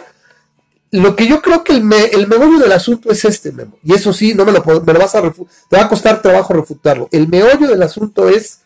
[0.90, 3.78] Lo que yo creo que el, me, el meollo del asunto es este, Memo.
[3.82, 7.08] Y eso sí, no me lo, vas a te va a costar trabajo refutarlo.
[7.10, 8.60] El meollo del asunto es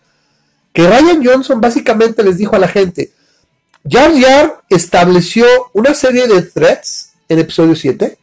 [0.73, 3.12] que Ryan Johnson básicamente les dijo a la gente,
[3.89, 8.18] Jar Jar estableció una serie de threats en episodio 7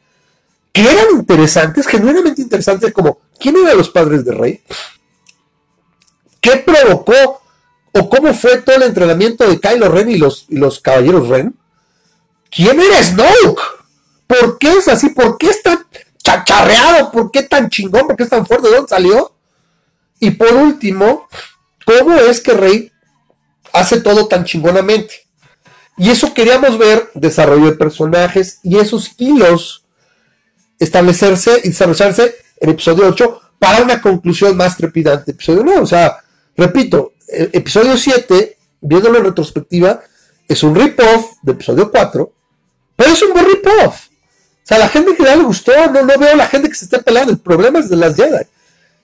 [0.76, 4.62] que eran interesantes, genuinamente interesantes, como quién eran los padres de Rey,
[6.42, 7.42] qué provocó
[7.94, 11.56] o cómo fue todo el entrenamiento de Kylo Ren y los, los caballeros Ren,
[12.52, 13.62] quién era Snoke,
[14.28, 15.80] por qué es así, por qué es tan
[16.22, 19.34] chacharreado, por qué tan chingón, por qué es tan fuerte, de dónde salió,
[20.20, 21.30] y por último,
[21.86, 22.92] cómo es que Rey
[23.72, 25.26] hace todo tan chingonamente.
[25.96, 29.85] Y eso queríamos ver, desarrollo de personajes y esos hilos
[30.80, 35.32] establecerse y desarrollarse en episodio 8 para una conclusión más trepidante.
[35.32, 36.18] Episodio 9, o sea,
[36.56, 40.02] repito, episodio 7, viéndolo en retrospectiva,
[40.48, 42.34] es un rip-off de episodio 4,
[42.96, 44.08] pero es un buen rip-off.
[44.08, 46.86] O sea, la gente que le gustó, no, no veo a la gente que se
[46.86, 48.46] esté peleando, el problema es de las Jedi.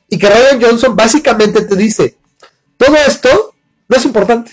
[0.10, 2.18] Y que Ryan Johnson básicamente te dice,
[2.78, 3.56] todo esto
[3.88, 4.52] no es importante.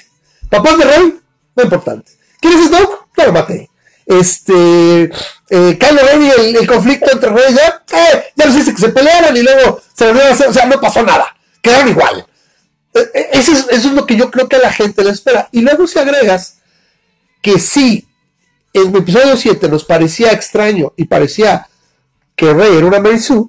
[0.51, 1.21] Papás de Rey,
[1.57, 2.13] no es importante.
[2.41, 3.09] ¿Quieres Snoke?
[3.17, 3.68] No lo maté.
[4.09, 5.03] Este,
[5.51, 8.89] eh, Kylo Ren y el, conflicto entre Rey ya, eh, ya los hice que se
[8.89, 11.37] pelearan y luego se volvieron a hacer, o sea, no pasó nada.
[11.61, 12.27] Quedaron igual.
[12.95, 15.11] Eh, eh, eso es, eso es lo que yo creo que a la gente le
[15.11, 15.49] espera.
[15.53, 16.59] Y luego si agregas
[17.43, 18.09] que sí,
[18.73, 21.69] en el episodio 7 nos parecía extraño y parecía
[22.35, 23.47] que Rey era una Mary Sue,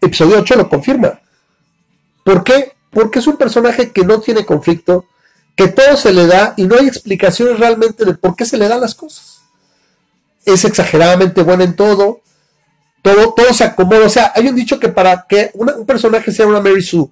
[0.00, 1.20] episodio 8 lo confirma.
[2.24, 2.72] ¿Por qué?
[2.90, 5.06] Porque es un personaje que no tiene conflicto,
[5.56, 8.68] que todo se le da y no hay explicaciones realmente de por qué se le
[8.68, 9.31] dan las cosas.
[10.44, 12.20] Es exageradamente buena en todo,
[13.02, 14.06] todo, todo se acomoda.
[14.06, 17.08] O sea, hay un dicho que para que un personaje sea una Mary Sue,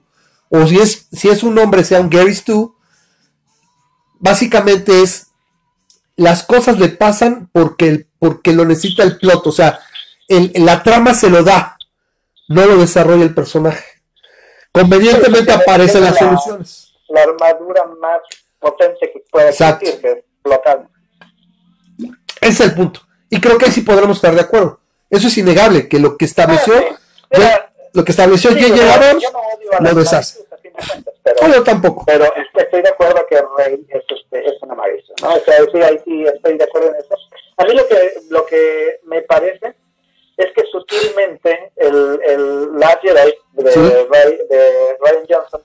[0.49, 2.75] o si es, si es un hombre sea un Gary Stu,
[4.19, 5.29] básicamente es
[6.17, 9.81] las cosas le pasan porque, porque lo necesita el plot, o sea,
[10.29, 11.79] la trama se lo da,
[12.49, 13.85] no lo desarrolla el personaje.
[14.73, 18.21] Convenientemente aparecen las soluciones la armadura más
[18.59, 20.89] potente que puede existir, que es local.
[22.41, 23.01] Ese es el punto.
[23.31, 24.81] Y creo que ahí sí podremos estar de acuerdo.
[25.09, 26.75] Eso es innegable, que lo que estableció,
[27.33, 28.95] ah, lo que estableció sí, J.J.
[28.95, 29.25] Abrams,
[29.81, 30.41] lo deshace.
[31.23, 32.05] Pero, yo tampoco.
[32.07, 35.35] Pero estoy de acuerdo que Rey es, este, es una maestra, ¿no?
[35.35, 37.15] O sea, sí, ahí sí estoy de acuerdo en eso.
[37.57, 39.75] A mí lo que, lo que me parece
[40.37, 45.63] es que sutilmente el, el Last Jedi de, Ryan Johnson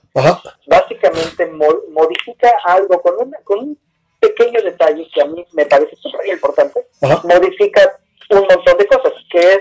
[0.68, 3.80] básicamente modifica algo con, una, con un
[4.28, 6.88] pequeño detalle que a mí me parece súper importante,
[7.24, 7.98] modifica
[8.30, 9.60] un montón de cosas, que es,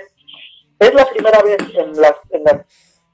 [0.81, 2.57] es la primera vez en las, en las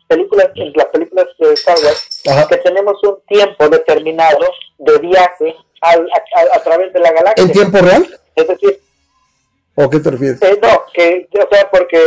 [0.08, 4.46] películas, en las películas de Star Wars, que tenemos un tiempo determinado
[4.78, 7.44] de viaje a, a, a, través de la galaxia.
[7.44, 8.20] ¿En tiempo real?
[8.36, 8.80] Es decir,
[9.74, 10.42] ¿O qué te refieres?
[10.42, 12.00] Eh, no, que, o sea, porque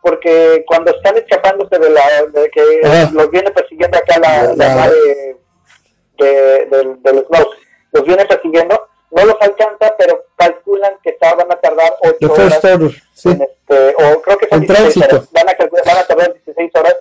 [0.00, 6.66] porque cuando están escapándose de la de que los viene persiguiendo acá la, la, de,
[6.68, 7.56] del, del Snow, los
[8.00, 12.64] viene persiguiendo, no los alcanza, pero calculan que van a tardar 8 horas.
[12.64, 15.28] En este, o creo que son 16 horas.
[15.32, 16.96] Van a, van a tardar 16 horas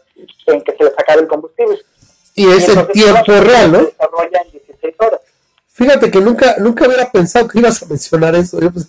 [0.48, 1.80] en que se les acabe el combustible.
[2.36, 3.80] Y es el tiempo real, ¿no?
[3.80, 5.22] Se desarrolla en 16 horas.
[5.68, 8.60] Fíjate que nunca, nunca hubiera pensado que ibas a mencionar eso.
[8.60, 8.88] Pues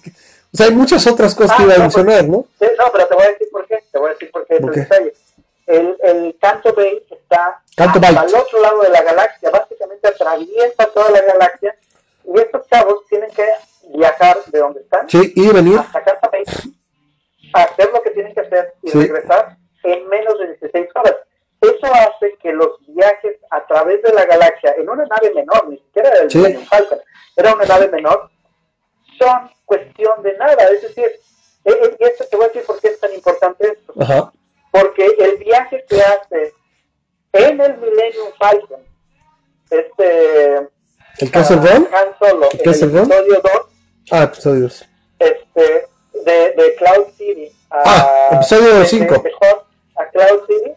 [0.52, 2.36] o sea, hay muchas otras cosas que ah, iba a pues, mencionar, ¿no?
[2.60, 3.82] no, pero te voy a decir por qué.
[3.90, 4.56] Te voy a decir por qué.
[4.56, 4.76] ¿Por
[5.66, 11.22] El, el Canto Bay está al otro lado de la galaxia, básicamente atraviesa toda la
[11.22, 11.74] galaxia
[12.34, 13.46] y estos chavos tienen que
[13.94, 15.78] viajar de donde están sí, y venir.
[15.78, 16.44] hasta Canto Bay,
[17.52, 21.16] hacer lo que tienen que hacer y regresar en menos de 16 horas.
[21.60, 25.78] Eso hace que los viajes a través de la galaxia, en una nave menor, ni
[25.78, 26.42] siquiera el sí.
[26.68, 26.98] Falcon,
[27.36, 28.30] era una nave menor,
[29.18, 30.64] son cuestión de nada.
[30.70, 31.20] Es decir, eh,
[31.64, 33.94] eh, y esto te voy a decir por qué es tan importante esto.
[34.72, 36.54] Porque el viaje que hace
[37.32, 38.80] en el Millennium Falcon,
[39.70, 40.68] este.
[41.18, 41.30] ¿El?
[41.34, 43.08] Han Solo, ¿El, episodio 2.
[44.10, 44.88] Ah, episodio 2.
[45.18, 45.86] Este,
[46.24, 47.52] de, de Cloud City.
[47.70, 49.14] A, ah, episodio 5
[49.96, 50.72] a Cloud City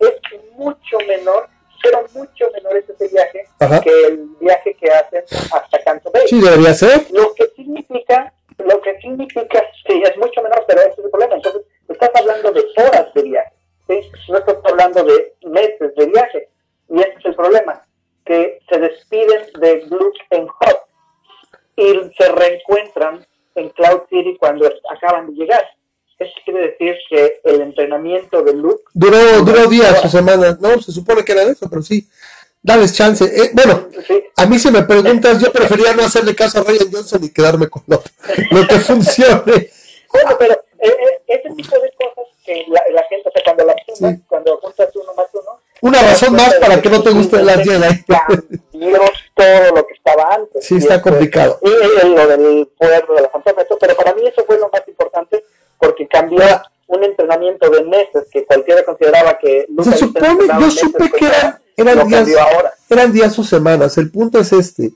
[0.00, 1.48] es mucho menor,
[1.82, 3.48] pero mucho menor es ese viaje
[3.82, 6.26] que el viaje que hacen hasta Canto Bay.
[6.26, 7.06] Sí, debería ser.
[7.10, 11.34] Lo que significa, lo que significa, sí, es mucho menor, pero ese es el problema.
[11.34, 13.52] Entonces, estás hablando de horas de viaje,
[13.88, 14.10] ¿sí?
[14.28, 16.48] no estás hablando de meses de viaje.
[16.88, 17.83] Y ese es el problema,
[18.24, 20.80] que se despiden de Luke en Hot
[21.76, 25.64] y se reencuentran en Cloud City cuando acaban de llegar.
[26.18, 28.84] Eso quiere decir que el entrenamiento de Luke...
[28.92, 30.80] Duró, duró días o semanas, ¿no?
[30.80, 32.08] Se supone que era eso, pero sí.
[32.62, 33.24] Dales chance.
[33.24, 33.88] Eh, bueno,
[34.36, 37.68] a mí si me preguntas, yo prefería no hacerle caso a Ryan Johnson y quedarme
[37.68, 38.02] con lo,
[38.52, 39.70] lo que funcione.
[40.10, 43.64] Bueno, pero eh, eh, ese tipo de cosas que la, la gente, o sea, cuando
[43.66, 45.60] las sumas, cuando juntas uno más uno...
[45.84, 48.04] Una razón más para que no te guste las Jedi.
[48.06, 50.64] todo lo que estaba antes.
[50.64, 51.60] Sí, está complicado.
[51.60, 55.44] Y, lo del poder de la fantasma, pero para mí eso fue lo más importante
[55.78, 56.42] porque cambió
[56.86, 62.08] un entrenamiento de meses que cualquiera consideraba que se supone yo supe que eran, eran
[62.08, 62.28] días
[62.88, 64.92] eran días o semanas el punto es este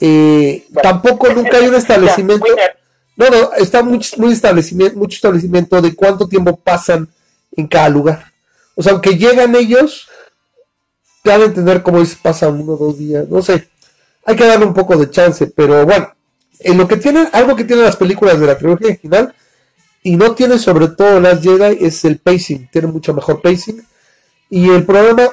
[0.00, 2.46] eh, tampoco nunca hay un establecimiento
[3.16, 7.08] no no está mucho, muy establecimiento mucho establecimiento de cuánto tiempo pasan
[7.56, 8.26] en cada lugar
[8.76, 10.08] o sea aunque llegan ellos
[11.24, 13.68] te van a entender cómo es pasan uno o dos días no sé
[14.24, 16.14] hay que darle un poco de chance pero bueno
[16.60, 19.34] en lo que tienen algo que tienen las películas de la trilogía original
[20.06, 23.82] y no tiene sobre todo las Jedi es el pacing, tiene mucho mejor pacing.
[24.50, 25.30] Y el problema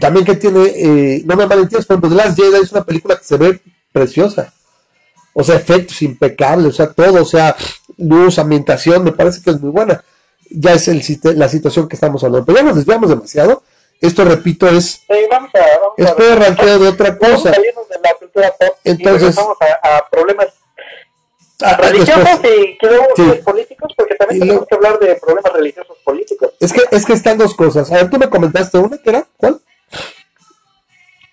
[0.00, 3.24] también que tiene, eh, no me malentiendas, por ejemplo, Last Jedi es una película que
[3.24, 3.60] se ve
[3.92, 4.54] preciosa.
[5.34, 7.54] O sea, efectos impecables, o sea, todo, o sea,
[7.98, 10.02] luz, ambientación, me parece que es muy buena.
[10.50, 11.02] Ya es el,
[11.36, 12.46] la situación que estamos hablando.
[12.46, 13.62] Pero ya nos desviamos demasiado.
[14.00, 17.52] Esto, repito, es, vamos a, es de otra cosa.
[18.84, 20.48] Entonces, vamos a problemas
[21.60, 26.52] Ah, religiosos y luego políticos, porque también tenemos que hablar de problemas religiosos políticos.
[26.60, 27.90] Es que, es que están dos cosas.
[27.90, 29.26] A ver, tú me comentaste una, ¿qué era?
[29.36, 29.60] ¿Cuál?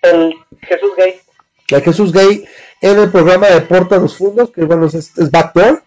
[0.02, 1.20] El Jesús Gay.
[1.68, 2.44] El Jesús Gay
[2.80, 5.84] en el programa de Porta los Fundos, que bueno, es, es Backdoor.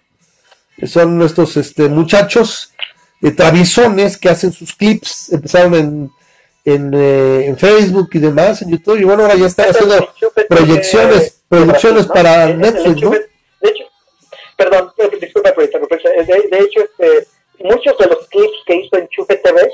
[0.86, 2.72] Son nuestros este, muchachos
[3.20, 5.34] de travisones que hacen sus clips.
[5.34, 6.12] Empezaron en,
[6.66, 10.14] en, eh, en, Facebook y demás, en YouTube, y bueno, ahora ya están haciendo
[10.48, 13.12] proyecciones, proyecciones para Netflix, ¿no?
[14.60, 17.28] perdón, disculpa por de, de hecho, este,
[17.60, 19.70] muchos de los clips que hizo en Chufe TV,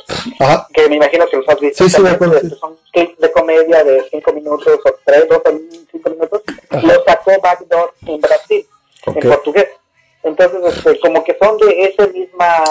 [0.74, 4.96] que me imagino que los has visto, son clips de comedia de 5 minutos o
[5.06, 5.60] 3, 2 o
[5.92, 8.68] 5 minutos, los sacó Backdoor en Brasil,
[9.08, 9.68] en portugués.
[10.24, 12.64] Entonces, este, como que son de ese misma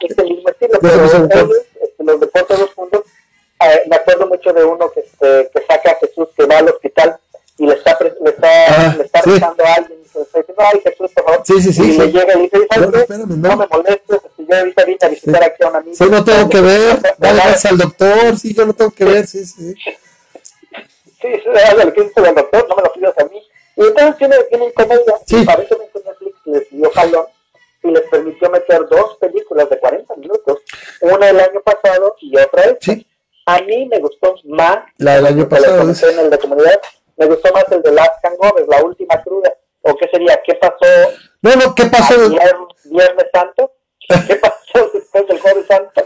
[0.00, 1.50] ese mismo estilo, pero ellos,
[1.82, 3.02] este, los deportes dos puntos,
[3.74, 6.68] eh, me acuerdo mucho de uno que, este, que saca a Jesús que va al
[6.68, 7.16] hospital
[7.58, 11.24] y le está, le está, le está rezando a alguien está diciendo, ay Jesús, por
[11.24, 11.42] favor.
[11.44, 11.94] Sí, sí, sí.
[11.94, 13.48] Y le llega y dice, ¿sabes no, espérame, no.
[13.48, 15.96] no me molestes, si yo ahorita vine a visitar aquí a una amiga.
[15.96, 19.44] Sí, no tengo que ver, dale al doctor, sí, yo no tengo que ver, sí,
[19.44, 19.74] sí.
[19.74, 23.42] Sí, sí, lo que dice el doctor, no me lo pidas a mí.
[23.76, 25.42] Y entonces tiene, tienen comedia, sí.
[25.42, 27.26] aparentemente Netflix les dio jalón
[27.82, 30.60] y les permitió meter dos películas de 40 minutos,
[31.00, 32.92] una el año pasado y otra esta.
[32.92, 33.06] Sí.
[33.46, 35.82] A mí me gustó más la del año pasado.
[35.82, 36.80] En el de comunidad,
[37.16, 39.54] me gustó más el de Last Hangover, la última cruda.
[39.82, 40.40] ¿O qué sería?
[40.44, 40.86] ¿Qué pasó?
[41.42, 42.14] No, no, ¿qué pasó?
[42.84, 43.72] Viernes, Santo.
[44.26, 46.04] ¿Qué pasó después del Jueves Santo?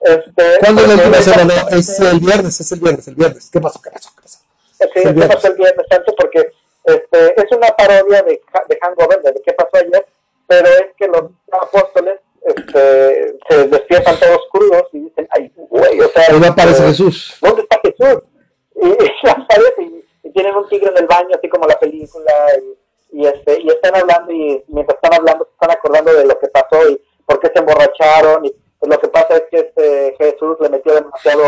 [0.00, 1.54] Este, ¿Cuándo es la última semana?
[1.70, 3.50] Es el viernes, es el viernes, el viernes.
[3.52, 3.82] ¿Qué pasó?
[3.82, 4.10] ¿Qué pasó?
[4.16, 4.38] ¿Qué pasó?
[4.78, 6.14] Sí, ¿qué pasó el Viernes Santo?
[6.16, 6.52] Porque
[6.84, 10.06] este, es una parodia de, de Hangover, de qué pasó ayer,
[10.46, 16.08] pero es que los apóstoles este, se despiertan todos crudos y dicen, ay, güey, o
[16.08, 16.24] sea...
[16.30, 17.38] ¿Dónde aparece este, Jesús?
[17.40, 18.22] ¿Dónde está Jesús?
[18.76, 18.88] Y,
[19.26, 22.78] y aparece y, tienen un tigre en el baño, así como la película, y
[23.10, 26.48] y este y están hablando y mientras están hablando se están acordando de lo que
[26.48, 30.56] pasó y por qué se emborracharon y pues, lo que pasa es que este Jesús
[30.60, 31.42] le metió demasiado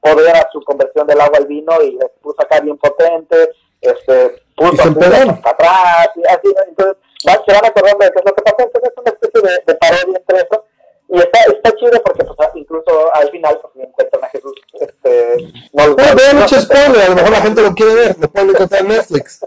[0.00, 3.50] poder a su conversión del agua al vino y le puso acá bien potente,
[3.80, 8.42] este puso a atrás y así, entonces se van acordando de qué es lo que
[8.42, 9.10] pasó, entonces es una
[9.46, 10.64] de, de parodia entre eso
[11.08, 14.52] y está, está chido porque pues, incluso al final pues, encuentran a Jesús.
[14.80, 18.30] Este, no, bueno, vean mucho spoiler, a lo mejor la gente lo quiere ver, lo
[18.30, 19.40] pueden encontrar en Netflix.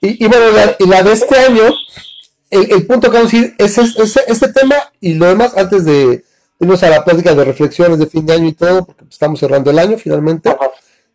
[0.00, 1.74] Y, y bueno, la, y la de este año,
[2.50, 5.84] el, el punto que vamos a decir es, es, este tema y lo demás antes
[5.84, 6.24] de
[6.60, 9.70] irnos a la plática de reflexiones de fin de año y todo, porque estamos cerrando
[9.70, 10.54] el año finalmente.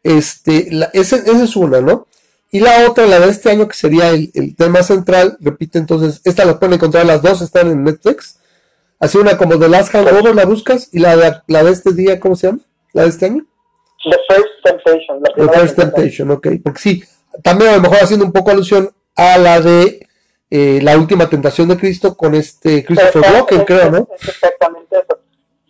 [0.04, 2.08] Este, la, esa, esa es una, ¿no?
[2.52, 6.22] Y la otra, la de este año, que sería el, el tema central, repite entonces,
[6.26, 8.38] esta la pueden encontrar, las dos están en Netflix
[9.02, 12.20] Así una como The Last Hangover la buscas y la de, la de este día,
[12.20, 12.60] ¿cómo se llama?
[12.94, 13.44] ¿La de este año?
[14.04, 15.22] The First Temptation.
[15.24, 16.48] La The First Temptation, ok.
[16.64, 17.04] Porque sí,
[17.42, 20.08] también a lo mejor haciendo un poco alusión a la de
[20.52, 24.08] eh, La Última Tentación de Cristo con este Christopher Walken, creo, ¿no?
[24.20, 25.20] Es exactamente eso.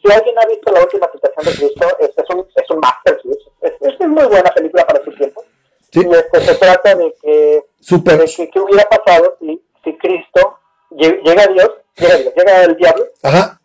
[0.04, 3.50] Si alguien ha visto La Última Tentación de Cristo, es, es un, es un masterpiece.
[3.62, 5.42] Es, es, muy buena película para su tiempo.
[5.92, 6.02] Sí.
[6.06, 8.18] Y este, se trata de que, Super.
[8.18, 10.58] de que qué hubiera pasado si, si Cristo
[10.92, 13.06] llega a Dios llega, el diablo,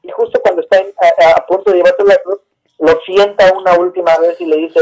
[0.03, 0.79] y justo cuando está
[1.37, 2.41] a, punto de llevarse la cruz,
[2.79, 4.81] lo sienta una última vez y le dice,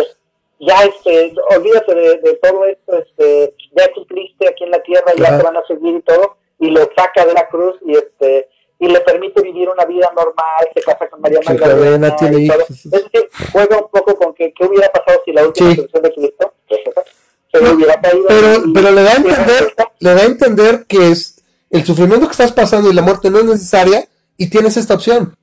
[0.58, 5.42] ya este, olvídate de, todo esto, este, ya cumpliste aquí en la tierra, ya te
[5.42, 8.48] van a seguir y todo, y lo saca de la cruz y este
[8.80, 12.16] y le permite vivir una vida normal, se casa con María Magdalena.
[12.16, 15.86] Tiene Es decir, juega un poco con que qué hubiera pasado si la última sí.
[15.92, 16.52] de Cristo
[17.60, 18.26] caído.
[18.28, 22.32] Pero, pero le da a entender, le da a entender que es el sufrimiento que
[22.32, 25.36] estás pasando y la muerte no es necesaria y tienes esta opción.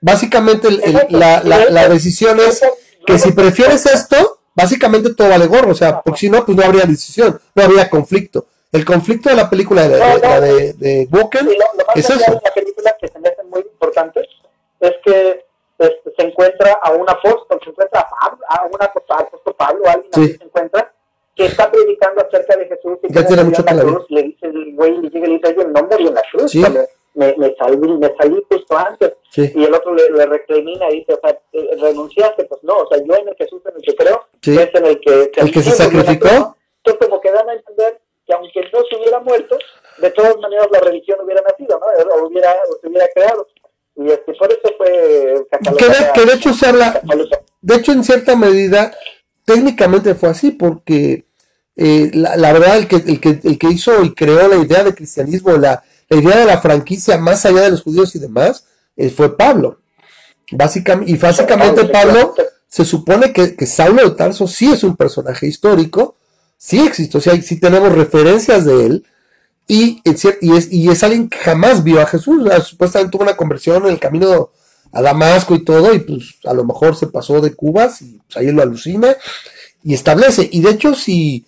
[0.00, 0.68] Básicamente
[1.10, 2.62] la, decisión es
[3.06, 6.64] que si prefieres esto, básicamente todo vale gorro, o sea, porque si no, pues no
[6.64, 8.46] habría decisión, no habría conflicto.
[8.70, 11.48] El conflicto de la película de, la de, de Woken
[11.94, 12.18] es eso.
[12.18, 14.20] De la película que se me hace muy importante
[14.80, 15.44] es que
[15.78, 20.12] este, se encuentra a un apóstol, se encuentra a, Pablo, a un apóstol, Pablo, alguien
[20.12, 20.36] sí.
[20.38, 20.91] se encuentra
[21.34, 24.74] que está predicando acerca de Jesús y ya tiene mucho la cruz, le dice el
[24.74, 26.62] güey, le llega y le dice, yo no morí en la cruz, sí.
[27.14, 29.14] me, me, salí, me salí justo antes.
[29.30, 29.50] Sí.
[29.54, 32.88] Y el otro le, le, recrimina y dice, o sea, eh, renunciaste, pues no, o
[32.88, 34.58] sea, yo en el Jesús en el que creo, sí.
[34.58, 36.56] es en el que, que el que se sacrificó.
[36.84, 39.56] Entonces como que dan a entender que aunque no se hubiera muerto,
[39.98, 42.14] de todas maneras la religión hubiera nacido, ¿no?
[42.14, 43.46] O, hubiera, o se hubiera creado.
[43.94, 45.46] Y este, por eso fue
[45.76, 47.02] que de, que de hecho habla,
[47.60, 48.96] de hecho en cierta medida
[49.44, 51.26] técnicamente fue así, porque
[51.76, 54.94] eh, la, verdad, el que, el, que, el que hizo y creó la idea de
[54.94, 59.10] cristianismo, la, la idea de la franquicia más allá de los judíos y demás, eh,
[59.10, 59.80] fue Pablo.
[60.50, 62.34] Básicamente, y básicamente Pablo
[62.68, 66.16] se supone que, que, Saulo de Tarso sí es un personaje histórico,
[66.58, 69.06] sí existe, o sea, sí tenemos referencias de él,
[69.66, 73.84] y, y, es, y es alguien que jamás vio a Jesús, supuestamente tuvo una conversión
[73.86, 74.50] en el camino
[74.92, 78.36] a Damasco y todo, y pues a lo mejor se pasó de Cubas, y pues,
[78.36, 79.16] ahí lo alucina,
[79.82, 80.48] y establece.
[80.52, 81.46] Y de hecho, si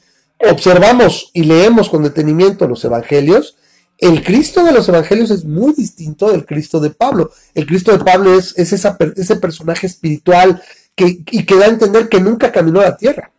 [0.50, 3.56] observamos y leemos con detenimiento los evangelios,
[3.98, 7.30] el Cristo de los evangelios es muy distinto del Cristo de Pablo.
[7.54, 10.60] El Cristo de Pablo es, es ese personaje espiritual
[10.96, 13.30] que, y que da a entender que nunca caminó a la tierra.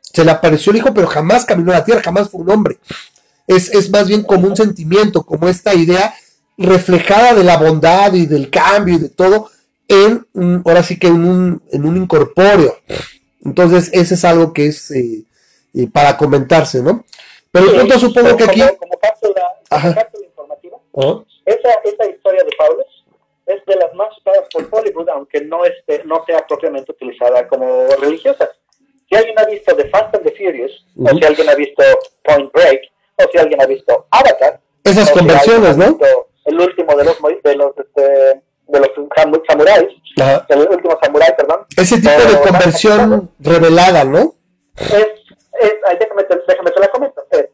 [0.00, 2.78] Se le apareció el Hijo, pero jamás caminó a la tierra, jamás fue un hombre.
[3.46, 6.14] Es, es más bien como un sentimiento, como esta idea
[6.58, 9.50] reflejada de la bondad y del cambio y de todo,
[9.88, 10.26] en
[10.64, 12.76] ahora sí que en un, en un incorpóreo.
[13.44, 15.24] Entonces, ese es algo que es eh,
[15.74, 17.04] eh, para comentarse, ¿no?
[17.52, 18.60] Pero el punto supongo que aquí...
[18.78, 20.78] Como, parte de la, informativa,
[21.44, 22.84] esa, esa historia de Pablo
[23.46, 27.86] es de las más usadas por Hollywood, aunque no, esté, no sea propiamente utilizada como
[28.00, 28.50] religiosa.
[29.08, 31.82] Si alguien ha visto The Fast and the Furious, o si alguien ha visto
[32.24, 32.80] Point Break,
[33.16, 35.98] o si alguien ha visto Avatar, esas conversiones, ¿no?
[36.46, 38.90] El último de los, de los, este, de los
[39.48, 39.88] samuráis,
[40.48, 41.66] el último samurái, perdón.
[41.76, 44.34] Ese tipo de conversión revelada, ¿no?
[44.76, 45.26] Es
[45.60, 47.24] es, déjame, déjame te la comento.
[47.30, 47.46] Es,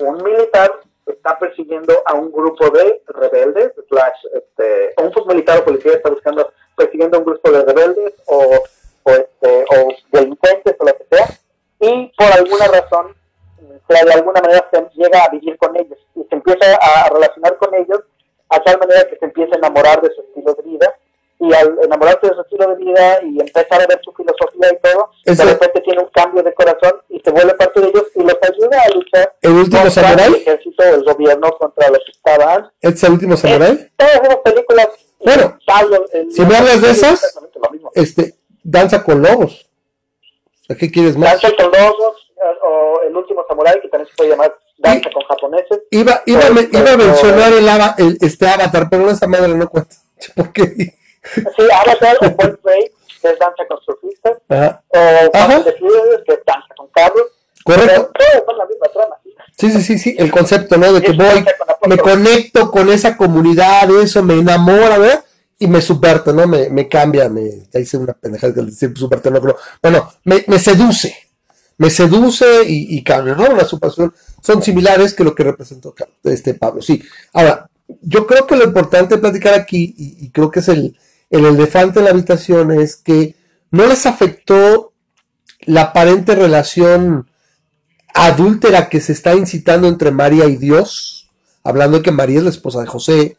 [0.00, 5.92] un militar está persiguiendo a un grupo de rebeldes, slash, este, un militar o policía
[5.92, 8.62] está buscando, persiguiendo a un grupo de rebeldes o,
[9.02, 11.28] o, este, o delincuentes o lo que sea,
[11.80, 13.16] y por alguna razón,
[13.88, 17.74] de alguna manera se llega a vivir con ellos y se empieza a relacionar con
[17.74, 18.00] ellos
[18.52, 20.94] a tal manera que se empieza a enamorar de su estilo de vida
[21.40, 24.78] y al enamorarse de su estilo de vida y empezar a ver su filosofía y
[24.80, 28.22] todo, de repente tiene un cambio de corazón y se vuelve parte de ellos y
[28.22, 32.70] los ayuda a luchar ¿El último contra el ejército, el gobierno, contra los que estaban.
[32.80, 33.90] ¿Es el último samurai?
[33.96, 34.88] todas esas películas.
[35.18, 35.58] Bueno,
[36.30, 37.38] si me hablas de esas,
[37.94, 39.68] este, Danza con Lobos.
[40.68, 41.42] ¿A qué quieres más?
[41.42, 42.32] Danza con Lobos
[42.64, 45.80] o El último samurai, que también se puede llamar danza con japoneses.
[45.90, 49.96] Iba, iba, iba a mencionar el, el, este Avatar, pero esa madre no cuenta.
[50.36, 50.64] ¿Por qué?
[50.66, 54.38] Sí, Avatar o Play, que es danza con surfistas.
[54.48, 54.82] Ajá.
[54.88, 57.26] O Fast de Furious, que es danza con carros.
[57.64, 58.10] Correcto.
[58.18, 59.16] Pero son la misma trama.
[59.56, 60.92] Sí, sí, sí, sí, el concepto, ¿no?
[60.92, 61.44] De que voy,
[61.86, 65.24] me conecto con esa comunidad, eso me enamora, ¿verdad?
[65.58, 66.48] Y me subverte, ¿no?
[66.48, 69.56] Me, me cambia, me, ya hice una pendejada que decir subverte, no creo.
[69.80, 71.16] Bueno, me, me seduce,
[71.76, 73.54] me seduce y, y cambia, ¿no?
[73.54, 74.12] La superación
[74.42, 77.02] son similares que lo que representó este Pablo, sí.
[77.32, 77.70] Ahora,
[78.02, 80.98] yo creo que lo importante de platicar aquí, y, y creo que es el,
[81.30, 83.36] el elefante en la habitación, es que
[83.70, 84.92] no les afectó
[85.60, 87.28] la aparente relación
[88.14, 91.30] adúltera que se está incitando entre María y Dios,
[91.64, 93.36] hablando de que María es la esposa de José,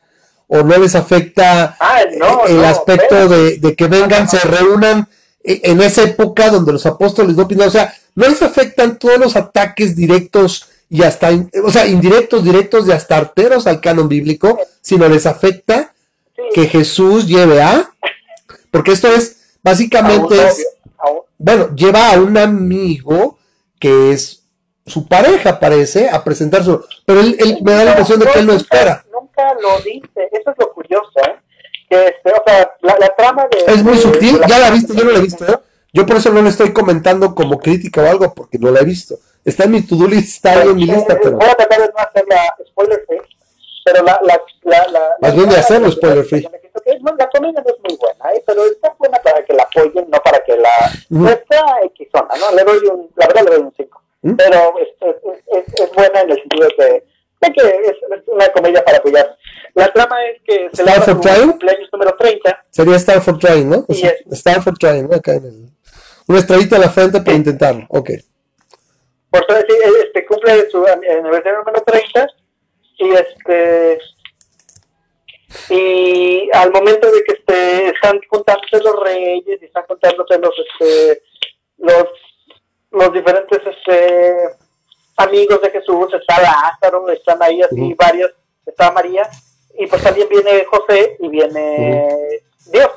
[0.48, 2.02] o no les afecta ah,
[2.48, 5.08] el aspecto de, que vengan, se reúnan
[5.44, 9.18] e, en esa época donde los apóstoles no opinan, o sea, no les afectan todos
[9.18, 11.32] los ataques directos y hasta,
[11.64, 15.92] o sea, indirectos, directos y hasta arteros al canon bíblico, sino les afecta
[16.54, 17.92] que Jesús lleve a,
[18.70, 20.68] porque esto es, básicamente es,
[21.40, 23.40] bueno, lleva a un amigo
[23.80, 24.44] que es
[24.86, 28.46] su pareja parece a presentar su pero él, me da la impresión de que él
[28.46, 31.40] no espera nunca lo dice eso es lo curioso ¿eh?
[31.90, 35.12] que este, o sea la, trama de es muy sutil ya la viste yo no
[35.12, 35.58] la he visto ¿eh?
[35.94, 38.86] yo por eso no le estoy comentando como crítica o algo porque no la he
[38.86, 41.88] visto está en mi to-do list está en mi lista pero voy a tratar de
[41.88, 43.20] no hacer la spoiler free
[43.86, 46.48] pero la la la, la más bien de hacerlo spoiler free
[47.18, 48.44] la comedia no es muy buena, ¿eh?
[48.46, 50.70] pero está buena para que la apoyen, no para que la...
[51.10, 52.56] No está X ¿no?
[52.56, 54.02] Le doy un, la verdad le doy un 5.
[54.26, 54.36] ¿Mm?
[54.36, 57.04] pero es, es, es, buena en el sentido de
[57.54, 59.38] que, es una comedia para apoyar.
[59.76, 62.64] La trama es que se le su cumpleaños número 30.
[62.70, 63.86] Sería Star for Trying, ¿no?
[63.86, 65.18] For Trying, ¿no?
[65.18, 65.70] Acá en el...
[66.28, 68.12] Una estrellita a la frente para intentarlo, ok.
[69.34, 72.28] Por todo sí, este, cumple su aniversario número 30
[73.00, 74.00] y este
[75.70, 81.24] y al momento de que este, están contándose los reyes y están contándose los este,
[81.80, 82.06] los
[82.92, 84.36] los diferentes este,
[85.18, 88.36] amigos de Jesús, está Lázaro, están ahí así varios,
[88.68, 89.28] está María,
[89.80, 92.08] y pues también viene José y viene
[92.72, 92.92] Dios.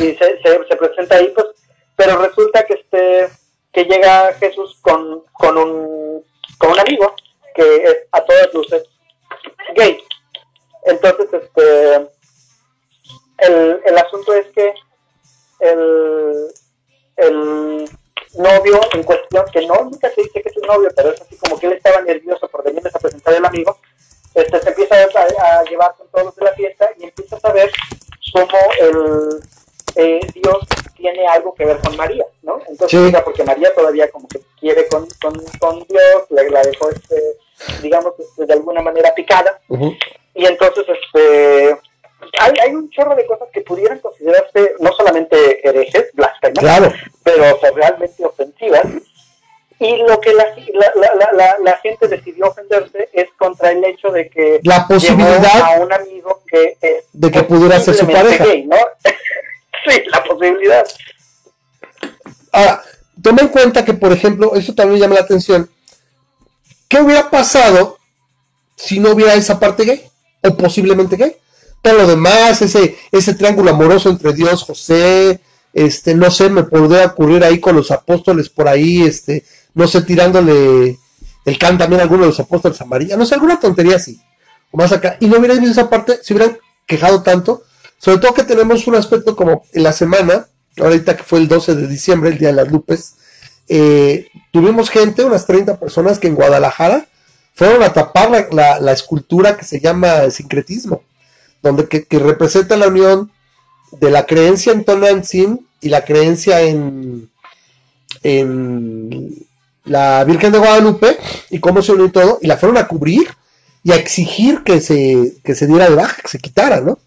[0.00, 1.46] Y se, se, presenta ahí, pues,
[1.96, 3.30] pero resulta que este
[3.76, 6.24] que llega Jesús con, con un
[6.56, 7.14] con un amigo
[7.54, 8.84] que es a todas luces
[9.74, 10.02] gay.
[10.86, 11.96] Entonces, este
[13.36, 14.72] el, el asunto es que
[15.60, 16.46] el,
[17.16, 17.90] el
[18.38, 21.36] novio en cuestión, que no, nunca se dice que es un novio, pero es así
[21.36, 23.78] como que él estaba nervioso por venirles a presentar el amigo,
[24.34, 27.70] este, se empieza a, llevar con todos de la fiesta y empieza a saber
[28.32, 29.42] cómo el
[29.96, 30.58] eh, Dios
[30.96, 32.60] tiene algo que ver con María, ¿no?
[32.68, 37.20] Entonces, porque María todavía como que quiere con, con, con Dios, la, dejó, este,
[37.82, 39.60] digamos, este, de alguna manera picada,
[40.34, 41.76] y entonces, este
[42.38, 48.24] hay, hay un chorro de cosas que pudieran considerarse no solamente herejes, blasfemas, pero realmente
[48.24, 48.86] ofensivas.
[49.78, 54.30] Y lo que la, la, la, la, gente decidió ofenderse es contra el hecho de
[54.30, 56.78] que la posibilidad a un amigo que
[57.12, 58.46] de que pudiera ser su pareja.
[58.64, 58.76] ¿no?
[60.12, 60.84] la posibilidad.
[62.52, 62.82] Ahora,
[63.22, 65.70] toma en cuenta que, por ejemplo, eso también llama la atención.
[66.88, 67.98] ¿Qué hubiera pasado
[68.76, 70.02] si no hubiera esa parte gay?
[70.42, 71.36] O posiblemente gay
[71.86, 75.40] todo lo demás, ese, ese triángulo amoroso entre Dios, José,
[75.72, 80.02] este, no sé, me podría ocurrir ahí con los apóstoles por ahí, este, no sé,
[80.02, 80.98] tirándole
[81.44, 84.20] el can también a alguno de los apóstoles a no sé, alguna tontería así,
[84.72, 87.62] o más acá, y no hubieran visto esa parte, se hubieran quejado tanto,
[87.98, 90.46] sobre todo que tenemos un aspecto como en la semana,
[90.78, 93.14] ahorita que fue el 12 de diciembre, el Día de las Lupes,
[93.68, 97.06] eh, tuvimos gente, unas 30 personas que en Guadalajara
[97.54, 101.02] fueron a tapar la, escultura que se llama sincretismo
[101.62, 103.32] donde que, representa la unión
[103.92, 107.30] de la creencia en Tonantzin y la creencia en,
[108.22, 109.46] en
[109.84, 111.18] la Virgen de Guadalupe
[111.50, 113.28] y cómo se unió todo, y la fueron a cubrir
[113.82, 116.98] y a exigir que se, se diera de baja, que se quitara, ¿no?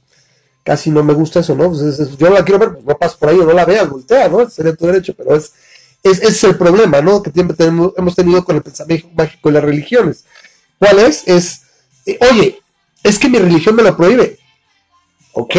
[0.70, 1.72] Casi no me gusta eso, ¿no?
[1.72, 4.48] Pues yo la quiero ver, no paso por ahí no la veas, voltea, ¿no?
[4.48, 5.52] Sería tu derecho, pero es,
[6.04, 7.24] es, ese es el problema, ¿no?
[7.24, 10.26] Que siempre tenemos, hemos tenido con el pensamiento mágico de las religiones.
[10.78, 11.28] ¿Cuál es?
[11.28, 11.62] Es,
[12.06, 12.62] eh, oye,
[13.02, 14.38] es que mi religión me lo prohíbe.
[15.32, 15.56] Ok.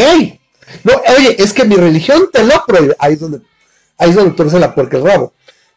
[0.85, 2.95] No, oye, es que mi religión te lo prohíbe.
[3.01, 3.41] Ahí es donde,
[3.99, 5.33] ahí es donde torce la puerca el rabo.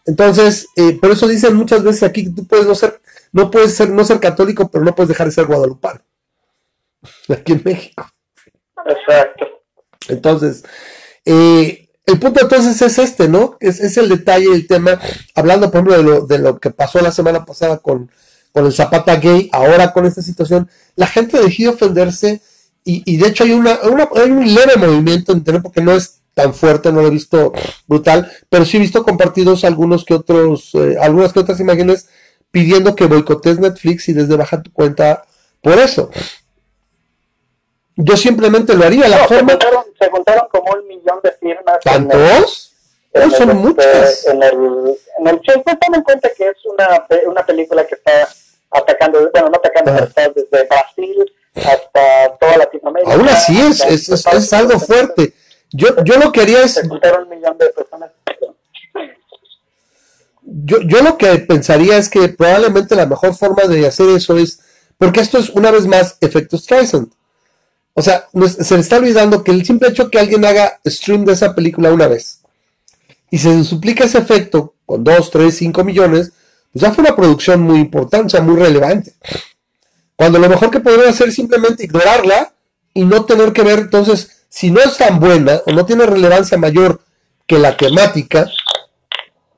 [0.06, 3.74] Entonces, eh, por eso dicen muchas veces aquí que tú puedes no ser, no puedes
[3.74, 6.02] ser, no ser católico, pero no puedes dejar de ser guadalupano.
[7.30, 8.13] Aquí en México.
[8.86, 9.46] Exacto.
[10.10, 10.64] Entonces,
[11.26, 13.58] eh, el punto entonces es este, ¿no?
[13.60, 15.00] Es, es el detalle, el tema,
[15.36, 18.12] hablando por ejemplo de lo, de lo que pasó la semana pasada con,
[18.52, 22.42] con el Zapata gay, ahora con esta situación, la gente decidió ofenderse
[22.86, 23.80] y, de hecho hay, una,
[24.16, 27.54] hay un leve movimiento en Internet porque no es tan fuerte, no lo he visto
[27.88, 32.10] brutal, pero sí he visto compartidos algunos que otros, eh, algunas que otras imágenes
[32.52, 35.24] pidiendo que boicotes Netflix y desde baja tu cuenta
[35.62, 36.12] por eso.
[37.96, 39.08] Yo simplemente lo haría.
[39.08, 39.54] La forma...
[40.00, 41.80] se, contaron, como un millón de firmas.
[41.84, 42.74] ¿Tantos?
[43.14, 44.28] En son este, muchas.
[44.28, 44.54] En el,
[45.20, 48.28] en el pues, en cuenta que es una, una película que está
[48.72, 53.14] atacando, bueno, no atacando, está desde Brasil hasta toda Latinoamérica.
[53.14, 55.34] Aún así es, es, es, algo fuerte.
[55.72, 56.78] Yo, yo lo que haría es...
[56.78, 58.12] un millón de personas.
[60.42, 64.60] Yo, yo lo que pensaría es que probablemente la mejor forma de hacer eso es,
[64.98, 67.12] porque esto es una vez más efecto Streisand.
[67.94, 68.28] O sea,
[68.60, 71.92] se le está olvidando que el simple hecho que alguien haga stream de esa película
[71.92, 72.40] una vez
[73.34, 76.32] y se suplica ese efecto con 2, 3, 5 millones,
[76.72, 79.14] pues ya fue una producción muy importante, o sea, muy relevante.
[80.16, 82.54] Cuando lo mejor que podría hacer es simplemente ignorarla
[82.94, 86.60] y no tener que ver, entonces, si no es tan buena o no tiene relevancia
[86.60, 87.02] mayor
[87.48, 88.48] que la temática,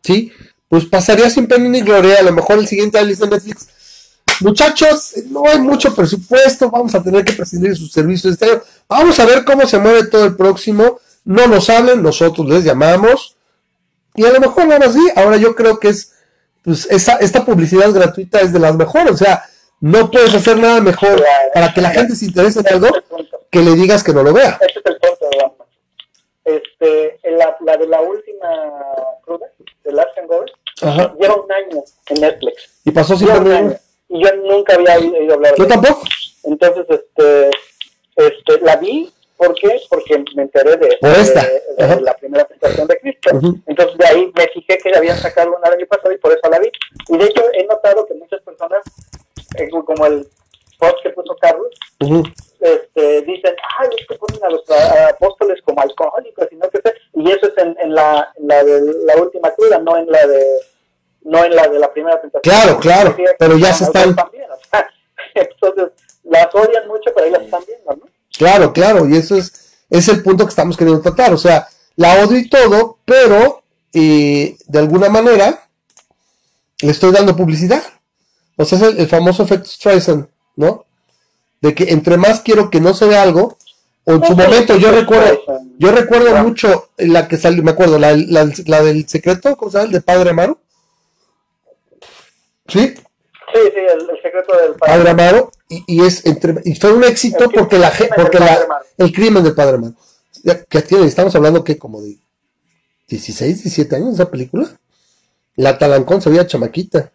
[0.02, 0.32] ¿sí?
[0.70, 3.68] Pues pasaría sin pena ni gloria, a lo mejor el siguiente año de Netflix.
[4.42, 8.62] Muchachos, no hay mucho presupuesto, vamos a tener que prescindir sus servicios este año.
[8.88, 11.00] Vamos a ver cómo se mueve todo el próximo.
[11.24, 13.36] No nos hablen, nosotros les llamamos.
[14.16, 15.08] Y a lo mejor nada más sí.
[15.16, 16.14] Ahora yo creo que es,
[16.64, 19.12] pues, esa, esta publicidad gratuita es de las mejores.
[19.14, 19.44] O sea,
[19.80, 21.24] no puedes hacer nada mejor
[21.54, 22.90] para que la gente se interese en algo
[23.50, 24.58] que le digas que no lo vea.
[24.62, 25.58] Este es el punto, digamos.
[26.44, 28.48] Este, la, la de la última
[29.24, 29.48] cruda,
[29.84, 30.12] de Lars
[30.82, 31.14] Ajá.
[31.20, 32.70] lleva un año en Netflix.
[32.84, 33.76] Y pasó sin año.
[34.10, 36.02] Y yo nunca había oído hablar de Yo tampoco.
[36.44, 37.50] Entonces, este,
[38.16, 39.82] este, la vi, ¿por qué?
[39.90, 40.98] Porque me enteré de,
[42.02, 43.30] la primera presentación de Cristo.
[43.66, 46.60] Entonces, de ahí me fijé que habían sacado una año pasado y por eso la
[46.60, 46.70] vi.
[47.10, 48.84] Y de hecho, he notado que muchas personas,
[49.58, 50.28] eh, como el
[50.80, 51.70] post que puso Carlos,
[52.60, 54.64] este, dicen, ay, es que ponen a los
[55.10, 56.82] apóstoles como alcohólicos y no sé
[57.14, 60.26] Y eso es en, en, la, en la de la última cruda, no en la
[60.28, 60.44] de
[61.26, 62.42] no en la de la primera tentación.
[62.42, 64.16] Claro, claro, pero ya se están...
[65.34, 65.92] entonces,
[66.24, 68.16] las odian mucho, pero ahí las están viendo, ¿no?
[68.38, 71.34] Claro, claro, y eso es, es el punto que estamos queriendo tratar.
[71.34, 73.64] O sea, la odio y todo, pero
[73.94, 75.68] eh, de alguna manera
[76.82, 77.84] le estoy dando publicidad.
[78.58, 80.86] O sea, es el, famoso efecto Streisand, ¿no?
[81.62, 83.58] De que entre más quiero que no se vea algo,
[84.04, 85.40] o en su momento yo recuerdo,
[85.78, 89.78] yo recuerdo mucho la que salió, me acuerdo, la, la, la, del secreto, ¿cómo se
[89.78, 89.88] llama?
[89.88, 90.60] El de Padre Amaro.
[92.68, 92.96] ¿Sí?
[93.54, 95.52] Sí, sí, el, secreto del Padre, Amaro.
[95.70, 99.56] Y, y, es entre, y fue un éxito porque la porque la, el crimen del
[99.56, 99.96] Padre Amaro.
[100.70, 102.18] Que tiene, estamos hablando que como de
[103.08, 104.68] 16, 17 años esa película.
[105.56, 107.12] La Talancón se veía chamaquita.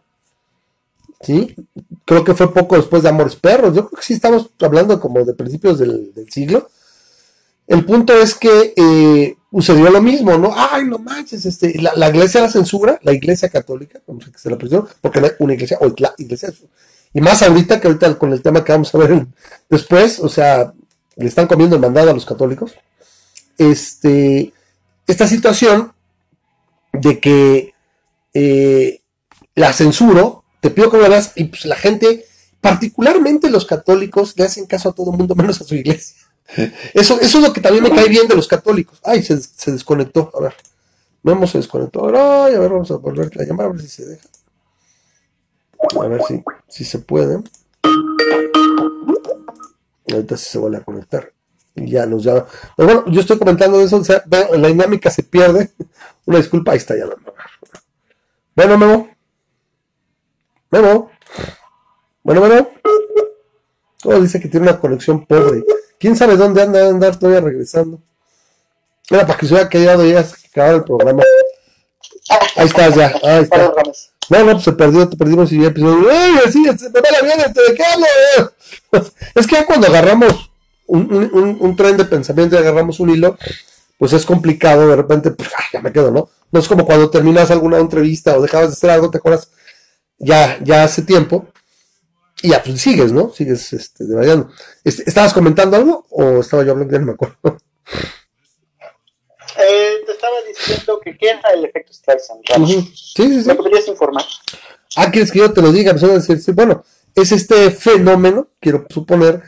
[1.20, 1.54] ¿Sí?
[2.06, 3.74] Creo que fue poco después de Amores Perros.
[3.74, 6.68] Yo creo que sí estamos hablando como de principios del, del siglo.
[7.66, 10.52] El punto es que eh, sucedió lo mismo, ¿no?
[10.54, 14.86] Ay, no manches, este, la, iglesia la censura, la iglesia católica, como se la presión,
[15.00, 16.52] porque no una iglesia, o la iglesia,
[17.12, 19.26] y más ahorita que ahorita con el tema que vamos a ver
[19.68, 20.72] después, o sea,
[21.16, 22.72] le están comiendo el mandado a los católicos,
[23.58, 24.52] este,
[25.06, 25.92] esta situación
[26.92, 27.74] de que
[28.32, 29.00] eh,
[29.54, 32.24] la censuro, te pido que lo veas, y pues la gente,
[32.60, 36.19] particularmente los católicos, le hacen caso a todo el mundo menos a su iglesia.
[36.94, 39.00] Eso, eso es lo que también me cae bien de los católicos.
[39.04, 40.30] Ay, se, se desconectó.
[40.34, 40.54] A ver.
[41.22, 42.06] Memo se desconectó.
[42.06, 44.28] Ay, a ver, vamos a volver a llamar a ver si se deja.
[46.00, 47.42] A ver si, si se puede.
[50.10, 51.32] Ahorita sí se vuelve a conectar.
[51.74, 52.46] Y ya nos llama.
[52.76, 53.96] Pero bueno, yo estoy comentando eso.
[53.96, 55.70] O sea, la dinámica se pierde.
[56.24, 57.06] Una disculpa, ahí está ya.
[58.54, 59.08] Bueno, Memo.
[60.70, 61.10] Memo.
[62.22, 62.70] Bueno, Memo.
[64.02, 65.64] Todo dice que tiene una conexión pobre.
[66.00, 68.00] ¿Quién sabe dónde anda a andar todavía regresando?
[69.10, 71.22] Era para que se hubiera quedado ya hasta que acabara el programa.
[72.56, 73.72] Ahí estás ya, ahí está.
[74.30, 76.10] No, no, pues se perdió, te perdimos y ya empezó.
[76.10, 77.60] ¡Ey, sí, se me va bien, este,
[78.92, 79.02] ¿de?
[79.34, 80.50] Es que ya cuando agarramos
[80.86, 83.36] un, un, un, tren de pensamiento y agarramos un hilo,
[83.98, 86.30] pues es complicado, de repente, pues, ya me quedo, ¿no?
[86.50, 89.50] No es como cuando terminas alguna entrevista o dejabas de hacer algo, te acuerdas,
[90.18, 91.46] ya, ya hace tiempo,
[92.42, 93.32] y ya, pues sigues, ¿no?
[93.32, 94.04] Sigues este,
[94.84, 96.92] este, ¿Estabas comentando algo o estaba yo hablando?
[96.92, 97.36] Ya no me acuerdo.
[99.62, 102.40] Eh, te estaba diciendo que qué era el efecto Streisand.
[102.66, 103.48] Sí, sí, sí.
[103.48, 104.24] ¿Me podrías informar?
[104.96, 105.94] Ah, ¿quieres que yo te lo diga?
[106.54, 109.42] bueno, es este fenómeno, quiero suponer,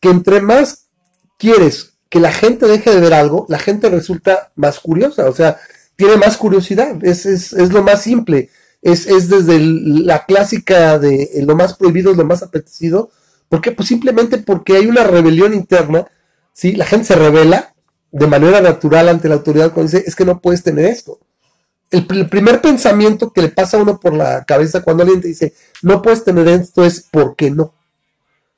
[0.00, 0.86] que entre más
[1.36, 5.58] quieres que la gente deje de ver algo, la gente resulta más curiosa, o sea,
[5.96, 8.50] tiene más curiosidad, es, es, es lo más simple.
[8.82, 13.10] Es, es desde la clásica de lo más prohibido es lo más apetecido.
[13.48, 13.72] ¿Por qué?
[13.72, 16.06] Pues simplemente porque hay una rebelión interna,
[16.52, 16.72] ¿sí?
[16.72, 17.74] La gente se revela
[18.10, 21.18] de manera natural ante la autoridad cuando dice, es que no puedes tener esto.
[21.90, 25.54] El, primer pensamiento que le pasa a uno por la cabeza cuando alguien te dice,
[25.82, 27.74] no puedes tener esto es, ¿por qué no?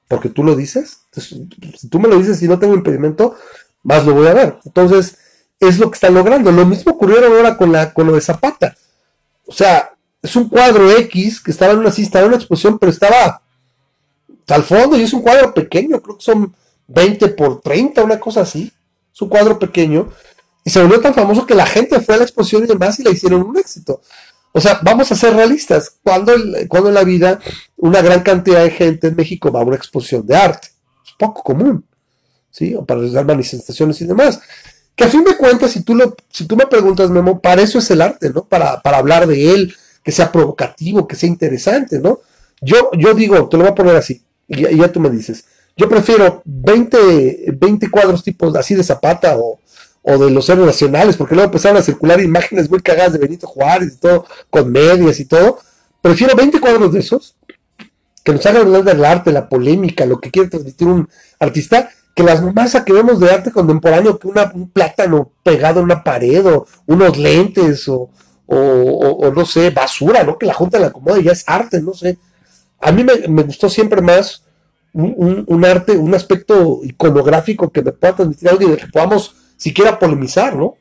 [0.08, 1.02] Porque tú lo dices.
[1.12, 3.36] si tú me lo dices y no tengo impedimento,
[3.84, 4.58] más lo voy a ver.
[4.65, 5.16] Entonces,
[5.60, 6.50] es lo que están logrando.
[6.50, 8.76] Lo mismo ocurrió ahora con, la, con lo de Zapata.
[9.47, 9.90] O sea,
[10.23, 13.42] es un cuadro X que estaba en una, sí, estaba en una exposición, pero estaba
[14.49, 16.55] al fondo y es un cuadro pequeño, creo que son
[16.89, 18.73] 20 por 30, una cosa así.
[19.12, 20.08] Es un cuadro pequeño
[20.65, 23.02] y se volvió tan famoso que la gente fue a la exposición y demás y
[23.02, 24.00] le hicieron un éxito.
[24.52, 25.97] O sea, vamos a ser realistas.
[26.02, 26.32] Cuando,
[26.68, 27.39] cuando en la vida
[27.76, 30.68] una gran cantidad de gente en México va a una exposición de arte?
[31.07, 31.84] Es poco común.
[32.50, 32.74] ¿Sí?
[32.74, 34.40] O para realizar manifestaciones y demás.
[34.97, 37.78] Que a fin de cuentas, si tú, lo, si tú me preguntas, Memo, para eso
[37.78, 38.44] es el arte, ¿no?
[38.44, 42.20] Para, para hablar de él, que sea provocativo, que sea interesante, ¿no?
[42.61, 45.45] Yo, yo digo, te lo voy a poner así, y ya, tú me dices,
[45.77, 49.59] yo prefiero 20, 20 cuadros tipos así de Zapata o,
[50.03, 53.95] de los héroes nacionales, porque luego empezaron a circular imágenes muy cagadas de Benito Juárez
[53.95, 55.59] y todo, con medias y todo.
[56.03, 57.37] Prefiero 20 cuadros de esos,
[58.25, 62.25] que nos hagan hablar del arte, la polémica, lo que quiere transmitir un artista, que
[62.25, 66.67] las masas que vemos de arte contemporáneo, que un plátano pegado en una pared, o
[66.87, 68.11] unos lentes, o,
[68.53, 70.39] o, no sé, basura, ¿no?
[70.39, 72.19] Que la Junta la acomoda y ya es arte, no sé.
[72.81, 74.45] A mí me, gustó siempre más
[74.93, 79.99] un, arte, un aspecto iconográfico que me pueda transmitir algo y de que podamos siquiera
[79.99, 80.77] polemizar, ¿no?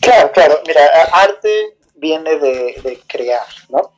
[0.00, 0.60] Claro, claro.
[0.66, 3.92] Mira, arte viene de, crear, ¿no?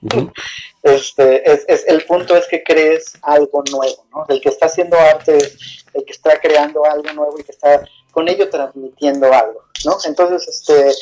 [0.83, 4.27] Este, es, es, el punto es que crees algo nuevo, ¿no?
[4.28, 5.39] El que está haciendo arte
[5.94, 9.97] el que está creando algo nuevo y que está con ello transmitiendo algo, ¿no?
[10.05, 10.93] Entonces, este,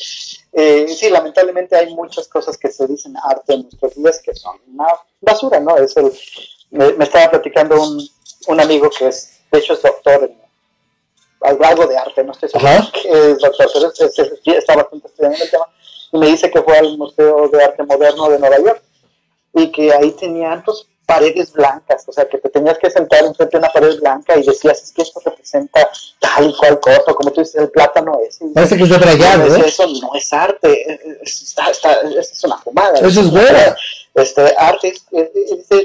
[0.53, 4.57] eh, sí, lamentablemente hay muchas cosas que se dicen arte en nuestros días que son
[4.73, 4.87] una
[5.21, 5.77] basura, ¿no?
[5.77, 6.13] Es el,
[6.71, 8.09] me, estaba platicando un,
[8.49, 10.41] un, amigo que es, de hecho es doctor en
[11.65, 15.67] algo, de arte, no estoy seguro que es doctor, pero está bastante estudiando el tema,
[16.13, 18.83] y me dice que fue al Museo de Arte Moderno de Nueva York
[19.55, 23.57] y que ahí tenían pues, paredes blancas, o sea, que te tenías que sentar enfrente
[23.57, 25.91] de una pared blanca y decías, es que esto representa
[26.21, 28.39] tal y cual cosa, como tú dices, el plátano es.
[28.55, 29.65] Parece que es de brillante, ¿eh?
[29.67, 31.57] Eso no es arte, es,
[32.33, 32.99] es una fumada.
[33.01, 33.59] Eso es bueno.
[34.15, 34.93] Este, arte,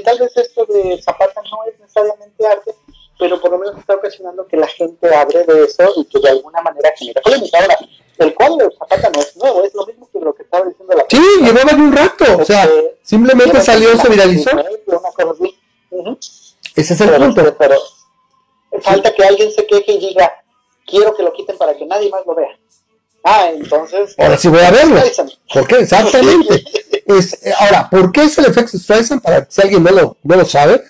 [0.04, 2.74] tal vez esto de Zapata no es necesariamente arte,
[3.18, 6.30] pero por lo menos está ocasionando que la gente hable de eso y que de
[6.30, 7.58] alguna manera genera polémica.
[7.58, 7.78] Ahora,
[8.18, 10.94] el cuadro de Zapata no es nuevo, es lo mismo que lo que estaba diciendo
[10.94, 12.68] la Sí, llevaba un rato, o sea,
[13.02, 14.50] simplemente salió, se viralizó.
[16.74, 17.56] Ese es el punto.
[17.58, 17.76] Pero,
[18.82, 20.32] falta que alguien se queje y diga,
[20.86, 22.58] quiero que lo quiten para que nadie más lo vea.
[23.24, 24.14] Ah, entonces.
[24.18, 25.00] Ahora sí voy a verlo.
[25.52, 25.80] ¿Por qué?
[25.80, 26.64] Exactamente.
[27.06, 29.20] es, ahora, ¿por qué es el efecto Streisand?
[29.20, 30.82] Para si alguien no lo, no lo sabe,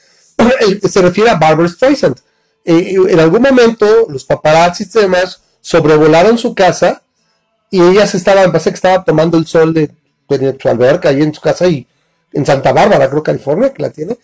[0.89, 2.17] se refiere a Barbara Streisand.
[2.65, 7.03] Eh, en algún momento, los paparazzis y demás sobrevolaron su casa
[7.71, 9.91] y ella se estaba, parece que estaba tomando el sol de,
[10.61, 11.87] su alberca ahí en su casa y
[12.33, 14.19] en Santa Bárbara, creo California, que la tiene,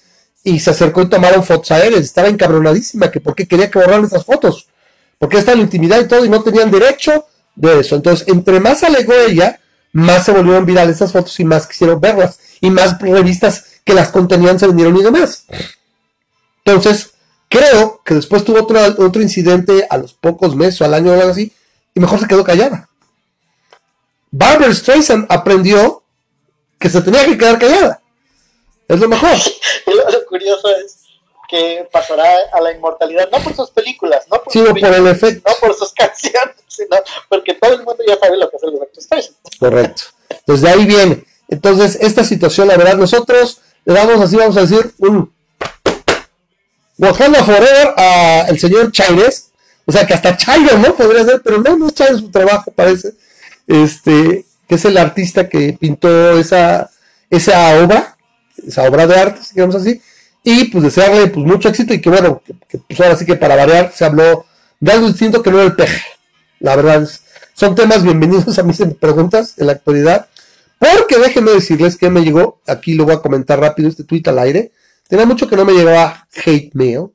[0.44, 4.24] y se acercó y tomaron fotos aéreas, estaba encabronadísima, que porque quería que borraran esas
[4.24, 4.68] fotos,
[5.18, 7.97] porque estaba en intimidad y todo, y no tenían derecho de eso.
[7.97, 9.60] Entonces, entre más alegó ella,
[9.92, 14.10] más se volvieron virales esas fotos y más quisieron verlas, y más revistas que las
[14.10, 15.47] contenían se vendieron y demás.
[16.65, 17.15] Entonces,
[17.49, 21.15] creo que después tuvo otro, otro incidente a los pocos meses o al año o
[21.15, 21.52] algo así,
[21.94, 22.89] y mejor se quedó callada.
[24.31, 26.02] Barbara Streisand aprendió
[26.78, 28.00] que se tenía que quedar callada.
[28.89, 29.31] Es lo mejor.
[29.86, 30.99] lo, curioso es
[31.49, 35.50] que pasará a la inmortalidad, no por sus películas, no por, el efecto.
[35.50, 36.97] no por sus canciones, sino
[37.28, 39.36] porque todo el mundo ya sabe lo que es el efecto Streisand.
[39.58, 40.02] Correcto.
[40.31, 41.24] Entonces de ahí viene.
[41.49, 45.31] Entonces, esta situación, la verdad, nosotros le damos así, vamos a decir, un
[47.02, 49.50] Wakanda Forever a el señor Chávez.
[49.84, 50.94] O sea, que hasta Chávez, ¿no?
[50.94, 53.14] Podría ser, pero no, no es Chávez su trabajo, parece
[53.66, 56.90] este, que es el artista que pintó esa,
[57.31, 58.16] esa obra,
[58.66, 60.00] esa obra de arte, queremos así,
[60.44, 63.56] y pues desearle pues mucho éxito y que bueno, que, pues ahora sí que para
[63.56, 64.47] variar se habló
[64.81, 66.02] de algo distinto que no era el peje.
[66.60, 67.08] La verdad,
[67.55, 70.28] son temas bienvenidos a mis preguntas en la actualidad,
[70.78, 74.39] porque déjenme decirles que me llegó, aquí lo voy a comentar rápido este tweet al
[74.39, 74.72] aire,
[75.12, 77.08] tenía mucho que no me llegaba hate mail,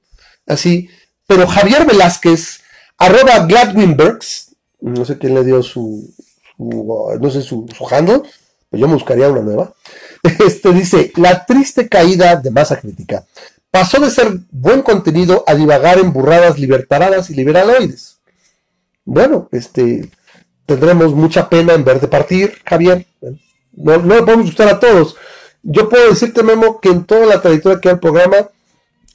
[0.45, 0.87] así,
[1.25, 2.61] pero Javier Velázquez,
[2.95, 6.13] arroba Gladwinbergs, no sé quién le dio su,
[6.59, 8.21] no sé, su, su handle,
[8.69, 9.73] pues yo me buscaría una nueva.
[10.45, 13.25] Este dice, la triste caída de masa crítica.
[13.71, 18.19] Pasó de ser buen contenido a divagar en burradas libertaradas y liberaloides.
[19.05, 20.11] Bueno, este,
[20.67, 23.07] tendremos mucha pena en ver de partir, Javier.
[23.71, 25.15] no, no le podemos gustar a todos.
[25.63, 28.49] Yo puedo decirte, Memo, que en toda la trayectoria que hay el programa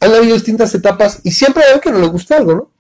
[0.01, 2.71] han habido distintas etapas y siempre hay que no le gusta algo, ¿no?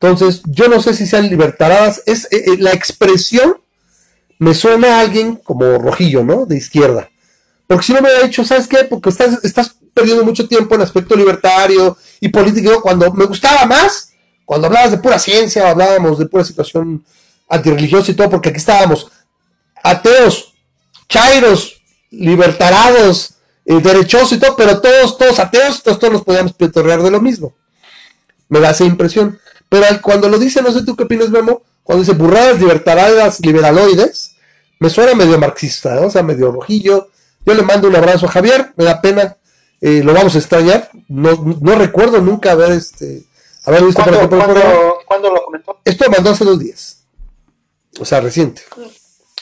[0.00, 2.02] Entonces, yo no sé si sean libertaradas.
[2.06, 3.56] Es eh, eh, la expresión
[4.38, 6.44] me suena a alguien como rojillo, ¿no?
[6.44, 7.08] De izquierda.
[7.66, 8.84] Porque si no me hubiera dicho, ¿sabes qué?
[8.84, 12.82] Porque estás, estás perdiendo mucho tiempo en aspecto libertario y político.
[12.82, 14.10] Cuando me gustaba más,
[14.44, 17.04] cuando hablabas de pura ciencia, hablábamos de pura situación
[17.48, 19.10] antirreligiosa y todo, porque aquí estábamos
[19.82, 20.54] ateos,
[21.08, 21.75] chairos,
[22.10, 27.10] libertarados, eh, derechosos y todo, pero todos, todos ateos, todos, todos nos podíamos petorrear de
[27.10, 27.54] lo mismo.
[28.48, 29.38] Me da esa impresión.
[29.68, 34.36] Pero cuando lo dice, no sé tú qué opinas, Memo, cuando dice burradas libertaradas liberaloides,
[34.78, 37.08] me suena medio marxista, o sea, medio rojillo.
[37.44, 39.36] Yo le mando un abrazo a Javier, me da pena,
[39.80, 40.90] eh, lo vamos a extrañar.
[41.08, 43.24] No, no recuerdo nunca haber este
[43.64, 45.80] haber visto ¿Cuándo, por ejemplo, ¿cuándo, lo comentó?
[45.84, 47.04] Esto lo mandó hace dos días.
[47.98, 48.62] O sea, reciente.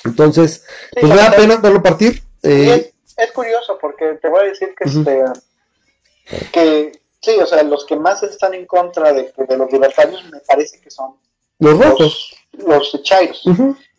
[0.04, 0.62] Entonces,
[0.92, 2.22] pues me da pena verlo partir.
[2.44, 5.24] Eh, es, curioso porque te voy a decir que, este,
[6.52, 10.80] que sí, o sea, los que más están en contra de, los libertarios me parece
[10.80, 11.16] que son
[11.58, 13.42] los rojos, los, los chairos.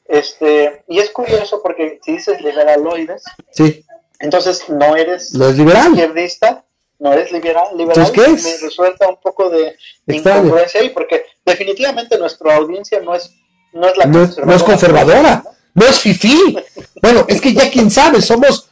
[0.07, 3.83] Este, y es curioso porque si dices liberaloides, sí.
[4.19, 5.90] entonces no eres no es liberal.
[5.90, 6.64] izquierdista,
[6.99, 8.43] no eres liberal, liberal ¿qué es?
[8.43, 9.75] me resuelta un poco de,
[10.07, 13.32] incongruencia ahí, porque definitivamente nuestra audiencia no es,
[13.74, 14.45] no es la no, conservadora.
[14.45, 15.43] No es conservadora,
[15.74, 16.57] no es fifí.
[17.06, 18.67] Bueno, es que ya quién sabe, somos,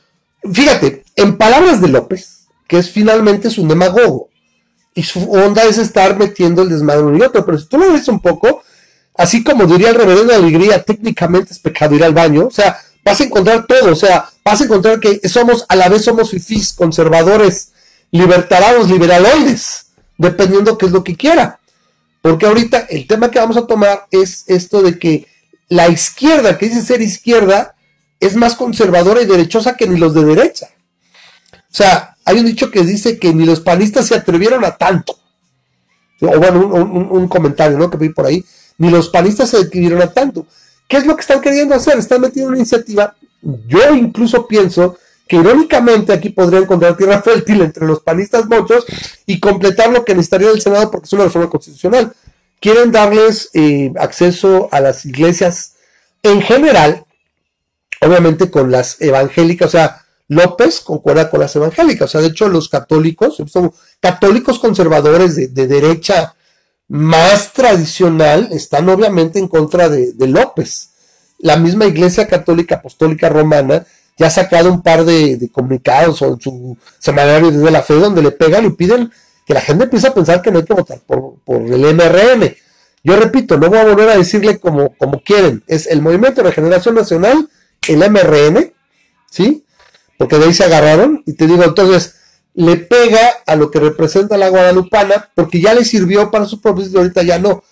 [0.52, 4.30] fíjate, en palabras de López, que es finalmente su demagogo,
[4.96, 7.94] y su onda es estar metiendo el desmadre uno y otro, pero si tú lo
[7.94, 8.64] ves un poco,
[9.16, 13.22] así como diría el reverendo Alegría, técnicamente es pecado ir al baño, o sea, vas
[13.22, 16.74] a encontrar todo, o sea, vas a encontrar que somos, a la vez somos fifís,
[16.74, 17.72] conservadores,
[18.10, 21.60] libertarados, liberaloides, dependiendo qué es lo que quiera.
[22.24, 25.28] Porque ahorita el tema que vamos a tomar es esto de que
[25.70, 27.76] la izquierda, que dice ser izquierda,
[28.26, 30.68] es más conservadora y derechosa que ni los de derecha.
[31.54, 35.18] O sea, hay un dicho que dice que ni los panistas se atrevieron a tanto.
[36.22, 37.90] O bueno, un, comentario ¿no?
[37.90, 38.44] que vi por ahí
[38.78, 40.46] ni los panistas se adquirieron a tanto.
[40.88, 41.98] ¿Qué es lo que están queriendo hacer?
[41.98, 43.16] Están metiendo una iniciativa.
[43.42, 48.86] Yo incluso pienso que irónicamente aquí podría encontrar tierra fértil entre los panistas muchos
[49.26, 52.14] y completar lo que necesitaría el Senado porque es una reforma constitucional.
[52.60, 55.74] Quieren darles eh, acceso a las iglesias
[56.24, 57.03] en general,
[58.04, 62.48] obviamente con las evangélicas, o sea, López concuerda con las evangélicas, o sea, de hecho
[62.50, 66.36] los católicos, son católicos conservadores de, de derecha
[66.88, 70.90] más tradicional están obviamente en contra de, López.
[71.40, 73.86] La misma Iglesia Católica Apostólica Romana
[74.18, 78.22] ya ha sacado un par de, comunicados o en su semanario de la fe donde
[78.22, 79.12] le pegan y piden
[79.46, 82.56] que la gente empiece a pensar que no hay que votar por, el MRN.
[83.04, 86.50] Yo repito, no voy a volver a decirle como, como quieren, es el Movimiento de
[86.50, 87.50] Regeneración Nacional,
[87.88, 88.74] el MRN,
[89.30, 89.66] ¿sí?
[90.18, 92.16] Porque de ahí se agarraron y te digo, entonces,
[92.54, 96.98] le pega a lo que representa la guadalupana porque ya le sirvió para su propósito
[96.98, 97.64] y ahorita ya no.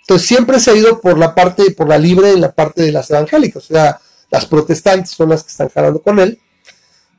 [0.00, 2.92] Entonces siempre se ha ido por la parte, por la libre en la parte de
[2.92, 4.00] las evangélicas, o sea,
[4.30, 6.40] las protestantes son las que están jalando con él.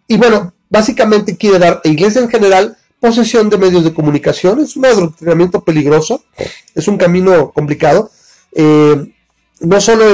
[0.07, 4.75] Y bueno, básicamente quiere dar a iglesia en general posesión de medios de comunicación, es
[4.75, 6.23] un adoctrinamiento peligroso,
[6.75, 8.11] es un camino complicado.
[8.53, 9.13] Eh,
[9.61, 10.05] no solo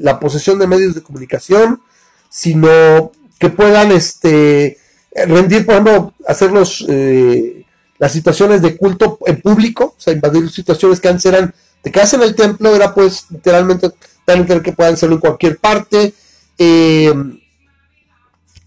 [0.00, 1.80] la posesión de medios de comunicación,
[2.28, 4.78] sino que puedan este,
[5.12, 6.50] eh, rendir, por ejemplo, hacer
[6.88, 7.64] eh,
[7.98, 12.16] las situaciones de culto en público, o sea, invadir situaciones que antes eran de casa
[12.16, 13.90] en el templo, era pues literalmente
[14.24, 16.14] tan que puedan hacerlo en cualquier parte.
[16.56, 17.12] Eh,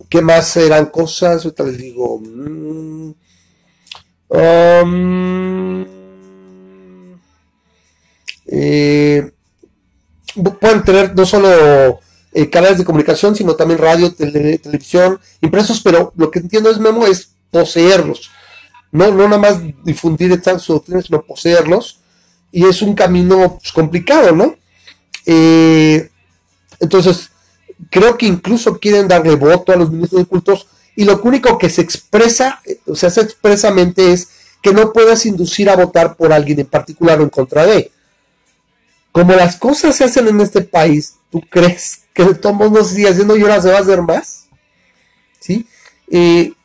[0.09, 1.43] ¿Qué más eran cosas?
[1.43, 2.19] Ahorita les digo.
[2.19, 3.13] Mm,
[4.29, 5.85] um,
[10.35, 11.99] pueden tener no solo
[12.33, 17.05] eh, canales de comunicación, sino también radio, televisión, impresos, pero lo que entiendo es, Memo,
[17.05, 18.29] es poseerlos.
[18.91, 21.99] No, no nada más difundir estas doctrinas, sino poseerlos.
[22.51, 24.55] Y es un camino pues, complicado, ¿no?
[25.25, 26.09] Eh,
[26.79, 27.31] entonces,
[27.89, 31.69] creo que incluso quieren darle voto a los ministros de cultos y lo único que
[31.69, 34.29] se expresa, o sea, se expresamente es
[34.61, 37.91] que no puedas inducir a votar por alguien en particular o en contra de.
[39.15, 43.07] Como las cosas se hacen en este país, ¿tú crees que todos no se sigue
[43.07, 44.49] haciendo ahora se va a hacer más.
[45.39, 45.65] ¿Sí?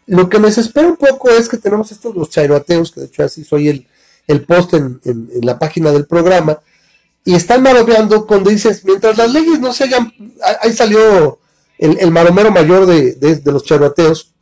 [0.07, 3.23] lo que me desespera un poco es que tenemos estos los chairoateos, que de hecho
[3.23, 3.87] así soy el,
[4.27, 5.01] el post en,
[5.43, 6.59] la página del programa,
[7.25, 10.13] y están maromeando cuando dices, mientras las leyes no se hagan,
[10.61, 11.39] ahí salió
[11.79, 14.33] el, el maromero mayor de, los chairoateos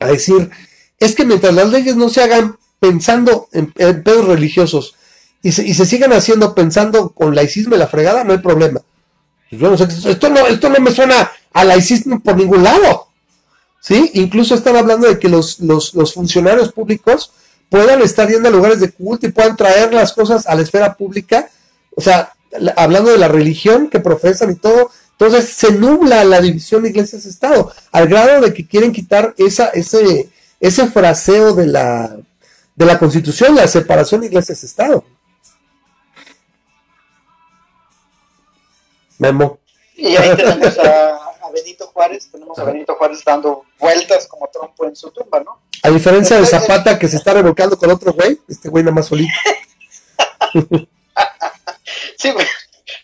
[0.00, 0.50] a decir,
[0.98, 4.95] es que mientras las leyes no se hagan pensando en, pedos religiosos
[5.46, 8.80] y se, y se sigan haciendo pensando con laicismo y la fregada, no hay problema.
[9.48, 13.06] Pues esto no, esto no me suena a laicismo por ningún lado.
[13.80, 14.10] ¿Sí?
[14.14, 17.30] Incluso están hablando de que los, los, los funcionarios públicos
[17.68, 20.94] puedan estar yendo a lugares de culto y puedan traer las cosas a la esfera
[20.94, 21.48] pública.
[21.94, 22.32] O sea,
[22.76, 27.72] hablando de la religión que profesan y todo, entonces se nubla la división de iglesias-estado,
[27.92, 32.16] al grado de que quieren quitar esa, ese, ese fraseo de la,
[32.74, 35.04] de la constitución, la separación de iglesias-estado.
[39.18, 39.58] Memo.
[39.94, 41.20] Y ahí tenemos a,
[41.52, 45.62] Benito Juárez, tenemos a Benito Juárez dando vueltas como trompo en su tumba, ¿no?
[45.82, 49.06] A diferencia de Zapata que se está revocando con otro güey, este güey nada más
[49.06, 49.32] solito.
[52.18, 52.46] sí, güey.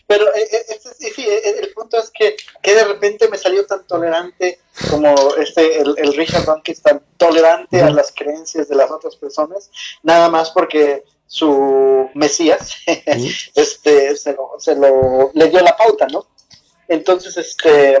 [0.05, 4.59] Pero eh, eh, eh, el punto es que, que, de repente me salió tan tolerante
[4.89, 9.69] como este el, el Richard es tan tolerante a las creencias de las otras personas,
[10.03, 12.75] nada más porque su Mesías
[13.55, 16.27] este se lo, se lo le dio la pauta, ¿no?
[16.87, 17.97] Entonces, este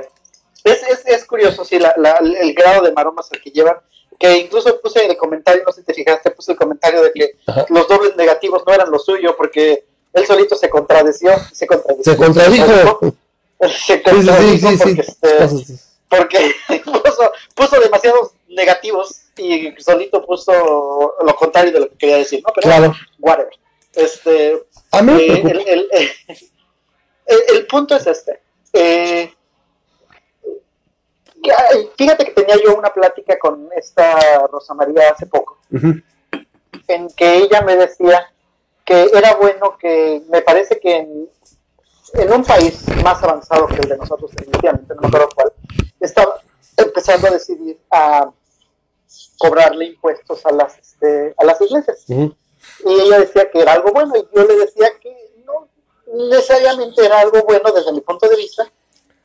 [0.63, 3.77] es, es, es curioso, sí, la, la, el grado de maromas al que llevan
[4.19, 7.35] que incluso puse el comentario, no sé si te fijaste, puse el comentario de que
[7.69, 12.03] los dobles negativos no eran lo suyo porque él solito se contradició, se contradijo.
[12.03, 12.99] Se contradijo.
[13.85, 15.75] Se contradijo porque, este,
[16.07, 22.43] porque puso, puso, demasiados negativos y solito puso lo contrario de lo que quería decir,
[22.45, 22.53] ¿no?
[22.53, 22.93] Pero claro.
[23.19, 23.53] whatever.
[23.93, 25.89] Este, A mí eh, el, el,
[27.25, 28.41] el, el, punto es este.
[28.73, 29.31] Eh,
[31.97, 35.59] fíjate que tenía yo una plática con esta Rosa María hace poco,
[36.87, 38.31] en que ella me decía
[38.85, 41.29] que era bueno que, me parece que en,
[42.31, 45.53] un país más avanzado que el de nosotros, inicialmente, no me acuerdo cuál,
[45.99, 46.39] estaba
[46.77, 48.29] empezando a decidir a
[49.37, 52.03] cobrarle impuestos a las, este, a las iglesias.
[52.07, 52.33] Y
[52.85, 55.67] ella decía que era algo bueno, y yo le decía que no
[56.29, 58.69] necesariamente era algo bueno desde mi punto de vista,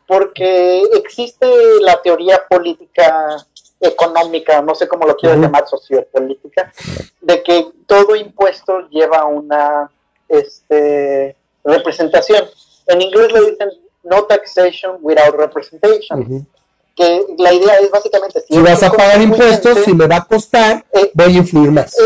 [0.06, 1.46] porque existe
[1.80, 3.36] la teoría política
[3.80, 6.72] económica, no sé cómo lo quiero llamar, sociopolítica,
[7.20, 9.90] de que todo impuesto lleva una
[10.28, 12.48] este, representación.
[12.86, 13.68] En inglés le dicen
[14.02, 16.46] no taxation without representation.
[16.98, 18.44] Que la idea es básicamente...
[18.48, 21.96] Si, vas a pagar impuestos, si me va a costar, eh, voy a influir más.
[21.96, 22.02] Eh,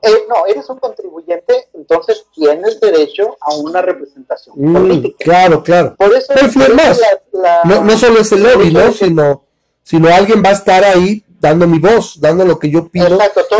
[0.00, 5.16] eh, no, eres un contribuyente, entonces tienes derecho a una representación mm, política.
[5.18, 5.94] Claro, claro.
[5.96, 6.32] Por eso,
[6.74, 7.00] más.
[7.64, 8.92] no, no, solo es el lobby, ¿no?
[8.92, 9.44] Sino,
[9.82, 13.08] sino alguien va a estar ahí dando mi voz, dando lo que yo pido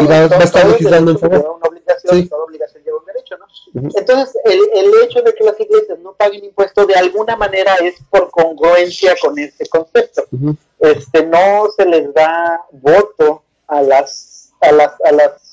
[0.01, 1.57] y va, a estar legislando en favor.
[1.59, 2.29] Una obligación, sí.
[2.29, 3.05] toda obligación lleva un
[3.37, 3.89] ¿no?
[3.95, 7.97] Entonces, el, el hecho de que las iglesias no paguen impuestos de alguna manera es
[8.11, 10.25] por congruencia con este concepto.
[10.79, 15.49] Este, no se les da voto a las, a las, a las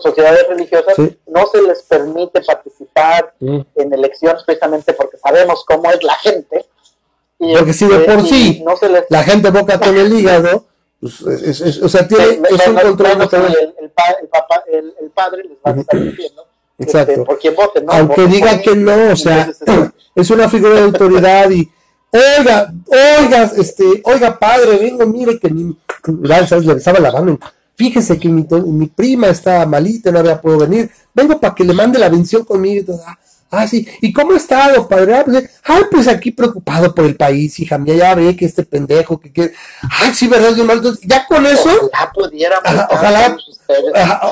[0.00, 3.60] sociedades religiosas no se les permite participar mm.
[3.74, 6.66] en elecciones precisamente porque sabemos cómo es la gente.
[7.38, 8.64] Y porque si de por sí
[9.08, 10.64] la gente boca con el hígado,
[11.00, 11.20] pues,
[11.82, 16.45] o sea, tiene, es un control el, el, el, padre les va a estar diciendo
[16.78, 17.24] este, Exacto.
[17.24, 17.92] por ¿no?
[17.92, 19.50] Aunque diga que no, o sea,
[20.14, 21.70] es una figura de autoridad y
[22.10, 22.72] oiga,
[23.20, 25.76] oiga, este, oiga padre, vengo, mire que mi,
[26.46, 26.64] ¿sabes?
[26.64, 27.38] le besaba la mano
[27.76, 31.74] fíjese que mi, mi, prima está malita, no había podido venir, vengo para que le
[31.74, 32.98] mande la bendición conmigo.
[33.06, 33.18] Ah,
[33.50, 35.14] ah, sí, ¿y cómo ha estado, padre?
[35.14, 38.64] Ah, pues, ah, pues aquí preocupado por el país, hija mía, ya ve que este
[38.64, 39.52] pendejo, que quiere,
[40.00, 40.56] ay, sí, verdad,
[41.02, 41.70] ya con eso.
[41.92, 42.86] Ojalá pudiéramos.
[42.90, 43.36] ojalá.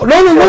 [0.02, 0.44] no, no, no,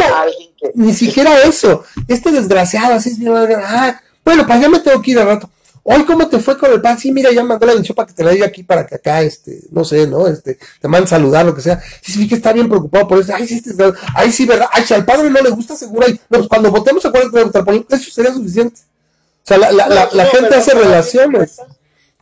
[0.74, 1.84] ni siquiera eso.
[2.08, 5.50] Este desgraciado, así es, ah, bueno, pues ya me tengo que ir al rato.
[5.88, 6.98] Hoy, ¿cómo te fue con el pan?
[6.98, 9.22] Sí, mira, ya mandó la bendición para que te la diga aquí, para que acá,
[9.22, 10.28] este, no sé, ¿no?
[10.28, 11.80] Este, te manden saludar, lo que sea.
[12.02, 13.34] Sí, sí, que está bien preocupado por eso.
[13.36, 14.68] Ay, sí, este, ay, sí, ¿verdad?
[14.72, 16.08] Ay, si al padre no le gusta, seguro.
[16.08, 17.86] Ay, no, pues cuando votemos, acuérdate de votar por él.
[17.88, 18.82] Eso sería suficiente.
[18.82, 21.62] O sea, la, la, la, la gente hace relaciones.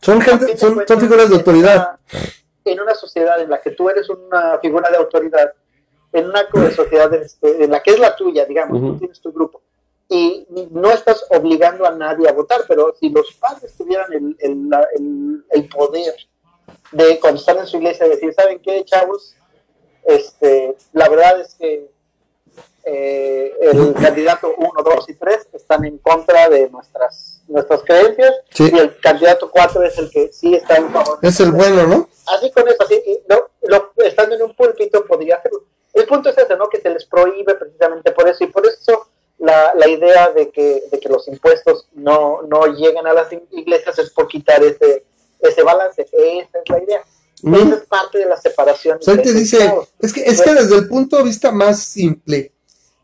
[0.02, 1.92] Son gente, son, son figuras de autoridad.
[2.66, 5.52] En una sociedad en la que tú eres una figura de autoridad,
[6.14, 9.60] en una sociedad este, en la que es la tuya, digamos, tú tienes tu grupo,
[10.08, 15.44] y no estás obligando a nadie a votar, pero si los padres tuvieran el, el,
[15.50, 16.14] el, poder
[16.92, 19.34] de cuando están en su iglesia decir, ¿saben qué, chavos?
[20.04, 21.90] Este, la verdad es que
[22.84, 28.78] eh, el candidato 1, 2 y 3 están en contra de nuestras nuestras creencias y
[28.78, 31.18] el candidato 4 es el que sí está en favor.
[31.22, 32.08] Es el bueno, ¿no?
[32.26, 35.64] Así con eso, así, no, lo, estando en un púlpito podría hacerlo.
[35.94, 36.68] El punto es ese, ¿no?
[36.68, 39.08] Que se les prohíbe precisamente por eso y por eso
[39.38, 43.98] la, la idea de que, de que los impuestos no, no lleguen a las iglesias
[43.98, 45.04] es por quitar ese,
[45.40, 46.02] ese balance.
[46.02, 47.02] Esa es la idea.
[47.42, 48.98] Esa es parte de la separación.
[49.22, 52.52] dice, es que, es que desde el punto de vista más simple,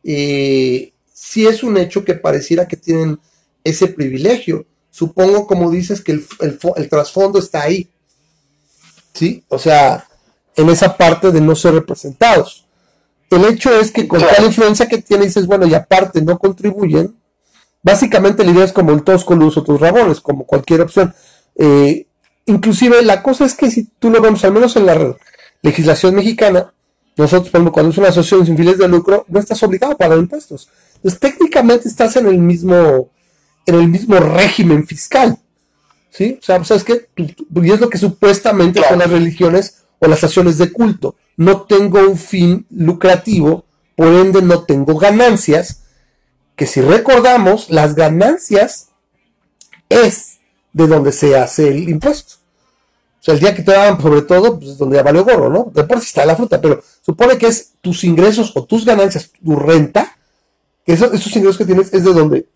[0.03, 3.21] eh, sí es un hecho que pareciera que tienen
[3.63, 4.67] ese privilegio.
[4.91, 7.89] Supongo, como dices, que el, el, el trasfondo está ahí.
[9.13, 9.45] ¿sí?
[9.49, 10.09] O sea,
[10.57, 12.67] en esa parte de no ser representados.
[13.31, 17.15] El hecho es que con tal influencia que tiene, dices, bueno, y aparte no contribuyen,
[17.83, 21.15] básicamente la idea es como el todos con los otros rabones, como cualquier opción.
[21.55, 22.07] Eh,
[22.47, 25.17] inclusive la cosa es que si tú lo vemos, al menos en la
[25.63, 26.73] legislación mexicana,
[27.17, 29.97] nosotros, por ejemplo, cuando es una asociación sin fines de lucro, no estás obligado a
[29.97, 30.69] pagar impuestos.
[30.97, 33.11] Entonces, técnicamente estás en el mismo,
[33.67, 35.39] en el mismo régimen fiscal.
[36.11, 36.39] ¿Sí?
[36.41, 37.09] O sea, ¿sabes qué?
[37.17, 41.15] Y es lo que supuestamente son las religiones o las acciones de culto.
[41.41, 43.65] No tengo un fin lucrativo,
[43.97, 45.85] por ende no tengo ganancias,
[46.55, 48.89] que si recordamos, las ganancias
[49.89, 50.41] es
[50.75, 52.35] de donde se hace el impuesto.
[53.21, 55.49] O sea, el día que te daban, sobre todo, pues es donde ya valió gorro,
[55.49, 55.73] ¿no?
[55.73, 59.33] De por sí está la fruta, pero supone que es tus ingresos o tus ganancias,
[59.43, 60.19] tu renta,
[60.85, 62.49] que esos, ingresos que tienes es de donde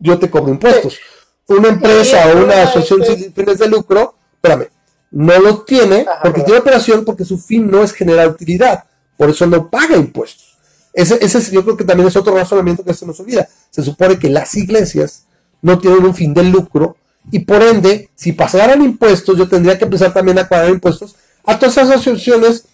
[0.00, 0.98] yo te cobro impuestos.
[1.46, 4.66] Una empresa o una asociación sin fines de lucro, espérame,
[5.10, 8.84] no lo tiene porque tiene operación porque su fin no es generar utilidad,
[9.16, 10.56] por eso no paga impuestos.
[10.92, 13.46] Ese, ese yo creo que también es otro razonamiento que se nos olvida.
[13.70, 15.26] Se supone que las iglesias
[15.60, 16.96] no tienen un fin de lucro
[17.30, 21.58] y por ende, si pasaran impuestos, yo tendría que empezar también a pagar impuestos a
[21.58, 22.66] todas esas asociaciones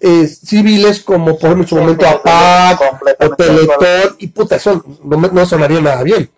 [0.00, 2.80] eh, civiles como por ejemplo en su momento APAC
[3.20, 6.30] o Teletón y puta, eso no, sonaría nada bien.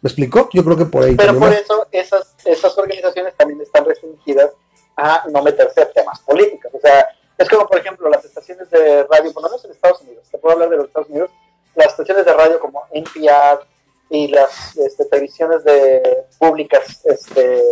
[0.00, 0.48] ¿Me explicó?
[0.52, 1.16] Yo creo que por ahí.
[1.16, 4.50] Pero por eso esas, esas organizaciones también están restringidas
[4.98, 6.70] a no meterse a temas políticos.
[6.74, 10.02] O sea, es como por ejemplo las estaciones de radio, por lo menos en Estados
[10.02, 11.30] Unidos, te puedo hablar de los Estados Unidos,
[11.74, 13.64] las estaciones de radio como NPR,
[14.10, 17.62] y las este, televisiones de, públicas este,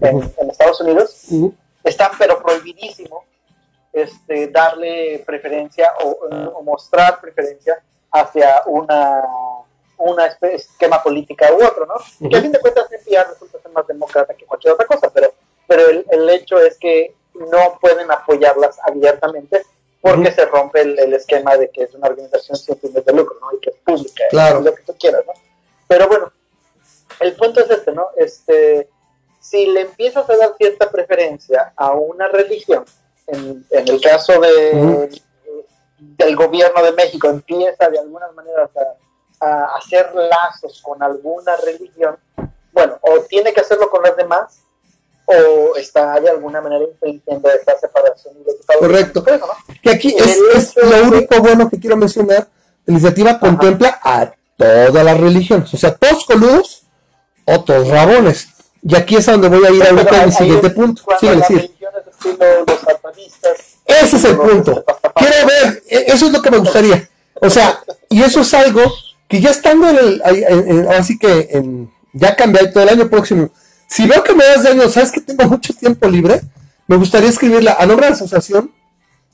[0.00, 1.26] en, Estados Unidos
[1.84, 3.24] están pero prohibidísimo
[3.92, 7.82] este, darle preferencia o, mostrar preferencia
[8.12, 9.22] hacia una
[9.96, 12.28] una esquema política u otro, ¿no?
[12.28, 15.32] Que a fin de cuentas NPR resulta ser más demócrata que cualquier otra cosa, pero,
[15.68, 19.62] pero el, el hecho es que no pueden apoyarlas abiertamente
[20.00, 23.56] porque se rompe el, esquema de que es una organización sin fines de lucro, ¿no?
[23.56, 24.60] Y que es pública, claro.
[24.60, 25.32] lo que tú quieras, ¿no?
[25.88, 26.32] Pero bueno,
[27.20, 28.08] el punto es este, ¿no?
[28.16, 28.88] Este,
[29.40, 32.84] si le empiezas a dar cierta preferencia a una religión,
[33.26, 35.10] en, el caso de,
[35.98, 38.70] del gobierno de México, empieza de alguna manera
[39.40, 42.16] a, a, hacer lazos con alguna religión,
[42.72, 44.62] bueno, o tiene que hacerlo con las demás,
[45.28, 48.34] o está de alguna manera infringiendo esta separación
[48.78, 49.24] Correcto.
[49.82, 52.48] Que aquí es, lo único bueno que quiero mencionar.
[52.86, 56.84] La iniciativa contempla a todas las religiones, o sea, todos coludos
[57.44, 58.48] o todos rabones.
[58.82, 61.02] Y aquí es a donde voy a ir ahorita en mi siguiente punto.
[61.20, 61.76] Sí, decir.
[63.84, 64.84] Ese es el punto.
[65.14, 67.08] Quiero ver, e, eso es lo que me gustaría.
[67.40, 68.82] O sea, y eso es algo
[69.28, 73.50] que ya estando en el, así que en, ya cambié todo el año próximo.
[73.88, 76.42] Si veo que me das de año, sabes que tengo mucho tiempo libre,
[76.86, 78.72] me gustaría escribirla a nombre de la Asociación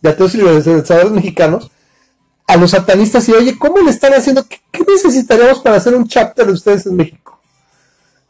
[0.01, 1.71] de Ateos y Libertadores Mexicanos
[2.47, 4.47] a los satanistas y oye, ¿cómo le están haciendo?
[4.47, 7.41] ¿Qué, necesitaríamos para hacer un chapter de ustedes en México?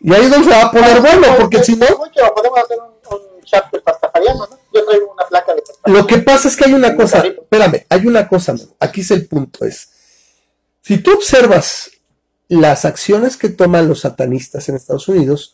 [0.00, 1.86] Y ahí es donde se va a poner bueno, porque si no...
[1.86, 4.58] Podemos hacer un, chapter pastafariano, ¿no?
[4.72, 5.62] Yo traigo una placa de
[5.92, 9.26] Lo que pasa es que hay una cosa, espérame, hay una cosa, aquí es el
[9.26, 9.90] punto, es,
[10.80, 11.90] si tú observas
[12.48, 15.53] las acciones que toman los satanistas en Estados Unidos,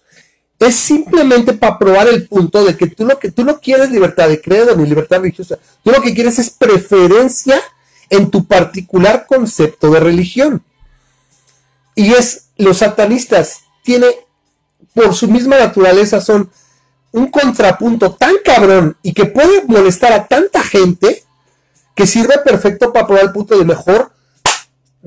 [0.60, 4.28] es simplemente para probar el punto de que tú lo que tú no quieres libertad
[4.28, 7.60] de credo ni libertad religiosa, tú lo que quieres es preferencia
[8.10, 10.62] en tu particular concepto de religión.
[11.94, 14.06] Y es, los satanistas tiene,
[14.94, 16.50] por su misma naturaleza, son
[17.12, 21.24] un contrapunto tan cabrón y que puede molestar a tanta gente
[21.94, 24.12] que sirve perfecto para probar el punto de mejor.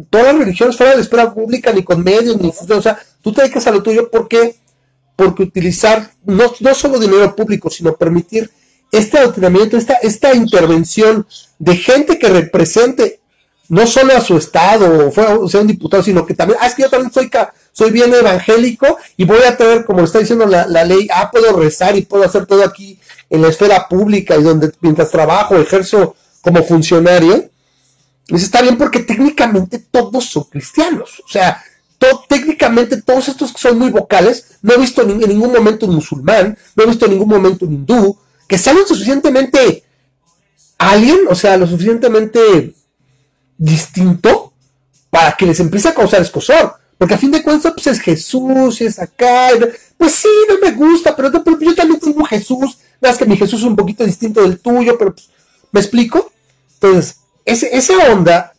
[0.09, 3.31] Todas las religiones fuera de la esfera pública, ni con medios, ni o sea, tú
[3.31, 4.59] te dedicas a lo tuyo porque,
[5.15, 8.49] porque utilizar no, no solo dinero público, sino permitir
[8.91, 11.25] este adoctrinamiento, esta, esta intervención
[11.59, 13.19] de gente que represente
[13.69, 16.83] no solo a su estado o, sea un diputado, sino que también, ah, es que
[16.83, 17.29] yo también soy,
[17.71, 21.95] soy bien evangélico y voy a tener, como está diciendo la, ley, ah, puedo rezar
[21.95, 26.63] y puedo hacer todo aquí en la esfera pública y donde mientras trabajo, ejerzo como
[26.63, 27.49] funcionario.
[28.27, 31.21] Pues está bien porque técnicamente todos son cristianos.
[31.25, 31.63] O sea,
[32.27, 36.57] técnicamente todos estos que son muy vocales, no he visto en, ningún momento un musulmán,
[36.75, 38.17] no he visto en ningún momento un hindú,
[38.47, 39.83] que sean lo suficientemente
[40.77, 42.73] alien, o sea, lo suficientemente
[43.57, 44.53] distinto
[45.09, 46.75] para que les empiece a causar escosor.
[46.97, 49.49] Porque a fin de cuentas, pues es Jesús, es acá.
[49.97, 52.77] Pues sí, no me gusta, pero, yo también tengo Jesús.
[53.01, 55.29] Nada que mi Jesús es un poquito distinto del tuyo, pero pues,
[55.71, 56.31] ¿me explico?
[56.75, 58.53] Entonces, esa onda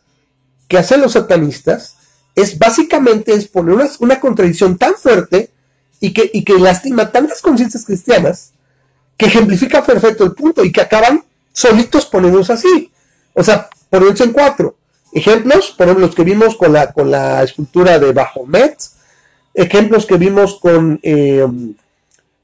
[0.69, 1.94] que hacen los satanistas
[2.35, 5.51] es básicamente es poner una, contradicción tan fuerte
[6.01, 8.53] y que, y que lastima tantas conciencias cristianas
[9.17, 12.91] que ejemplifica perfecto el punto y que acaban solitos poniéndose así.
[13.33, 14.77] O sea, poniéndose en cuatro.
[15.13, 18.77] Ejemplos, por ejemplo, los que vimos con la, con la escultura de Bajomet,
[19.55, 21.47] ejemplos que vimos con, eh,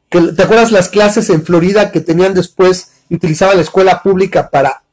[0.08, 4.84] ¿te acuerdas las clases en Florida que tenían después, utilizaban la escuela pública para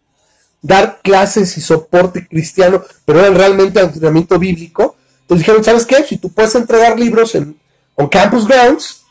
[0.61, 4.95] dar clases y soporte cristiano, pero eran realmente entrenamiento bíblico?
[5.22, 6.03] Entonces dijeron, ¿sabes qué?
[6.03, 7.58] Si tú puedes entregar libros en
[7.95, 9.02] on campus grounds,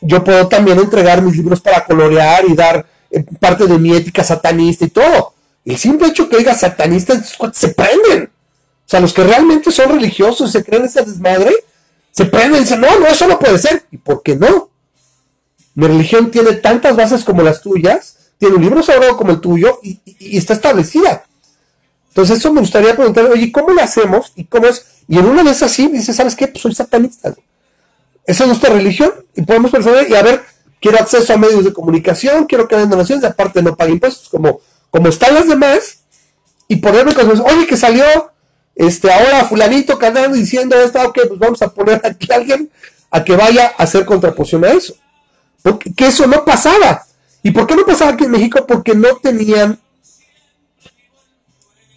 [0.00, 4.22] yo puedo también entregar mis libros para colorear y dar eh, parte de mi ética
[4.22, 5.34] satanista y todo.
[5.64, 7.14] El simple hecho que diga satanista
[7.52, 8.24] se prenden.
[8.24, 11.52] O sea, los que realmente son religiosos se creen esa desmadre,
[12.10, 13.84] se prenden y dicen, no, no, eso no puede ser.
[13.90, 14.68] ¿Y por qué no?
[15.74, 19.78] Mi religión tiene tantas bases como las tuyas, tiene un libro sagrado como el tuyo
[19.82, 20.00] y,
[20.36, 21.24] está establecida.
[22.08, 24.32] Entonces eso me gustaría preguntar, oye, ¿cómo lo hacemos?
[24.36, 24.86] ¿Y cómo es?
[25.08, 26.46] Y en una vez así dice, ¿sabes qué?
[26.46, 27.34] Pues soy satanista.
[28.26, 30.42] Esa es nuestra religión y podemos pensar y a ver,
[30.80, 34.60] quiero acceso a medios de comunicación, quiero que hagan donaciones aparte no pague impuestos como
[34.94, 36.04] como están las demás,
[36.68, 38.04] y ponerme cosas, oye, que salió
[38.76, 42.70] este ahora fulanito cantando diciendo esto, ok, pues vamos a poner aquí a alguien
[43.10, 44.94] a que vaya a hacer contraposición a eso.
[45.62, 47.03] Porque que eso no pasaba.
[47.44, 48.66] ¿Y por qué no pasaba aquí en México?
[48.66, 49.78] Porque no tenían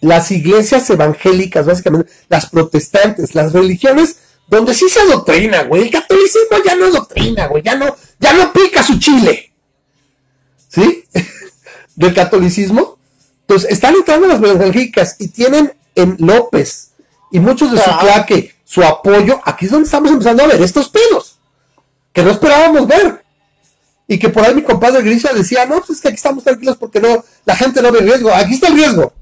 [0.00, 5.82] las iglesias evangélicas, básicamente, las protestantes, las religiones, donde sí se doctrina, güey.
[5.82, 7.64] El catolicismo ya no es doctrina, güey.
[7.64, 9.52] Ya no, ya no pica su chile.
[10.68, 11.04] ¿Sí?
[11.98, 12.96] del catolicismo,
[13.40, 16.92] entonces están entrando las evangélicas y tienen en López
[17.32, 20.88] y muchos de su claque su apoyo, aquí es donde estamos empezando a ver estos
[20.90, 21.38] pelos
[22.12, 23.24] que no esperábamos ver.
[24.10, 26.78] Y que por ahí mi compadre Grisha decía, no, pues es que aquí estamos tranquilos
[26.78, 28.32] porque no, la gente no ve riesgo.
[28.32, 29.12] Aquí está el riesgo.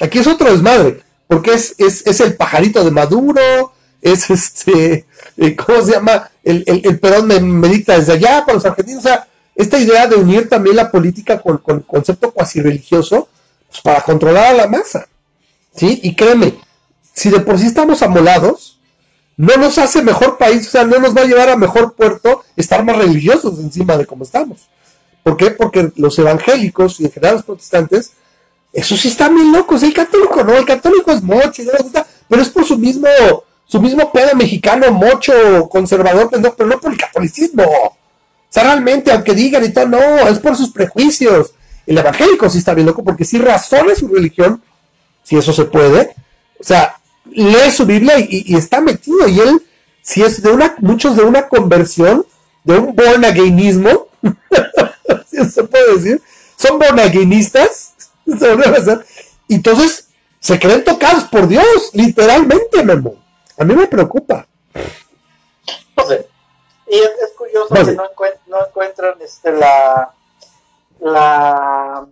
[0.00, 1.02] Aquí es otro desmadre.
[1.28, 5.04] Porque es, es, el pajarito de Maduro, es este,
[5.36, 6.30] eh, ¿cómo se llama?
[6.42, 9.04] El, el, el Perón me medita desde allá para los argentinos.
[9.04, 13.28] O sea, esta idea de unir también la política con, el concepto cuasi religioso
[13.68, 15.06] pues, para controlar a la masa.
[15.76, 16.00] ¿Sí?
[16.02, 16.54] Y créeme,
[17.12, 18.79] si de por sí estamos amolados,
[19.40, 22.44] no nos hace mejor país, o sea, no nos va a llevar a mejor puerto
[22.56, 24.68] estar más religiosos encima de cómo estamos.
[25.22, 25.50] ¿Por qué?
[25.50, 28.12] Porque los evangélicos y en general los protestantes,
[28.70, 29.82] eso sí están bien locos.
[29.82, 31.62] El católico no, el católico es mocho,
[32.28, 33.08] pero es por su mismo,
[33.64, 35.32] su mismo pedo mexicano, mocho,
[35.70, 37.62] conservador, pero no por el catolicismo.
[37.62, 37.96] O
[38.50, 41.54] sea, realmente, aunque digan y tal, no, es por sus prejuicios.
[41.86, 44.62] El evangélico sí está bien loco porque sí razona su religión,
[45.22, 46.14] si eso se puede.
[46.60, 46.99] O sea,
[47.32, 49.26] lee su Biblia y, está metido.
[49.28, 49.62] Y él,
[50.02, 52.26] si es de una, muchos de una conversión,
[52.64, 54.08] de un born againismo,
[55.26, 56.22] se puede decir,
[56.56, 57.94] son born againistas,
[59.48, 63.16] y entonces se creen tocados por Dios, literalmente, Memo.
[63.58, 64.46] A mí me preocupa.
[66.86, 67.94] Y es, curioso que
[68.48, 70.12] no, encuentran este, la,
[70.98, 72.06] la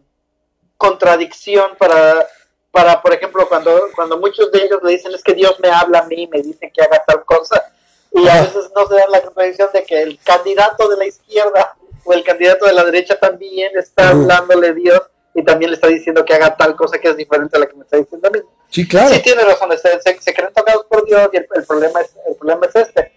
[0.77, 2.27] contradicción para,
[2.71, 6.01] para, por ejemplo, cuando, cuando muchos de ellos le dicen es que Dios me habla
[6.01, 7.73] a mí y me dice que haga tal cosa,
[8.13, 11.77] y a veces no se dan la contradicción de que el candidato de la izquierda
[12.05, 15.03] o el candidato de la derecha también está hablándole a Dios
[15.35, 17.77] y también le está diciendo que haga tal cosa que es diferente a la que
[17.77, 18.41] me está diciendo a mí.
[18.71, 19.15] Sí, claro.
[19.15, 22.67] Sí, tiene razón, se, se, creen tocados por Dios y el, problema es, el problema
[22.67, 23.13] es este,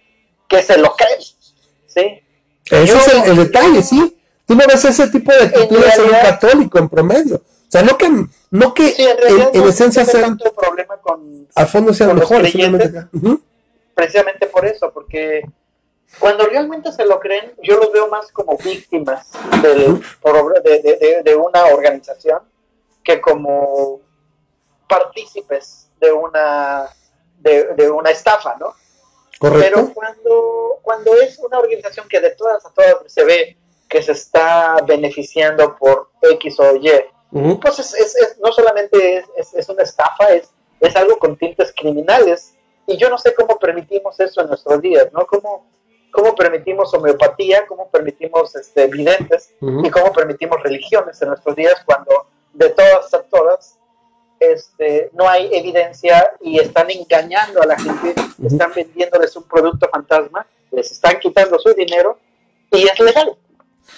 [0.48, 1.20] que se lo creen.
[1.86, 2.22] ¿sí?
[2.70, 4.16] Ese es el, detalle, sí.
[4.46, 7.42] Tú no ves ese tipo de actitudes en, un católico en promedio.
[7.72, 8.06] O sea, no que,
[8.50, 10.36] no que en, esencia sean.
[10.36, 11.48] problema con.
[11.54, 12.52] A fondo sean mejores.
[13.94, 15.42] Precisamente por eso, porque
[16.18, 19.30] cuando realmente se lo creen, yo los veo más como víctimas
[19.62, 20.02] del,
[20.64, 22.40] de, de, una organización
[23.02, 24.00] que como
[24.86, 26.90] partícipes de una,
[27.38, 28.74] de, una estafa, ¿no?
[29.40, 33.56] Pero cuando, cuando es una organización que de todas a todas se ve
[33.88, 36.90] que se está beneficiando por X o Y,
[37.32, 42.54] pues es, es, no solamente es, una estafa, es, es algo con tintes criminales.
[42.86, 45.24] Y yo no sé cómo permitimos eso en nuestros días, ¿no?
[45.26, 45.66] ¿Cómo,
[46.10, 52.26] cómo permitimos homeopatía, cómo permitimos este, videntes y cómo permitimos religiones en nuestros días cuando
[52.52, 53.78] de todas a todas
[54.38, 60.46] este, no hay evidencia y están engañando a la gente, están vendiéndoles un producto fantasma,
[60.72, 62.18] les están quitando su dinero
[62.70, 63.36] y es legal.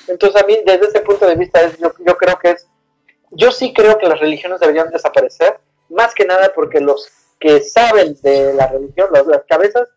[0.06, 2.66] Entonces a mí desde ese punto de vista yo, yo creo que es,
[3.36, 5.58] yo sí creo que las religiones deberían desaparecer,
[5.90, 9.88] más que nada porque los que saben de la religión, las, cabezas,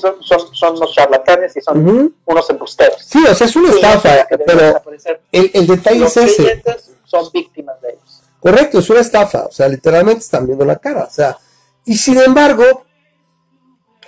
[0.00, 3.04] son, son, son unos charlatanes y son unos embusteros.
[3.04, 4.82] Sí, o sea, es una estafa, pero
[5.32, 6.62] el, el, detalle es ese.
[7.04, 8.22] Son víctimas de ellos.
[8.40, 11.38] Correcto, es una estafa, o sea, literalmente están viendo la cara, o sea,
[11.84, 12.84] y sin embargo,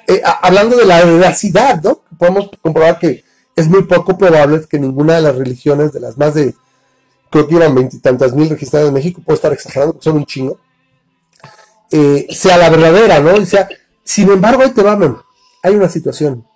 [0.07, 2.03] eh, hablando de la veracidad, ¿no?
[2.19, 3.25] Podemos comprobar que
[3.55, 6.55] es muy poco probable que ninguna de las religiones, de las más de,
[7.31, 10.59] creo que iban veintitantas mil registradas en México, puedo estar exagerando son un chingo,
[11.91, 13.37] eh, sea la verdadera, ¿no?
[13.37, 13.69] Y sea,
[14.05, 15.25] sin embargo, ahí te va,
[15.63, 16.47] hay una situación.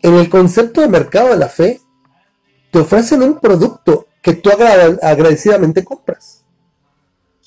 [0.00, 1.80] En el concepto de mercado de la fe,
[2.70, 6.44] te ofrecen un producto que tú agradecidamente compras.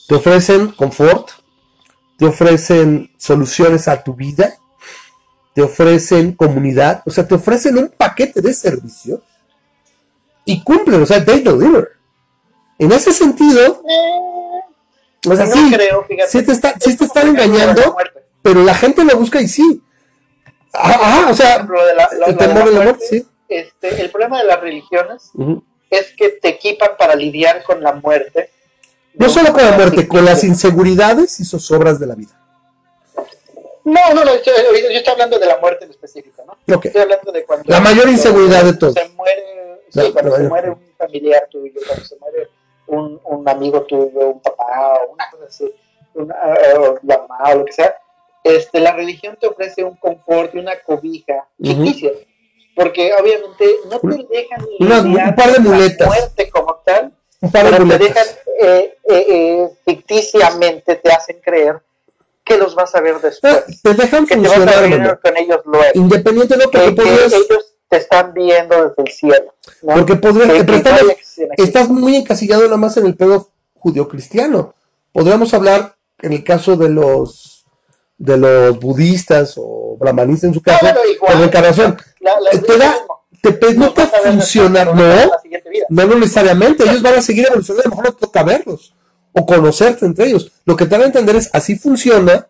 [0.08, 1.30] Te ofrecen confort,
[2.18, 4.56] te ofrecen soluciones a tu vida,
[5.54, 9.22] te ofrecen comunidad, o sea, te ofrecen un paquete de servicio
[10.46, 11.99] y cumplen, o sea, they deliver.
[12.80, 13.84] En ese sentido,
[15.28, 17.96] o sea, sí, creo, sí te, está, sí te están engañando,
[18.42, 19.82] pero la gente lo busca y sí.
[20.72, 21.68] Ajá, o sea,
[22.28, 23.28] el temor de la muerte, sí.
[23.50, 25.32] Este, el problema de las religiones
[25.90, 28.52] es que te equipan para lidiar con la muerte.
[29.16, 32.40] No solo con la muerte, con las inseguridades y zozobras de la vida.
[33.84, 34.54] No, no, no yo,
[34.92, 36.80] estoy hablando de la muerte en específico, ¿no?
[36.82, 37.66] Estoy hablando de cuando...
[37.68, 38.94] La mayor inseguridad de todo.
[38.94, 42.29] Se muere, sí, cuando se muere un familiar tuyo, cuando se muere
[42.90, 45.72] un, un amigo tuyo, un papá, o una cosa así,
[46.14, 46.36] una,
[46.78, 47.96] o la mamá, o lo que sea,
[48.44, 52.12] este, la religión te ofrece un confort y una cobija ficticia.
[52.76, 56.08] Porque obviamente no te dejan un par de muletas.
[56.08, 57.14] muerte como tal,
[57.52, 58.28] pero te dejan
[58.62, 61.82] eh, eh, eh, ficticiamente, te hacen creer
[62.44, 63.66] que los vas a ver después.
[63.84, 65.92] te dejan que funcionar, te vas a ver con ellos luego.
[65.94, 69.54] Independiente de lo que, que, ellos te están viendo desde el cielo.
[69.82, 70.66] Porque podrías,
[71.58, 74.74] estás muy encasillado nada más en el pedo judío-cristiano.
[75.12, 77.66] Podríamos hablar, en el caso de los
[78.20, 81.98] de los budistas o brahmanistas en su caso, de la encarnación.
[82.68, 82.98] te da,
[83.42, 88.18] te permite funcionar, no, no, necesariamente, ellos van a seguir evolucionando, a lo mejor no
[88.18, 88.94] toca verlos
[89.32, 90.52] o conocerte entre ellos.
[90.66, 92.50] Lo que te van a entender es así funciona,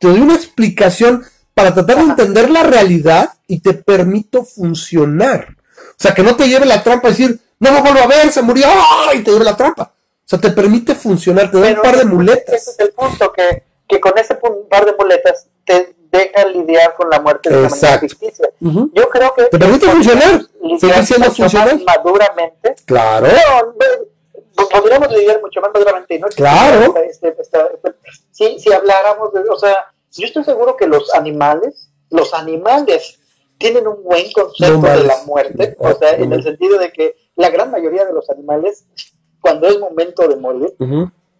[0.00, 1.22] te doy una explicación
[1.54, 5.56] para tratar de entender la realidad y te permito funcionar.
[5.90, 8.30] O sea, que no te lleve la trampa a decir, no lo vuelvo a ver,
[8.32, 8.66] se murió,
[9.14, 9.92] y te lleve la trampa.
[9.94, 12.54] O sea, te permite funcionar, te da un par de muletas.
[12.54, 14.34] Ese es el punto, que, que con ese
[14.68, 17.86] par de muletas te deja lidiar con la muerte de Exacto.
[17.86, 18.48] manera ficticia.
[18.60, 19.44] Yo creo que...
[19.44, 20.40] Te permite funcionar,
[20.78, 21.82] seguir siendo funcional.
[21.86, 22.74] maduramente.
[22.84, 23.28] Claro.
[24.56, 26.18] No, podríamos lidiar mucho más maduramente.
[26.18, 26.28] ¿no?
[26.28, 26.94] Claro.
[27.08, 27.36] Este,
[28.30, 29.40] si, si habláramos de...
[29.50, 33.18] O sea, yo estoy seguro que los animales, los animales
[33.58, 37.50] tienen un buen concepto de la muerte, o sea, en el sentido de que la
[37.50, 38.84] gran mayoría de los animales,
[39.40, 40.74] cuando es momento de morir,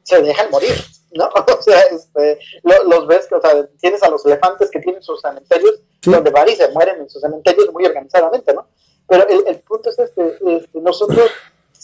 [0.02, 0.74] se dejan morir,
[1.12, 1.28] ¿no?
[1.58, 5.80] O sea, este, los ves, o sea, tienes a los elefantes que tienen sus cementerios,
[6.02, 8.66] donde van y se mueren en sus cementerios muy organizadamente, ¿no?
[9.08, 11.30] Pero el, el punto es este, este, nosotros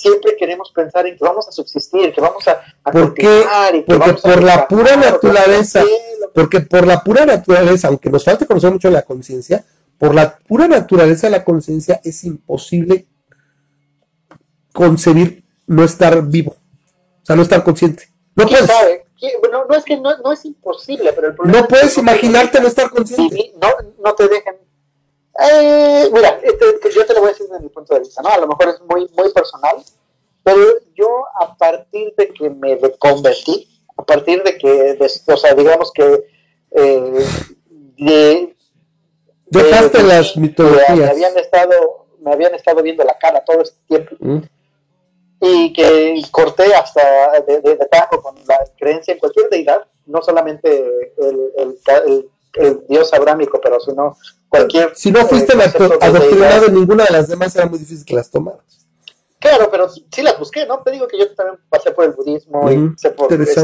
[0.00, 3.44] siempre queremos pensar en que vamos a subsistir, que vamos a, a ¿Por qué?
[3.74, 5.84] Y que porque por la pura naturaleza,
[6.34, 9.62] porque por la pura naturaleza, aunque nos falte conocer mucho la conciencia,
[9.98, 13.06] por la pura naturaleza de la conciencia es imposible
[14.72, 18.08] concebir no estar vivo, o sea, no estar consciente.
[18.34, 18.66] No puedes.
[18.66, 19.04] Sabe?
[19.52, 22.68] No, no, es que no, no, es imposible, pero el problema No puedes imaginarte no
[22.68, 23.52] estar consciente.
[23.60, 23.68] no,
[24.02, 24.54] no te dejan.
[25.38, 28.30] Eh, mira, este, yo te lo voy a decir desde mi punto de vista, ¿no?
[28.30, 29.76] A lo mejor es muy, muy personal,
[30.42, 30.60] pero
[30.94, 36.26] yo a partir de que me convertí, a partir de que, o sea, digamos que
[36.72, 37.26] eh,
[37.96, 38.56] de,
[39.50, 40.96] Dejaste las mitologías.
[40.96, 44.16] Me habían, estado, me habían estado viendo la cara todo este tiempo.
[44.20, 44.38] Mm.
[45.42, 47.78] Y que corté hasta de, de,
[48.22, 50.68] con la creencia en cualquier deidad, no solamente
[51.18, 52.30] el, el,
[52.88, 54.16] dios abrámico, pero sino
[54.48, 54.94] cualquier.
[54.96, 58.30] Si no fuiste eh, adoctrinado en ninguna de las demás, era muy difícil que las
[58.30, 58.86] tomaras.
[59.38, 60.82] Claro, pero sí las busqué, ¿no?
[60.82, 63.60] Te digo que yo también pasé por el budismo y pasé por este,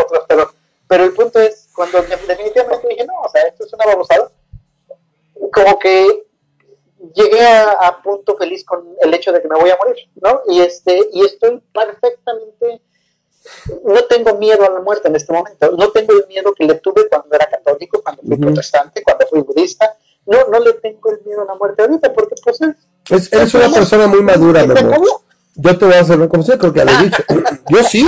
[0.00, 0.50] otros, pero,
[0.88, 4.30] pero el punto es, cuando definitivamente dije, no, o sea, esto es una babosada,
[5.52, 6.24] como que
[7.14, 10.40] llegué a, punto feliz con el hecho de que me voy a morir, ¿no?
[10.48, 12.80] Y, este, y estoy perfectamente,
[13.84, 16.74] no tengo miedo a la muerte en este momento, no tengo el miedo que le
[16.74, 19.96] tuve cuando era católico, cuando fui protestante, cuando fui budista,
[20.26, 22.60] no, no le tengo el miedo a la muerte ahorita, porque pues
[23.10, 23.32] es...
[23.32, 24.74] eres una persona muy madura, mi
[25.54, 27.22] Yo te voy a hacer una confesión, creo que ya lo he dicho.
[27.68, 28.06] Yo sí,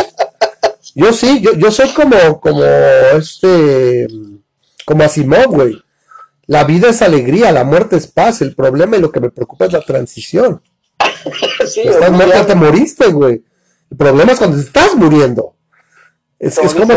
[0.94, 4.06] yo sí, yo, yo soy como, como este,
[4.84, 5.82] como Asimov, güey.
[6.46, 8.42] La vida es alegría, la muerte es paz.
[8.42, 10.60] El problema y lo que me preocupa es la transición.
[11.60, 13.42] estás muerto, te moriste, güey.
[13.92, 15.54] El problema es cuando estás muriendo.
[16.38, 16.94] Es, como, es como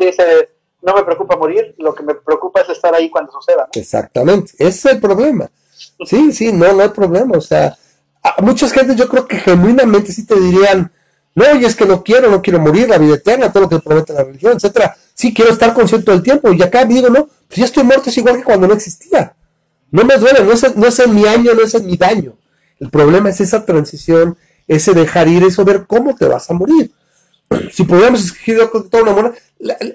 [0.00, 0.50] dice,
[0.82, 3.68] no me preocupa morir, lo que me preocupa es estar ahí cuando suceda.
[3.72, 5.48] Exactamente, ese es el problema.
[6.04, 7.38] Sí, sí, no, no hay problema.
[7.38, 7.78] O sea,
[8.38, 10.90] muchas gentes yo creo que genuinamente sí te dirían,
[11.36, 13.78] no, y es que no quiero, no quiero morir, la vida eterna, todo lo que
[13.78, 14.96] promete la religión, etcétera.
[15.14, 16.52] Sí, quiero estar consciente del tiempo.
[16.52, 19.36] Y acá digo, no, pues ya estoy muerto, es igual que cuando no existía.
[19.92, 22.36] No me duele, no es, no es mi año, no es mi daño.
[22.80, 24.36] El problema es esa transición,
[24.74, 26.90] ese dejar ir, eso ver cómo te vas a morir.
[27.72, 29.32] Si pudiéramos escribir toda una mona,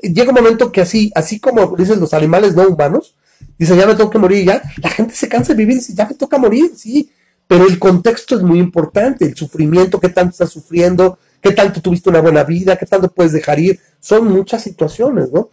[0.04, 3.16] llega un momento que así, así como dicen los animales no humanos,
[3.58, 5.94] dice ya me tengo que morir, ya, la gente se cansa de vivir y dice
[5.96, 7.12] ya me toca morir, sí,
[7.48, 12.10] pero el contexto es muy importante, el sufrimiento, qué tanto estás sufriendo, qué tanto tuviste
[12.10, 15.50] una buena vida, qué tanto puedes dejar ir, son muchas situaciones, ¿no?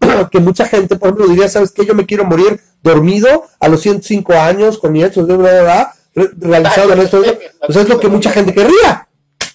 [0.30, 1.84] que mucha gente, por ejemplo, diría, ¿sabes qué?
[1.84, 5.88] Yo me quiero morir dormido a los 105 años con mi de
[6.38, 7.22] realizado en esto.
[7.66, 9.08] Pues es lo que mucha gente querría.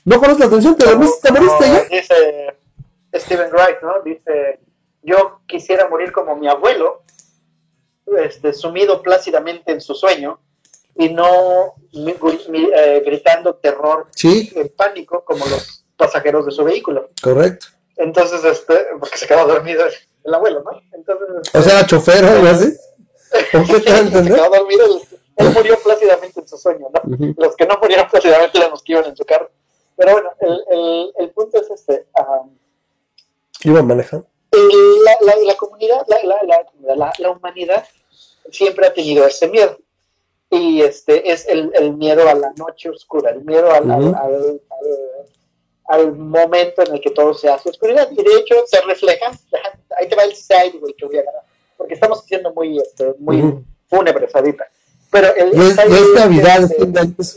[0.06, 1.84] No conoces la atención, te dormiste, te moriste ya.
[1.84, 2.56] Dice
[3.16, 4.02] Stephen Wright, ¿no?
[4.04, 4.60] Dice,
[5.02, 7.04] yo quisiera morir como mi abuelo,
[8.18, 10.40] este, sumido plácidamente en su sueño
[10.96, 14.52] y no eh, gritando terror sí.
[14.56, 17.10] en pánico como los pasajeros de su vehículo.
[17.22, 17.68] Correcto.
[17.98, 19.86] Entonces, este, porque se quedó dormido
[20.24, 20.82] el abuelo, ¿no?
[20.94, 22.74] Entonces, o sea, chofer o algo así.
[23.52, 25.02] ¿Por qué te se quedó dormido,
[25.38, 27.34] él, murió plácidamente en su sueño, ¿no?
[27.38, 29.50] Los que no murieron plácidamente eran los que iban en su carro.
[29.96, 32.08] Pero bueno, el, el, el punto es este.
[32.18, 32.58] Um,
[33.64, 34.28] ¿Iban manejando?
[34.52, 36.18] La, la, la, comunidad, la,
[36.96, 37.88] la, la, humanidad
[38.52, 39.78] siempre ha tenido ese miedo.
[40.50, 44.62] Y este es el, el miedo a la noche oscura, el miedo al, al, al,
[45.86, 48.10] al, momento en el que todo se hace oscuridad.
[48.12, 49.32] Y de hecho se refleja,
[49.98, 51.44] ahí te va el side, güey, que voy a agarrar.
[51.76, 53.64] Porque estamos siendo muy, este, muy uh -huh.
[53.88, 54.68] fúnebres ahorita.
[55.14, 57.36] Pero el, es, ya es Navidad, es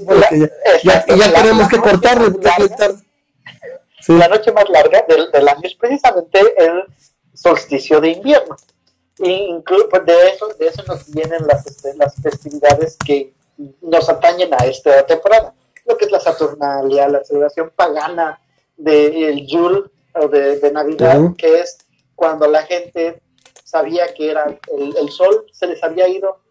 [0.83, 2.33] ya, ya, ya tenemos que cortarle.
[3.99, 4.13] Sí.
[4.13, 6.85] La noche más larga del, del, año es precisamente el
[7.35, 8.57] solsticio de invierno.
[9.19, 13.35] Y incluso pues de, eso, de eso nos vienen las, este, las festividades que
[13.81, 15.55] nos atañen a esta temporada.
[15.87, 18.41] Lo que es la Saturnalia, la celebración pagana
[18.77, 19.83] del de Yule
[20.15, 21.37] o de, de Navidad, uh -huh.
[21.37, 21.79] que es
[22.15, 23.21] cuando la gente
[23.65, 26.46] sabía que era el, el sol, se les había ido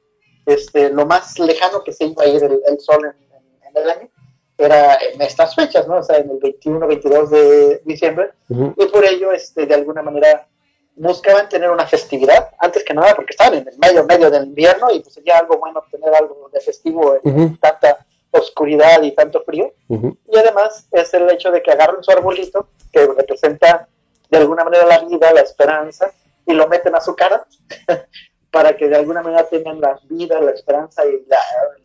[0.45, 3.83] este, lo más lejano que se iba a ir el, el sol en, en, en,
[3.83, 4.09] el año
[4.57, 5.97] era en estas fechas, ¿no?
[5.97, 8.31] O sea, en el 21, 22 de diciembre.
[8.49, 8.73] Uh -huh.
[8.77, 10.47] Y por ello, este, de alguna manera,
[10.95, 14.89] buscaban tener una festividad, antes que nada porque estaban en el medio, medio del invierno
[14.91, 17.59] y pues sería algo bueno tener algo de festivo en uh -huh.
[17.59, 19.73] tanta oscuridad y tanto frío.
[19.89, 20.17] Uh -huh.
[20.31, 23.87] Y además es el hecho de que agarren su arbolito, que representa
[24.29, 26.11] de alguna manera la vida, la esperanza,
[26.45, 27.45] y lo meten a su cara
[28.55, 31.37] para que de alguna manera tengan la vida, la esperanza y la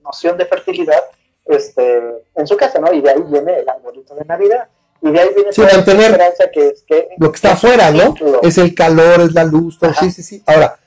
[0.05, 1.03] noción de fertilidad
[1.45, 2.01] este,
[2.37, 2.93] en su casa, ¿no?
[2.93, 4.69] Y de ahí viene el arbolito de Navidad.
[5.03, 7.09] Y de ahí viene sí, mantener la esperanza que es que...
[7.19, 8.15] Lo que está afuera, ¿no?
[8.41, 9.93] Es el calor, es la luz, todo.
[9.99, 10.45] sí, sí, sí.
[10.47, 10.79] Ahora,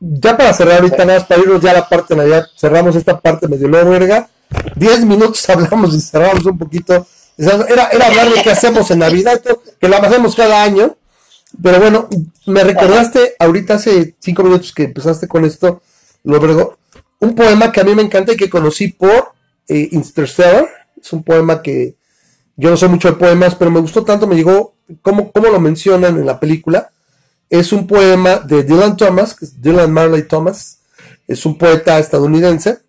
[0.00, 1.06] ya para cerrar ahorita, sí.
[1.06, 4.28] nada más para irnos ya a la parte de Navidad, cerramos esta parte medio larga.
[4.74, 7.06] Diez minutos hablamos y cerramos un poquito.
[7.38, 9.40] Era, era hablar de qué hacemos en Navidad,
[9.80, 10.94] que lo hacemos cada año.
[11.62, 12.08] Pero bueno,
[12.46, 15.82] me recordaste ahorita hace cinco minutos que empezaste con esto,
[16.24, 16.78] lo vergo,
[17.20, 19.32] un poema que a mí me encanta y que conocí por
[19.68, 20.68] eh, Interstellar.
[21.00, 21.96] Es un poema que
[22.56, 25.60] yo no sé mucho de poemas, pero me gustó tanto, me llegó cómo, cómo lo
[25.60, 26.90] mencionan en la película.
[27.48, 30.80] Es un poema de Dylan Thomas, que es Dylan Marley Thomas,
[31.26, 32.80] es un poeta estadounidense.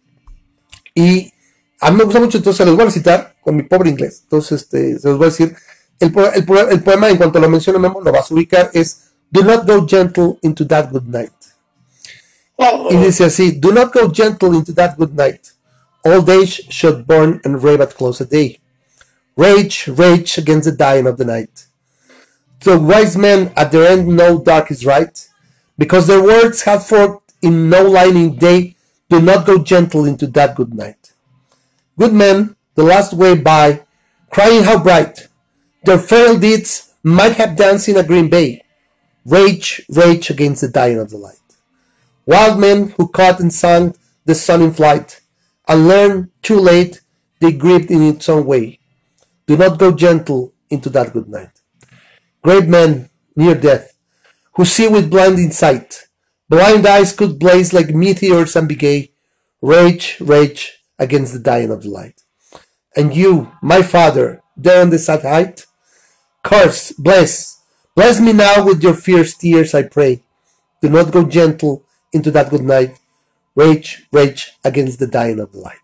[0.96, 1.32] Y
[1.80, 4.22] a mí me gusta mucho, entonces se los voy a citar con mi pobre inglés.
[4.24, 5.56] Entonces, este, se los voy a decir
[6.00, 9.44] el, el, el, poema, en cuanto lo mencione Memo, lo vas a ubicar, es Do
[9.44, 11.34] not go gentle into that good night.
[12.58, 12.90] Oh.
[12.92, 15.52] Y dice así, Do not go gentle into that good night.
[16.06, 18.60] Old age should burn and rave at close of day.
[19.36, 21.66] Rage, rage against the dying of the night.
[22.62, 25.28] The wise men at their end know dark is right,
[25.78, 28.76] because their words have forked in no lining day.
[29.10, 31.14] Do not go gentle into that good night.
[31.98, 33.82] Good men, the last way by,
[34.30, 35.28] crying how bright,
[35.84, 38.64] their feral deeds might have danced in a green bay.
[39.26, 41.36] Rage, rage against the dying of the light.
[42.26, 45.22] Wild men who caught and sang the sun in flight,
[45.68, 47.02] and learned too late
[47.40, 48.80] they grieved in its own way.
[49.46, 51.62] Do not go gentle into that good night.
[52.42, 53.94] Great men near death,
[54.54, 56.08] who see with blinding sight,
[56.50, 59.12] blind eyes could blaze like meteors and be gay.
[59.62, 62.24] Rage, rage against the dying of the light.
[62.96, 65.67] And you, my father, there on the sad height,
[66.48, 67.62] curse, bless,
[67.96, 70.24] bless me now with your fierce tears, I pray.
[70.82, 72.98] Do not go gentle into that good night.
[73.56, 75.82] Rage, rage against the dying of the light.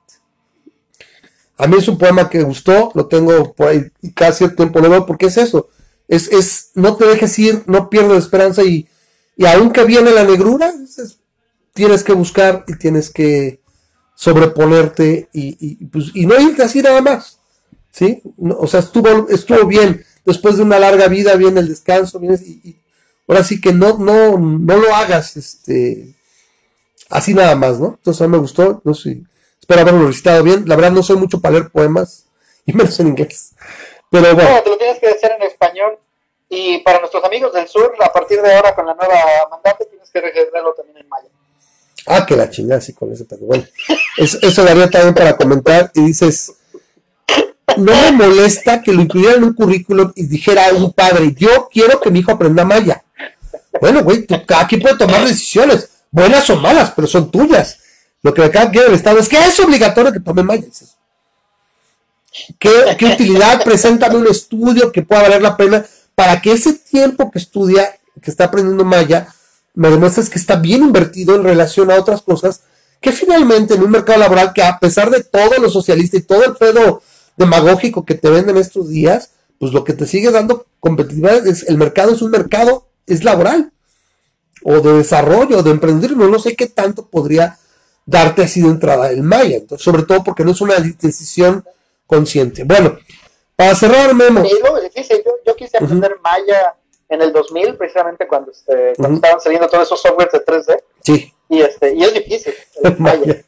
[1.58, 4.90] A mí es un poema que gustó, lo tengo por ahí cada cierto tiempo lo
[4.90, 5.70] veo porque es eso.
[6.08, 8.88] Es, es, no te dejes ir, no pierdas esperanza y,
[9.38, 11.20] y aunque viene la negrura, es,
[11.74, 13.62] tienes que buscar y tienes que
[14.16, 17.40] sobreponerte y, y, pues, y no irte así nada más.
[17.92, 18.22] ¿Sí?
[18.38, 22.42] No, o sea, estuvo, estuvo bien después de una larga vida viene el descanso, vienes
[22.42, 22.80] y, y,
[23.28, 26.16] ahora sí que no, no, no lo hagas, este,
[27.14, 27.90] Así nada más, ¿no?
[27.98, 29.22] Entonces a mí me gustó, no sé,
[29.60, 30.64] espero haberlo recitado bien.
[30.68, 32.26] La verdad no soy mucho para leer poemas,
[32.66, 33.54] y menos en inglés.
[34.10, 34.50] Pero bueno.
[34.50, 36.00] No, te lo tienes que hacer en español.
[36.50, 39.16] Y para nuestros amigos del sur, a partir de ahora con la nueva
[39.50, 41.28] mandante, tienes que registrarlo también en maya.
[42.08, 43.64] Ah, que la chingada, sí, con ese pero bueno.
[44.18, 45.92] Eso, eso daría también para comentar.
[45.96, 46.54] Y dices,
[47.78, 52.00] no me molesta que lo incluyeran en un currículum y dijera un padre, yo quiero
[52.00, 53.04] que mi hijo aprenda maya.
[53.80, 57.80] Bueno, güey, cada quien puede tomar decisiones, buenas o malas, pero son tuyas.
[58.22, 60.68] Lo que acá quiere el Estado es que es obligatorio que tome maya.
[62.58, 63.64] ¿Qué, ¿Qué utilidad?
[63.64, 65.86] Preséntame un estudio que pueda valer la pena
[66.16, 69.28] para que ese tiempo que estudia, que está aprendiendo maya,
[69.74, 72.62] me demuestres que está bien invertido en relación a otras cosas
[73.02, 76.46] que finalmente en un mercado laboral que a pesar de todo lo socialista y todo
[76.46, 77.02] el pedo
[77.38, 81.78] demagógico que te venden estos días, pues lo que te sigue dando competitividad es el
[81.78, 83.72] mercado es un mercado, es laboral,
[84.64, 87.58] o de desarrollo, de emprender, no, sé qué tanto podría
[88.06, 91.66] darte así de entrada el Maya, entonces, sobre todo porque no es una decisión
[92.06, 92.64] consciente.
[92.64, 92.98] Bueno,
[93.56, 94.44] para cerrar, Memo.
[94.44, 96.76] Yo, quise aprender Maya
[97.10, 100.84] en el 2000, precisamente cuando, este, estaban saliendo todos esos softwares de 3D.
[101.04, 101.34] Sí.
[101.50, 102.54] Y, este, y es difícil.
[102.98, 103.44] Maya.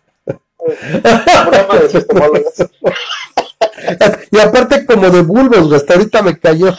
[4.32, 6.76] y aparte como de bulbos, hasta ahorita me cayó.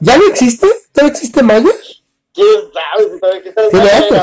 [0.00, 0.66] ¿Ya no existe?
[0.92, 1.70] ¿Todavía existe Maya?
[2.32, 4.16] ¿Quién sabe si todavía existe?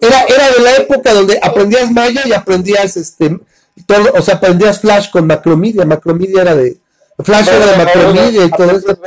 [0.00, 3.38] Era, era, de la época donde aprendías Maya y aprendías este
[3.86, 6.78] todo, o sea, aprendías Flash con Macromedia, Macromedia era de
[7.18, 8.98] Flash era de Macromedia y todo eso,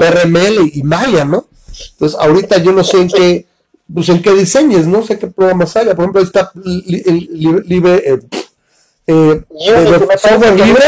[0.00, 1.48] RML y Maya, ¿no?
[1.92, 3.46] Entonces ahorita yo no sé en qué
[3.92, 8.20] pues en qué diseñes, no sé qué programas haya, por ejemplo ahí está libre eh,
[9.06, 9.42] eh,
[10.16, 10.82] software libre.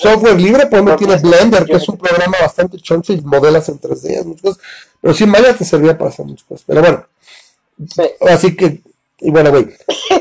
[0.00, 3.80] software libre, por ejemplo, tienes Blender, que es un programa bastante choncho y modelas en
[3.80, 4.62] 3D, muchas cosas.
[5.00, 6.64] Pero sí, Maya te servía para hacer muchas cosas.
[6.66, 7.06] Pero bueno,
[8.28, 8.80] así que,
[9.20, 9.68] y bueno, güey,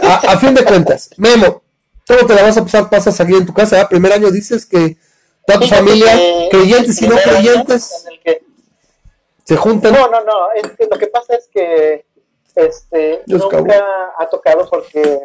[0.02, 1.64] a, fin de cuentas, Memo,
[2.08, 2.90] ¿cómo te la vas a pasar?
[2.90, 3.88] Pasas aquí en tu casa, ¿eh?
[3.90, 4.98] primer año dices que
[5.48, 6.12] toda tu familia,
[6.52, 8.06] creyentes y no creyentes,
[9.46, 9.94] se juntan.
[9.94, 12.06] No, no, no, es que lo que pasa es que
[12.56, 13.64] este, nunca
[14.18, 15.24] ha tocado porque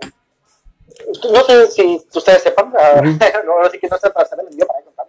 [1.32, 3.02] no sé si ustedes sepan, uh
[3.46, 5.06] no, sé que no para saber el para contar,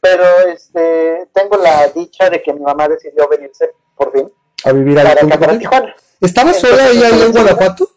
[0.00, 4.30] pero este, tengo la dicha de que mi mamá decidió venirse por fin
[4.64, 5.94] a vivir a para Tijuana.
[6.20, 7.88] ¿Estaba sola ella ahí en Guanajuato?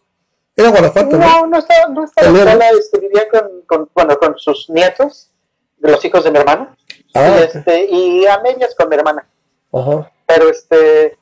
[0.56, 1.17] ¿Era Guanajuato?
[1.17, 5.32] No, no, estaba, no estaba sola, este, vivía con, con, bueno, con sus nietos,
[5.77, 6.75] de los hijos de mi hermana,
[7.14, 9.27] ah, este, y a medias con mi hermana.
[9.72, 10.11] Ajá.
[10.25, 11.17] Pero este,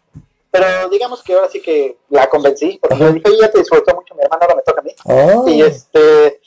[0.55, 4.15] pero digamos que ahora sí que la convencí, porque me dijo, ya te disfrutó mucho
[4.15, 4.91] mi hermana, ahora me toca a mí.
[5.03, 5.45] Oh.
[5.49, 6.39] Y este,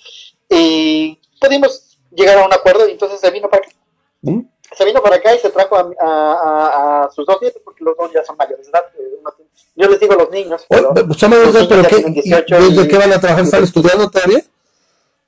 [0.48, 3.76] y pudimos llegar a un acuerdo y entonces se vino para acá.
[4.22, 4.40] ¿Mm?
[4.74, 7.96] Se vino para acá y se trajo a, a, a, sus dos nietos, porque los
[7.98, 8.84] dos ya son mayores de edad.
[8.98, 9.44] Eh,
[9.76, 10.64] yo les digo los niños.
[10.70, 13.44] Pero, pero, ¿qué, ¿desde qué van a trabajar?
[13.44, 14.42] ¿Están estudiando todavía?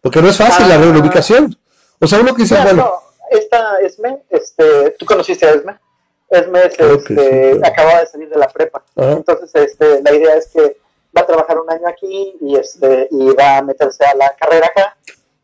[0.01, 0.79] Porque no es fácil la ah.
[0.79, 1.55] reubicación.
[2.01, 2.83] O sea, uno que dice, bueno.
[2.83, 2.93] No,
[3.31, 5.79] esta Esme, este, tú conociste a Esme.
[6.31, 8.83] Esme este, acababa de salir de la prepa.
[8.97, 10.77] Entonces, este, la idea es que
[11.17, 14.67] va a trabajar un año aquí y, este, y va a meterse a la carrera
[14.69, 14.97] acá.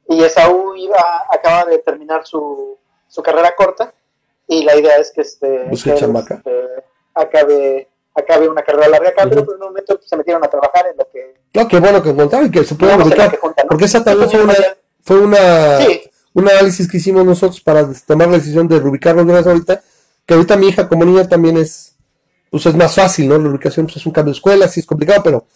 [0.08, 3.92] Y Esaú iba, acaba de terminar su, su carrera corta.
[4.46, 6.06] Y la idea es que, este, este
[7.14, 10.96] acabe, acabe una carrera larga acá, pero por un momento se metieron a trabajar en
[10.96, 11.34] lo que...
[11.54, 13.36] No, qué bueno que contaron y que se puedan ubicar,
[13.68, 14.54] porque esa también fue una,
[15.02, 15.78] fue una,
[16.34, 19.82] un análisis que hicimos nosotros para tomar la decisión de reubicarnos de ahorita,
[20.26, 21.94] que ahorita mi hija como niña también es,
[22.50, 23.38] pues es más fácil, ¿no?
[23.38, 25.46] La ubicación pues es un cambio de escuela, sí es complicado, pero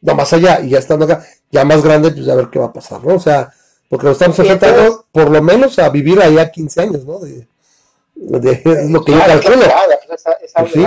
[0.00, 2.66] no más allá, y ya estando acá, ya más grande, pues a ver qué va
[2.66, 3.14] a pasar, ¿no?
[3.14, 3.52] O sea,
[3.88, 7.18] porque nos estamos enfrentando por lo menos a vivir allá 15 años, ¿no?
[7.18, 7.46] De,
[8.14, 9.66] de, es lo que yo calculo.
[10.06, 10.86] Pues sí.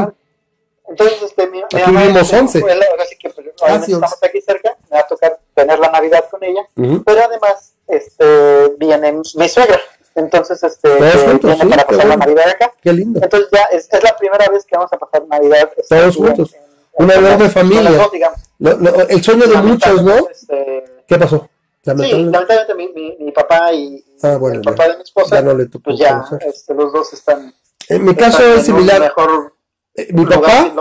[0.88, 2.60] Entonces, este, mi, aquí mi vivimos 11.
[2.60, 6.26] Pues, ahora sí que pues, estamos aquí cerca, me va a tocar tener la Navidad
[6.32, 6.62] con ella,
[7.06, 9.80] pero además este, viene mi suegra.
[10.20, 12.74] Entonces, este, juntos, viene para pasar la Navidad acá.
[12.82, 13.20] Qué lindo.
[13.24, 15.72] Entonces ya es, es, la primera vez que vamos a pasar Navidad.
[15.78, 16.54] Este, Todos juntos.
[16.54, 17.92] En, Una enorme familia.
[17.92, 18.12] Dos,
[18.60, 20.30] lo, lo, el sueño de muchos, ¿no?
[20.30, 21.50] Este, ¿Qué pasó?
[21.82, 25.42] Sí, lamentablemente mi, mi, mi, papá y ah, bueno, el papá de mi esposa, ya
[25.42, 27.54] no le pues ya este, los dos están.
[27.88, 29.00] En mi caso es similar.
[29.00, 29.54] Mejor
[29.96, 30.72] eh, mi papá,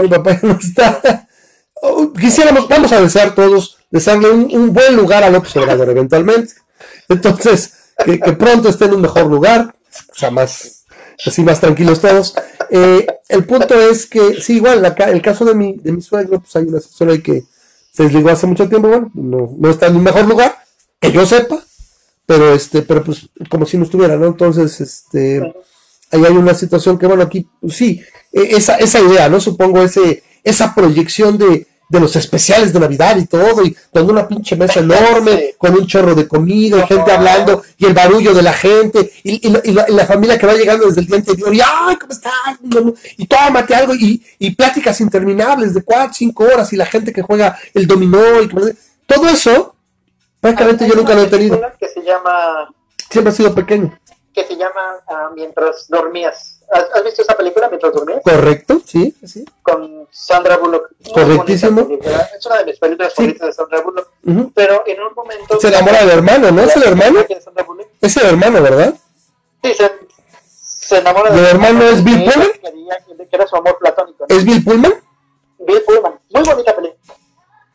[0.00, 1.26] mi papá no está.
[1.84, 6.52] Oh, quisiéramos, vamos a desear todos, desearle un, un buen lugar a López Obrador eventualmente.
[7.08, 9.74] Entonces, que, pronto esté en un mejor lugar,
[10.10, 10.84] o sea, más,
[11.24, 12.34] así más tranquilos todos.
[12.70, 16.54] Eh, el punto es que, sí, igual, el caso de mi, de mi suegro, pues
[16.56, 17.44] hay una asesora ahí que
[17.92, 20.56] se desligó hace mucho tiempo, bueno, no, no está en un mejor lugar,
[20.98, 21.62] que yo sepa,
[22.26, 24.26] pero este, pero pues como si no estuviera, ¿no?
[24.26, 25.42] Entonces, este,
[26.10, 29.40] ahí hay una situación que, bueno, aquí, pues, sí, e, esa, esa idea, ¿no?
[29.40, 34.26] Supongo ese, esa proyección de de los especiales de Navidad y todo, y con una
[34.26, 38.40] pinche mesa enorme, con un chorro de comida, y gente hablando, y el barullo de
[38.40, 42.12] la gente, y, la, familia que va llegando desde el día anterior, y ¡ay, cómo
[42.12, 42.32] estás!
[43.18, 47.20] Y tómate algo, y, y pláticas interminables de cuatro, cinco horas, y la gente que
[47.20, 48.48] juega el dominó, y
[49.06, 49.76] todo eso,
[50.40, 51.60] prácticamente yo nunca lo he tenido.
[51.78, 52.74] Que se llama...
[53.10, 53.98] Siempre ha sido pequeño.
[54.32, 56.51] Que se llama ah, Mientras dormías.
[56.72, 58.22] ¿Has, visto esa película mientras dormías?
[58.24, 59.44] Correcto, sí, sí.
[59.62, 60.90] Con Sandra Bullock.
[61.12, 61.86] Correctísimo.
[62.36, 64.08] Es una de mis películas favoritas de Sandra Bullock.
[64.54, 65.60] Pero en un momento.
[65.60, 66.62] Se enamora del hermano, ¿no?
[66.62, 67.20] ¿Es el hermano?
[68.00, 68.94] Es el hermano, ¿verdad?
[69.62, 69.92] Sí, se,
[70.54, 71.84] se enamora del hermano.
[71.84, 72.48] es Bill Pullman?
[73.18, 74.24] Que era su amor platónico.
[74.28, 74.94] ¿Es Bill Pullman?
[75.58, 76.18] Bill Pullman.
[76.30, 77.14] Muy bonita película.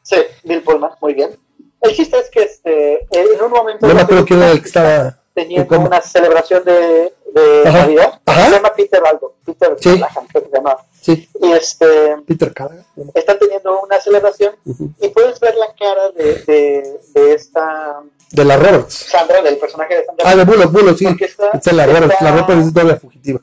[0.02, 1.38] Sí, Bill Pullman, muy bien.
[1.82, 3.86] El chiste es que este, en un momento.
[3.88, 5.20] No me acuerdo quién era el que estaba.
[5.34, 8.22] Teniendo una celebración de de Navidad.
[8.26, 9.90] Se llama Peter algo, Peter sí.
[9.90, 10.78] Callahan, creo que se llama.
[11.02, 11.30] Sí.
[11.42, 12.86] Y este, Peter Callahan.
[13.14, 14.56] Están teniendo una celebración
[15.00, 18.02] y puedes ver la cara de, de, de, esta...
[18.32, 18.94] De la Roberts.
[18.94, 20.30] Sandra, del personaje de Sandra.
[20.30, 21.08] Ah, de Bullock, Bullock, sí.
[21.20, 23.40] Está, es la Roberts, la Roberts es todavía fugitiva.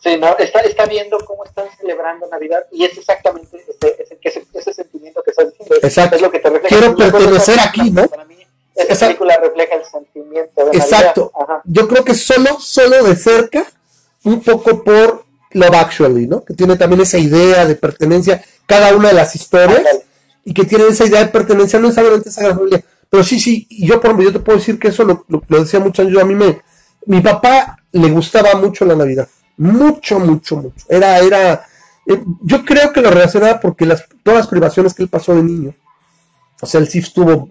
[0.00, 4.46] Sí, no, está, está viendo cómo están celebrando Navidad y es exactamente ese, ese, ese,
[4.54, 5.76] ese sentimiento que estás diciendo.
[5.82, 6.16] Exacto.
[6.16, 6.76] Es lo que te refleja.
[6.76, 8.04] Quiero pertenecer aquí, ¿no?
[8.88, 11.32] Esa película refleja el sentimiento de Exacto.
[11.64, 13.64] Yo creo que solo, solo de cerca,
[14.24, 16.44] un poco por Love Actually, ¿no?
[16.44, 19.82] Que tiene también esa idea de pertenencia, cada una de las historias,
[20.44, 22.84] y que tiene esa idea de pertenencia, no necesariamente esa familia.
[23.10, 26.02] Pero sí, sí, yo por yo te puedo decir que eso lo, lo, decía mucho
[26.04, 26.60] yo a mí me,
[27.06, 30.86] mi papá le gustaba mucho la Navidad, mucho, mucho, mucho.
[30.88, 31.66] Era, era,
[32.06, 35.42] eh, yo creo que lo relacionaba porque las, todas las privaciones que él pasó de
[35.42, 35.74] niño,
[36.60, 37.48] o sea, él sí estuvo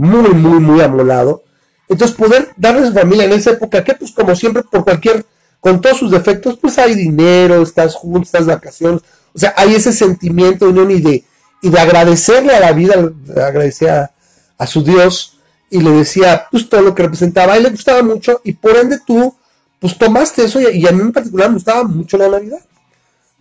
[0.00, 1.42] muy, muy, muy amolado.
[1.86, 5.26] Entonces, poder darle a su familia en esa época, que pues como siempre, por cualquier,
[5.60, 9.02] con todos sus defectos, pues hay dinero, estás juntos, estás vacaciones,
[9.34, 11.24] o sea, hay ese sentimiento de unión y de,
[11.60, 12.94] y de agradecerle a la vida,
[13.36, 14.08] agradecer
[14.56, 15.38] a, su Dios,
[15.68, 18.98] y le decía, pues todo lo que representaba, él le gustaba mucho, y por ende
[19.06, 19.34] tú,
[19.78, 22.60] pues tomaste eso, y, y a mí en particular me gustaba mucho la Navidad.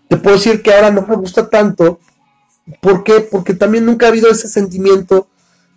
[0.10, 2.00] Te puedo decir que ahora no me gusta tanto,
[2.82, 3.22] ¿por qué?
[3.22, 5.28] Porque también nunca ha habido ese sentimiento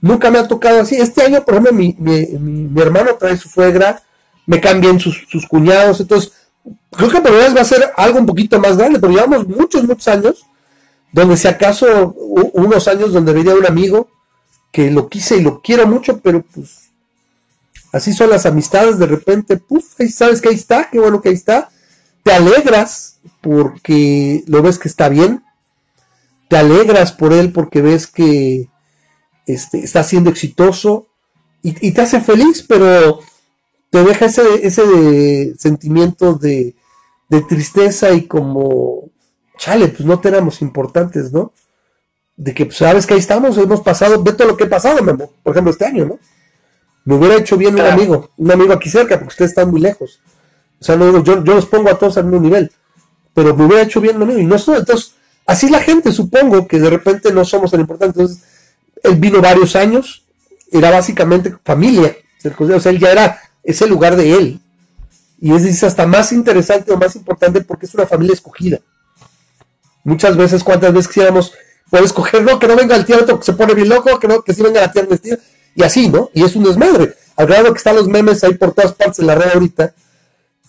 [0.02, 0.96] Nunca me ha tocado así.
[0.96, 4.02] Este año, por ejemplo, mi, mi, hermano trae su suegra,
[4.46, 6.32] me cambian sus, cuñados, entonces
[6.90, 9.84] creo que por vez va a ser algo un poquito más grande, pero llevamos muchos,
[9.84, 10.44] muchos años,
[11.12, 14.08] donde si acaso unos años donde venía un amigo
[14.72, 16.88] que lo quise y lo quiero mucho, pero pues
[17.92, 21.36] así son las amistades, de repente, puf, sabes que ahí está, qué bueno que ahí
[21.36, 21.70] está,
[22.24, 25.44] te alegras porque lo ves que está bien,
[26.48, 28.71] te alegras por él porque ves que
[29.46, 31.08] este, está siendo exitoso
[31.62, 33.20] y, te hace feliz, pero
[33.90, 36.74] te deja ese, ese sentimiento de,
[37.48, 39.08] tristeza y como,
[39.56, 41.52] chale, pues no tenemos importantes, ¿no?
[42.36, 44.98] De que pues, sabes que ahí estamos, hemos pasado, ve todo lo que ha pasado,
[45.42, 46.18] por ejemplo, este año, ¿no?
[47.04, 50.20] Me hubiera hecho bien un amigo, un amigo aquí cerca, porque ustedes están muy lejos.
[50.80, 52.70] O sea, no yo, yo los pongo a todos al mismo nivel,
[53.32, 54.40] pero me hubiera hecho bien un amigo.
[54.40, 55.14] Y no entonces,
[55.46, 58.16] así la gente, supongo que de repente no somos tan importantes.
[58.16, 58.51] Entonces,
[59.02, 60.24] él vino varios años,
[60.70, 62.16] era básicamente familia,
[62.58, 64.60] o sea, él ya era ese lugar de él.
[65.40, 68.78] Y es hasta más interesante o más importante porque es una familia escogida.
[70.04, 71.52] Muchas veces, cuántas veces quisiéramos
[71.90, 74.42] poder escoger, no, que no venga el teatro que se pone bien loco, que no,
[74.42, 75.38] que sí venga la tía vestida,
[75.74, 76.30] y así, ¿no?
[76.32, 77.14] Y es un desmadre.
[77.36, 79.94] Al grado que están los memes ahí por todas partes en la red ahorita,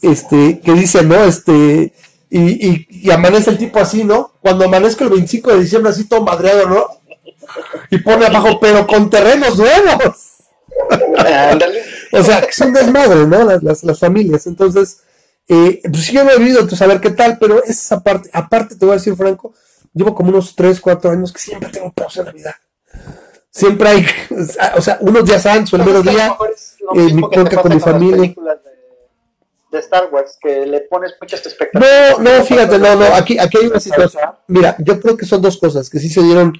[0.02, 1.24] este, que dicen, ¿no?
[1.24, 1.94] Este,
[2.30, 4.34] y, y, y, amanece el tipo así, ¿no?
[4.42, 6.88] Cuando amanezca el 25 de diciembre así todo madreado, ¿no?
[7.90, 10.34] Y pone abajo, pero con terrenos nuevos.
[12.12, 13.44] o sea, que son desmadre, ¿no?
[13.62, 14.48] Las, las, familias.
[14.48, 15.02] Entonces,
[15.48, 18.30] eh, pues sí, yo no he vivido, entonces a ver qué tal, pero esa parte,
[18.34, 19.54] aparte te voy a decir, Franco,
[19.94, 22.56] llevo como unos 3, 4 años que siempre tengo pausa en Navidad.
[23.50, 24.06] Siempre hay,
[24.76, 26.36] o sea, unos días antes o el mero día,
[26.96, 28.34] eh, mi con mi familia.
[29.72, 32.20] De, Star Wars, que le pones muchas expectativas.
[32.20, 34.24] No, no, fíjate, no, no, aquí, aquí hay una situación.
[34.48, 36.54] Mira, yo creo que son dos cosas que sí se dieron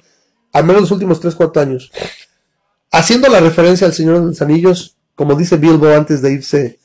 [0.54, 1.90] al menos los últimos 3, 4 años.
[2.90, 6.78] Haciendo la referencia al Señor de los Anillos, como dice Bilbo antes de irse,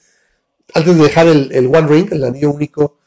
[0.73, 2.97] antes de dejar el, One Ring, el anillo único,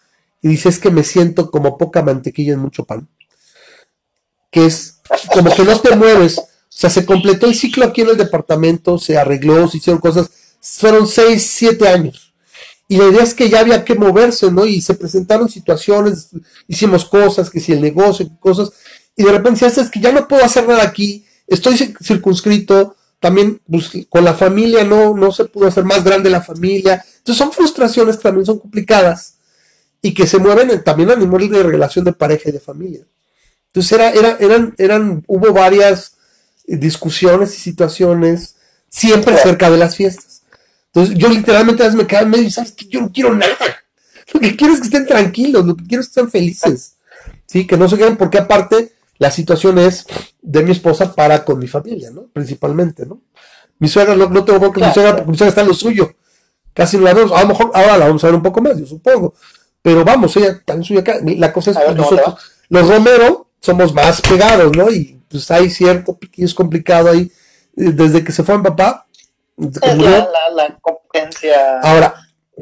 [0.40, 3.08] y dice es que me siento como poca mantequilla en mucho pan.
[4.52, 5.00] Que es
[5.34, 6.38] como que no te mueves.
[6.38, 10.30] O sea, se completó el ciclo aquí en el departamento, se arregló, se hicieron cosas.
[10.60, 12.32] Fueron 6, 7 años.
[12.86, 14.64] Y la idea es que ya había que moverse, ¿no?
[14.64, 16.28] Y se presentaron situaciones,
[16.68, 18.70] hicimos cosas, que si el negocio, cosas,
[19.16, 23.60] y de repente si es que ya no puedo hacer nada aquí, estoy circunscrito, también
[23.70, 27.04] pues, con la familia no, no se pudo hacer más grande la familia.
[27.18, 29.34] Entonces son frustraciones que también son complicadas
[30.02, 33.06] y que se mueven también a nivel de relación de pareja y de familia.
[33.68, 36.16] Entonces era, era, eran, eran, hubo varias
[36.66, 38.56] discusiones y situaciones
[38.88, 40.42] siempre cerca de las fiestas.
[40.86, 43.54] Entonces yo literalmente a veces me quedaba medio y sabes que yo no quiero nada.
[44.32, 46.94] Lo que quiero es que estén tranquilos, lo que quiero es que estén felices.
[47.46, 48.92] Sí, que no se queden porque aparte
[49.22, 50.04] la situación es
[50.40, 52.26] de mi esposa para con mi familia, ¿no?
[52.32, 53.20] Principalmente, ¿no?
[53.78, 55.74] Mi suegra, no, no tengo por qué mi suegra, porque mi suegra está en lo
[55.74, 56.12] suyo.
[56.74, 57.30] Casi no la vemos.
[57.30, 59.34] A lo mejor ahora la vamos a ver un poco más, yo supongo.
[59.80, 61.20] Pero vamos, ella está en suyo acá.
[61.22, 62.34] La cosa es que nosotros,
[62.68, 64.90] los Romero, somos más pegados, ¿no?
[64.90, 67.30] Y pues hay cierto es complicado ahí.
[67.74, 69.06] Desde que se fue mi papá.
[69.56, 71.78] Es la, la, competencia.
[71.80, 72.14] Ahora,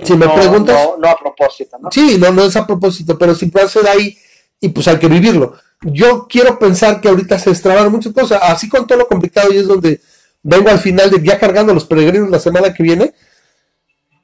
[0.05, 0.77] si me preguntas.
[0.77, 1.91] No, no, a propósito, ¿no?
[1.91, 4.15] Sí, no, no es a propósito, pero si puede ser ahí
[4.61, 5.55] y pues hay que vivirlo.
[5.83, 9.59] Yo quiero pensar que ahorita se extraban muchas cosas, así con todo lo complicado y
[9.59, 10.01] es donde
[10.43, 13.15] vengo al final de ya cargando los peregrinos la semana que viene,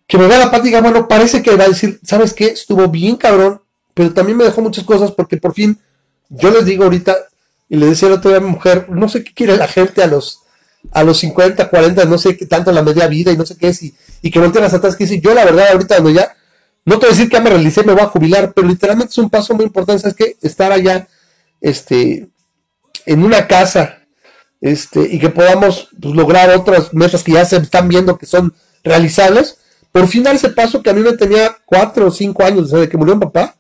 [0.07, 2.47] que me vea la diga, bueno, parece que va a decir, ¿sabes qué?
[2.47, 3.61] Estuvo bien cabrón,
[3.95, 5.79] pero también me dejó muchas cosas porque por fin,
[6.29, 7.17] yo les digo ahorita,
[7.69, 10.03] y le decía el otro día a mi mujer, no sé qué quiere la gente
[10.03, 10.41] a los,
[10.93, 13.69] a los 50, 40, no sé qué tanto la media vida y no sé qué
[13.69, 16.37] es, y, y que volteen las atrás, que dice, yo la verdad ahorita cuando ya
[16.85, 19.11] no te voy a decir que ya me realicé, me voy a jubilar, pero literalmente
[19.11, 21.09] es un paso muy importante, es que estar allá,
[21.61, 22.29] este,
[23.07, 23.99] en una casa,
[24.61, 28.55] este, y que podamos pues, lograr otras metas que ya se están viendo que son
[28.83, 29.59] realizables,
[29.93, 32.89] por fin dar ese paso que a mí me tenía cuatro o cinco años desde
[32.89, 33.57] que murió mi papá,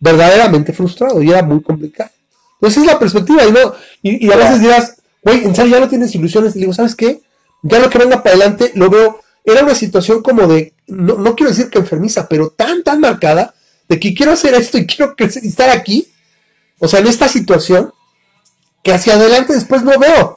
[0.00, 2.10] verdaderamente frustrado y era muy complicado.
[2.54, 5.88] Entonces es la perspectiva, y no, y, a veces dirás, güey, en serio ya no
[5.88, 7.20] tienes ilusiones, y digo, ¿sabes qué?
[7.62, 11.50] Ya lo que venga para adelante lo veo era una situación como de, no, quiero
[11.50, 13.54] decir que enfermiza, pero tan, tan marcada,
[13.88, 16.11] de que quiero hacer esto y quiero estar aquí,
[16.82, 17.94] o sea, en esta situación,
[18.82, 20.36] que hacia adelante después no veo.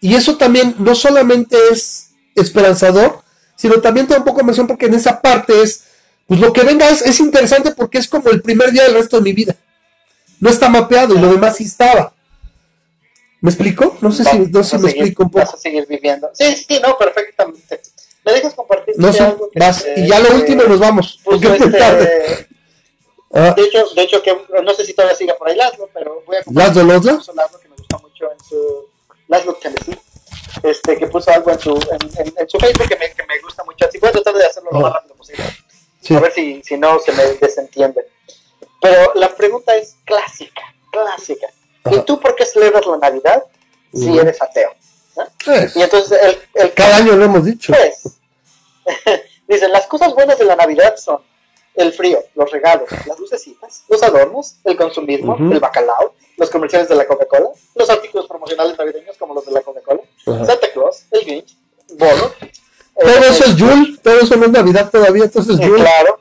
[0.00, 3.22] Y eso también no solamente es esperanzador,
[3.54, 5.84] sino también te da un poco de emoción porque en esa parte es,
[6.26, 9.18] pues lo que venga es, es interesante porque es como el primer día del resto
[9.18, 9.54] de mi vida.
[10.40, 12.12] No está mapeado y lo demás sí estaba.
[13.40, 13.96] ¿Me explico?
[14.00, 15.44] No sé si, no sé si me explico un poco.
[15.44, 16.28] Vas a seguir viviendo.
[16.34, 17.80] Sí, sí, no, perfectamente.
[18.24, 18.94] ¿Me dejas compartir?
[18.98, 21.20] No sé, vas, y ya lo último nos vamos.
[21.24, 22.48] Este,
[23.32, 23.54] ah.
[23.56, 26.36] De hecho, de hecho que no sé si todavía siga por ahí Laszlo, pero voy
[26.36, 27.18] a ¿Laszlo Laszlo?
[27.60, 28.86] que me gusta mucho en su
[29.28, 29.98] Laszlo Tennessee,
[30.62, 33.64] este que puso algo en su en, en, su Facebook que me, que me gusta
[33.64, 33.86] mucho.
[33.86, 35.44] Así voy a tratar de hacerlo lo más rápido posible.
[36.10, 38.06] A ver si, si no se me desentiende.
[38.80, 41.48] Pero la pregunta es clásica, clásica.
[41.90, 43.44] ¿Y tú por qué celebras la Navidad
[43.92, 44.74] si eres ateo?
[45.44, 47.72] Pues, y entonces el, el cada año lo hemos dicho.
[47.72, 48.18] Pues,
[49.48, 51.22] Dicen, las cosas buenas de la Navidad son
[51.78, 56.96] el frío, los regalos, las lucecitas, los adornos, el consumismo, el bacalao, los comerciales de
[56.96, 61.56] la Coca-Cola, los artículos promocionales navideños como los de la Coca-Cola, Santa Claus, el Grinch,
[61.96, 62.32] Bono.
[63.00, 65.80] Todo eso es Yule, todo eso no es Navidad todavía, entonces es Yule.
[65.80, 66.18] Claro,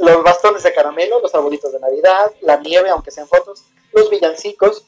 [0.00, 4.84] los bastones de caramelo, los arbolitos de Navidad, la nieve, aunque sean fotos, los villancicos,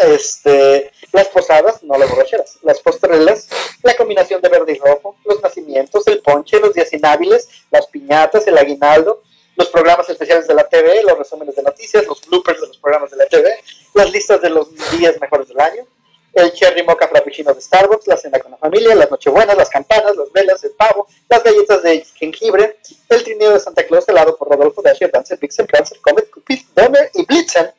[0.00, 3.48] este, las posadas, no las borracheras, las postrelas,
[3.82, 8.46] la combinación de verde y rojo, los nacimientos, el ponche, los días inhábiles, las piñatas,
[8.46, 9.22] el aguinaldo,
[9.56, 13.10] los programas especiales de la TV, los resúmenes de noticias, los bloopers de los programas
[13.10, 13.54] de la TV,
[13.94, 15.86] las listas de los días mejores del año,
[16.34, 20.16] el cherry mocha frappuccino de Starbucks, la cena con la familia, las nochebuenas, las campanas,
[20.16, 22.76] las velas, el pavo, las galletas de jengibre,
[23.08, 27.10] el trineo de Santa Claus helado por Rodolfo Dasher, Dancer, Pixel, Prancer, Comet, Cupid, Donner
[27.14, 27.70] y Blitzen,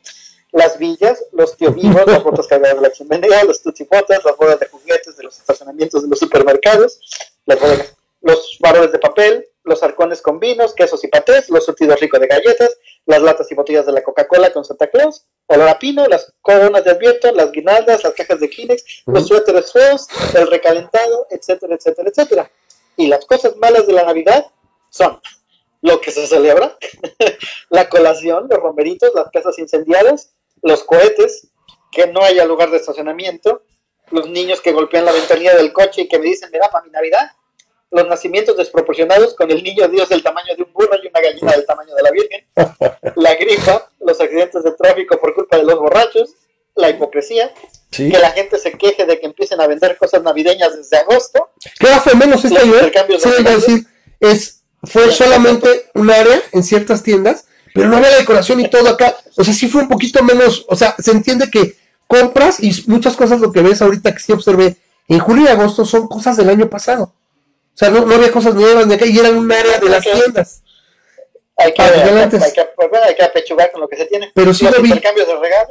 [0.56, 4.58] las villas, los tío vivos, las botas cargadas de la chimenea, los tuchipotas, las bodas
[4.58, 6.98] de juguetes de los estacionamientos de los supermercados,
[7.44, 12.00] las bodas, los varones de papel, los arcones con vinos, quesos y patés, los surtidos
[12.00, 15.78] ricos de galletas, las latas y botellas de la Coca-Cola con Santa Claus, olor a
[15.78, 20.46] pino, las coronas de advierto, las guirnaldas, las cajas de Kleenex, los suéteres feos, el
[20.48, 22.50] recalentado, etcétera, etcétera, etcétera.
[22.96, 24.46] Y las cosas malas de la Navidad
[24.88, 25.20] son
[25.82, 26.76] lo que se celebra,
[27.68, 31.48] la colación, los romeritos, las casas incendiadas, los cohetes,
[31.90, 33.62] que no haya lugar de estacionamiento,
[34.10, 36.90] los niños que golpean la ventanilla del coche y que me dicen, mira, para mi
[36.90, 37.30] Navidad,
[37.90, 41.52] los nacimientos desproporcionados con el niño Dios del tamaño de un burro y una gallina
[41.52, 42.46] del tamaño de la Virgen,
[43.16, 46.34] la gripa, los accidentes de tráfico por culpa de los borrachos,
[46.74, 47.52] la hipocresía,
[47.90, 51.50] que la gente se queje de que empiecen a vender cosas navideñas desde agosto.
[51.78, 52.74] ¿Qué hace menos este año?
[53.18, 53.86] Sí, decir,
[54.20, 57.46] es, fue solamente un área en ciertas tiendas
[57.76, 59.14] pero no había la decoración y todo acá.
[59.36, 63.16] O sea, sí fue un poquito menos, o sea, se entiende que compras y muchas
[63.16, 64.76] cosas lo que ves ahorita que sí observé
[65.08, 67.04] en julio y agosto son cosas del año pasado.
[67.04, 70.62] O sea, no, había cosas nuevas de acá y eran un área de las tiendas.
[71.58, 74.32] Hay que, hay, que, hay que apechugar con lo que se tiene.
[74.34, 74.90] Pero sí lo vi.
[74.90, 75.02] De.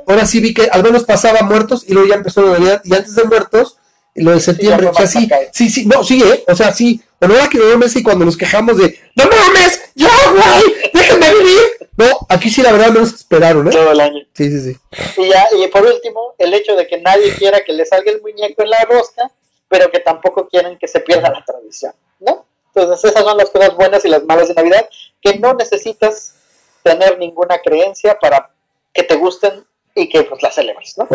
[0.08, 2.82] Ahora sí vi que al menos pasaba muertos y luego ya empezó la Navidad.
[2.84, 3.78] Y antes de muertos,
[4.16, 4.88] lo de septiembre.
[4.88, 6.44] o sea, sí, sí, sí, no, sí, ¿eh?
[6.48, 10.10] O sea, sí, Bueno, ahora que no Messi cuando nos quejamos de, no mames, ya,
[10.32, 11.60] güey, déjenme vivir.
[11.98, 13.72] No, aquí sí la verdad no nos esperaron, ¿eh?
[13.72, 14.26] Todo el año.
[14.34, 14.78] Sí, sí, sí.
[15.18, 18.22] Y ya, y por último, el hecho de que nadie quiera que le salga el
[18.22, 19.32] muñeco en la rosca,
[19.70, 22.46] pero que tampoco quieren que se pierda la tradición, ¿no?
[22.74, 24.90] Entonces esas son las cosas buenas y las malas de Navidad,
[25.22, 26.36] que no necesitas
[26.84, 28.52] tener ninguna creencia para
[28.94, 31.08] que te gusten y que pues las celebres, ¿no?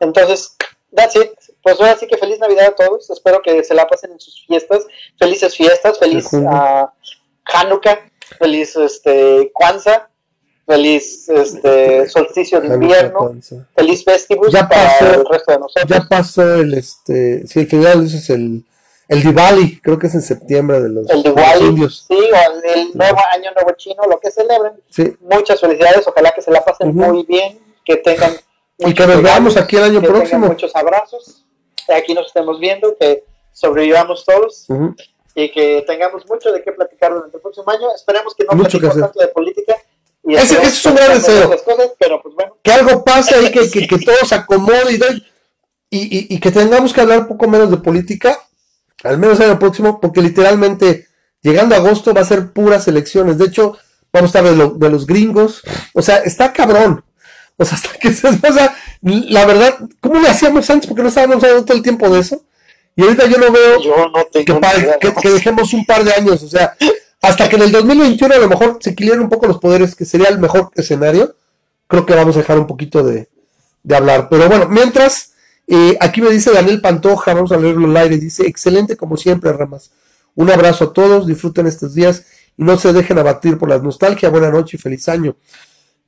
[0.00, 0.56] Entonces,
[0.94, 1.32] that's it.
[1.62, 3.10] Pues ahora sí que feliz Navidad a todos.
[3.10, 4.86] Espero que se la pasen en sus fiestas.
[5.18, 6.88] Felices fiestas, feliz uh,
[7.44, 10.08] Hanukkah, feliz este Kwanzaa,
[10.66, 13.34] feliz este solsticio de invierno,
[13.74, 15.88] feliz Festivus ya para el resto de nosotros.
[15.88, 18.64] Ya pasó el este, sí, el final es el
[19.08, 22.04] el Diwali, creo que es en septiembre de los, el Diwali, indios.
[22.06, 24.74] Sí, o el, nuevo año nuevo chino, lo que celebren.
[24.90, 25.16] Sí.
[25.20, 28.32] Muchas felicidades, ojalá que se la pasen muy bien, que tengan
[28.78, 30.46] y que nos veamos aquí el año próximo.
[30.46, 31.44] Muchos abrazos,
[31.88, 34.66] aquí nos estemos viendo, que sobrevivamos todos
[35.34, 37.94] y que tengamos mucho de qué platicar durante el próximo año.
[37.94, 39.76] Esperemos que no mucho tanto de política.
[40.24, 41.50] Y ese, es un gran deseo.
[41.98, 42.56] pero pues bueno.
[42.62, 44.92] Que algo pase ahí, que, que, que, todo se acomode
[45.90, 48.38] y, y, y, que tengamos que hablar un poco menos de política,
[49.04, 51.06] al menos el año próximo, porque literalmente
[51.40, 53.38] llegando a agosto va a ser puras elecciones.
[53.38, 53.76] De hecho,
[54.12, 55.62] vamos a estar de, de los gringos.
[55.94, 57.04] O sea, está cabrón.
[57.58, 60.88] O sea, hasta que se, o sea, la verdad, ¿cómo le hacíamos antes?
[60.88, 62.42] Porque no estábamos hablando todo el tiempo de eso.
[62.96, 64.32] Y ahorita yo no veo
[65.20, 66.76] que, dejemos un par de años, o sea,
[67.22, 70.04] hasta que en el 2021 a lo mejor se equilibren un poco los poderes, que
[70.04, 71.36] sería el mejor escenario,
[71.86, 73.28] creo que vamos a dejar un poquito de,
[73.94, 74.28] hablar.
[74.28, 75.34] Pero bueno, mientras,
[75.68, 79.52] eh, aquí me dice Daniel Pantoja, vamos a leerlo al aire, dice, excelente como siempre,
[79.52, 79.92] Ramas.
[80.34, 82.24] Un abrazo a todos, disfruten estos días
[82.56, 84.28] y no se dejen abatir por la nostalgia.
[84.28, 85.36] Buena noche y feliz año.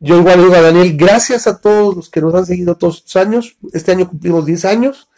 [0.00, 3.16] Yo igual digo a Daniel, gracias a todos los que nos han seguido todos estos
[3.16, 3.56] años.
[3.72, 5.08] Este año cumplimos 10 años.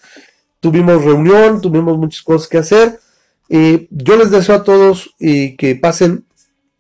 [0.59, 3.01] Tuvimos reunión, tuvimos muchas cosas que hacer.
[3.49, 6.25] Eh, yo les deseo a todos que pasen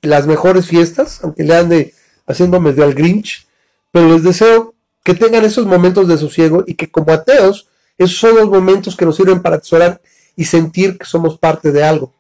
[0.02, 1.94] las mejores fiestas, aunque le ande
[2.26, 3.46] haciendo medio al Grinch,
[3.92, 4.74] pero les deseo
[5.04, 9.04] que tengan esos momentos de sosiego y que como ateos, esos son los momentos que
[9.04, 10.00] nos sirven para atesorar
[10.34, 12.12] y sentir que somos parte de algo.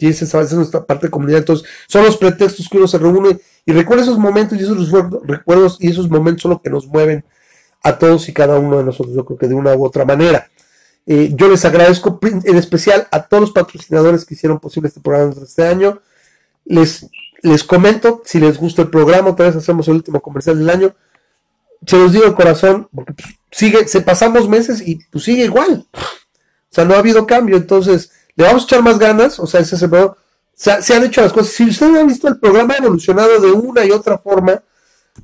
[0.00, 1.40] Y esa es nuestra parte de comunidad.
[1.40, 4.90] Entonces, son los pretextos que uno se reúne y recuerda esos momentos y esos
[5.24, 7.24] recuerdos y esos momentos son los que nos mueven
[7.82, 10.48] a todos y cada uno de nosotros, yo creo que de una u otra manera.
[11.06, 15.32] Eh, yo les agradezco en especial a todos los patrocinadores que hicieron posible este programa
[15.42, 16.00] este año.
[16.64, 17.08] Les,
[17.42, 20.94] les comento, si les gusta el programa, otra vez hacemos el último comercial del año.
[21.86, 25.86] Se los digo de corazón, porque pues, sigue, se pasamos meses y pues sigue igual.
[25.92, 29.60] O sea, no ha habido cambio, entonces le vamos a echar más ganas, o sea,
[29.60, 29.90] ese es el
[30.54, 31.52] se, han hecho las cosas.
[31.52, 34.62] Si ustedes han visto el programa, ha evolucionado de una y otra forma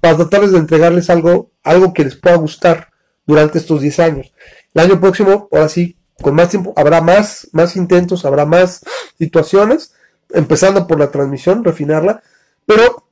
[0.01, 2.91] para tratarles de entregarles algo, algo que les pueda gustar
[3.27, 4.33] durante estos 10 años.
[4.75, 8.83] El año próximo, ahora sí, con más tiempo, habrá más, más intentos, habrá más
[9.19, 9.95] situaciones,
[10.31, 12.23] empezando por la transmisión, refinarla,
[12.67, 13.09] pero,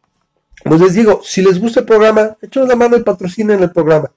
[0.64, 4.10] pues les digo, si les gusta el programa, echen la mano y patrocinen el programa,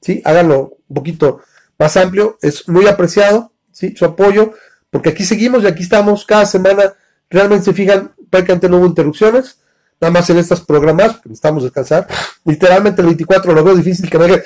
[0.00, 0.22] ¿sí?
[0.24, 1.40] Háganlo un poquito
[1.78, 3.94] más amplio, es muy apreciado, ¿sí?
[3.96, 4.54] Su apoyo,
[4.90, 6.94] porque aquí seguimos y aquí estamos cada semana
[7.30, 9.58] Realmente se fijan, prácticamente no hubo interrupciones,
[10.00, 12.08] nada más en estas programas, porque necesitamos descansar.
[12.44, 14.42] Literalmente el 24 lo veo difícil que me digan,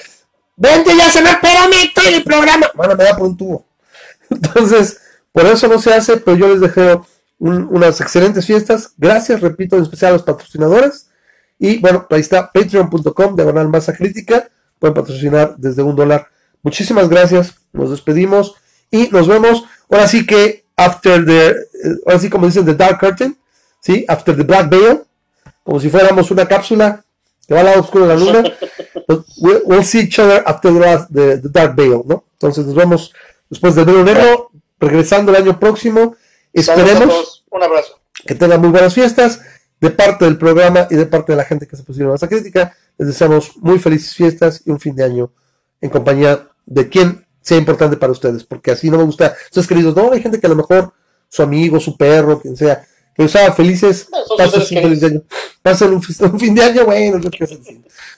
[0.55, 2.67] vente ya, se me espérame, estoy en programa.
[2.75, 3.67] Bueno, me da por un tubo.
[4.31, 5.01] Entonces,
[5.33, 7.07] por eso no se hace, pero yo les dejo
[7.39, 8.93] unas excelentes fiestas.
[8.99, 11.09] Gracias, repito, en especial a los patrocinadores.
[11.59, 14.49] Y bueno, ahí está patreon.com, diagonal masa crítica.
[14.79, 16.29] Pueden patrocinar desde un dólar.
[16.63, 17.55] Muchísimas gracias.
[17.73, 18.55] Nos despedimos
[18.91, 19.65] y nos vemos.
[19.91, 21.57] Ahora sí que after the,
[22.07, 23.37] así como dicen, the dark curtain,
[23.81, 24.05] ¿sí?
[24.09, 25.03] After the black veil,
[25.63, 27.05] como si fuéramos una cápsula
[27.47, 28.43] que va al lado oscuro de la luna.
[29.39, 30.73] we'll, see each other after
[31.11, 32.25] the, the, dark veil, ¿no?
[32.33, 33.13] Entonces nos vemos
[33.49, 36.17] después del velo negro, regresando el año próximo.
[36.53, 38.01] Esperemos un abrazo.
[38.27, 39.41] que tengan muy buenas fiestas
[39.81, 42.29] de parte del programa y de parte de la gente que se pusieron a esa
[42.29, 42.75] crítica.
[42.97, 45.33] Les deseamos muy felices fiestas y un fin de año
[45.81, 49.37] en compañía de quien sea importante para ustedes, porque así no me gusta.
[49.45, 50.95] Ustedes queridos, no, hay gente que a lo mejor
[51.29, 55.23] su amigo, su perro, quien sea, que haga felices, pasen un feliz año.
[55.63, 57.31] Pasen un, fin de año, bueno, no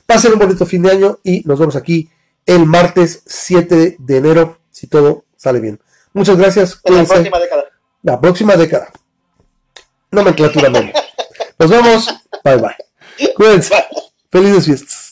[0.06, 2.08] Pasen un bonito fin de año y nos vemos aquí
[2.46, 5.80] el martes 7 de enero, si todo sale bien.
[6.12, 6.80] Muchas gracias.
[6.84, 7.64] En la próxima década.
[8.02, 8.92] La próxima década.
[10.12, 10.80] Nomenclatura, no.
[11.58, 12.14] Nos vemos.
[12.44, 13.34] Bye bye.
[13.34, 13.74] Cuídense.
[14.30, 15.05] Felices fiestas.